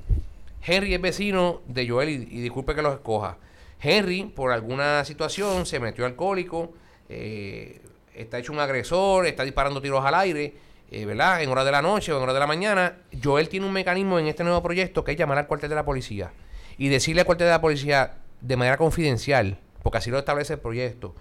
Henry 0.65 0.95
es 0.95 1.01
vecino 1.01 1.63
de 1.67 1.89
Joel 1.89 2.09
y, 2.09 2.13
y 2.15 2.41
disculpe 2.41 2.75
que 2.75 2.83
los 2.83 2.95
escoja. 2.95 3.37
Henry, 3.81 4.25
por 4.25 4.53
alguna 4.53 5.05
situación, 5.05 5.67
se 5.67 5.79
metió 5.79 6.05
alcohólico, 6.05 6.73
eh, 7.09 7.81
está 8.15 8.39
hecho 8.39 8.53
un 8.53 8.59
agresor, 8.59 9.27
está 9.27 9.45
disparando 9.45 9.81
tiros 9.81 10.05
al 10.05 10.15
aire, 10.15 10.55
eh, 10.91 11.05
¿verdad? 11.05 11.43
En 11.43 11.51
horas 11.51 11.65
de 11.65 11.73
la 11.73 11.83
noche 11.83 12.13
o 12.13 12.17
en 12.17 12.23
horas 12.23 12.35
de 12.35 12.41
la 12.41 12.47
mañana. 12.47 12.97
Joel 13.23 13.49
tiene 13.49 13.67
un 13.67 13.73
mecanismo 13.73 14.19
en 14.19 14.27
este 14.27 14.45
nuevo 14.45 14.63
proyecto 14.63 15.05
que 15.05 15.13
es 15.13 15.19
llamar 15.19 15.39
al 15.39 15.47
cuartel 15.47 15.69
de 15.69 15.77
la 15.77 15.85
policía 15.85 16.33
y 16.79 16.89
decirle 16.89 17.21
al 17.21 17.27
cuartel 17.27 17.47
de 17.47 17.53
la 17.53 17.61
policía 17.61 18.15
de 18.41 18.57
manera 18.57 18.77
confidencial, 18.77 19.59
porque 19.83 19.99
así 19.99 20.11
lo 20.11 20.19
establece 20.19 20.55
el 20.55 20.61
proyecto 20.61 21.15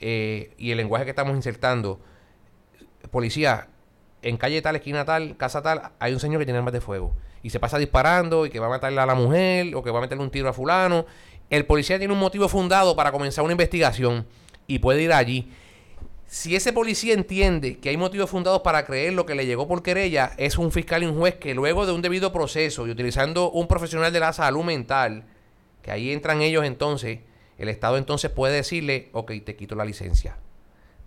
eh, 0.00 0.52
y 0.58 0.70
el 0.72 0.76
lenguaje 0.76 1.04
que 1.04 1.10
estamos 1.10 1.34
insertando. 1.34 2.00
Policía, 3.10 3.68
en 4.22 4.36
calle 4.36 4.60
tal, 4.60 4.76
esquina 4.76 5.04
tal, 5.04 5.36
casa 5.36 5.62
tal, 5.62 5.92
hay 5.98 6.12
un 6.12 6.20
señor 6.20 6.40
que 6.40 6.46
tiene 6.46 6.58
armas 6.58 6.72
de 6.72 6.80
fuego. 6.80 7.14
Y 7.42 7.50
se 7.50 7.60
pasa 7.60 7.78
disparando 7.78 8.44
y 8.44 8.50
que 8.50 8.58
va 8.58 8.66
a 8.66 8.70
matarle 8.70 9.00
a 9.00 9.06
la 9.06 9.14
mujer 9.14 9.74
o 9.76 9.82
que 9.82 9.90
va 9.90 9.98
a 9.98 10.02
meterle 10.02 10.24
un 10.24 10.30
tiro 10.30 10.48
a 10.48 10.52
fulano. 10.52 11.06
El 11.48 11.64
policía 11.64 11.98
tiene 11.98 12.12
un 12.12 12.18
motivo 12.18 12.48
fundado 12.48 12.96
para 12.96 13.12
comenzar 13.12 13.44
una 13.44 13.52
investigación 13.52 14.26
y 14.66 14.80
puede 14.80 15.02
ir 15.02 15.12
allí. 15.12 15.52
Si 16.28 16.56
ese 16.56 16.72
policía 16.72 17.14
entiende 17.14 17.78
que 17.78 17.88
hay 17.88 17.96
motivos 17.96 18.28
fundados 18.28 18.62
para 18.62 18.84
creer 18.84 19.12
lo 19.12 19.26
que 19.26 19.36
le 19.36 19.46
llegó 19.46 19.68
por 19.68 19.84
querella, 19.84 20.32
es 20.38 20.58
un 20.58 20.72
fiscal 20.72 21.04
y 21.04 21.06
un 21.06 21.16
juez 21.16 21.36
que 21.36 21.54
luego 21.54 21.86
de 21.86 21.92
un 21.92 22.02
debido 22.02 22.32
proceso 22.32 22.86
y 22.86 22.90
utilizando 22.90 23.50
un 23.50 23.68
profesional 23.68 24.12
de 24.12 24.18
la 24.18 24.32
salud 24.32 24.64
mental, 24.64 25.24
que 25.82 25.92
ahí 25.92 26.12
entran 26.12 26.42
ellos 26.42 26.64
entonces, 26.64 27.20
el 27.58 27.68
Estado 27.68 27.96
entonces 27.96 28.30
puede 28.30 28.56
decirle, 28.56 29.08
ok, 29.12 29.32
te 29.44 29.54
quito 29.54 29.76
la 29.76 29.84
licencia. 29.84 30.36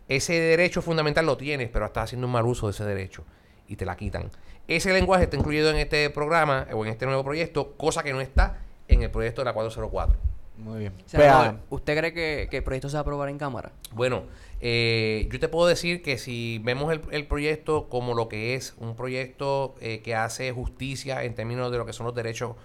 Ese 0.08 0.34
derecho 0.40 0.82
fundamental 0.82 1.26
lo 1.26 1.36
tienes, 1.36 1.70
pero 1.70 1.86
estás 1.86 2.06
haciendo 2.06 2.26
un 2.26 2.34
mal 2.34 2.46
uso 2.46 2.68
de 2.68 2.72
ese 2.72 2.86
derecho 2.86 3.26
y 3.68 3.76
te 3.76 3.86
la 3.86 3.98
quitan. 3.98 4.32
Ese 4.70 4.94
lenguaje 4.94 5.26
está 5.26 5.36
incluido 5.36 5.70
en 5.70 5.78
este 5.78 6.10
programa 6.10 6.66
o 6.74 6.86
en 6.86 6.92
este 6.92 7.06
nuevo 7.06 7.26
proyecto, 7.26 7.74
cosa 7.76 8.04
que 8.04 8.14
no 8.14 8.22
está 8.22 8.60
en 8.88 9.04
el 9.04 9.12
proyecto 9.12 9.42
de 9.42 9.46
la 9.46 9.54
404. 9.54 10.39
Muy 10.60 10.80
bien. 10.80 10.94
Senador, 11.06 11.56
Pues, 11.70 11.82
¿usted 11.82 11.98
cree 11.98 12.14
que, 12.14 12.48
que 12.52 12.58
el 12.58 12.64
proyecto 12.64 12.90
se 12.90 12.94
va 12.94 13.00
a 13.00 13.02
aprobar 13.02 13.30
en 13.30 13.38
Cámara? 13.38 13.72
Bueno, 13.94 14.24
eh, 14.62 15.28
yo 15.32 15.40
te 15.40 15.48
puedo 15.48 15.68
decir 15.68 16.02
que 16.02 16.18
si 16.18 16.60
vemos 16.64 16.92
el, 16.92 17.02
el 17.12 17.26
proyecto 17.28 17.88
como 17.88 18.14
lo 18.14 18.28
que 18.28 18.56
es, 18.56 18.74
un 18.78 18.96
proyecto 18.96 19.76
eh, 19.80 20.02
que 20.04 20.16
hace 20.16 20.52
justicia 20.52 21.24
en 21.24 21.34
términos 21.34 21.72
de 21.72 21.78
lo 21.78 21.86
que 21.86 21.94
son 21.94 22.06
los 22.06 22.16
derechos 22.16 22.56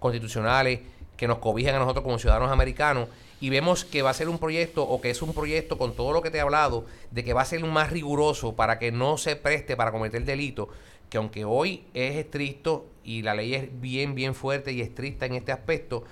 constitucionales, 0.00 0.80
que 1.16 1.28
nos 1.28 1.38
cobijan 1.38 1.76
a 1.76 1.78
nosotros 1.78 2.02
como 2.04 2.18
ciudadanos 2.18 2.50
americanos, 2.50 3.08
y 3.40 3.50
vemos 3.50 3.84
que 3.84 4.02
va 4.02 4.10
a 4.10 4.14
ser 4.14 4.28
un 4.28 4.38
proyecto 4.38 4.82
o 4.82 5.00
que 5.00 5.10
es 5.10 5.22
un 5.22 5.32
proyecto 5.32 5.78
con 5.78 5.94
todo 5.94 6.12
lo 6.12 6.22
que 6.22 6.30
te 6.30 6.38
he 6.38 6.40
hablado, 6.40 6.86
de 7.10 7.22
que 7.22 7.34
va 7.34 7.42
a 7.42 7.44
ser 7.44 7.62
un 7.62 7.72
más 7.72 7.90
riguroso 7.90 8.56
para 8.56 8.78
que 8.78 8.90
no 8.90 9.16
se 9.16 9.36
preste 9.36 9.76
para 9.76 9.92
cometer 9.92 10.24
delito, 10.24 10.68
que 11.08 11.18
aunque 11.18 11.44
hoy 11.44 11.84
es 11.94 12.16
estricto 12.16 12.86
y 13.04 13.22
la 13.22 13.34
ley 13.34 13.54
es 13.54 13.80
bien, 13.80 14.14
bien 14.14 14.34
fuerte 14.34 14.72
y 14.72 14.80
estricta 14.80 15.26
en 15.26 15.34
este 15.34 15.52
aspecto, 15.52 16.04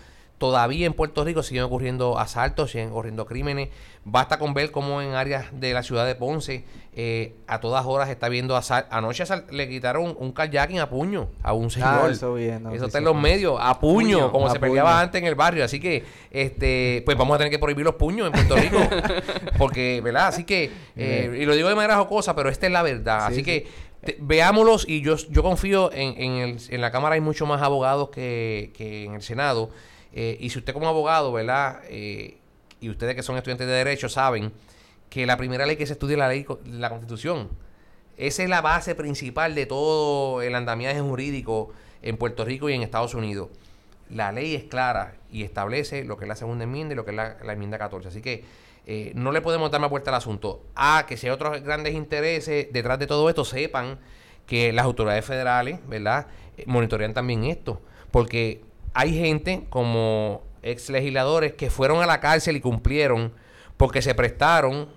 todavía 0.43 0.87
en 0.87 0.93
Puerto 0.93 1.23
Rico 1.25 1.45
siguen 1.45 1.63
ocurriendo 1.63 2.19
asaltos, 2.19 2.73
siguen 2.73 2.91
ocurriendo 2.91 3.27
crímenes. 3.27 3.69
Basta 4.05 4.41
con 4.41 4.53
ver 4.55 4.73
cómo 4.73 5.01
en 5.01 5.15
áreas 5.15 5.45
de 5.53 5.73
la 5.73 5.85
ciudad 5.85 6.05
de 6.05 6.17
Ponce 6.17 6.65
eh, 6.97 7.35
a 7.47 7.61
todas 7.61 7.87
horas 7.87 8.09
está 8.09 8.29
viendo 8.29 8.57
asaltos. 8.57 8.93
Anoche 8.93 9.23
asal- 9.23 9.45
le 9.53 9.69
quitaron 9.69 10.17
un 10.19 10.33
kayaking 10.33 10.81
a 10.81 10.89
puño 10.91 11.29
a 11.45 11.53
un 11.53 11.71
señor. 11.71 11.89
Ah, 12.07 12.09
eso 12.11 12.37
en 12.37 12.67
Eso 12.75 12.87
está 12.87 12.99
en 12.99 13.05
los 13.05 13.15
medios, 13.15 13.57
a 13.61 13.79
puño, 13.79 14.19
Puño, 14.19 14.33
como 14.33 14.49
a 14.49 14.51
se 14.51 14.59
peleaba 14.59 14.91
puño. 14.91 15.01
antes 15.03 15.21
en 15.23 15.29
el 15.29 15.37
barrio. 15.37 15.65
Así 15.65 15.79
que, 15.79 16.05
este, 16.33 17.03
pues 17.05 17.17
vamos 17.17 17.37
a 17.37 17.39
tener 17.39 17.53
que 17.53 17.61
prohibir 17.61 17.85
los 17.85 17.95
puños 17.95 18.27
en 18.27 18.33
Puerto 18.33 18.57
Rico. 18.57 18.79
porque, 19.59 20.01
¿verdad? 20.03 20.27
Así 20.27 20.43
que, 20.43 20.73
eh, 20.97 21.39
y 21.41 21.45
lo 21.47 21.55
digo 21.55 21.69
de 21.69 21.77
manera 21.77 21.97
jocosa, 21.99 22.35
pero 22.35 22.49
esta 22.49 22.67
es 22.67 22.73
la 22.73 22.83
verdad. 22.83 23.21
Sí, 23.21 23.27
Así 23.27 23.37
sí. 23.37 23.43
que 23.45 23.67
te- 24.05 24.17
veámoslos 24.21 24.85
y 24.89 25.01
yo, 25.03 25.15
yo 25.31 25.45
confío 25.45 25.93
en, 25.93 26.21
en, 26.21 26.33
el- 26.39 26.59
en 26.69 26.81
la 26.81 26.91
Cámara 26.91 27.15
hay 27.15 27.21
mucho 27.21 27.47
más 27.47 27.63
abogados 27.63 28.09
que, 28.11 28.73
que 28.77 29.05
en 29.05 29.15
el 29.15 29.23
Senado. 29.23 29.71
Eh, 30.13 30.37
y 30.41 30.51
si 30.51 30.59
usted 30.59 30.73
como 30.73 30.89
abogado, 30.89 31.33
¿verdad? 31.33 31.81
Eh, 31.89 32.39
y 32.81 32.91
ustedes 32.91 33.15
que 33.15 33.23
son 33.23 33.37
estudiantes 33.37 33.67
de 33.67 33.73
Derecho 33.73 34.09
saben 34.09 34.53
que 35.09 35.27
la 35.27 35.37
primera 35.37 35.67
ley 35.67 35.77
que 35.77 35.87
se 35.87 35.95
estudia 35.95 36.15
es 36.15 36.19
la 36.19 36.29
ley, 36.29 36.47
la 36.67 36.91
Constitución. 36.91 37.49
Esa 38.17 38.43
es 38.43 38.49
la 38.49 38.61
base 38.61 38.95
principal 38.95 39.55
de 39.55 39.67
todo 39.67 40.43
el 40.43 40.55
andamiaje 40.55 41.01
jurídico 41.01 41.73
en 42.03 42.17
Puerto 42.17 42.45
Rico 42.45 42.69
y 42.69 42.75
en 42.75 42.83
Estados 42.83 43.15
Unidos. 43.15 43.51
la 44.11 44.31
ley 44.31 44.55
es 44.55 44.65
clara 44.65 45.15
y 45.31 45.43
establece 45.43 46.05
lo 46.05 46.19
que 46.19 46.25
es 46.25 46.29
la 46.29 46.37
segunda 46.37 46.65
enmienda 46.65 46.93
y 46.93 46.97
lo 46.97 47.05
que 47.05 47.13
es 47.13 47.17
la, 47.17 47.39
la 47.43 47.55
enmienda 47.55 47.79
14. 47.79 48.09
Así 48.09 48.21
que 48.21 48.45
eh, 48.87 49.13
no 49.15 49.31
le 49.33 49.41
podemos 49.41 49.71
dar 49.71 49.81
más 49.81 49.91
vuelta 49.91 50.11
al 50.11 50.17
asunto. 50.17 50.65
A 50.75 51.07
que 51.07 51.17
si 51.17 51.27
hay 51.27 51.33
otros 51.33 51.63
grandes 51.63 51.95
intereses 51.95 52.69
detrás 52.73 52.99
de 52.99 53.07
todo 53.07 53.29
esto, 53.29 53.45
sepan 53.45 53.99
que 54.47 54.73
las 54.73 54.85
autoridades 54.85 55.25
federales, 55.25 55.79
¿verdad? 55.89 56.27
Eh, 56.57 56.65
monitorean 56.67 57.15
también 57.15 57.45
esto. 57.45 57.81
Porque 58.11 58.63
hay 58.95 59.15
gente 59.19 59.65
como 59.71 60.43
ex 60.63 60.91
legisladores 60.91 61.55
que 61.55 61.71
fueron 61.71 62.03
a 62.03 62.07
la 62.07 62.21
cárcel 62.21 62.57
y 62.57 62.61
cumplieron 62.61 63.33
porque 63.77 64.03
se 64.03 64.15
prestaron 64.15 64.89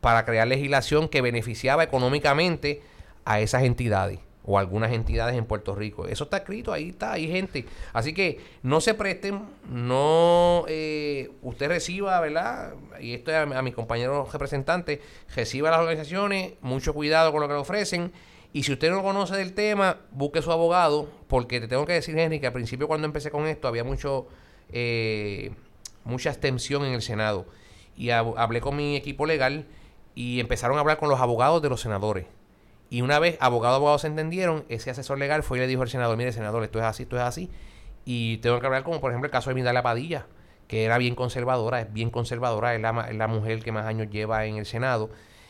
para 0.00 0.24
crear 0.24 0.48
legislación 0.48 1.08
que 1.08 1.20
beneficiaba 1.20 1.84
económicamente 1.84 2.82
a 3.24 3.40
esas 3.40 3.62
entidades 3.62 4.18
o 4.44 4.58
algunas 4.58 4.92
entidades 4.92 5.36
en 5.36 5.44
Puerto 5.44 5.74
Rico. 5.74 6.06
Eso 6.08 6.24
está 6.24 6.38
escrito, 6.38 6.72
ahí 6.72 6.88
está, 6.88 7.12
hay 7.12 7.28
gente. 7.28 7.64
Así 7.92 8.12
que 8.12 8.40
no 8.62 8.80
se 8.80 8.94
presten, 8.94 9.42
no 9.70 10.64
eh, 10.66 11.30
usted 11.42 11.68
reciba, 11.68 12.18
¿verdad? 12.20 12.74
Y 13.00 13.14
esto 13.14 13.30
es 13.30 13.36
a, 13.36 13.42
a 13.42 13.62
mis 13.62 13.74
compañeros 13.74 14.32
representantes, 14.32 14.98
reciba 15.34 15.70
las 15.70 15.78
organizaciones, 15.78 16.54
mucho 16.60 16.92
cuidado 16.94 17.30
con 17.30 17.40
lo 17.40 17.46
que 17.46 17.54
le 17.54 17.60
ofrecen. 17.60 18.12
Y 18.52 18.64
si 18.64 18.72
usted 18.72 18.90
no 18.90 19.02
conoce 19.02 19.34
del 19.36 19.54
tema, 19.54 19.98
busque 20.10 20.42
su 20.42 20.52
abogado, 20.52 21.08
porque 21.28 21.60
te 21.60 21.68
tengo 21.68 21.86
que 21.86 21.94
decir, 21.94 22.18
Henry, 22.18 22.38
que 22.38 22.46
al 22.46 22.52
principio 22.52 22.86
cuando 22.86 23.06
empecé 23.06 23.30
con 23.30 23.46
esto 23.46 23.66
había 23.68 23.82
mucho, 23.84 24.26
eh, 24.70 25.52
mucha 26.04 26.30
abstención 26.30 26.84
en 26.84 26.92
el 26.92 27.02
Senado. 27.02 27.46
Y 27.96 28.08
hab- 28.08 28.34
hablé 28.36 28.60
con 28.60 28.76
mi 28.76 28.96
equipo 28.96 29.24
legal 29.26 29.66
y 30.14 30.40
empezaron 30.40 30.76
a 30.76 30.80
hablar 30.80 30.98
con 30.98 31.08
los 31.08 31.20
abogados 31.20 31.62
de 31.62 31.70
los 31.70 31.80
senadores. 31.80 32.26
Y 32.90 33.00
una 33.00 33.18
vez 33.18 33.38
abogado 33.40 33.76
abogado 33.76 33.98
se 33.98 34.06
entendieron, 34.08 34.64
ese 34.68 34.90
asesor 34.90 35.18
legal 35.18 35.42
fue 35.42 35.56
y 35.56 35.60
le 35.62 35.66
dijo 35.66 35.80
al 35.80 35.88
senador, 35.88 36.18
mire 36.18 36.32
senador, 36.32 36.62
esto 36.62 36.78
es 36.78 36.84
así, 36.84 37.04
esto 37.04 37.16
es 37.16 37.22
así. 37.22 37.50
Y 38.04 38.36
tengo 38.38 38.60
que 38.60 38.66
hablar 38.66 38.82
como 38.82 39.00
por 39.00 39.10
ejemplo 39.12 39.26
el 39.26 39.32
caso 39.32 39.48
de 39.48 39.54
Mindalia 39.54 39.82
Padilla, 39.82 40.26
que 40.68 40.84
era 40.84 40.98
bien 40.98 41.14
conservadora, 41.14 41.80
es 41.80 41.90
bien 41.92 42.10
conservadora, 42.10 42.74
es 42.74 42.82
la, 42.82 43.06
es 43.08 43.16
la 43.16 43.28
mujer 43.28 43.62
que 43.62 43.72
más 43.72 43.86
años 43.86 44.10
lleva 44.10 44.44
en 44.44 44.56
el 44.56 44.66
Senado. 44.66 45.08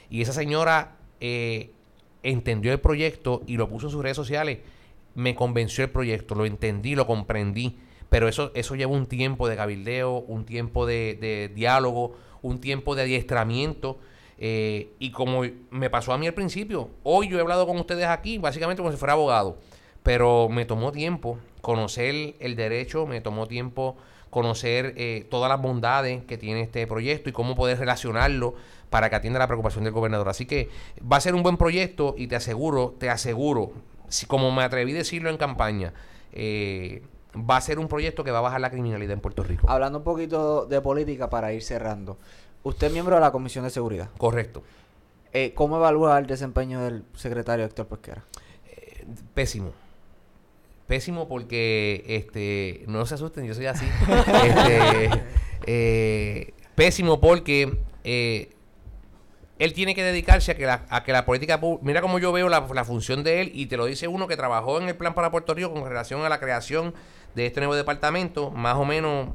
Y 0.08 0.22
esa 0.22 0.32
señora 0.32 0.96
eh, 1.20 1.72
entendió 2.22 2.72
el 2.72 2.80
proyecto 2.80 3.42
y 3.46 3.56
lo 3.56 3.68
puso 3.68 3.86
en 3.86 3.92
sus 3.92 4.02
redes 4.02 4.16
sociales. 4.16 4.58
Me 5.14 5.34
convenció 5.34 5.84
el 5.84 5.90
proyecto, 5.90 6.34
lo 6.34 6.46
entendí, 6.46 6.94
lo 6.94 7.06
comprendí. 7.06 7.76
Pero 8.08 8.28
eso, 8.28 8.52
eso 8.54 8.74
lleva 8.74 8.92
un 8.92 9.06
tiempo 9.06 9.48
de 9.48 9.56
cabildeo, 9.56 10.18
un 10.26 10.44
tiempo 10.44 10.86
de, 10.86 11.50
diálogo, 11.54 12.14
un 12.42 12.60
tiempo 12.60 12.94
de 12.94 13.02
adiestramiento. 13.02 13.98
eh, 14.38 14.90
y 14.98 15.10
como 15.10 15.42
me 15.70 15.90
pasó 15.90 16.12
a 16.12 16.18
mí 16.18 16.26
al 16.26 16.34
principio, 16.34 16.90
hoy 17.04 17.28
yo 17.28 17.38
he 17.38 17.40
hablado 17.40 17.66
con 17.66 17.78
ustedes 17.78 18.06
aquí, 18.06 18.38
básicamente 18.38 18.82
como 18.82 18.92
si 18.92 18.98
fuera 18.98 19.14
abogado. 19.14 19.56
Pero 20.02 20.48
me 20.48 20.64
tomó 20.64 20.92
tiempo 20.92 21.38
conocer 21.60 22.34
el 22.40 22.56
derecho, 22.56 23.06
me 23.06 23.20
tomó 23.20 23.46
tiempo 23.46 23.96
conocer 24.32 24.94
eh, 24.96 25.26
todas 25.30 25.50
las 25.50 25.60
bondades 25.60 26.24
que 26.24 26.38
tiene 26.38 26.62
este 26.62 26.86
proyecto 26.86 27.28
y 27.28 27.32
cómo 27.32 27.54
poder 27.54 27.78
relacionarlo 27.78 28.54
para 28.88 29.10
que 29.10 29.16
atienda 29.16 29.38
la 29.38 29.46
preocupación 29.46 29.84
del 29.84 29.92
gobernador. 29.92 30.30
Así 30.30 30.46
que 30.46 30.70
va 31.00 31.18
a 31.18 31.20
ser 31.20 31.34
un 31.34 31.42
buen 31.42 31.58
proyecto 31.58 32.14
y 32.16 32.28
te 32.28 32.36
aseguro, 32.36 32.94
te 32.98 33.10
aseguro, 33.10 33.72
si, 34.08 34.24
como 34.24 34.50
me 34.50 34.62
atreví 34.62 34.92
a 34.92 34.94
decirlo 34.94 35.28
en 35.28 35.36
campaña, 35.36 35.92
eh, 36.32 37.02
va 37.36 37.58
a 37.58 37.60
ser 37.60 37.78
un 37.78 37.88
proyecto 37.88 38.24
que 38.24 38.30
va 38.30 38.38
a 38.38 38.40
bajar 38.40 38.62
la 38.62 38.70
criminalidad 38.70 39.12
en 39.12 39.20
Puerto 39.20 39.42
Rico. 39.42 39.68
Hablando 39.68 39.98
un 39.98 40.04
poquito 40.04 40.64
de 40.64 40.80
política 40.80 41.28
para 41.28 41.52
ir 41.52 41.62
cerrando. 41.62 42.16
Usted 42.62 42.86
es 42.86 42.92
miembro 42.94 43.16
de 43.16 43.20
la 43.20 43.32
Comisión 43.32 43.64
de 43.64 43.70
Seguridad. 43.70 44.08
Correcto. 44.16 44.62
Eh, 45.34 45.52
¿Cómo 45.54 45.76
evalúa 45.76 46.18
el 46.18 46.26
desempeño 46.26 46.80
del 46.80 47.04
secretario 47.16 47.66
Héctor 47.66 47.86
Pesquera? 47.86 48.24
Pésimo. 49.34 49.72
Pésimo 50.86 51.28
porque, 51.28 52.04
este, 52.06 52.84
no 52.86 53.06
se 53.06 53.14
asusten, 53.14 53.46
yo 53.46 53.54
soy 53.54 53.66
así. 53.66 53.86
Este, 54.44 55.10
eh, 55.66 56.54
pésimo 56.74 57.20
porque 57.20 57.78
eh, 58.04 58.50
él 59.58 59.72
tiene 59.74 59.94
que 59.94 60.02
dedicarse 60.02 60.52
a 60.52 60.56
que 60.56 60.66
la, 60.66 60.84
a 60.88 61.04
que 61.04 61.12
la 61.12 61.24
política 61.24 61.60
mira 61.82 62.00
cómo 62.00 62.18
yo 62.18 62.32
veo 62.32 62.48
la, 62.48 62.66
la 62.74 62.84
función 62.84 63.22
de 63.22 63.40
él 63.40 63.52
y 63.54 63.66
te 63.66 63.76
lo 63.76 63.86
dice 63.86 64.08
uno 64.08 64.26
que 64.26 64.36
trabajó 64.36 64.80
en 64.80 64.88
el 64.88 64.96
plan 64.96 65.14
para 65.14 65.30
Puerto 65.30 65.54
Rico 65.54 65.72
con 65.72 65.84
relación 65.84 66.24
a 66.24 66.28
la 66.28 66.40
creación 66.40 66.94
de 67.34 67.46
este 67.46 67.60
nuevo 67.60 67.74
departamento, 67.74 68.50
más 68.50 68.76
o 68.76 68.84
menos 68.84 69.28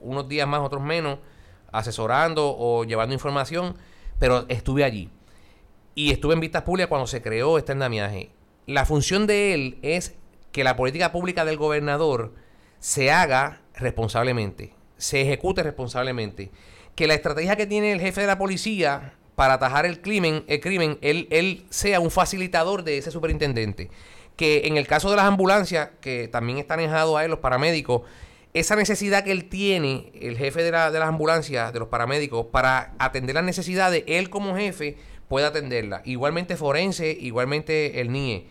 unos 0.00 0.28
días 0.28 0.48
más, 0.48 0.60
otros 0.60 0.82
menos, 0.82 1.18
asesorando 1.72 2.56
o 2.58 2.84
llevando 2.84 3.14
información, 3.14 3.76
pero 4.18 4.46
estuve 4.48 4.82
allí 4.82 5.10
y 5.94 6.10
estuve 6.10 6.34
en 6.34 6.40
vistas 6.40 6.62
públicas 6.62 6.88
cuando 6.88 7.06
se 7.06 7.22
creó 7.22 7.58
este 7.58 7.72
andamiaje. 7.72 8.30
La 8.66 8.84
función 8.86 9.26
de 9.26 9.54
él 9.54 9.78
es 9.82 10.16
que 10.52 10.64
la 10.64 10.76
política 10.76 11.12
pública 11.12 11.44
del 11.44 11.56
gobernador 11.56 12.34
se 12.78 13.10
haga 13.10 13.60
responsablemente, 13.74 14.74
se 14.96 15.22
ejecute 15.22 15.62
responsablemente, 15.62 16.50
que 16.94 17.06
la 17.06 17.14
estrategia 17.14 17.56
que 17.56 17.66
tiene 17.66 17.92
el 17.92 18.00
jefe 18.00 18.20
de 18.22 18.26
la 18.26 18.38
policía 18.38 19.14
para 19.36 19.54
atajar 19.54 19.86
el 19.86 20.00
crimen, 20.02 20.44
el 20.48 20.60
crimen, 20.60 20.98
él, 21.00 21.26
él 21.30 21.64
sea 21.70 22.00
un 22.00 22.10
facilitador 22.10 22.82
de 22.84 22.98
ese 22.98 23.10
superintendente. 23.10 23.90
Que 24.36 24.62
en 24.66 24.76
el 24.76 24.86
caso 24.86 25.10
de 25.10 25.16
las 25.16 25.26
ambulancias, 25.26 25.90
que 26.00 26.28
también 26.28 26.58
están 26.58 26.80
anejados 26.80 27.16
a 27.16 27.24
él, 27.24 27.30
los 27.30 27.40
paramédicos, 27.40 28.02
esa 28.52 28.74
necesidad 28.74 29.22
que 29.22 29.32
él 29.32 29.48
tiene, 29.48 30.10
el 30.20 30.36
jefe 30.36 30.62
de, 30.62 30.70
la- 30.72 30.90
de 30.90 30.98
las 30.98 31.08
ambulancias, 31.08 31.72
de 31.72 31.78
los 31.78 31.88
paramédicos, 31.88 32.46
para 32.46 32.94
atender 32.98 33.34
las 33.34 33.44
necesidades, 33.44 34.02
él 34.06 34.28
como 34.30 34.56
jefe 34.56 34.96
puede 35.28 35.46
atenderla. 35.46 36.02
Igualmente 36.04 36.56
forense, 36.56 37.10
igualmente 37.18 38.00
el 38.00 38.10
NIE. 38.12 38.46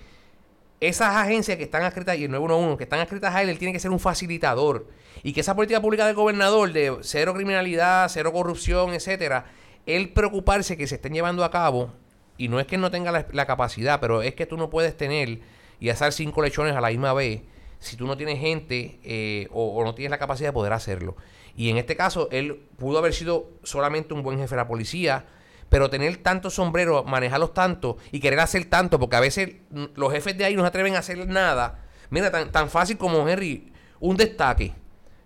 Esas 0.80 1.16
agencias 1.16 1.58
que 1.58 1.64
están 1.64 1.84
adscritas, 1.84 2.18
y 2.18 2.26
el 2.26 2.32
911, 2.32 2.78
que 2.78 2.84
están 2.84 3.00
adscritas 3.00 3.36
a 3.36 3.42
él, 3.42 3.50
él 3.50 3.60
tiene 3.60 3.74
que 3.74 3.80
ser 3.80 3.92
un 3.92 4.00
facilitador. 4.00 4.88
Y 5.24 5.34
que 5.34 5.42
esa 5.42 5.56
política 5.56 5.82
pública 5.82 6.06
del 6.06 6.16
gobernador 6.16 6.72
de 6.72 6.98
cero 7.02 7.34
criminalidad, 7.34 8.08
cero 8.10 8.32
corrupción, 8.32 8.94
etcétera, 8.94 9.46
él 9.86 10.10
preocuparse 10.14 10.78
que 10.78 10.88
se 10.88 10.96
estén 10.96 11.14
llevando 11.14 11.44
a 11.44 11.52
cabo, 11.52 11.92
y 12.38 12.48
no 12.48 12.60
es 12.60 12.68
que 12.68 12.78
no 12.78 12.90
tenga 12.92 13.12
la, 13.12 13.26
la 13.34 13.46
capacidad, 13.46 14.00
pero 14.00 14.22
es 14.22 14.36
que 14.36 14.46
tú 14.46 14.56
no 14.56 14.70
puedes 14.70 14.96
tener 14.96 15.42
y 15.80 15.90
hacer 15.90 16.14
cinco 16.14 16.42
lechones 16.42 16.76
a 16.76 16.82
la 16.82 16.90
misma 16.90 17.14
vez 17.14 17.42
si 17.80 17.96
tú 17.96 18.06
no 18.06 18.18
tienes 18.18 18.40
gente 18.40 19.00
eh, 19.04 19.48
o, 19.52 19.76
o 19.76 19.84
no 19.84 19.96
tienes 19.96 20.12
la 20.12 20.18
capacidad 20.18 20.50
de 20.50 20.54
poder 20.54 20.74
hacerlo. 20.74 21.16
Y 21.56 21.70
en 21.70 21.78
este 21.78 21.96
caso, 21.96 22.30
él 22.32 22.68
pudo 22.78 23.00
haber 23.00 23.14
sido 23.14 23.50
solamente 23.64 24.14
un 24.14 24.24
buen 24.24 24.38
jefe 24.38 24.52
de 24.52 24.62
la 24.62 24.68
policía, 24.68 25.26
pero 25.70 25.90
tener 25.90 26.18
tantos 26.18 26.56
sombreros, 26.56 27.06
manejarlos 27.06 27.54
tanto 27.54 27.98
y 28.12 28.20
querer 28.20 28.40
hacer 28.40 28.66
tanto, 28.66 29.00
porque 29.00 29.16
a 29.16 29.20
veces 29.20 29.52
los 29.96 30.12
jefes 30.12 30.38
de 30.38 30.46
ahí 30.46 30.56
no 30.56 30.62
se 30.64 30.68
atreven 30.68 30.96
a 30.96 31.00
hacer 31.00 31.28
nada. 31.28 31.80
Mira, 32.10 32.32
tan, 32.32 32.52
tan 32.52 32.70
fácil 32.70 32.98
como 32.98 33.28
Henry, 33.30 33.72
un 34.00 34.18
destaque. 34.18 34.74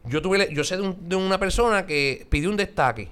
Yo 0.05 0.21
tuve, 0.21 0.53
yo 0.53 0.63
sé 0.65 0.75
de, 0.75 0.81
un- 0.83 1.07
de 1.09 1.15
una 1.15 1.39
persona 1.39 1.85
que 1.85 2.27
pidió 2.29 2.49
un 2.49 2.57
destaque. 2.57 3.09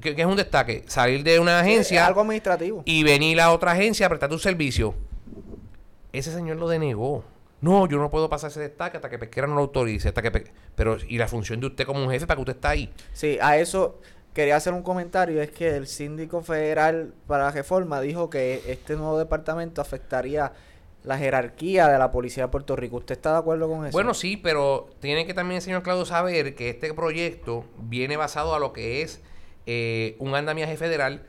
¿Qué, 0.00 0.14
qué 0.14 0.22
es 0.22 0.28
un 0.28 0.36
destaque? 0.36 0.84
Salir 0.86 1.24
de 1.24 1.40
una 1.40 1.58
agencia 1.60 2.06
algo 2.06 2.20
administrativo. 2.20 2.82
y 2.86 3.02
venir 3.02 3.40
a 3.40 3.50
otra 3.50 3.72
agencia 3.72 4.06
a 4.06 4.08
prestar 4.08 4.28
tu 4.30 4.38
servicio. 4.38 4.94
Ese 6.12 6.32
señor 6.32 6.56
lo 6.56 6.68
denegó. 6.68 7.24
No, 7.60 7.86
yo 7.86 7.98
no 7.98 8.10
puedo 8.10 8.28
pasar 8.30 8.50
ese 8.50 8.60
destaque 8.60 8.96
hasta 8.96 9.10
que 9.10 9.18
Pesquera 9.18 9.46
no 9.46 9.54
lo 9.54 9.60
autorice. 9.62 10.08
Hasta 10.08 10.22
que 10.22 10.30
Pe- 10.30 10.52
Pero, 10.74 10.96
¿y 11.08 11.18
la 11.18 11.28
función 11.28 11.60
de 11.60 11.66
usted 11.66 11.84
como 11.84 12.02
un 12.02 12.10
jefe 12.10 12.26
para 12.26 12.36
que 12.36 12.42
usted 12.42 12.54
está 12.54 12.70
ahí? 12.70 12.90
Sí, 13.12 13.36
a 13.40 13.58
eso 13.58 14.00
quería 14.34 14.56
hacer 14.56 14.72
un 14.72 14.82
comentario. 14.82 15.40
Es 15.42 15.50
que 15.50 15.76
el 15.76 15.86
síndico 15.86 16.42
federal 16.42 17.12
para 17.26 17.44
la 17.44 17.50
reforma 17.50 18.00
dijo 18.00 18.30
que 18.30 18.62
este 18.66 18.96
nuevo 18.96 19.18
departamento 19.18 19.80
afectaría 19.80 20.52
la 21.02 21.16
jerarquía 21.16 21.88
de 21.88 21.98
la 21.98 22.10
policía 22.10 22.44
de 22.44 22.48
Puerto 22.48 22.76
Rico. 22.76 22.96
¿Usted 22.96 23.14
está 23.14 23.32
de 23.32 23.38
acuerdo 23.38 23.68
con 23.68 23.86
eso? 23.86 23.92
Bueno, 23.92 24.14
sí, 24.14 24.36
pero 24.36 24.90
tiene 25.00 25.26
que 25.26 25.34
también 25.34 25.56
el 25.56 25.62
señor 25.62 25.82
Claudio 25.82 26.04
saber 26.04 26.54
que 26.54 26.70
este 26.70 26.92
proyecto 26.92 27.64
viene 27.78 28.16
basado 28.16 28.54
a 28.54 28.58
lo 28.58 28.72
que 28.72 29.02
es 29.02 29.22
eh, 29.66 30.16
un 30.18 30.34
andamiaje 30.34 30.76
federal 30.76 31.22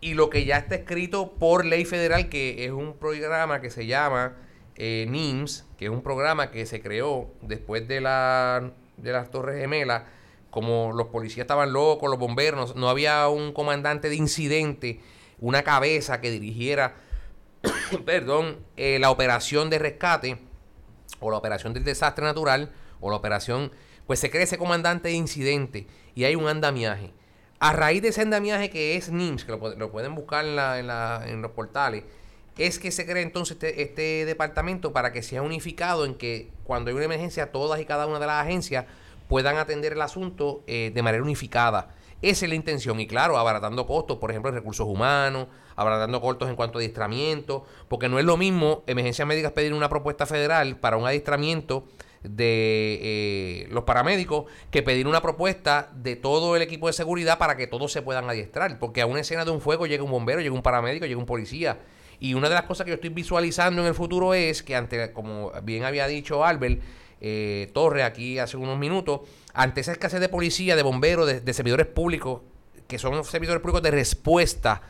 y 0.00 0.14
lo 0.14 0.30
que 0.30 0.44
ya 0.44 0.58
está 0.58 0.74
escrito 0.74 1.32
por 1.32 1.64
ley 1.64 1.84
federal, 1.84 2.28
que 2.28 2.64
es 2.64 2.72
un 2.72 2.94
programa 2.94 3.60
que 3.60 3.70
se 3.70 3.86
llama 3.86 4.36
eh, 4.76 5.06
NIMS, 5.08 5.64
que 5.78 5.86
es 5.86 5.90
un 5.90 6.02
programa 6.02 6.50
que 6.50 6.66
se 6.66 6.80
creó 6.80 7.30
después 7.40 7.86
de, 7.88 8.00
la, 8.00 8.72
de 8.96 9.12
las 9.12 9.30
Torres 9.30 9.60
Gemelas. 9.60 10.02
Como 10.54 10.92
los 10.92 11.08
policías 11.08 11.42
estaban 11.44 11.72
locos, 11.72 12.08
los 12.08 12.16
bomberos, 12.20 12.76
no, 12.76 12.88
había 12.88 13.26
un 13.26 13.52
comandante 13.52 14.08
de 14.08 14.14
incidente, 14.14 15.00
una 15.40 15.64
cabeza 15.64 16.20
que 16.20 16.30
dirigiera, 16.30 16.94
perdón, 18.06 18.58
eh, 18.76 18.98
la 19.00 19.10
operación 19.10 19.68
de 19.68 19.80
rescate 19.80 20.38
o 21.18 21.32
la 21.32 21.38
operación 21.38 21.72
del 21.74 21.82
desastre 21.82 22.24
natural 22.24 22.70
o 23.00 23.10
la 23.10 23.16
operación, 23.16 23.72
pues 24.06 24.20
se 24.20 24.30
crea 24.30 24.44
ese 24.44 24.56
comandante 24.56 25.08
de 25.08 25.14
incidente 25.14 25.88
y 26.14 26.22
hay 26.22 26.36
un 26.36 26.46
andamiaje. 26.46 27.12
A 27.58 27.72
raíz 27.72 28.00
de 28.02 28.08
ese 28.08 28.22
andamiaje 28.22 28.70
que 28.70 28.94
es 28.96 29.10
NIMS, 29.10 29.44
que 29.44 29.50
lo, 29.50 29.60
pu- 29.60 29.74
lo 29.76 29.90
pueden 29.90 30.14
buscar 30.14 30.44
en 30.44 30.54
la- 30.54 31.24
en 31.26 31.42
los 31.42 31.50
portales, 31.50 32.04
es 32.58 32.78
que 32.78 32.92
se 32.92 33.04
crea 33.06 33.22
entonces 33.22 33.56
este, 33.56 33.82
este 33.82 34.24
departamento 34.24 34.92
para 34.92 35.10
que 35.12 35.24
sea 35.24 35.42
unificado 35.42 36.04
en 36.04 36.14
que 36.14 36.52
cuando 36.62 36.90
hay 36.90 36.94
una 36.96 37.06
emergencia 37.06 37.50
todas 37.50 37.80
y 37.80 37.84
cada 37.86 38.06
una 38.06 38.20
de 38.20 38.26
las 38.26 38.44
agencias 38.44 38.84
puedan 39.34 39.56
atender 39.56 39.94
el 39.94 40.00
asunto 40.00 40.62
eh, 40.68 40.92
de 40.94 41.02
manera 41.02 41.20
unificada. 41.20 41.92
Esa 42.22 42.44
es 42.44 42.48
la 42.48 42.54
intención. 42.54 43.00
Y 43.00 43.08
claro, 43.08 43.36
abaratando 43.36 43.84
costos, 43.84 44.18
por 44.18 44.30
ejemplo, 44.30 44.52
recursos 44.52 44.86
humanos, 44.86 45.48
abaratando 45.74 46.20
costos 46.20 46.48
en 46.48 46.54
cuanto 46.54 46.78
a 46.78 46.80
adiestramiento, 46.80 47.64
porque 47.88 48.08
no 48.08 48.20
es 48.20 48.24
lo 48.24 48.36
mismo 48.36 48.84
emergencias 48.86 49.26
médicas 49.26 49.50
pedir 49.50 49.74
una 49.74 49.88
propuesta 49.88 50.24
federal 50.24 50.76
para 50.76 50.98
un 50.98 51.04
adiestramiento 51.04 51.82
de 52.22 53.00
eh, 53.02 53.66
los 53.72 53.82
paramédicos 53.82 54.44
que 54.70 54.84
pedir 54.84 55.08
una 55.08 55.20
propuesta 55.20 55.90
de 55.96 56.14
todo 56.14 56.54
el 56.54 56.62
equipo 56.62 56.86
de 56.86 56.92
seguridad 56.92 57.36
para 57.36 57.56
que 57.56 57.66
todos 57.66 57.90
se 57.90 58.02
puedan 58.02 58.30
adiestrar. 58.30 58.78
Porque 58.78 59.00
a 59.00 59.06
una 59.06 59.18
escena 59.18 59.44
de 59.44 59.50
un 59.50 59.60
fuego 59.60 59.88
llega 59.88 60.04
un 60.04 60.12
bombero, 60.12 60.42
llega 60.42 60.54
un 60.54 60.62
paramédico, 60.62 61.06
llega 61.06 61.18
un 61.18 61.26
policía. 61.26 61.80
Y 62.20 62.34
una 62.34 62.48
de 62.48 62.54
las 62.54 62.66
cosas 62.66 62.84
que 62.84 62.90
yo 62.90 62.94
estoy 62.94 63.10
visualizando 63.10 63.82
en 63.82 63.88
el 63.88 63.94
futuro 63.94 64.32
es 64.32 64.62
que 64.62 64.76
ante, 64.76 65.12
como 65.12 65.50
bien 65.64 65.82
había 65.82 66.06
dicho 66.06 66.44
Albert, 66.44 66.80
eh, 67.26 67.70
Torre 67.72 68.02
aquí 68.02 68.38
hace 68.38 68.58
unos 68.58 68.78
minutos, 68.78 69.22
ante 69.54 69.80
esa 69.80 69.92
escasez 69.92 70.20
de 70.20 70.28
policía, 70.28 70.76
de 70.76 70.82
bomberos, 70.82 71.26
de, 71.42 71.52
servidores 71.54 71.86
públicos, 71.86 72.42
que 72.86 72.98
son 72.98 73.24
servidores 73.24 73.62
públicos 73.62 73.80
de 73.80 73.90
respuesta, 73.90 74.82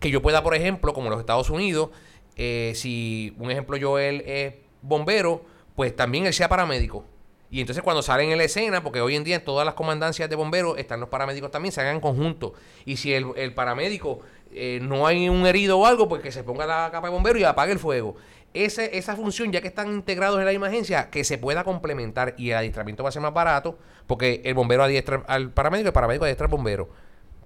que 0.00 0.10
yo 0.10 0.22
pueda, 0.22 0.42
por 0.42 0.54
ejemplo, 0.54 0.94
como 0.94 1.08
en 1.08 1.10
los 1.10 1.20
Estados 1.20 1.50
Unidos, 1.50 1.90
eh, 2.36 2.72
si 2.76 3.36
un 3.38 3.50
ejemplo 3.50 3.76
yo 3.76 3.98
él 3.98 4.22
es 4.24 4.54
bombero, 4.80 5.44
pues 5.76 5.94
también 5.94 6.24
él 6.24 6.32
sea 6.32 6.48
paramédico. 6.48 7.04
Y 7.50 7.60
entonces 7.60 7.84
cuando 7.84 8.00
salen 8.00 8.30
en 8.30 8.38
la 8.38 8.44
escena, 8.44 8.82
porque 8.82 9.02
hoy 9.02 9.14
en 9.14 9.24
día 9.24 9.36
en 9.36 9.44
todas 9.44 9.66
las 9.66 9.74
comandancias 9.74 10.30
de 10.30 10.36
bomberos 10.36 10.78
están 10.78 10.98
los 10.98 11.10
paramédicos 11.10 11.50
también, 11.50 11.72
se 11.72 11.86
en 11.86 12.00
conjunto. 12.00 12.54
Y 12.86 12.96
si 12.96 13.12
el, 13.12 13.26
el 13.36 13.52
paramédico 13.52 14.20
eh, 14.54 14.80
no 14.80 15.06
hay 15.06 15.28
un 15.28 15.46
herido 15.46 15.78
o 15.78 15.84
algo, 15.84 16.08
pues 16.08 16.22
que 16.22 16.32
se 16.32 16.42
ponga 16.42 16.64
la 16.64 16.88
capa 16.90 17.08
de 17.08 17.12
bombero 17.12 17.38
y 17.38 17.44
apague 17.44 17.72
el 17.72 17.78
fuego. 17.78 18.16
Ese, 18.54 18.98
esa 18.98 19.16
función, 19.16 19.50
ya 19.50 19.60
que 19.60 19.68
están 19.68 19.92
integrados 19.92 20.38
en 20.38 20.44
la 20.44 20.50
misma 20.50 20.66
agencia, 20.66 21.08
que 21.10 21.24
se 21.24 21.38
pueda 21.38 21.64
complementar 21.64 22.34
y 22.36 22.50
el 22.50 22.56
adiestramiento 22.56 23.02
va 23.02 23.08
a 23.08 23.12
ser 23.12 23.22
más 23.22 23.32
barato, 23.32 23.78
porque 24.06 24.42
el 24.44 24.54
bombero 24.54 24.82
adiestra 24.82 25.22
al 25.26 25.50
paramédico 25.50 25.86
y 25.86 25.88
el 25.88 25.92
paramédico 25.92 26.24
adiestra 26.24 26.46
al 26.46 26.50
bombero. 26.50 26.88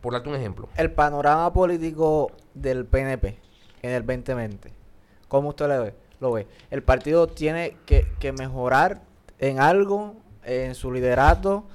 Por 0.00 0.12
darte 0.12 0.28
un 0.28 0.36
ejemplo. 0.36 0.68
El 0.76 0.90
panorama 0.92 1.52
político 1.52 2.30
del 2.54 2.86
PNP 2.86 3.38
en 3.82 3.90
el 3.90 4.04
2020, 4.04 4.72
¿cómo 5.28 5.50
usted 5.50 5.68
lo 5.68 5.82
ve? 5.82 5.94
Lo 6.20 6.32
ve? 6.32 6.46
El 6.70 6.82
partido 6.82 7.26
tiene 7.26 7.76
que, 7.86 8.06
que 8.18 8.32
mejorar 8.32 9.02
en 9.38 9.60
algo, 9.60 10.16
en 10.44 10.74
su 10.74 10.92
liderato. 10.92 11.66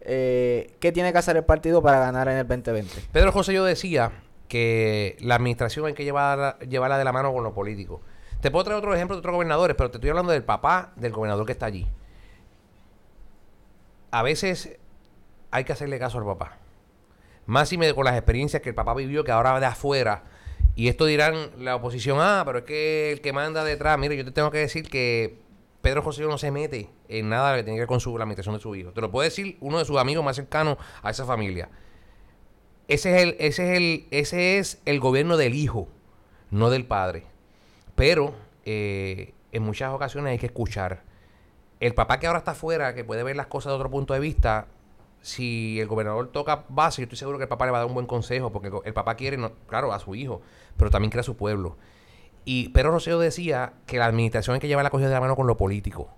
Eh, 0.00 0.76
¿Qué 0.80 0.92
tiene 0.92 1.12
que 1.12 1.18
hacer 1.18 1.36
el 1.36 1.44
partido 1.44 1.82
para 1.82 1.98
ganar 1.98 2.28
en 2.28 2.38
el 2.38 2.46
2020? 2.46 3.08
Pedro 3.12 3.32
José 3.32 3.52
yo 3.52 3.64
decía 3.64 4.12
que 4.48 5.16
la 5.20 5.34
administración 5.34 5.86
hay 5.86 5.94
que 5.94 6.04
llevarla, 6.04 6.58
llevarla 6.60 6.98
de 6.98 7.04
la 7.04 7.12
mano 7.12 7.32
con 7.32 7.44
los 7.44 7.52
políticos. 7.52 8.00
Te 8.40 8.50
puedo 8.50 8.64
traer 8.64 8.78
otro 8.78 8.94
ejemplo 8.94 9.16
de 9.16 9.20
otros 9.20 9.34
gobernadores, 9.34 9.76
pero 9.76 9.90
te 9.90 9.96
estoy 9.96 10.10
hablando 10.10 10.32
del 10.32 10.44
papá 10.44 10.92
del 10.96 11.12
gobernador 11.12 11.44
que 11.44 11.52
está 11.52 11.66
allí. 11.66 11.86
A 14.10 14.22
veces 14.22 14.78
hay 15.50 15.64
que 15.64 15.72
hacerle 15.72 15.98
caso 15.98 16.18
al 16.18 16.24
papá. 16.24 16.58
Más 17.46 17.72
y 17.72 17.78
me 17.78 17.92
con 17.94 18.04
las 18.04 18.14
experiencias 18.14 18.62
que 18.62 18.68
el 18.68 18.74
papá 18.74 18.94
vivió, 18.94 19.24
que 19.24 19.32
ahora 19.32 19.58
de 19.58 19.66
afuera. 19.66 20.24
Y 20.76 20.88
esto 20.88 21.06
dirán 21.06 21.50
la 21.58 21.74
oposición, 21.76 22.18
ah, 22.20 22.42
pero 22.46 22.58
es 22.58 22.64
que 22.64 23.10
el 23.10 23.20
que 23.20 23.32
manda 23.32 23.64
detrás, 23.64 23.98
mire, 23.98 24.16
yo 24.16 24.24
te 24.24 24.30
tengo 24.30 24.50
que 24.50 24.58
decir 24.58 24.88
que 24.88 25.38
Pedro 25.82 26.02
José 26.02 26.22
no 26.22 26.38
se 26.38 26.52
mete 26.52 26.90
en 27.08 27.28
nada 27.28 27.56
que 27.56 27.64
tiene 27.64 27.76
que 27.76 27.80
ver 27.80 27.88
con 27.88 28.00
su, 28.00 28.16
la 28.16 28.24
administración 28.24 28.54
de 28.54 28.60
su 28.60 28.74
hijo. 28.76 28.92
Te 28.92 29.00
lo 29.00 29.10
puede 29.10 29.30
decir 29.30 29.56
uno 29.60 29.78
de 29.78 29.84
sus 29.84 29.96
amigos 29.96 30.24
más 30.24 30.36
cercanos 30.36 30.76
a 31.02 31.10
esa 31.10 31.24
familia. 31.24 31.68
Ese 32.86 33.16
es 33.16 33.22
el, 33.22 33.36
ese 33.40 33.72
es 33.72 33.76
el, 33.76 34.06
ese 34.10 34.58
es 34.58 34.80
el 34.84 35.00
gobierno 35.00 35.36
del 35.36 35.54
hijo, 35.54 35.88
no 36.50 36.70
del 36.70 36.86
padre. 36.86 37.26
Pero 37.98 38.32
eh, 38.64 39.34
en 39.50 39.62
muchas 39.64 39.92
ocasiones 39.92 40.30
hay 40.30 40.38
que 40.38 40.46
escuchar. 40.46 41.02
El 41.80 41.94
papá 41.94 42.20
que 42.20 42.28
ahora 42.28 42.38
está 42.38 42.52
afuera, 42.52 42.94
que 42.94 43.04
puede 43.04 43.24
ver 43.24 43.34
las 43.34 43.48
cosas 43.48 43.72
de 43.72 43.76
otro 43.76 43.90
punto 43.90 44.14
de 44.14 44.20
vista, 44.20 44.68
si 45.20 45.80
el 45.80 45.88
gobernador 45.88 46.28
toca 46.30 46.64
base, 46.68 47.02
yo 47.02 47.04
estoy 47.04 47.18
seguro 47.18 47.38
que 47.38 47.44
el 47.44 47.48
papá 47.48 47.66
le 47.66 47.72
va 47.72 47.78
a 47.78 47.80
dar 47.80 47.88
un 47.88 47.94
buen 47.94 48.06
consejo, 48.06 48.52
porque 48.52 48.70
el 48.84 48.94
papá 48.94 49.16
quiere, 49.16 49.36
claro, 49.66 49.92
a 49.92 49.98
su 49.98 50.14
hijo, 50.14 50.40
pero 50.76 50.90
también 50.90 51.10
quiere 51.10 51.22
a 51.22 51.24
su 51.24 51.36
pueblo. 51.36 51.76
Y 52.44 52.68
Pedro 52.68 52.92
Roseo 52.92 53.18
decía 53.18 53.72
que 53.86 53.98
la 53.98 54.06
administración 54.06 54.54
hay 54.54 54.60
que 54.60 54.68
llevar 54.68 54.84
la 54.84 54.90
cogida 54.90 55.08
de 55.08 55.14
la 55.14 55.20
mano 55.20 55.34
con 55.34 55.48
lo 55.48 55.56
político. 55.56 56.08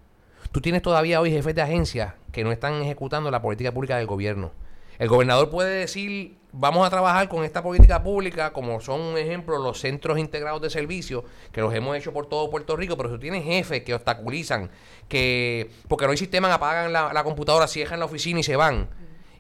Tú 0.53 0.61
tienes 0.61 0.83
todavía 0.83 1.21
hoy 1.21 1.31
jefes 1.31 1.55
de 1.55 1.63
agencias 1.63 2.13
que 2.31 2.45
no 2.45 2.53
están 2.53 2.75
ejecutando 2.75 3.31
la 3.31 3.41
política 3.41 3.73
pública 3.73 3.97
del 3.97 4.07
gobierno. 4.07 4.53
El 5.01 5.09
gobernador 5.09 5.49
puede 5.49 5.81
decir, 5.81 6.37
vamos 6.53 6.87
a 6.87 6.91
trabajar 6.91 7.27
con 7.31 7.43
esta 7.43 7.63
política 7.63 8.03
pública, 8.03 8.53
como 8.53 8.83
son 8.83 9.01
un 9.01 9.17
ejemplo 9.17 9.57
los 9.57 9.81
centros 9.81 10.19
integrados 10.19 10.61
de 10.61 10.69
servicio, 10.69 11.25
que 11.53 11.63
los 11.63 11.73
hemos 11.73 11.97
hecho 11.97 12.13
por 12.13 12.29
todo 12.29 12.51
Puerto 12.51 12.77
Rico, 12.77 12.99
pero 12.99 13.09
tú 13.09 13.19
tienes 13.19 13.43
jefes 13.43 13.83
que 13.83 13.95
obstaculizan, 13.95 14.71
que 15.09 15.71
porque 15.89 16.05
no 16.05 16.11
hay 16.11 16.19
sistema, 16.19 16.53
apagan 16.53 16.93
la, 16.93 17.15
la 17.15 17.25
computadora, 17.25 17.67
cierran 17.67 17.99
la 17.99 18.05
oficina 18.05 18.41
y 18.41 18.43
se 18.43 18.57
van. 18.57 18.91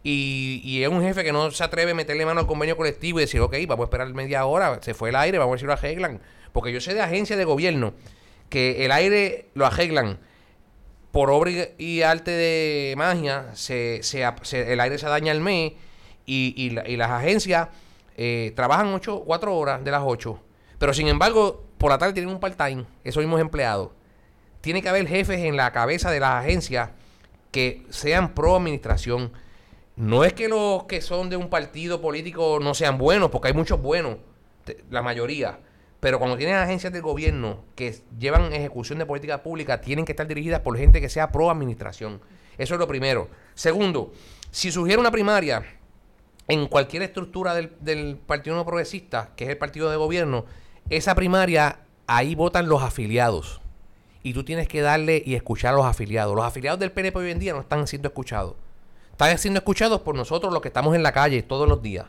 Y, 0.02 0.62
y 0.64 0.82
es 0.82 0.88
un 0.88 1.02
jefe 1.02 1.22
que 1.24 1.30
no 1.30 1.50
se 1.50 1.62
atreve 1.62 1.90
a 1.90 1.94
meterle 1.94 2.24
mano 2.24 2.40
al 2.40 2.46
convenio 2.46 2.74
colectivo 2.74 3.18
y 3.18 3.24
decir, 3.24 3.42
ok, 3.42 3.54
vamos 3.68 3.84
a 3.84 3.88
esperar 3.88 4.08
media 4.14 4.46
hora, 4.46 4.78
se 4.80 4.94
fue 4.94 5.10
el 5.10 5.16
aire, 5.16 5.36
vamos 5.36 5.50
a 5.50 5.54
ver 5.56 5.60
si 5.60 5.66
lo 5.66 5.74
arreglan. 5.74 6.22
Porque 6.52 6.72
yo 6.72 6.80
sé 6.80 6.94
de 6.94 7.02
agencias 7.02 7.38
de 7.38 7.44
gobierno 7.44 7.92
que 8.48 8.86
el 8.86 8.92
aire 8.92 9.50
lo 9.52 9.66
arreglan 9.66 10.20
por 11.12 11.30
obra 11.30 11.50
y- 11.78 12.02
arte 12.02 12.30
de 12.30 12.94
magia, 12.96 13.50
se, 13.54 14.02
se 14.02 14.22
el 14.72 14.80
aire 14.80 14.98
se 14.98 15.06
daña 15.06 15.32
al 15.32 15.40
mes 15.40 15.72
y, 16.26 16.54
y 16.56 16.70
la- 16.70 16.88
y 16.88 16.96
las 16.96 17.10
agencias 17.10 17.68
eh, 18.16 18.52
trabajan 18.54 18.92
ocho, 18.94 19.22
cuatro 19.26 19.56
horas 19.56 19.82
de 19.84 19.90
las 19.90 20.02
ocho. 20.04 20.40
Pero 20.78 20.92
sin 20.94 21.08
embargo, 21.08 21.64
por 21.78 21.90
la 21.90 21.98
tarde 21.98 22.12
tienen 22.14 22.32
un 22.32 22.40
part-time, 22.40 22.84
esos 23.04 23.22
mismos 23.22 23.40
empleados. 23.40 23.90
Tiene 24.60 24.82
que 24.82 24.88
haber 24.88 25.06
jefes 25.08 25.38
en 25.40 25.56
la 25.56 25.72
cabeza 25.72 26.10
de 26.10 26.20
las 26.20 26.44
agencias 26.44 26.90
que 27.50 27.84
sean 27.90 28.34
pro 28.34 28.56
administración. 28.56 29.32
No 29.96 30.24
es 30.24 30.32
que 30.34 30.48
los 30.48 30.84
que 30.84 31.00
son 31.00 31.28
de 31.30 31.36
un 31.36 31.48
partido 31.50 32.00
político 32.00 32.58
no 32.60 32.74
sean 32.74 32.98
buenos, 32.98 33.30
porque 33.30 33.48
hay 33.48 33.54
muchos 33.54 33.80
buenos, 33.82 34.18
la 34.90 35.02
mayoría. 35.02 35.58
Pero 36.00 36.18
cuando 36.18 36.36
tienes 36.36 36.56
agencias 36.56 36.92
del 36.92 37.02
gobierno 37.02 37.64
que 37.76 37.94
llevan 38.18 38.52
ejecución 38.52 38.98
de 38.98 39.06
política 39.06 39.42
pública, 39.42 39.80
tienen 39.80 40.04
que 40.06 40.12
estar 40.12 40.26
dirigidas 40.26 40.60
por 40.60 40.76
gente 40.76 41.00
que 41.00 41.10
sea 41.10 41.30
pro 41.30 41.50
administración. 41.50 42.20
Eso 42.56 42.74
es 42.74 42.80
lo 42.80 42.88
primero. 42.88 43.28
Segundo, 43.54 44.12
si 44.50 44.72
surgiera 44.72 45.00
una 45.00 45.10
primaria 45.10 45.62
en 46.48 46.66
cualquier 46.66 47.02
estructura 47.02 47.54
del, 47.54 47.72
del 47.80 48.16
Partido 48.16 48.56
No 48.56 48.64
Progresista, 48.64 49.30
que 49.36 49.44
es 49.44 49.50
el 49.50 49.58
partido 49.58 49.90
de 49.90 49.96
gobierno, 49.96 50.46
esa 50.88 51.14
primaria, 51.14 51.80
ahí 52.06 52.34
votan 52.34 52.68
los 52.68 52.82
afiliados. 52.82 53.60
Y 54.22 54.34
tú 54.34 54.44
tienes 54.44 54.68
que 54.68 54.80
darle 54.80 55.22
y 55.24 55.34
escuchar 55.34 55.74
a 55.74 55.76
los 55.76 55.86
afiliados. 55.86 56.34
Los 56.34 56.44
afiliados 56.44 56.80
del 56.80 56.92
PNP 56.92 57.18
hoy 57.18 57.30
en 57.30 57.38
día 57.38 57.52
no 57.52 57.60
están 57.60 57.86
siendo 57.86 58.08
escuchados. 58.08 58.54
Están 59.12 59.36
siendo 59.38 59.58
escuchados 59.58 60.00
por 60.00 60.14
nosotros 60.14 60.52
los 60.52 60.62
que 60.62 60.68
estamos 60.68 60.94
en 60.96 61.02
la 61.02 61.12
calle 61.12 61.42
todos 61.42 61.68
los 61.68 61.82
días. 61.82 62.06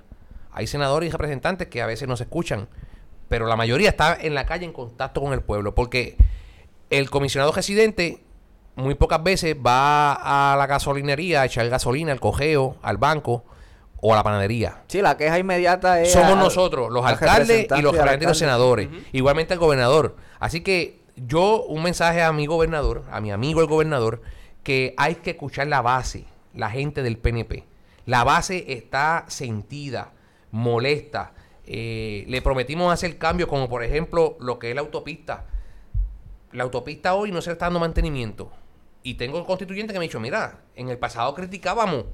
Hay 0.51 0.67
senadores 0.67 1.09
y 1.09 1.11
representantes 1.11 1.67
que 1.67 1.81
a 1.81 1.85
veces 1.85 2.07
nos 2.07 2.21
escuchan, 2.21 2.67
pero 3.31 3.47
la 3.47 3.55
mayoría 3.55 3.87
está 3.87 4.17
en 4.19 4.35
la 4.35 4.45
calle 4.45 4.65
en 4.65 4.73
contacto 4.73 5.21
con 5.21 5.31
el 5.31 5.39
pueblo, 5.39 5.73
porque 5.73 6.17
el 6.89 7.09
comisionado 7.09 7.53
residente 7.53 8.21
muy 8.75 8.93
pocas 8.95 9.23
veces 9.23 9.55
va 9.55 10.51
a 10.51 10.57
la 10.57 10.67
gasolinería 10.67 11.41
a 11.41 11.45
echar 11.45 11.67
gasolina 11.69 12.11
al 12.11 12.19
cojeo, 12.19 12.75
al 12.81 12.97
banco 12.97 13.45
o 14.01 14.11
a 14.11 14.17
la 14.17 14.23
panadería. 14.23 14.81
Sí, 14.87 15.01
la 15.01 15.15
queja 15.15 15.39
inmediata 15.39 16.01
es... 16.01 16.11
Somos 16.11 16.33
al- 16.33 16.39
nosotros, 16.39 16.91
los 16.91 17.05
al 17.05 17.13
alcaldes 17.13 17.67
y 17.77 17.81
los 17.81 17.95
los 18.19 18.37
senadores. 18.37 18.89
Igualmente 19.13 19.53
al 19.53 19.59
gobernador. 19.59 20.17
Así 20.41 20.59
que 20.59 20.99
yo, 21.15 21.63
un 21.63 21.83
mensaje 21.83 22.21
a 22.21 22.33
mi 22.33 22.47
gobernador, 22.47 23.05
a 23.11 23.21
mi 23.21 23.31
amigo 23.31 23.61
el 23.61 23.67
gobernador, 23.67 24.21
que 24.63 24.93
hay 24.97 25.15
que 25.15 25.29
escuchar 25.31 25.67
la 25.67 25.81
base, 25.81 26.25
la 26.53 26.69
gente 26.69 27.01
del 27.01 27.17
PNP. 27.17 27.63
La 28.05 28.25
base 28.25 28.65
está 28.73 29.23
sentida, 29.29 30.11
molesta. 30.51 31.31
Eh, 31.65 32.25
le 32.27 32.41
prometimos 32.41 32.91
hacer 32.91 33.17
cambios, 33.17 33.47
como 33.49 33.69
por 33.69 33.83
ejemplo 33.83 34.37
lo 34.39 34.59
que 34.59 34.69
es 34.69 34.75
la 34.75 34.81
autopista. 34.81 35.45
La 36.51 36.63
autopista 36.63 37.13
hoy 37.13 37.31
no 37.31 37.41
se 37.41 37.49
le 37.49 37.53
está 37.53 37.65
dando 37.65 37.79
mantenimiento. 37.79 38.51
Y 39.03 39.15
tengo 39.15 39.45
constituyente 39.45 39.93
que 39.93 39.99
me 39.99 40.05
ha 40.05 40.07
dicho, 40.07 40.19
mira, 40.19 40.61
en 40.75 40.89
el 40.89 40.97
pasado 40.97 41.33
criticábamos 41.33 42.05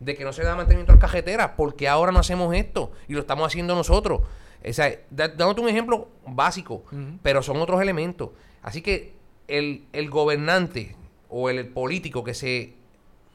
de 0.00 0.14
que 0.14 0.24
no 0.24 0.32
se 0.32 0.42
le 0.42 0.48
da 0.48 0.56
mantenimiento 0.56 0.92
a 0.92 0.96
las 0.96 1.00
cajeteras, 1.00 1.52
porque 1.56 1.88
ahora 1.88 2.12
no 2.12 2.18
hacemos 2.18 2.54
esto? 2.54 2.92
Y 3.08 3.14
lo 3.14 3.20
estamos 3.20 3.46
haciendo 3.46 3.74
nosotros. 3.74 4.22
O 4.66 4.72
sea, 4.72 4.98
dándote 5.10 5.60
un 5.60 5.68
ejemplo 5.68 6.08
básico, 6.26 6.84
pero 7.22 7.42
son 7.42 7.58
otros 7.58 7.80
elementos. 7.82 8.30
Así 8.62 8.80
que 8.80 9.14
el, 9.46 9.86
el 9.92 10.08
gobernante 10.08 10.96
o 11.28 11.50
el, 11.50 11.68
político 11.68 12.24
que 12.24 12.32
se, 12.32 12.74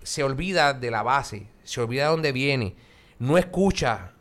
se 0.01 0.23
olvida 0.23 0.73
de 0.73 0.89
la 0.89 1.03
base, 1.03 1.47
se 1.63 1.81
olvida 1.81 2.03
de 2.03 2.09
dónde 2.09 2.31
viene, 2.31 2.75
no 3.19 3.37
escucha. 3.37 4.13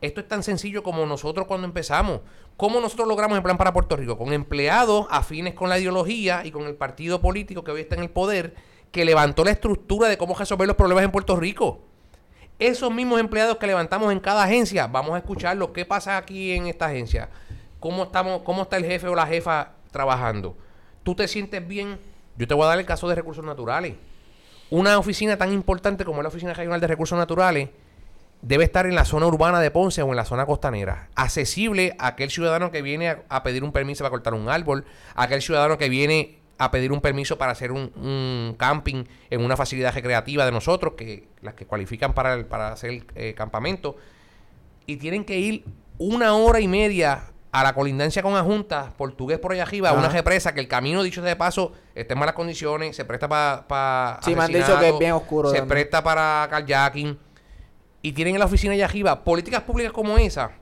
Esto 0.00 0.20
es 0.20 0.28
tan 0.28 0.42
sencillo 0.42 0.82
como 0.82 1.04
nosotros 1.04 1.46
cuando 1.46 1.66
empezamos. 1.66 2.20
¿Cómo 2.56 2.80
nosotros 2.80 3.06
logramos 3.06 3.36
el 3.36 3.42
plan 3.42 3.58
para 3.58 3.72
Puerto 3.72 3.96
Rico? 3.96 4.16
Con 4.16 4.32
empleados 4.32 5.06
afines 5.10 5.54
con 5.54 5.68
la 5.68 5.78
ideología 5.78 6.42
y 6.44 6.50
con 6.50 6.64
el 6.64 6.74
partido 6.74 7.20
político 7.20 7.64
que 7.64 7.70
hoy 7.70 7.82
está 7.82 7.96
en 7.96 8.02
el 8.02 8.10
poder, 8.10 8.54
que 8.92 9.04
levantó 9.04 9.44
la 9.44 9.50
estructura 9.50 10.08
de 10.08 10.16
cómo 10.16 10.34
resolver 10.34 10.66
los 10.66 10.76
problemas 10.76 11.04
en 11.04 11.10
Puerto 11.10 11.36
Rico. 11.36 11.82
Esos 12.58 12.92
mismos 12.92 13.20
empleados 13.20 13.58
que 13.58 13.66
levantamos 13.66 14.10
en 14.12 14.20
cada 14.20 14.44
agencia, 14.44 14.86
vamos 14.86 15.14
a 15.14 15.18
escucharlo. 15.18 15.72
¿Qué 15.72 15.84
pasa 15.84 16.16
aquí 16.16 16.52
en 16.52 16.66
esta 16.66 16.86
agencia? 16.86 17.28
¿Cómo, 17.78 18.04
estamos, 18.04 18.42
¿Cómo 18.42 18.62
está 18.62 18.78
el 18.78 18.84
jefe 18.84 19.06
o 19.06 19.14
la 19.14 19.26
jefa 19.26 19.72
trabajando? 19.90 20.56
¿Tú 21.02 21.14
te 21.14 21.28
sientes 21.28 21.66
bien? 21.66 21.98
Yo 22.36 22.46
te 22.46 22.54
voy 22.54 22.64
a 22.64 22.68
dar 22.68 22.78
el 22.78 22.86
caso 22.86 23.08
de 23.08 23.14
recursos 23.14 23.44
naturales. 23.44 23.94
Una 24.70 24.98
oficina 24.98 25.36
tan 25.36 25.52
importante 25.52 26.04
como 26.04 26.22
la 26.22 26.28
Oficina 26.28 26.54
Regional 26.54 26.80
de 26.80 26.86
Recursos 26.86 27.18
Naturales 27.18 27.70
debe 28.42 28.64
estar 28.64 28.86
en 28.86 28.94
la 28.94 29.04
zona 29.04 29.26
urbana 29.26 29.60
de 29.60 29.70
Ponce 29.70 30.02
o 30.02 30.08
en 30.10 30.16
la 30.16 30.24
zona 30.24 30.46
costanera. 30.46 31.08
Accesible 31.14 31.94
a 31.98 32.08
aquel 32.08 32.30
ciudadano 32.30 32.70
que 32.70 32.82
viene 32.82 33.08
a, 33.10 33.22
a 33.28 33.42
pedir 33.42 33.62
un 33.64 33.72
permiso 33.72 34.02
para 34.04 34.10
cortar 34.10 34.34
un 34.34 34.48
árbol, 34.48 34.84
a 35.14 35.24
aquel 35.24 35.42
ciudadano 35.42 35.76
que 35.78 35.88
viene 35.88 36.38
a 36.58 36.70
pedir 36.70 36.92
un 36.92 37.00
permiso 37.00 37.38
para 37.38 37.52
hacer 37.52 37.72
un, 37.72 37.90
un 37.96 38.54
camping 38.58 39.04
en 39.30 39.44
una 39.44 39.56
facilidad 39.56 39.94
recreativa 39.94 40.44
de 40.44 40.52
nosotros, 40.52 40.92
que 40.96 41.28
las 41.40 41.54
que 41.54 41.66
cualifican 41.66 42.12
para, 42.12 42.34
el- 42.34 42.44
para 42.46 42.72
hacer 42.72 42.90
el 42.90 43.04
eh, 43.14 43.34
campamento, 43.34 43.96
y 44.86 44.96
tienen 44.96 45.24
que 45.24 45.38
ir 45.38 45.64
una 45.98 46.34
hora 46.34 46.60
y 46.60 46.68
media 46.68 47.24
a 47.52 47.64
la 47.64 47.74
colindancia 47.74 48.22
con 48.22 48.36
Ajunta, 48.36 48.92
portugués 48.96 49.38
por 49.38 49.52
allá 49.52 49.62
arriba, 49.62 49.88
a 49.90 49.92
una 49.92 50.04
Ajá. 50.06 50.16
represa 50.18 50.52
que 50.54 50.60
el 50.60 50.68
camino, 50.68 51.02
dicho 51.02 51.20
sea 51.20 51.30
de 51.30 51.36
paso, 51.36 51.72
está 51.94 52.14
en 52.14 52.20
malas 52.20 52.34
condiciones, 52.34 52.94
se 52.94 53.04
presta 53.04 53.28
para 53.28 54.20
Sí, 54.22 54.34
me 54.34 54.42
han 54.44 54.52
dicho 54.52 54.78
que 54.78 54.88
es 54.90 54.98
bien 54.98 55.12
oscuro 55.12 55.50
Se 55.50 55.56
también. 55.58 55.68
presta 55.68 56.02
para 56.02 56.46
kayaking. 56.50 57.18
Y 58.02 58.12
tienen 58.12 58.34
en 58.34 58.40
la 58.40 58.46
oficina 58.46 58.72
allá 58.72 58.86
arriba 58.86 59.24
políticas 59.24 59.62
públicas 59.62 59.92
como 59.92 60.16
esa 60.18 60.52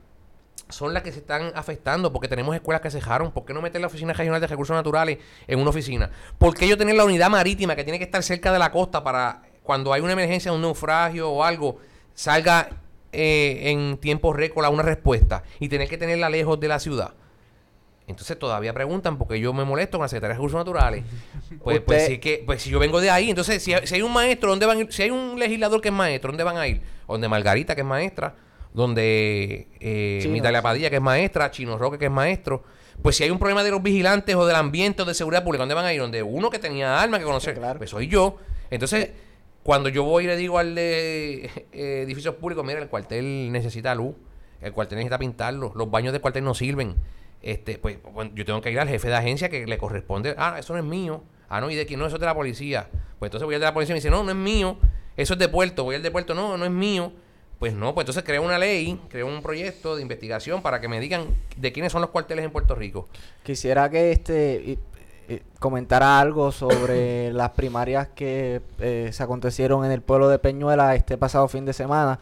son 0.69 0.93
las 0.93 1.01
que 1.01 1.11
se 1.11 1.19
están 1.19 1.51
afectando 1.55 2.13
porque 2.13 2.27
tenemos 2.27 2.55
escuelas 2.55 2.81
que 2.81 2.91
cejaron. 2.91 3.31
¿Por 3.31 3.43
qué 3.43 3.53
no 3.53 3.61
meter 3.61 3.81
la 3.81 3.87
Oficina 3.87 4.13
Regional 4.13 4.39
de 4.39 4.47
Recursos 4.47 4.75
Naturales 4.75 5.17
en 5.47 5.59
una 5.59 5.71
oficina? 5.71 6.09
¿Por 6.37 6.55
qué 6.55 6.67
yo 6.67 6.77
tener 6.77 6.95
la 6.95 7.05
unidad 7.05 7.29
marítima 7.29 7.75
que 7.75 7.83
tiene 7.83 7.97
que 7.97 8.05
estar 8.05 8.21
cerca 8.23 8.53
de 8.53 8.59
la 8.59 8.71
costa 8.71 9.03
para 9.03 9.41
cuando 9.63 9.91
hay 9.91 10.01
una 10.01 10.13
emergencia, 10.13 10.53
un 10.53 10.61
naufragio 10.61 11.29
o 11.29 11.43
algo, 11.43 11.77
salga 12.13 12.69
eh, 13.11 13.71
en 13.71 13.97
tiempo 13.97 14.31
récord 14.31 14.65
a 14.65 14.69
una 14.69 14.83
respuesta 14.83 15.43
y 15.59 15.69
tener 15.69 15.89
que 15.89 15.97
tenerla 15.97 16.29
lejos 16.29 16.59
de 16.59 16.67
la 16.67 16.79
ciudad? 16.79 17.13
Entonces 18.07 18.37
todavía 18.39 18.73
preguntan 18.73 19.17
porque 19.19 19.39
yo 19.39 19.53
me 19.53 19.63
molesto 19.65 19.97
con 19.97 20.05
la 20.05 20.09
Secretaría 20.09 20.33
de 20.33 20.37
Recursos 20.37 20.57
Naturales. 20.57 21.03
Pues, 21.63 21.81
pues, 21.81 22.05
si 22.05 22.13
es 22.13 22.19
que, 22.19 22.43
pues 22.45 22.61
si 22.61 22.69
yo 22.69 22.79
vengo 22.79 23.01
de 23.01 23.09
ahí, 23.09 23.29
entonces 23.29 23.61
si, 23.61 23.73
si 23.83 23.95
hay 23.95 24.01
un 24.01 24.13
maestro, 24.13 24.51
¿dónde 24.51 24.65
van 24.65 24.77
a 24.77 24.81
ir? 24.81 24.93
Si 24.93 25.01
hay 25.01 25.09
un 25.09 25.37
legislador 25.37 25.81
que 25.81 25.89
es 25.89 25.93
maestro, 25.93 26.31
¿dónde 26.31 26.43
van 26.43 26.57
a 26.57 26.67
ir? 26.67 26.81
Donde 27.09 27.27
Margarita, 27.27 27.75
que 27.75 27.81
es 27.81 27.87
maestra, 27.87 28.35
donde 28.73 29.67
eh, 29.79 30.19
sí. 30.21 30.61
Padilla, 30.61 30.89
que 30.89 30.97
es 30.97 31.01
maestra, 31.01 31.51
Chino 31.51 31.77
Roque, 31.77 31.97
que 31.97 32.05
es 32.05 32.11
maestro. 32.11 32.63
Pues 33.01 33.15
si 33.15 33.23
hay 33.23 33.31
un 33.31 33.39
problema 33.39 33.63
de 33.63 33.71
los 33.71 33.81
vigilantes 33.81 34.35
o 34.35 34.45
del 34.45 34.55
ambiente 34.55 35.01
o 35.01 35.05
de 35.05 35.13
seguridad 35.13 35.43
pública, 35.43 35.61
¿dónde 35.61 35.75
van 35.75 35.85
a 35.85 35.93
ir? 35.93 36.01
Donde 36.01 36.21
uno 36.21 36.49
que 36.49 36.59
tenía 36.59 37.01
armas 37.01 37.19
que 37.19 37.25
conocer, 37.25 37.55
Sí, 37.55 37.59
claro. 37.59 37.77
pues 37.77 37.89
soy 37.89 38.07
yo. 38.07 38.37
Entonces, 38.69 39.11
cuando 39.63 39.89
yo 39.89 40.03
voy 40.03 40.25
y 40.25 40.27
le 40.27 40.35
digo 40.35 40.59
al 40.59 40.75
de 40.75 41.45
eh, 41.71 42.03
edificios 42.05 42.35
públicos, 42.35 42.65
mira, 42.65 42.79
el 42.79 42.89
cuartel 42.89 43.51
necesita 43.51 43.95
luz, 43.95 44.15
el 44.61 44.73
cuartel 44.73 44.97
necesita 44.97 45.17
pintarlo, 45.17 45.71
los 45.75 45.89
baños 45.89 46.11
del 46.11 46.21
cuartel 46.21 46.43
no 46.43 46.53
sirven. 46.53 46.95
Este, 47.41 47.77
pues 47.77 47.97
bueno, 48.13 48.31
yo 48.35 48.43
tengo 48.43 48.59
que 48.59 48.69
ir 48.69 48.79
al 48.79 48.89
jefe 48.89 49.07
de 49.07 49.15
agencia 49.15 49.47
que 49.49 49.65
le 49.65 49.77
corresponde, 49.77 50.35
ah, 50.37 50.57
eso 50.59 50.73
no 50.73 50.79
es 50.79 50.85
mío. 50.85 51.23
Ah, 51.47 51.61
no, 51.61 51.71
¿y 51.71 51.75
de 51.75 51.85
quién? 51.85 51.99
No, 51.99 52.05
eso 52.05 52.17
es 52.17 52.19
de 52.19 52.25
la 52.25 52.35
policía. 52.35 52.89
Pues 53.17 53.29
entonces 53.29 53.45
voy 53.45 53.55
al 53.55 53.61
de 53.61 53.65
la 53.65 53.73
policía 53.73 53.93
y 53.93 53.95
me 53.95 53.99
dice, 53.99 54.09
no, 54.09 54.23
no 54.23 54.29
es 54.29 54.35
mío, 54.35 54.77
eso 55.21 55.33
es 55.33 55.39
de 55.39 55.49
puerto, 55.49 55.83
voy 55.83 55.95
al 55.95 56.03
de 56.03 56.11
puerto, 56.11 56.33
no, 56.33 56.57
no 56.57 56.65
es 56.65 56.71
mío. 56.71 57.11
Pues 57.59 57.73
no, 57.73 57.93
pues 57.93 58.03
entonces 58.03 58.23
creo 58.23 58.41
una 58.41 58.57
ley, 58.57 59.01
creo 59.09 59.27
un 59.27 59.41
proyecto 59.41 59.97
de 59.97 60.01
investigación 60.01 60.61
para 60.61 60.79
que 60.79 60.87
me 60.87 60.97
digan 61.01 61.25
de 61.57 61.73
quiénes 61.73 61.91
son 61.91 61.99
los 61.99 62.09
cuarteles 62.09 62.45
en 62.45 62.51
Puerto 62.51 62.73
Rico. 62.73 63.09
Quisiera 63.43 63.89
que 63.89 64.13
este 64.13 64.79
comentara 65.59 66.19
algo 66.19 66.53
sobre 66.53 67.33
las 67.33 67.51
primarias 67.51 68.07
que 68.15 68.61
eh, 68.79 69.09
se 69.11 69.23
acontecieron 69.23 69.83
en 69.83 69.91
el 69.91 70.01
pueblo 70.01 70.29
de 70.29 70.39
Peñuela 70.39 70.95
este 70.95 71.17
pasado 71.17 71.49
fin 71.49 71.65
de 71.65 71.73
semana 71.73 72.19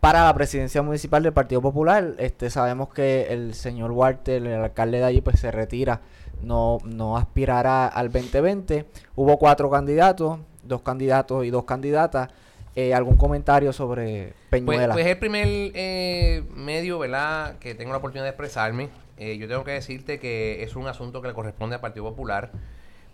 para 0.00 0.24
la 0.24 0.34
presidencia 0.34 0.82
municipal 0.82 1.22
del 1.22 1.32
Partido 1.32 1.62
Popular. 1.62 2.14
Este 2.18 2.50
sabemos 2.50 2.92
que 2.92 3.28
el 3.30 3.54
señor 3.54 3.92
Walter, 3.92 4.44
el 4.44 4.64
alcalde 4.64 4.98
de 4.98 5.04
allí, 5.04 5.20
pues 5.20 5.38
se 5.38 5.52
retira, 5.52 6.00
no, 6.42 6.78
no 6.84 7.16
aspirará 7.16 7.86
al 7.86 8.10
2020. 8.10 8.84
Hubo 9.14 9.38
cuatro 9.38 9.70
candidatos, 9.70 10.40
dos 10.62 10.82
candidatos 10.82 11.44
y 11.44 11.50
dos 11.50 11.64
candidatas. 11.64 12.28
Eh, 12.74 12.94
¿Algún 12.94 13.16
comentario 13.16 13.72
sobre 13.72 14.32
Pues, 14.48 14.62
Peñuela? 14.62 14.94
pues 14.94 15.04
es 15.04 15.12
el 15.12 15.18
primer 15.18 15.46
eh, 15.46 16.42
medio, 16.54 16.98
¿verdad?, 16.98 17.58
que 17.58 17.74
tengo 17.74 17.90
la 17.92 17.98
oportunidad 17.98 18.24
de 18.24 18.30
expresarme. 18.30 18.88
Eh, 19.18 19.36
yo 19.36 19.46
tengo 19.46 19.62
que 19.62 19.72
decirte 19.72 20.18
que 20.18 20.62
es 20.62 20.74
un 20.74 20.86
asunto 20.86 21.20
que 21.20 21.28
le 21.28 21.34
corresponde 21.34 21.74
al 21.74 21.80
Partido 21.82 22.04
Popular. 22.06 22.50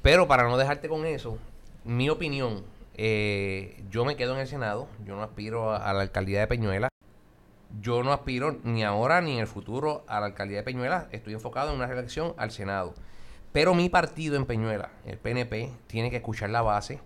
Pero 0.00 0.28
para 0.28 0.44
no 0.44 0.56
dejarte 0.56 0.88
con 0.88 1.04
eso, 1.06 1.38
mi 1.84 2.08
opinión, 2.08 2.62
yo 3.90 4.04
me 4.04 4.14
quedo 4.16 4.34
en 4.34 4.40
el 4.40 4.46
Senado. 4.46 4.86
Yo 5.04 5.16
no 5.16 5.22
aspiro 5.24 5.72
a, 5.72 5.90
a 5.90 5.92
la 5.92 6.02
alcaldía 6.02 6.38
de 6.40 6.46
Peñuela. 6.46 6.88
Yo 7.80 8.02
no 8.04 8.12
aspiro 8.12 8.58
ni 8.62 8.84
ahora 8.84 9.20
ni 9.20 9.34
en 9.34 9.40
el 9.40 9.46
futuro 9.48 10.04
a 10.06 10.20
la 10.20 10.26
alcaldía 10.26 10.58
de 10.58 10.62
Peñuela. 10.62 11.08
Estoy 11.10 11.34
enfocado 11.34 11.70
en 11.70 11.76
una 11.76 11.86
reelección 11.88 12.32
al 12.36 12.52
Senado. 12.52 12.94
Pero 13.52 13.74
mi 13.74 13.88
partido 13.88 14.36
en 14.36 14.46
Peñuela, 14.46 14.90
el 15.04 15.18
PNP, 15.18 15.70
tiene 15.88 16.10
que 16.10 16.16
escuchar 16.16 16.50
la 16.50 16.62
base. 16.62 17.00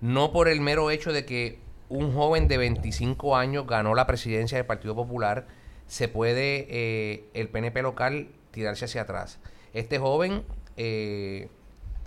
No 0.00 0.32
por 0.32 0.48
el 0.48 0.60
mero 0.60 0.90
hecho 0.90 1.12
de 1.12 1.24
que 1.24 1.58
un 1.88 2.12
joven 2.14 2.48
de 2.48 2.56
25 2.56 3.36
años 3.36 3.66
ganó 3.66 3.94
la 3.94 4.06
presidencia 4.06 4.58
del 4.58 4.66
Partido 4.66 4.94
Popular, 4.94 5.46
se 5.86 6.08
puede 6.08 6.66
eh, 6.70 7.24
el 7.34 7.48
PNP 7.48 7.82
local 7.82 8.28
tirarse 8.50 8.86
hacia 8.86 9.02
atrás. 9.02 9.38
Este 9.72 9.98
joven 9.98 10.42
eh, 10.76 11.48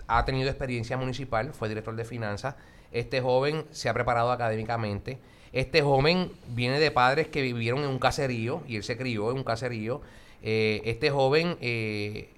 ha 0.06 0.24
tenido 0.24 0.48
experiencia 0.48 0.96
municipal, 0.96 1.52
fue 1.52 1.68
director 1.68 1.94
de 1.94 2.04
finanzas. 2.04 2.56
Este 2.92 3.20
joven 3.20 3.64
se 3.70 3.88
ha 3.88 3.94
preparado 3.94 4.32
académicamente. 4.32 5.18
Este 5.52 5.82
joven 5.82 6.32
viene 6.48 6.80
de 6.80 6.90
padres 6.90 7.28
que 7.28 7.42
vivieron 7.42 7.80
en 7.80 7.90
un 7.90 7.98
caserío 7.98 8.62
y 8.66 8.76
él 8.76 8.82
se 8.82 8.96
crió 8.96 9.30
en 9.30 9.38
un 9.38 9.44
caserío. 9.44 10.00
Eh, 10.42 10.82
este 10.84 11.10
joven 11.10 11.56
eh, 11.60 12.30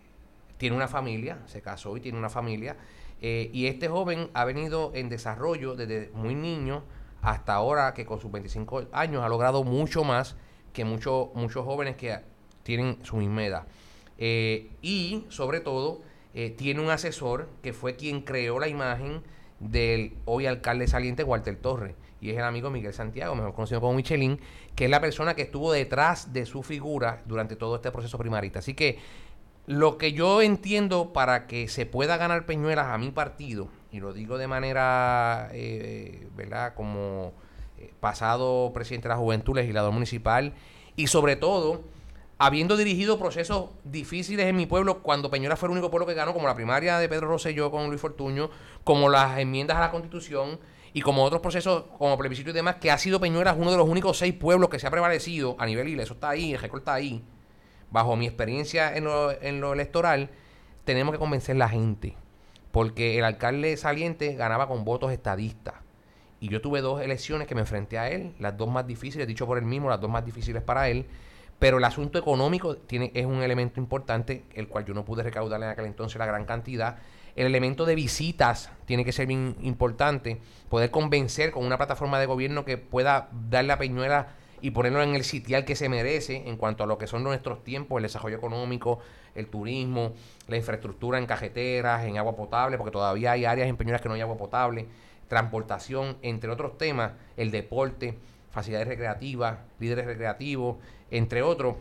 tiene 0.59 0.77
una 0.77 0.89
familia, 0.89 1.39
se 1.47 1.63
casó 1.63 1.97
y 1.97 2.01
tiene 2.01 2.19
una 2.19 2.29
familia. 2.31 2.77
Eh, 3.21 3.51
y 3.53 3.67
este 3.67 3.89
joven 3.89 4.31
ha 4.33 4.45
venido 4.45 4.93
en 4.95 5.09
desarrollo 5.09 5.75
desde 5.77 6.11
muy 6.15 6.35
niño 6.35 6.83
hasta 7.23 7.55
ahora 7.55 7.93
que 7.93 8.07
con 8.07 8.19
sus 8.19 8.33
25 8.33 8.87
años 8.93 9.23
ha 9.23 9.29
logrado 9.29 9.63
mucho 9.63 10.05
más 10.05 10.37
que 10.73 10.85
muchos 10.85 11.29
muchos 11.35 11.65
jóvenes 11.65 11.97
que 11.97 12.19
tienen 12.63 12.99
su 13.03 13.17
misma 13.17 13.45
edad. 13.45 13.67
Eh, 14.17 14.71
y 14.83 15.27
sobre 15.29 15.61
todo 15.61 16.03
eh, 16.35 16.51
tiene 16.51 16.81
un 16.81 16.91
asesor 16.91 17.49
que 17.63 17.73
fue 17.73 17.97
quien 17.97 18.23
creó 18.23 18.59
la 18.59 18.69
imagen 18.69 19.23
del 19.59 20.15
hoy 20.25 20.47
alcalde 20.47 20.87
saliente 20.87 21.25
Walter 21.25 21.57
Torres 21.57 21.95
y 22.21 22.31
es 22.31 22.37
el 22.37 22.45
amigo 22.45 22.71
Miguel 22.71 22.93
Santiago, 22.93 23.35
mejor 23.35 23.55
conocido 23.55 23.81
como 23.81 23.95
Michelin, 23.95 24.39
que 24.75 24.85
es 24.85 24.91
la 24.91 25.01
persona 25.01 25.35
que 25.35 25.43
estuvo 25.43 25.73
detrás 25.73 26.33
de 26.33 26.45
su 26.47 26.63
figura 26.63 27.23
durante 27.27 27.57
todo 27.57 27.77
este 27.77 27.91
proceso 27.91 28.19
primarista. 28.19 28.59
Así 28.59 28.75
que 28.75 28.99
lo 29.71 29.99
que 29.99 30.13
yo 30.13 30.43
entiendo 30.43 31.13
para 31.13 31.47
que 31.47 31.69
se 31.69 31.87
pueda 31.87 32.17
ganar 32.17 32.45
Peñuelas 32.45 32.89
a 32.89 32.99
mi 32.99 33.13
partido, 33.13 33.69
y 33.93 34.01
lo 34.01 34.13
digo 34.13 34.37
de 34.37 34.49
manera, 34.49 35.49
eh, 35.53 36.27
¿verdad? 36.35 36.75
Como 36.75 37.33
eh, 37.79 37.93
pasado 38.01 38.73
presidente 38.75 39.07
de 39.07 39.15
la 39.15 39.21
juventud, 39.21 39.55
legislador 39.55 39.93
municipal, 39.93 40.55
y 40.97 41.07
sobre 41.07 41.37
todo, 41.37 41.83
habiendo 42.37 42.77
dirigido 42.77 43.17
procesos 43.17 43.71
difíciles 43.85 44.47
en 44.47 44.57
mi 44.57 44.67
pueblo, 44.67 45.05
cuando 45.05 45.31
Peñuelas 45.31 45.57
fue 45.57 45.69
el 45.69 45.75
único 45.75 45.89
pueblo 45.89 46.05
que 46.05 46.15
ganó, 46.15 46.35
como 46.35 46.49
la 46.49 46.57
primaria 46.57 46.99
de 46.99 47.09
Pedro 47.09 47.29
Rosselló 47.29 47.71
con 47.71 47.87
Luis 47.87 48.01
Fortuño, 48.01 48.51
como 48.83 49.09
las 49.09 49.39
enmiendas 49.39 49.77
a 49.77 49.81
la 49.83 49.93
Constitución, 49.93 50.59
y 50.93 51.01
como 51.01 51.23
otros 51.23 51.43
procesos 51.43 51.85
como 51.97 52.19
plebiscito 52.19 52.51
y 52.51 52.55
demás, 52.55 52.79
que 52.81 52.91
ha 52.91 52.99
sido 52.99 53.21
Peñuelas 53.21 53.55
uno 53.57 53.71
de 53.71 53.77
los 53.77 53.89
únicos 53.89 54.19
seis 54.19 54.35
pueblos 54.35 54.69
que 54.69 54.81
se 54.81 54.89
ha 54.89 54.91
prevalecido 54.91 55.55
a 55.61 55.67
nivel 55.67 55.87
isla, 55.87 56.03
eso 56.03 56.15
está 56.15 56.31
ahí, 56.31 56.55
el 56.55 56.59
récord 56.59 56.81
está 56.81 56.95
ahí, 56.95 57.23
bajo 57.91 58.17
mi 58.17 58.27
experiencia 58.27 58.97
en 58.97 59.05
lo, 59.05 59.31
en 59.31 59.61
lo 59.61 59.73
electoral, 59.73 60.31
tenemos 60.85 61.13
que 61.13 61.19
convencer 61.19 61.57
la 61.57 61.69
gente. 61.69 62.17
Porque 62.73 63.19
el 63.19 63.25
alcalde 63.25 63.77
saliente 63.77 64.35
ganaba 64.35 64.69
con 64.69 64.85
votos 64.85 65.13
estadistas. 65.13 65.75
Y 66.41 66.49
yo 66.49 66.61
tuve 66.61 66.81
dos 66.81 67.03
elecciones 67.03 67.47
que 67.47 67.55
me 67.55 67.61
enfrenté 67.61 67.99
a 67.99 68.09
él, 68.09 68.35
las 68.39 68.57
dos 68.57 68.69
más 68.69 68.87
difíciles, 68.87 69.27
dicho 69.27 69.47
por 69.47 69.59
él 69.59 69.65
mismo, 69.65 69.91
las 69.91 70.01
dos 70.01 70.11
más 70.11 70.25
difíciles 70.25 70.63
para 70.63 70.89
él. 70.89 71.07
Pero 71.59 71.77
el 71.77 71.85
asunto 71.85 72.19
económico 72.19 72.77
tiene, 72.77 73.11
es 73.15 73.27
un 73.27 73.43
elemento 73.43 73.79
importante, 73.79 74.45
el 74.55 74.67
cual 74.67 74.87
yo 74.87 74.95
no 74.95 75.05
pude 75.05 75.23
recaudar 75.23 75.63
en 75.63 75.69
aquel 75.69 75.85
entonces 75.85 76.19
la 76.19 76.25
gran 76.25 76.47
cantidad. 76.47 76.97
El 77.37 77.47
elemento 77.47 77.85
de 77.85 77.95
visitas 77.95 78.71
tiene 78.87 79.05
que 79.05 79.13
ser 79.13 79.27
bien 79.27 79.57
importante. 79.61 80.41
Poder 80.71 80.91
convencer 80.91 81.51
con 81.51 81.67
una 81.67 81.77
plataforma 81.77 82.19
de 82.19 82.25
gobierno 82.25 82.65
que 82.65 82.79
pueda 82.79 83.29
darle 83.51 83.75
a 83.75 83.79
Peñuela 83.79 84.29
y 84.63 84.71
ponerlo 84.71 85.03
en 85.03 85.15
el 85.15 85.25
sitial 85.25 85.65
que 85.65 85.77
se 85.77 85.89
merece 85.89 86.49
en 86.49 86.57
cuanto 86.57 86.85
a 86.85 86.87
lo 86.87 86.99
que 86.99 87.07
son 87.07 87.23
nuestros 87.23 87.65
tiempos, 87.65 87.99
el 87.99 88.03
desarrollo 88.05 88.37
económico, 88.37 88.99
el 89.35 89.47
turismo, 89.47 90.13
la 90.49 90.57
infraestructura 90.57 91.19
en 91.19 91.27
cajeteras, 91.27 92.05
en 92.05 92.19
agua 92.19 92.37
potable, 92.37 92.77
porque 92.77 92.91
todavía 92.91 93.33
hay 93.33 93.45
áreas 93.45 93.69
en 93.69 93.77
Peñuelas 93.77 94.03
que 94.03 94.09
no 94.09 94.15
hay 94.15 94.21
agua 94.21 94.37
potable, 94.37 94.87
transportación, 95.29 96.17
entre 96.23 96.51
otros 96.51 96.77
temas, 96.79 97.13
el 97.37 97.51
deporte, 97.51 98.19
facilidades 98.51 98.89
recreativas, 98.89 99.59
líderes 99.79 100.07
recreativos, 100.07 100.77
entre 101.11 101.43
otros, 101.43 101.77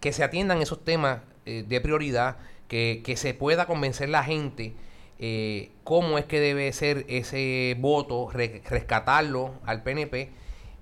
que 0.00 0.12
se 0.12 0.22
atiendan 0.24 0.62
esos 0.62 0.84
temas 0.84 1.20
eh, 1.46 1.64
de 1.66 1.80
prioridad, 1.80 2.36
que, 2.68 3.02
que 3.04 3.16
se 3.16 3.34
pueda 3.34 3.66
convencer 3.66 4.08
la 4.08 4.22
gente 4.22 4.74
eh, 5.18 5.72
cómo 5.84 6.16
es 6.16 6.24
que 6.24 6.40
debe 6.40 6.72
ser 6.72 7.04
ese 7.08 7.76
voto, 7.78 8.30
re- 8.32 8.62
rescatarlo 8.70 9.54
al 9.66 9.82
PNP, 9.82 10.30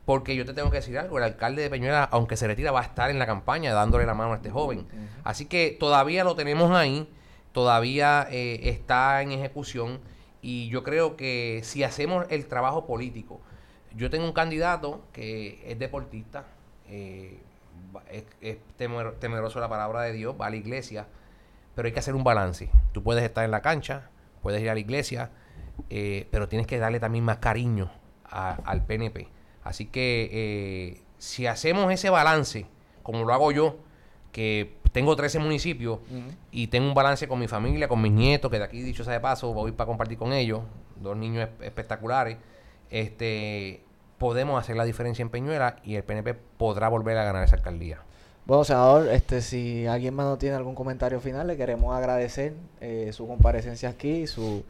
porque 0.09 0.35
yo 0.35 0.47
te 0.47 0.55
tengo 0.55 0.71
que 0.71 0.79
decir 0.79 0.99
algo, 0.99 1.19
el 1.19 1.25
alcalde 1.25 1.61
de 1.61 1.69
Peñuela, 1.69 2.03
aunque 2.05 2.39
se 2.39 2.47
retira, 2.47 2.73
va 2.73 2.81
a 2.81 2.85
estar 2.85 3.11
en 3.11 3.19
la 3.19 3.27
campaña 3.27 3.75
dándole 3.75 4.07
la 4.07 4.15
mano 4.15 4.33
a 4.33 4.37
este 4.37 4.49
joven. 4.51 4.87
Así 5.23 5.45
que 5.45 5.77
todavía 5.79 6.25
lo 6.25 6.35
tenemos 6.35 6.71
ahí, 6.75 7.07
todavía 7.53 8.27
eh, 8.31 8.71
está 8.71 9.21
en 9.21 9.33
ejecución 9.33 10.01
y 10.41 10.71
yo 10.71 10.83
creo 10.83 11.15
que 11.19 11.61
si 11.63 11.85
hacemos 11.85 12.25
el 12.31 12.47
trabajo 12.47 12.87
político, 12.87 13.43
yo 13.95 14.09
tengo 14.09 14.25
un 14.25 14.33
candidato 14.33 15.03
que 15.13 15.63
es 15.71 15.79
deportista, 15.79 16.45
eh, 16.89 17.39
es, 18.11 18.25
es 18.41 18.57
temer- 18.79 19.19
temeroso 19.19 19.61
la 19.61 19.69
palabra 19.69 20.01
de 20.03 20.13
Dios, 20.15 20.35
va 20.41 20.47
a 20.47 20.51
la 20.51 20.57
iglesia, 20.57 21.07
pero 21.75 21.85
hay 21.85 21.93
que 21.93 21.99
hacer 21.99 22.15
un 22.15 22.25
balance. 22.25 22.71
Tú 22.93 23.03
puedes 23.03 23.25
estar 23.25 23.45
en 23.45 23.51
la 23.51 23.61
cancha, 23.61 24.09
puedes 24.41 24.41
puedes 24.43 24.63
ir 24.63 24.71
a 24.71 24.75
la 24.75 24.81
iglesia, 24.81 25.31
eh, 25.91 26.27
pero 26.31 26.49
tienes 26.49 26.67
que 26.67 26.79
darle 26.79 26.99
también 26.99 27.25
más 27.25 27.37
cariño 27.39 27.91
a- 28.25 28.57
al 28.65 28.87
PNP. 28.87 29.29
Así 29.69 29.85
que 29.87 30.29
eh, 30.33 31.01
si 31.19 31.47
hacemos 31.47 31.93
ese 31.93 32.09
balance, 32.11 32.67
como 33.03 33.25
lo 33.25 33.33
hago 33.35 33.53
yo, 33.53 33.77
que 34.33 34.75
tengo 34.93 35.15
13 35.15 35.39
municipios 35.41 35.99
y 36.51 36.69
tengo 36.69 36.89
un 36.89 36.95
balance 36.95 37.29
con 37.29 37.39
mi 37.39 37.49
familia, 37.49 37.87
con 37.89 38.01
mis 38.01 38.13
nietos, 38.13 38.51
que 38.51 38.59
de 38.59 38.65
aquí, 38.65 38.81
dicho 38.83 39.05
sea 39.05 39.13
de 39.13 39.21
paso, 39.21 39.53
voy 39.53 39.73
para 39.73 39.87
compartir 39.87 40.17
con 40.17 40.33
ellos, 40.33 40.61
dos 41.01 41.17
niños 41.17 41.49
esp- 41.49 41.65
espectaculares, 41.65 42.39
este 42.91 43.83
podemos 44.19 44.59
hacer 44.59 44.75
la 44.77 44.85
diferencia 44.85 45.23
en 45.23 45.29
Peñuela 45.31 45.77
y 45.85 45.95
el 45.95 46.03
PNP 46.03 46.35
podrá 46.57 46.89
volver 46.89 47.17
a 47.19 47.25
ganar 47.25 47.45
esa 47.45 47.55
alcaldía. 47.57 48.01
Bueno, 48.47 48.65
senador, 48.65 49.09
este, 49.09 49.43
si 49.43 49.87
alguien 49.87 50.15
más 50.15 50.27
no 50.27 50.39
tiene 50.39 50.57
algún 50.57 50.75
comentario 50.75 51.21
final, 51.21 51.47
le 51.47 51.57
queremos 51.57 51.95
agradecer 51.95 52.55
eh, 52.81 53.11
su 53.13 53.29
comparecencia 53.29 53.91
aquí, 53.91 54.27
su 54.27 54.65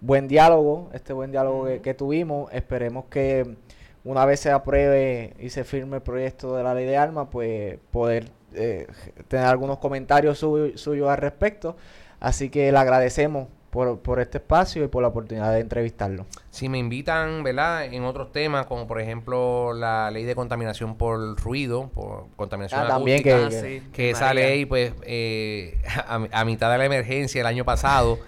buen 0.00 0.26
diálogo, 0.26 0.90
este 0.94 1.12
buen 1.12 1.30
diálogo 1.30 1.66
que, 1.66 1.80
que 1.80 1.94
tuvimos. 1.94 2.50
Esperemos 2.52 3.04
que 3.10 3.56
una 4.04 4.24
vez 4.24 4.40
se 4.40 4.50
apruebe 4.50 5.34
y 5.38 5.50
se 5.50 5.64
firme 5.64 5.96
el 5.96 6.02
proyecto 6.02 6.56
de 6.56 6.62
la 6.62 6.74
ley 6.74 6.86
de 6.86 6.96
armas, 6.96 7.28
pues 7.30 7.78
poder 7.90 8.30
eh, 8.54 8.86
tener 9.28 9.46
algunos 9.46 9.78
comentarios 9.78 10.38
suyo- 10.38 10.76
suyos 10.78 11.08
al 11.10 11.18
respecto. 11.18 11.76
Así 12.20 12.48
que 12.50 12.72
le 12.72 12.78
agradecemos 12.78 13.48
por, 13.70 13.98
por 14.00 14.18
este 14.18 14.38
espacio 14.38 14.82
y 14.82 14.88
por 14.88 15.02
la 15.02 15.08
oportunidad 15.08 15.52
de 15.52 15.60
entrevistarlo. 15.60 16.24
Si 16.50 16.68
me 16.70 16.78
invitan, 16.78 17.42
¿verdad? 17.42 17.84
En 17.84 18.04
otros 18.04 18.32
temas, 18.32 18.64
como 18.66 18.86
por 18.86 18.98
ejemplo 19.00 19.74
la 19.74 20.10
ley 20.10 20.24
de 20.24 20.34
contaminación 20.34 20.96
por 20.96 21.38
ruido, 21.40 21.90
por 21.94 22.26
contaminación 22.36 22.80
Ah, 22.82 22.88
también 22.88 23.18
acústica, 23.18 23.48
que- 23.50 23.56
Ah, 23.58 23.62
que- 23.62 23.80
sí, 23.80 23.86
que 23.92 24.10
esa 24.10 24.26
María. 24.26 24.46
ley, 24.46 24.64
pues, 24.64 24.94
eh, 25.02 25.76
a, 26.08 26.20
a 26.32 26.44
mitad 26.46 26.72
de 26.72 26.78
la 26.78 26.86
emergencia 26.86 27.40
el 27.42 27.46
año 27.46 27.64
pasado, 27.66 28.18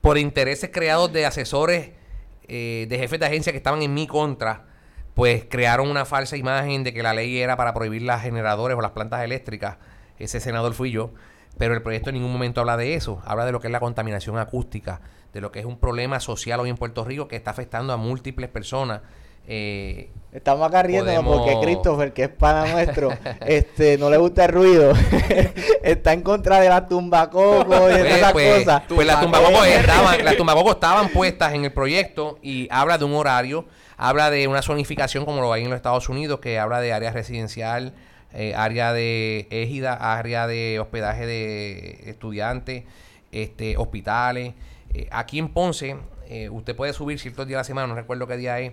por 0.00 0.18
intereses 0.18 0.70
creados 0.72 1.12
de 1.12 1.24
asesores, 1.26 1.90
eh, 2.48 2.86
de 2.88 2.98
jefes 2.98 3.20
de 3.20 3.26
agencia 3.26 3.52
que 3.52 3.58
estaban 3.58 3.82
en 3.82 3.94
mi 3.94 4.06
contra, 4.08 4.64
pues 5.18 5.44
crearon 5.48 5.88
una 5.90 6.04
falsa 6.04 6.36
imagen 6.36 6.84
de 6.84 6.94
que 6.94 7.02
la 7.02 7.12
ley 7.12 7.38
era 7.40 7.56
para 7.56 7.74
prohibir 7.74 8.02
las 8.02 8.22
generadores 8.22 8.78
o 8.78 8.80
las 8.80 8.92
plantas 8.92 9.24
eléctricas. 9.24 9.76
Ese 10.16 10.38
senador 10.38 10.74
fui 10.74 10.92
yo. 10.92 11.10
Pero 11.58 11.74
el 11.74 11.82
proyecto 11.82 12.10
en 12.10 12.14
ningún 12.14 12.30
momento 12.32 12.60
habla 12.60 12.76
de 12.76 12.94
eso. 12.94 13.20
Habla 13.24 13.44
de 13.44 13.50
lo 13.50 13.58
que 13.58 13.66
es 13.66 13.72
la 13.72 13.80
contaminación 13.80 14.38
acústica, 14.38 15.00
de 15.32 15.40
lo 15.40 15.50
que 15.50 15.58
es 15.58 15.64
un 15.66 15.76
problema 15.76 16.20
social 16.20 16.60
hoy 16.60 16.70
en 16.70 16.76
Puerto 16.76 17.04
Rico 17.04 17.26
que 17.26 17.34
está 17.34 17.50
afectando 17.50 17.92
a 17.92 17.96
múltiples 17.96 18.48
personas. 18.48 19.00
Eh, 19.48 20.10
Estamos 20.30 20.68
acá 20.68 20.84
riéndonos 20.84 21.24
Podemos- 21.24 21.36
porque 21.50 21.66
Christopher, 21.66 22.12
que 22.12 22.22
es 22.24 22.28
pana 22.28 22.66
nuestro, 22.70 23.08
este, 23.44 23.98
no 23.98 24.10
le 24.10 24.18
gusta 24.18 24.44
el 24.44 24.52
ruido. 24.52 24.92
Está 25.82 26.12
en 26.12 26.20
contra 26.22 26.60
de 26.60 26.68
la 26.68 26.86
tumbacoco 26.86 27.90
y 27.90 27.94
de 27.94 27.98
Pues, 28.04 28.14
esas 28.14 28.32
pues, 28.32 28.58
cosas. 28.64 28.82
pues 28.88 29.04
las 29.06 29.20
tumbacocos 29.20 29.66
estaban, 29.66 30.24
las 30.24 30.36
tumbacocos 30.36 30.74
estaban 30.74 31.08
puestas 31.08 31.54
en 31.54 31.64
el 31.64 31.72
proyecto 31.72 32.38
y 32.40 32.68
habla 32.70 32.98
de 32.98 33.04
un 33.04 33.14
horario, 33.14 33.64
habla 33.98 34.30
de 34.30 34.48
una 34.48 34.62
zonificación 34.62 35.26
como 35.26 35.42
lo 35.42 35.52
hay 35.52 35.64
en 35.64 35.68
los 35.70 35.76
Estados 35.76 36.08
Unidos, 36.08 36.40
que 36.40 36.58
habla 36.58 36.80
de 36.80 36.94
área 36.94 37.10
residencial, 37.12 37.92
eh, 38.32 38.54
área 38.54 38.92
de 38.94 39.46
égida, 39.50 39.94
área 40.18 40.46
de 40.46 40.78
hospedaje 40.80 41.26
de 41.26 42.08
estudiantes, 42.08 42.84
este, 43.32 43.76
hospitales. 43.76 44.54
Eh, 44.94 45.08
aquí 45.10 45.38
en 45.38 45.48
Ponce, 45.48 45.96
eh, 46.28 46.48
usted 46.48 46.74
puede 46.74 46.92
subir 46.94 47.18
ciertos 47.18 47.46
días 47.46 47.56
a 47.58 47.60
la 47.60 47.64
semana, 47.64 47.86
no 47.88 47.94
recuerdo 47.94 48.26
qué 48.26 48.36
día 48.36 48.58
es, 48.60 48.72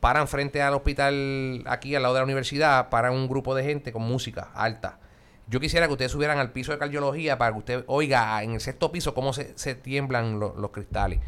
paran 0.00 0.26
frente 0.28 0.62
al 0.62 0.74
hospital 0.74 1.62
aquí 1.66 1.94
al 1.94 2.02
lado 2.02 2.14
de 2.14 2.20
la 2.20 2.24
universidad, 2.24 2.88
paran 2.88 3.12
un 3.12 3.28
grupo 3.28 3.54
de 3.54 3.64
gente 3.64 3.92
con 3.92 4.02
música 4.02 4.50
alta. 4.54 4.98
Yo 5.48 5.58
quisiera 5.60 5.86
que 5.86 5.92
ustedes 5.92 6.12
subieran 6.12 6.38
al 6.38 6.52
piso 6.52 6.72
de 6.72 6.78
cardiología 6.78 7.36
para 7.36 7.52
que 7.52 7.58
usted 7.58 7.84
oiga 7.86 8.42
en 8.42 8.52
el 8.52 8.60
sexto 8.60 8.90
piso 8.92 9.12
cómo 9.12 9.32
se, 9.32 9.74
tiemblan 9.74 10.38
lo- 10.38 10.54
los 10.56 10.70
cristales. 10.70 11.18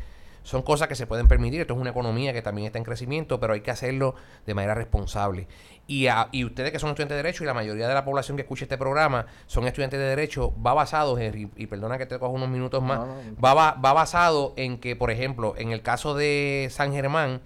Son 0.44 0.62
cosas 0.62 0.86
que 0.88 0.94
se 0.94 1.06
pueden 1.06 1.26
permitir. 1.26 1.60
Esto 1.62 1.74
es 1.74 1.80
una 1.80 1.90
economía 1.90 2.32
que 2.32 2.42
también 2.42 2.66
está 2.66 2.78
en 2.78 2.84
crecimiento, 2.84 3.40
pero 3.40 3.54
hay 3.54 3.62
que 3.62 3.70
hacerlo 3.72 4.14
de 4.46 4.54
manera 4.54 4.74
responsable. 4.74 5.48
Y, 5.86 6.06
a- 6.06 6.28
y 6.32 6.44
ustedes 6.44 6.70
que 6.70 6.78
son 6.78 6.90
estudiantes 6.90 7.16
de 7.16 7.22
Derecho 7.22 7.42
y 7.44 7.46
la 7.46 7.54
mayoría 7.54 7.88
de 7.88 7.94
la 7.94 8.04
población 8.04 8.36
que 8.36 8.42
escucha 8.42 8.64
este 8.66 8.76
programa 8.78 9.26
son 9.46 9.66
estudiantes 9.66 9.98
de 9.98 10.04
Derecho, 10.06 10.54
va 10.62 10.74
basado, 10.74 11.18
Henry, 11.18 11.50
y 11.56 11.66
perdona 11.66 11.98
que 11.98 12.06
te 12.06 12.18
cojo 12.18 12.32
unos 12.32 12.48
minutos 12.50 12.82
más, 12.82 12.98
No, 13.00 13.06
no. 13.06 13.22
Va, 13.42 13.54
va, 13.54 13.72
va 13.72 13.92
basado 13.94 14.52
en 14.56 14.78
que, 14.78 14.94
por 14.96 15.10
ejemplo, 15.10 15.54
en 15.56 15.72
el 15.72 15.80
caso 15.82 16.14
de 16.14 16.68
San 16.70 16.92
Germán, 16.92 17.40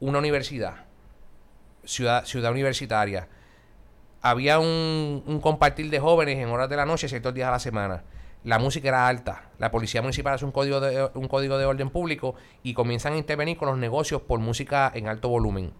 una 0.00 0.18
universidad, 0.18 0.74
ciudad, 1.84 2.24
ciudad 2.24 2.50
universitaria, 2.50 3.28
había 4.22 4.58
un, 4.58 5.22
un 5.26 5.40
compartir 5.40 5.90
de 5.90 6.00
jóvenes 6.00 6.38
en 6.38 6.48
horas 6.48 6.68
de 6.68 6.76
la 6.76 6.86
noche, 6.86 7.08
ciertos 7.08 7.32
días 7.34 7.48
a 7.48 7.52
la 7.52 7.58
semana. 7.58 8.02
La 8.44 8.58
música 8.58 8.88
era 8.88 9.08
alta. 9.08 9.50
La 9.58 9.70
policía 9.70 10.02
municipal 10.02 10.34
hace 10.34 10.44
un 10.44 10.52
código 10.52 10.78
de, 10.78 11.08
un 11.14 11.28
código 11.28 11.56
de 11.56 11.64
orden 11.64 11.88
público 11.88 12.34
y 12.62 12.74
comienzan 12.74 13.14
a 13.14 13.16
intervenir 13.16 13.56
con 13.56 13.68
los 13.68 13.78
negocios 13.78 14.20
por 14.20 14.38
música 14.38 14.92
en 14.94 15.08
alto 15.08 15.30
volumen. 15.30 15.72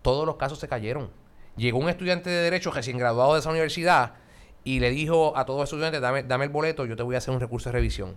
Todos 0.00 0.24
los 0.24 0.36
casos 0.36 0.60
se 0.60 0.68
cayeron. 0.68 1.10
Llegó 1.56 1.78
un 1.78 1.88
estudiante 1.88 2.30
de 2.30 2.36
Derecho 2.36 2.70
recién 2.70 2.98
graduado 2.98 3.34
de 3.34 3.40
esa 3.40 3.50
universidad 3.50 4.14
y 4.62 4.78
le 4.78 4.90
dijo 4.90 5.36
a 5.36 5.44
todos 5.44 5.58
los 5.58 5.68
estudiantes, 5.68 6.00
dame, 6.00 6.22
dame 6.22 6.44
el 6.44 6.50
boleto, 6.50 6.86
yo 6.86 6.94
te 6.94 7.02
voy 7.02 7.16
a 7.16 7.18
hacer 7.18 7.34
un 7.34 7.40
recurso 7.40 7.70
de 7.70 7.72
revisión. 7.72 8.16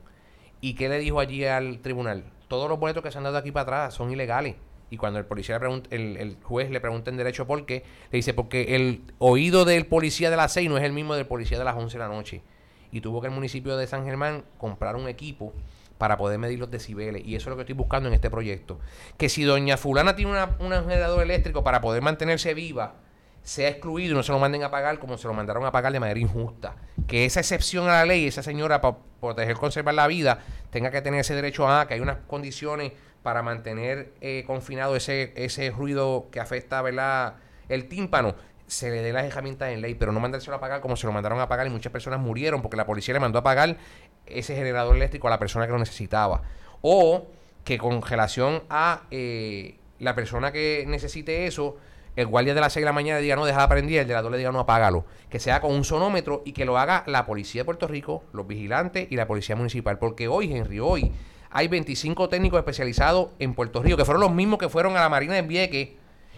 ¿Y 0.62 0.76
qué 0.76 0.90
le 0.90 1.00
dijo 1.00 1.20
allí 1.20 1.46
al 1.46 1.80
tribunal? 1.80 2.24
Todos 2.48 2.70
los 2.70 2.80
boletos 2.80 3.02
que 3.02 3.12
se 3.12 3.18
han 3.18 3.24
dado 3.24 3.38
aquí 3.38 3.52
para 3.52 3.64
atrás 3.64 3.96
son 3.96 4.12
ilegales. 4.12 4.58
Y 4.92 4.98
cuando 4.98 5.18
el 5.18 5.26
policía 5.26 5.56
le 5.56 5.60
pregunta, 5.60 5.90
el, 5.92 6.18
el 6.18 6.38
juez 6.44 6.70
le 6.70 6.80
pregunta 6.80 7.10
en 7.10 7.18
derecho 7.18 7.48
por 7.48 7.66
qué, 7.66 7.84
le 8.12 8.18
dice 8.18 8.36
porque 8.36 8.76
el 8.76 9.02
oído 9.18 9.66
del 9.66 9.88
policía 9.88 10.30
de 10.30 10.38
las 10.38 10.54
6 10.54 10.70
no 10.70 10.78
es 10.78 10.84
el 10.84 10.94
mismo 10.94 11.16
del 11.16 11.26
policía 11.26 11.58
de 11.58 11.66
las 11.66 11.76
11 11.76 11.98
de 11.98 12.04
la 12.04 12.10
noche. 12.10 12.44
Y 12.92 13.02
tuvo 13.02 13.22
que 13.22 13.28
el 13.28 13.34
municipio 13.34 13.78
de 13.78 13.88
San 13.88 14.06
Germán 14.06 14.44
comprar 14.58 14.96
un 14.96 15.08
equipo 15.08 15.54
para 15.98 16.18
poder 16.18 16.40
medir 16.40 16.60
los 16.60 16.72
decibeles. 16.72 17.26
Y 17.26 17.36
eso 17.36 17.50
es 17.50 17.52
lo 17.52 17.56
que 17.56 17.64
estoy 17.64 17.76
buscando 17.76 18.08
en 18.08 18.14
este 18.14 18.30
proyecto. 18.30 18.80
Que 19.18 19.30
si 19.30 19.44
doña 19.44 19.78
fulana 19.78 20.16
tiene 20.16 20.32
una, 20.32 20.56
un 20.60 20.72
generador 20.72 21.24
eléctrico 21.24 21.64
para 21.64 21.82
poder 21.82 22.02
mantenerse 22.02 22.54
viva, 22.54 22.96
sea 23.44 23.70
excluido 23.70 24.12
y 24.12 24.16
no 24.16 24.24
se 24.24 24.32
lo 24.32 24.40
manden 24.40 24.64
a 24.64 24.72
pagar 24.72 25.00
como 25.00 25.18
se 25.18 25.28
lo 25.28 25.34
mandaron 25.34 25.66
a 25.66 25.72
pagar 25.72 25.94
de 25.94 26.00
manera 26.00 26.20
injusta. 26.20 26.76
Que 27.08 27.26
esa 27.26 27.40
excepción 27.40 27.86
a 27.86 27.94
la 27.94 28.06
ley, 28.06 28.28
esa 28.28 28.44
señora 28.44 28.82
para 28.82 28.98
proteger, 29.20 29.56
conservar 29.56 29.96
la 29.96 30.08
vida, 30.08 30.40
tenga 30.70 30.92
que 30.92 31.02
tener 31.02 31.22
ese 31.22 31.34
derecho 31.34 31.68
a 31.68 31.88
que 31.88 31.94
hay 31.94 32.00
unas 32.00 32.18
condiciones 32.28 32.92
para 33.24 33.42
mantener 33.42 34.14
eh, 34.22 34.44
confinado 34.46 34.96
ese, 34.96 35.34
ese 35.36 35.72
ruido 35.72 36.28
que 36.32 36.40
afecta 36.40 36.82
¿verdad? 36.82 37.36
el 37.70 37.88
tímpano. 37.88 38.36
Se 38.68 38.90
le 38.90 39.02
dé 39.02 39.14
las 39.14 39.26
herramientas 39.26 39.70
en 39.72 39.82
ley, 39.82 39.96
pero 39.96 40.12
no 40.12 40.20
mandárselo 40.20 40.58
a 40.58 40.60
pagar 40.60 40.82
como 40.82 40.96
se 40.96 41.08
lo 41.08 41.14
mandaron 41.14 41.40
a 41.40 41.48
pagar 41.48 41.68
y 41.68 41.70
muchas 41.70 41.92
personas 41.92 42.20
murieron 42.20 42.62
porque 42.62 42.78
la 42.78 42.86
policía 42.86 43.14
le 43.14 43.20
mandó 43.20 43.40
a 43.40 43.44
pagar 43.44 43.78
ese 44.26 44.56
generador 44.56 44.96
eléctrico 44.96 45.28
a 45.28 45.32
la 45.32 45.40
persona 45.40 45.66
que 45.66 45.72
lo 45.72 45.80
necesitaba. 45.80 46.42
O 46.82 47.28
que 47.64 47.78
con 47.78 48.02
relación 48.02 48.64
a 48.70 49.04
eh, 49.12 49.78
la 50.00 50.16
persona 50.16 50.52
que 50.52 50.86
necesite 50.88 51.48
eso, 51.48 51.78
el 52.16 52.28
guardia 52.28 52.54
de 52.54 52.62
las 52.62 52.74
6 52.74 52.82
de 52.82 52.86
la 52.86 52.94
mañana 52.94 53.20
diga 53.20 53.36
no, 53.36 53.46
deja 53.46 53.62
de 53.62 53.68
prender, 53.68 54.00
el 54.00 54.08
de 54.08 54.14
las 54.14 54.24
2 54.24 54.32
le 54.32 54.38
diga 54.40 54.52
no, 54.52 54.60
apágalo. 54.60 55.06
Que 55.30 55.40
sea 55.40 55.62
con 55.62 55.74
un 55.74 55.84
sonómetro 55.84 56.42
y 56.46 56.52
que 56.52 56.66
lo 56.66 56.78
haga 56.78 57.04
la 57.08 57.26
policía 57.26 57.62
de 57.62 57.66
Puerto 57.66 57.88
Rico, 57.88 58.24
los 58.34 58.48
vigilantes 58.48 59.08
y 59.10 59.16
la 59.16 59.28
policía 59.28 59.56
municipal. 59.56 60.00
Porque 60.00 60.28
hoy, 60.28 60.52
Henry, 60.52 60.80
hoy 60.80 61.12
hay 61.52 61.68
25 61.68 62.30
técnicos 62.30 62.58
especializados 62.58 63.30
en 63.40 63.54
Puerto 63.54 63.82
Rico, 63.82 63.98
que 63.98 64.06
fueron 64.06 64.22
los 64.22 64.32
mismos 64.32 64.60
que 64.60 64.70
fueron 64.70 64.98
a 64.98 65.02
la 65.02 65.10
Marina 65.10 65.36
de 65.36 65.42
Vieques 65.44 65.90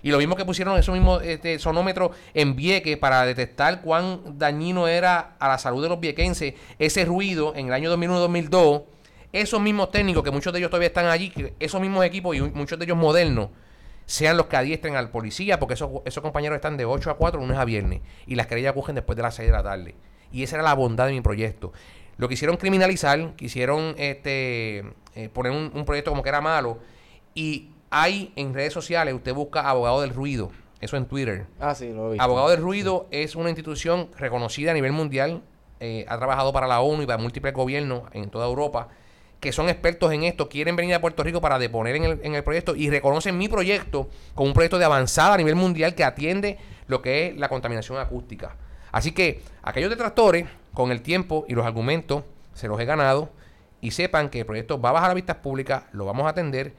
y 0.02 0.12
los 0.12 0.20
mismos 0.20 0.38
que 0.38 0.46
pusieron 0.46 0.78
esos 0.78 0.94
mismos 0.94 1.22
este, 1.24 1.60
sonómetros 1.60 2.12
en 2.34 2.56
Vieques 2.56 2.98
para 2.98 3.26
detectar 3.26 3.82
cuán 3.82 4.38
dañino 4.38 4.88
era 4.88 5.36
a 5.40 5.48
la 5.48 5.58
salud 5.58 5.84
de 5.84 5.90
los 5.90 6.00
viequenses 6.00 6.54
ese 6.78 7.06
ruido 7.06 7.54
en 7.56 7.68
el 7.68 7.74
año 7.74 7.96
2001-2002. 7.96 8.84
Esos 9.32 9.62
mismos 9.62 9.92
técnicos, 9.92 10.24
que 10.24 10.32
muchos 10.32 10.52
de 10.52 10.60
ellos 10.60 10.72
todavía 10.72 10.88
están 10.88 11.06
allí, 11.06 11.32
esos 11.60 11.80
mismos 11.80 12.04
equipos 12.04 12.36
y 12.36 12.42
muchos 12.42 12.80
de 12.80 12.86
ellos 12.86 12.98
modernos, 12.98 13.50
sean 14.06 14.38
los 14.38 14.48
que 14.48 14.58
adiestren 14.58 14.96
al 14.96 15.12
policía, 15.12 15.60
porque 15.60 15.76
esos, 15.76 15.92
esos 16.06 16.24
compañeros 16.24 16.56
están 16.56 16.78
de 16.78 16.86
8 16.86 17.12
a 17.12 17.18
4 17.18 17.40
lunes 17.40 17.58
a 17.58 17.66
viernes 17.66 18.02
y 18.26 18.34
las 18.34 18.48
querellas 18.48 18.74
cogen 18.74 18.96
después 18.96 19.16
de 19.16 19.22
las 19.22 19.36
6 19.36 19.50
de 19.50 19.52
la 19.52 19.62
tarde. 19.62 19.96
Y 20.32 20.42
esa 20.42 20.56
era 20.56 20.64
la 20.64 20.74
bondad 20.74 21.06
de 21.06 21.12
mi 21.14 21.22
proyecto. 21.22 21.74
Lo 22.18 22.28
quisieron 22.28 22.58
criminalizar, 22.58 23.36
quisieron 23.36 23.94
este, 23.98 24.80
eh, 25.14 25.30
poner 25.32 25.52
un, 25.52 25.72
un 25.76 25.86
proyecto 25.86 26.10
como 26.10 26.24
que 26.24 26.30
era 26.30 26.42
malo. 26.42 26.80
Y 27.36 27.70
hay 27.90 28.34
en 28.36 28.54
redes 28.54 28.74
sociales, 28.74 29.14
usted 29.14 29.34
busca 29.34 29.70
abogado 29.70 30.02
del 30.02 30.12
ruido, 30.12 30.52
eso 30.82 30.98
en 30.98 31.06
Twitter. 31.06 31.46
Ah, 31.60 31.76
sí, 31.76 31.92
lo 31.92 32.12
vi. 32.12 32.18
Abogado 32.20 32.50
del 32.50 32.62
Ruido 32.62 33.08
es 33.12 33.36
una 33.36 33.50
institución 33.50 34.10
reconocida 34.18 34.72
a 34.72 34.74
nivel 34.74 34.92
mundial, 34.92 35.42
eh, 35.80 36.06
ha 36.08 36.18
trabajado 36.18 36.54
para 36.54 36.68
la 36.68 36.82
ONU 36.82 37.04
y 37.04 37.06
para 37.06 37.18
múltiples 37.18 37.54
gobiernos 37.54 38.04
en 38.14 38.30
toda 38.30 38.48
Europa, 38.48 38.90
que 39.40 39.52
son 39.52 39.70
expertos 39.70 40.12
en 40.12 40.24
esto, 40.24 40.50
quieren 40.50 40.76
venir 40.76 40.96
a 40.96 41.02
Puerto 41.02 41.24
Rico 41.24 41.42
para 41.42 41.60
deponer 41.60 41.96
en 41.96 42.04
el, 42.04 42.20
en 42.24 42.36
el 42.36 42.44
proyecto 42.44 42.76
y 42.76 42.90
reconocen 42.90 43.38
mi 43.38 43.48
proyecto 43.48 44.10
como 44.36 44.48
un 44.48 44.54
proyecto 44.54 44.78
de 44.78 44.86
avanzada 44.86 45.36
a 45.36 45.38
nivel 45.38 45.56
mundial 45.56 45.96
que 45.96 46.04
atiende 46.04 46.58
lo 46.88 47.02
que 47.02 47.28
es 47.28 47.38
la 47.38 47.48
contaminación 47.48 47.98
acústica. 47.98 48.56
Así 48.92 49.12
que 49.12 49.42
aquellos 49.62 49.90
detractores, 49.90 50.46
con 50.74 50.92
el 50.92 51.02
tiempo 51.02 51.46
y 51.48 51.54
los 51.54 51.66
argumentos, 51.66 52.24
se 52.54 52.68
los 52.68 52.80
he 52.80 52.86
ganado 52.86 53.30
y 53.82 53.92
sepan 53.92 54.30
que 54.30 54.42
el 54.42 54.46
proyecto 54.46 54.82
va 54.82 54.90
a 54.90 54.94
bajar 54.94 55.12
a 55.12 55.14
vistas 55.14 55.38
públicas, 55.38 55.84
lo 55.94 56.06
vamos 56.06 56.26
a 56.26 56.30
atender 56.30 56.74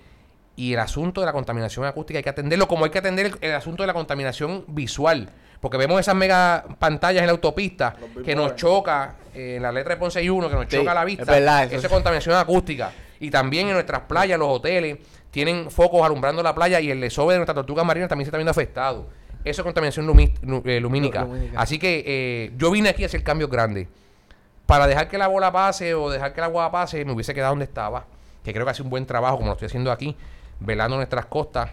y 0.61 0.75
el 0.75 0.81
asunto 0.81 1.21
de 1.21 1.27
la 1.27 1.33
contaminación 1.33 1.85
acústica 1.87 2.19
hay 2.19 2.23
que 2.23 2.29
atenderlo 2.31 2.69
como 2.69 2.85
hay 2.85 2.91
que 2.91 2.99
atender 2.99 3.27
el, 3.27 3.37
el 3.41 3.53
asunto 3.55 3.83
de 3.83 3.87
la 3.87 3.95
contaminación 3.95 4.65
visual. 4.69 5.31
Porque 5.61 5.77
vemos 5.77 6.01
esas 6.01 6.15
mega 6.15 6.65
pantallas 6.79 7.21
en 7.21 7.27
la 7.27 7.33
autopista 7.33 7.95
que 8.25 8.35
nos 8.35 8.57
choca, 8.57 9.15
eh, 9.35 9.57
en 9.57 9.63
la 9.63 9.71
letra 9.73 9.95
de 9.95 10.01
Ponce 10.01 10.23
y 10.23 10.29
1, 10.31 10.49
que 10.49 10.55
nos 10.55 10.65
Sí, 10.69 10.77
choca 10.79 10.95
la 10.95 11.01
es 11.01 11.07
vista. 11.07 11.25
verdad, 11.31 11.65
eso 11.65 11.69
eso 11.77 11.79
es 11.79 11.85
es- 11.85 11.91
contaminación 11.91 12.35
acústica. 12.37 12.93
Y 13.21 13.31
también 13.31 13.69
en 13.69 13.75
nuestras 13.75 14.01
playas, 14.03 14.39
los 14.39 14.49
hoteles, 14.49 14.99
tienen 15.31 15.71
focos 15.71 16.03
alumbrando 16.03 16.43
la 16.43 16.55
playa 16.55 16.81
y 16.81 16.91
el 16.91 17.01
desove 17.01 17.35
de 17.35 17.39
nuestras 17.41 17.55
tortugas 17.55 17.85
marinas 17.85 18.09
también 18.09 18.25
se 18.25 18.29
está 18.29 18.39
viendo 18.39 18.51
afectado. 18.51 19.07
Eso 19.45 19.63
es 19.63 19.65
contaminación 19.65 20.07
lumi- 20.07 20.33
eh, 20.65 20.81
lumínica. 20.81 21.23
Lumínica. 21.23 21.61
Así 21.61 21.79
que 21.79 22.05
eh, 22.07 22.53
yo 22.57 22.71
vine 22.71 22.89
aquí 22.91 23.03
a 23.03 23.07
hacer 23.07 23.23
cambios 23.23 23.51
grandes. 23.51 23.87
Para 24.67 24.87
dejar 24.87 25.09
que 25.09 25.19
la 25.19 25.27
bola 25.27 25.51
pase 25.53 25.95
o 25.95 26.11
dejar 26.11 26.33
que 26.33 26.41
el 26.41 26.45
agua 26.45 26.71
pase, 26.71 27.05
me 27.05 27.13
hubiese 27.13 27.35
quedado 27.35 27.53
donde 27.53 27.65
estaba. 27.67 28.05
Que 28.45 28.53
creo 28.55 28.65
que 28.65 28.71
hace 28.71 28.83
un 28.83 28.89
buen 28.91 29.05
trabajo, 29.05 29.37
como 29.37 29.49
lo 29.49 29.53
estoy 29.53 29.67
haciendo 29.67 29.93
aquí, 29.93 30.17
velando 30.61 30.97
nuestras 30.97 31.27
costas 31.27 31.71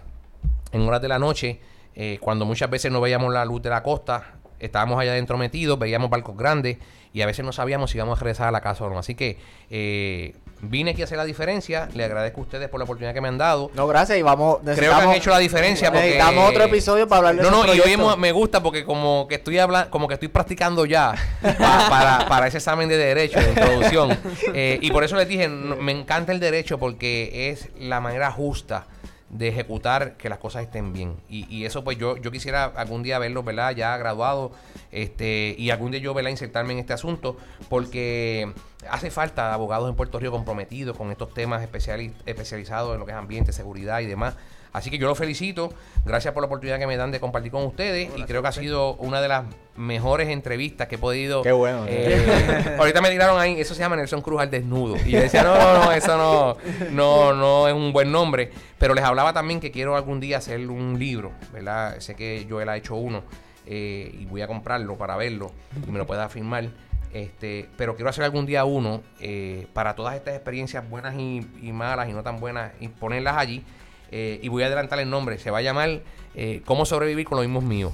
en 0.72 0.81
horas 0.88 1.01
de 1.01 1.07
la 1.07 1.19
noche, 1.19 1.59
eh, 1.95 2.18
cuando 2.19 2.45
muchas 2.45 2.69
veces 2.69 2.91
no 2.91 3.01
veíamos 3.01 3.34
la 3.34 3.45
luz 3.45 3.61
de 3.61 3.69
la 3.69 3.84
costa, 3.84 4.36
estábamos 4.60 5.00
allá 5.00 5.12
adentro 5.12 5.38
metidos, 5.38 5.78
veíamos 5.80 6.10
barcos 6.10 6.36
grandes 6.38 6.78
y 7.14 7.22
a 7.22 7.26
veces 7.26 7.44
no 7.46 7.52
sabíamos 7.52 7.92
si 7.92 7.98
íbamos 7.98 8.20
a 8.20 8.22
regresar 8.24 8.48
a 8.48 8.52
la 8.52 8.62
casa 8.62 8.84
o 8.84 8.90
no. 8.90 9.00
Así 9.00 9.16
que 9.16 9.38
eh, 9.70 10.36
vine 10.62 10.92
aquí 10.92 11.02
a 11.02 11.06
hacer 11.06 11.18
la 11.18 11.26
diferencia. 11.26 11.90
Le 11.94 12.04
agradezco 12.04 12.42
a 12.42 12.44
ustedes 12.44 12.70
por 12.70 12.80
la 12.80 12.84
oportunidad 12.84 13.14
que 13.14 13.22
me 13.22 13.28
han 13.28 13.38
dado. 13.38 13.72
No, 13.74 13.88
gracias. 13.88 14.18
Y 14.20 14.22
vamos. 14.22 14.60
Creo 14.64 14.96
que 14.96 15.02
han 15.02 15.12
hecho 15.12 15.30
la 15.32 15.40
diferencia 15.40 15.92
porque... 15.92 16.06
Necesitamos 16.06 16.50
otro 16.50 16.64
episodio 16.64 17.08
para 17.08 17.30
hablar 17.30 17.36
de 17.46 17.50
No, 17.52 17.64
no, 17.66 17.74
y 17.74 17.80
hoy 17.80 17.98
me 18.18 18.32
gusta 18.32 18.62
porque 18.62 18.84
como 18.84 19.28
que 19.28 19.36
estoy 19.36 19.58
hablando, 19.58 19.90
como 19.90 20.08
que 20.08 20.16
estoy 20.16 20.28
practicando 20.30 20.86
ya 20.86 21.14
pa- 21.42 21.86
para, 21.90 22.28
para 22.28 22.48
ese 22.48 22.58
examen 22.58 22.88
de 22.90 22.98
derecho, 22.98 23.40
de 23.40 23.50
introducción. 23.50 24.18
Eh, 24.54 24.80
y 24.82 24.92
por 24.92 25.04
eso 25.04 25.16
les 25.16 25.28
dije, 25.28 25.48
me 25.48 25.92
encanta 25.92 26.32
el 26.32 26.40
derecho 26.40 26.78
porque 26.78 27.50
es 27.52 27.70
la 27.80 28.00
manera 28.00 28.32
justa 28.32 28.88
de 29.30 29.49
ejecutar 29.49 30.16
que 30.16 30.30
las 30.30 30.40
cosas 30.40 30.64
estén 30.64 30.94
bien. 30.94 31.16
Y, 31.30 31.45
y 31.54 31.66
eso 31.66 31.84
pues 31.84 31.98
yo, 31.98 32.18
yo 32.18 32.32
quisiera 32.32 32.66
algún 32.66 33.04
día 33.04 33.20
verlo, 33.20 33.44
¿verdad? 33.44 33.76
Ya 33.76 33.98
graduado, 33.98 34.52
este, 34.91 35.54
y 35.58 35.70
algún 35.70 35.91
día 35.91 35.99
yo, 35.99 36.14
¿verdad? 36.14 36.32
Insertarme 36.32 36.74
en 36.74 36.80
este 36.80 36.94
asunto, 36.94 37.38
porque 37.70 38.52
hace 38.90 39.12
falta 39.12 39.54
abogados 39.54 39.90
en 39.90 39.95
Puerto 39.95 40.20
Rico 40.20 40.32
comprometidos 40.32 40.95
con 40.95 41.12
estos 41.12 41.34
temas 41.34 41.62
especiali- 41.62 42.14
especializados 42.26 42.94
en 42.94 42.99
lo 42.99 43.06
que 43.06 43.12
es 43.12 43.18
ambiente, 43.18 43.52
seguridad 43.52 43.99
y 43.99 44.06
demás. 44.06 44.36
Así 44.78 44.90
que 44.90 44.98
yo 44.98 45.08
los 45.08 45.18
felicito, 45.18 45.74
gracias 46.06 46.34
por 46.34 46.44
la 46.44 46.48
oportunidad 46.48 46.80
que 46.80 46.88
me 46.88 46.98
dan 46.98 47.12
de 47.12 47.20
compartir 47.20 47.52
con 47.52 47.64
ustedes 47.66 48.10
y 48.16 48.24
creo 48.24 48.41
que 48.41 48.48
ha 48.48 48.52
sido 48.52 48.94
una 48.95 49.22
de 49.22 49.28
las 49.28 49.45
mejores 49.76 50.30
entrevistas 50.30 50.88
que 50.88 50.95
he 50.95 50.98
podido. 50.98 51.41
Qué 51.41 51.52
bueno. 51.52 51.86
eh, 51.88 52.76
ahorita 52.80 53.02
me 53.02 53.10
tiraron 53.10 53.40
ahí, 53.40 53.60
eso 53.60 53.74
se 53.74 53.80
llama 53.82 53.95
Nelson 53.95 54.22
Cruz 54.22 54.41
al 54.41 54.49
desnudo. 54.52 54.95
Y 55.06 55.12
yo 55.12 55.20
decía, 55.20 55.44
no, 55.44 55.56
no, 55.58 55.86
no, 55.86 55.91
eso 55.91 56.18
no, 56.18 56.58
no, 56.91 57.34
no 57.34 57.68
es 57.68 57.74
un 57.74 57.91
buen 57.91 58.12
nombre. 58.12 58.52
Pero 58.78 58.94
les 58.94 59.04
hablaba 59.04 59.34
también 59.34 59.60
que 59.60 59.72
quiero 59.72 59.95
algún 59.95 60.20
día 60.20 60.38
hacer 60.38 60.60
un 60.70 60.98
libro, 60.99 61.32
¿verdad? 61.52 61.99
Sé 61.99 62.16
que 62.16 62.45
Joel 62.49 62.70
ha 62.70 62.78
hecho 62.78 62.95
uno 62.95 63.24
eh, 63.66 64.16
y 64.20 64.26
voy 64.26 64.41
a 64.41 64.48
comprarlo 64.48 64.95
para 64.95 65.16
verlo 65.18 65.52
y 65.88 65.91
me 65.91 65.98
lo 65.98 66.06
pueda 66.06 66.30
firmar. 66.30 66.66
Este, 67.14 67.68
pero 67.78 67.95
quiero 67.95 68.10
hacer 68.10 68.24
algún 68.26 68.45
día 68.45 68.66
uno 68.66 69.02
eh, 69.20 69.66
para 69.74 69.95
todas 69.95 70.16
estas 70.16 70.36
experiencias 70.36 70.88
buenas 70.88 71.16
y, 71.16 71.48
y 71.64 71.72
malas 71.72 72.10
y 72.10 72.14
no 72.14 72.22
tan 72.22 72.40
buenas 72.40 72.72
y 72.80 72.90
ponerlas 72.90 73.38
allí. 73.38 73.64
Eh, 74.12 74.40
y 74.42 74.48
voy 74.50 74.64
a 74.64 74.68
adelantar 74.68 75.00
el 75.00 75.10
nombre. 75.10 75.38
Se 75.40 75.52
va 75.52 75.58
a 75.60 75.62
llamar 75.62 76.02
eh, 76.36 76.62
Cómo 76.66 76.86
sobrevivir 76.86 77.26
con 77.26 77.38
los 77.38 77.46
mismos 77.46 77.64
míos. 77.64 77.94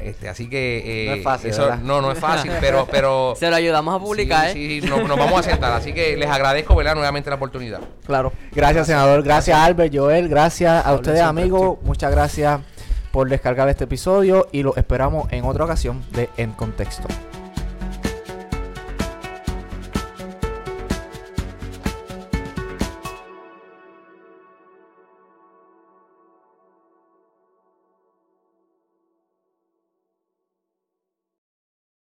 Este, 0.00 0.28
así 0.28 0.50
que 0.50 1.04
eh, 1.04 1.08
No 1.08 1.14
es 1.14 1.22
fácil, 1.22 1.52
no, 1.82 2.02
no 2.02 2.12
es 2.12 2.18
fácil, 2.18 2.52
pero, 2.60 2.86
pero 2.90 3.34
Se 3.34 3.48
lo 3.48 3.56
ayudamos 3.56 3.94
a 3.94 3.98
publicar, 3.98 4.50
sí, 4.52 4.78
¿eh? 4.78 4.80
sí, 4.82 4.86
no- 4.88 5.08
nos 5.08 5.18
vamos 5.18 5.40
a 5.40 5.42
sentar. 5.42 5.72
Así 5.72 5.94
que 5.94 6.16
les 6.18 6.28
agradezco, 6.28 6.74
¿verdad? 6.76 6.94
Nuevamente 6.94 7.30
la 7.30 7.36
oportunidad. 7.36 7.80
Claro. 8.04 8.30
Gracias, 8.52 8.88
senador. 8.88 9.22
Gracias, 9.22 9.56
Albert, 9.58 9.94
Joel. 9.96 10.28
Gracias 10.28 10.84
a 10.84 10.92
ustedes, 10.92 11.22
amigos. 11.22 11.78
Muchas 11.82 12.10
gracias 12.10 12.60
por 13.10 13.30
descargar 13.30 13.70
este 13.70 13.84
episodio 13.84 14.48
y 14.52 14.62
lo 14.62 14.76
esperamos 14.76 15.32
en 15.32 15.44
otra 15.46 15.64
ocasión 15.64 16.04
de 16.12 16.28
En 16.36 16.52
Contexto. 16.52 17.08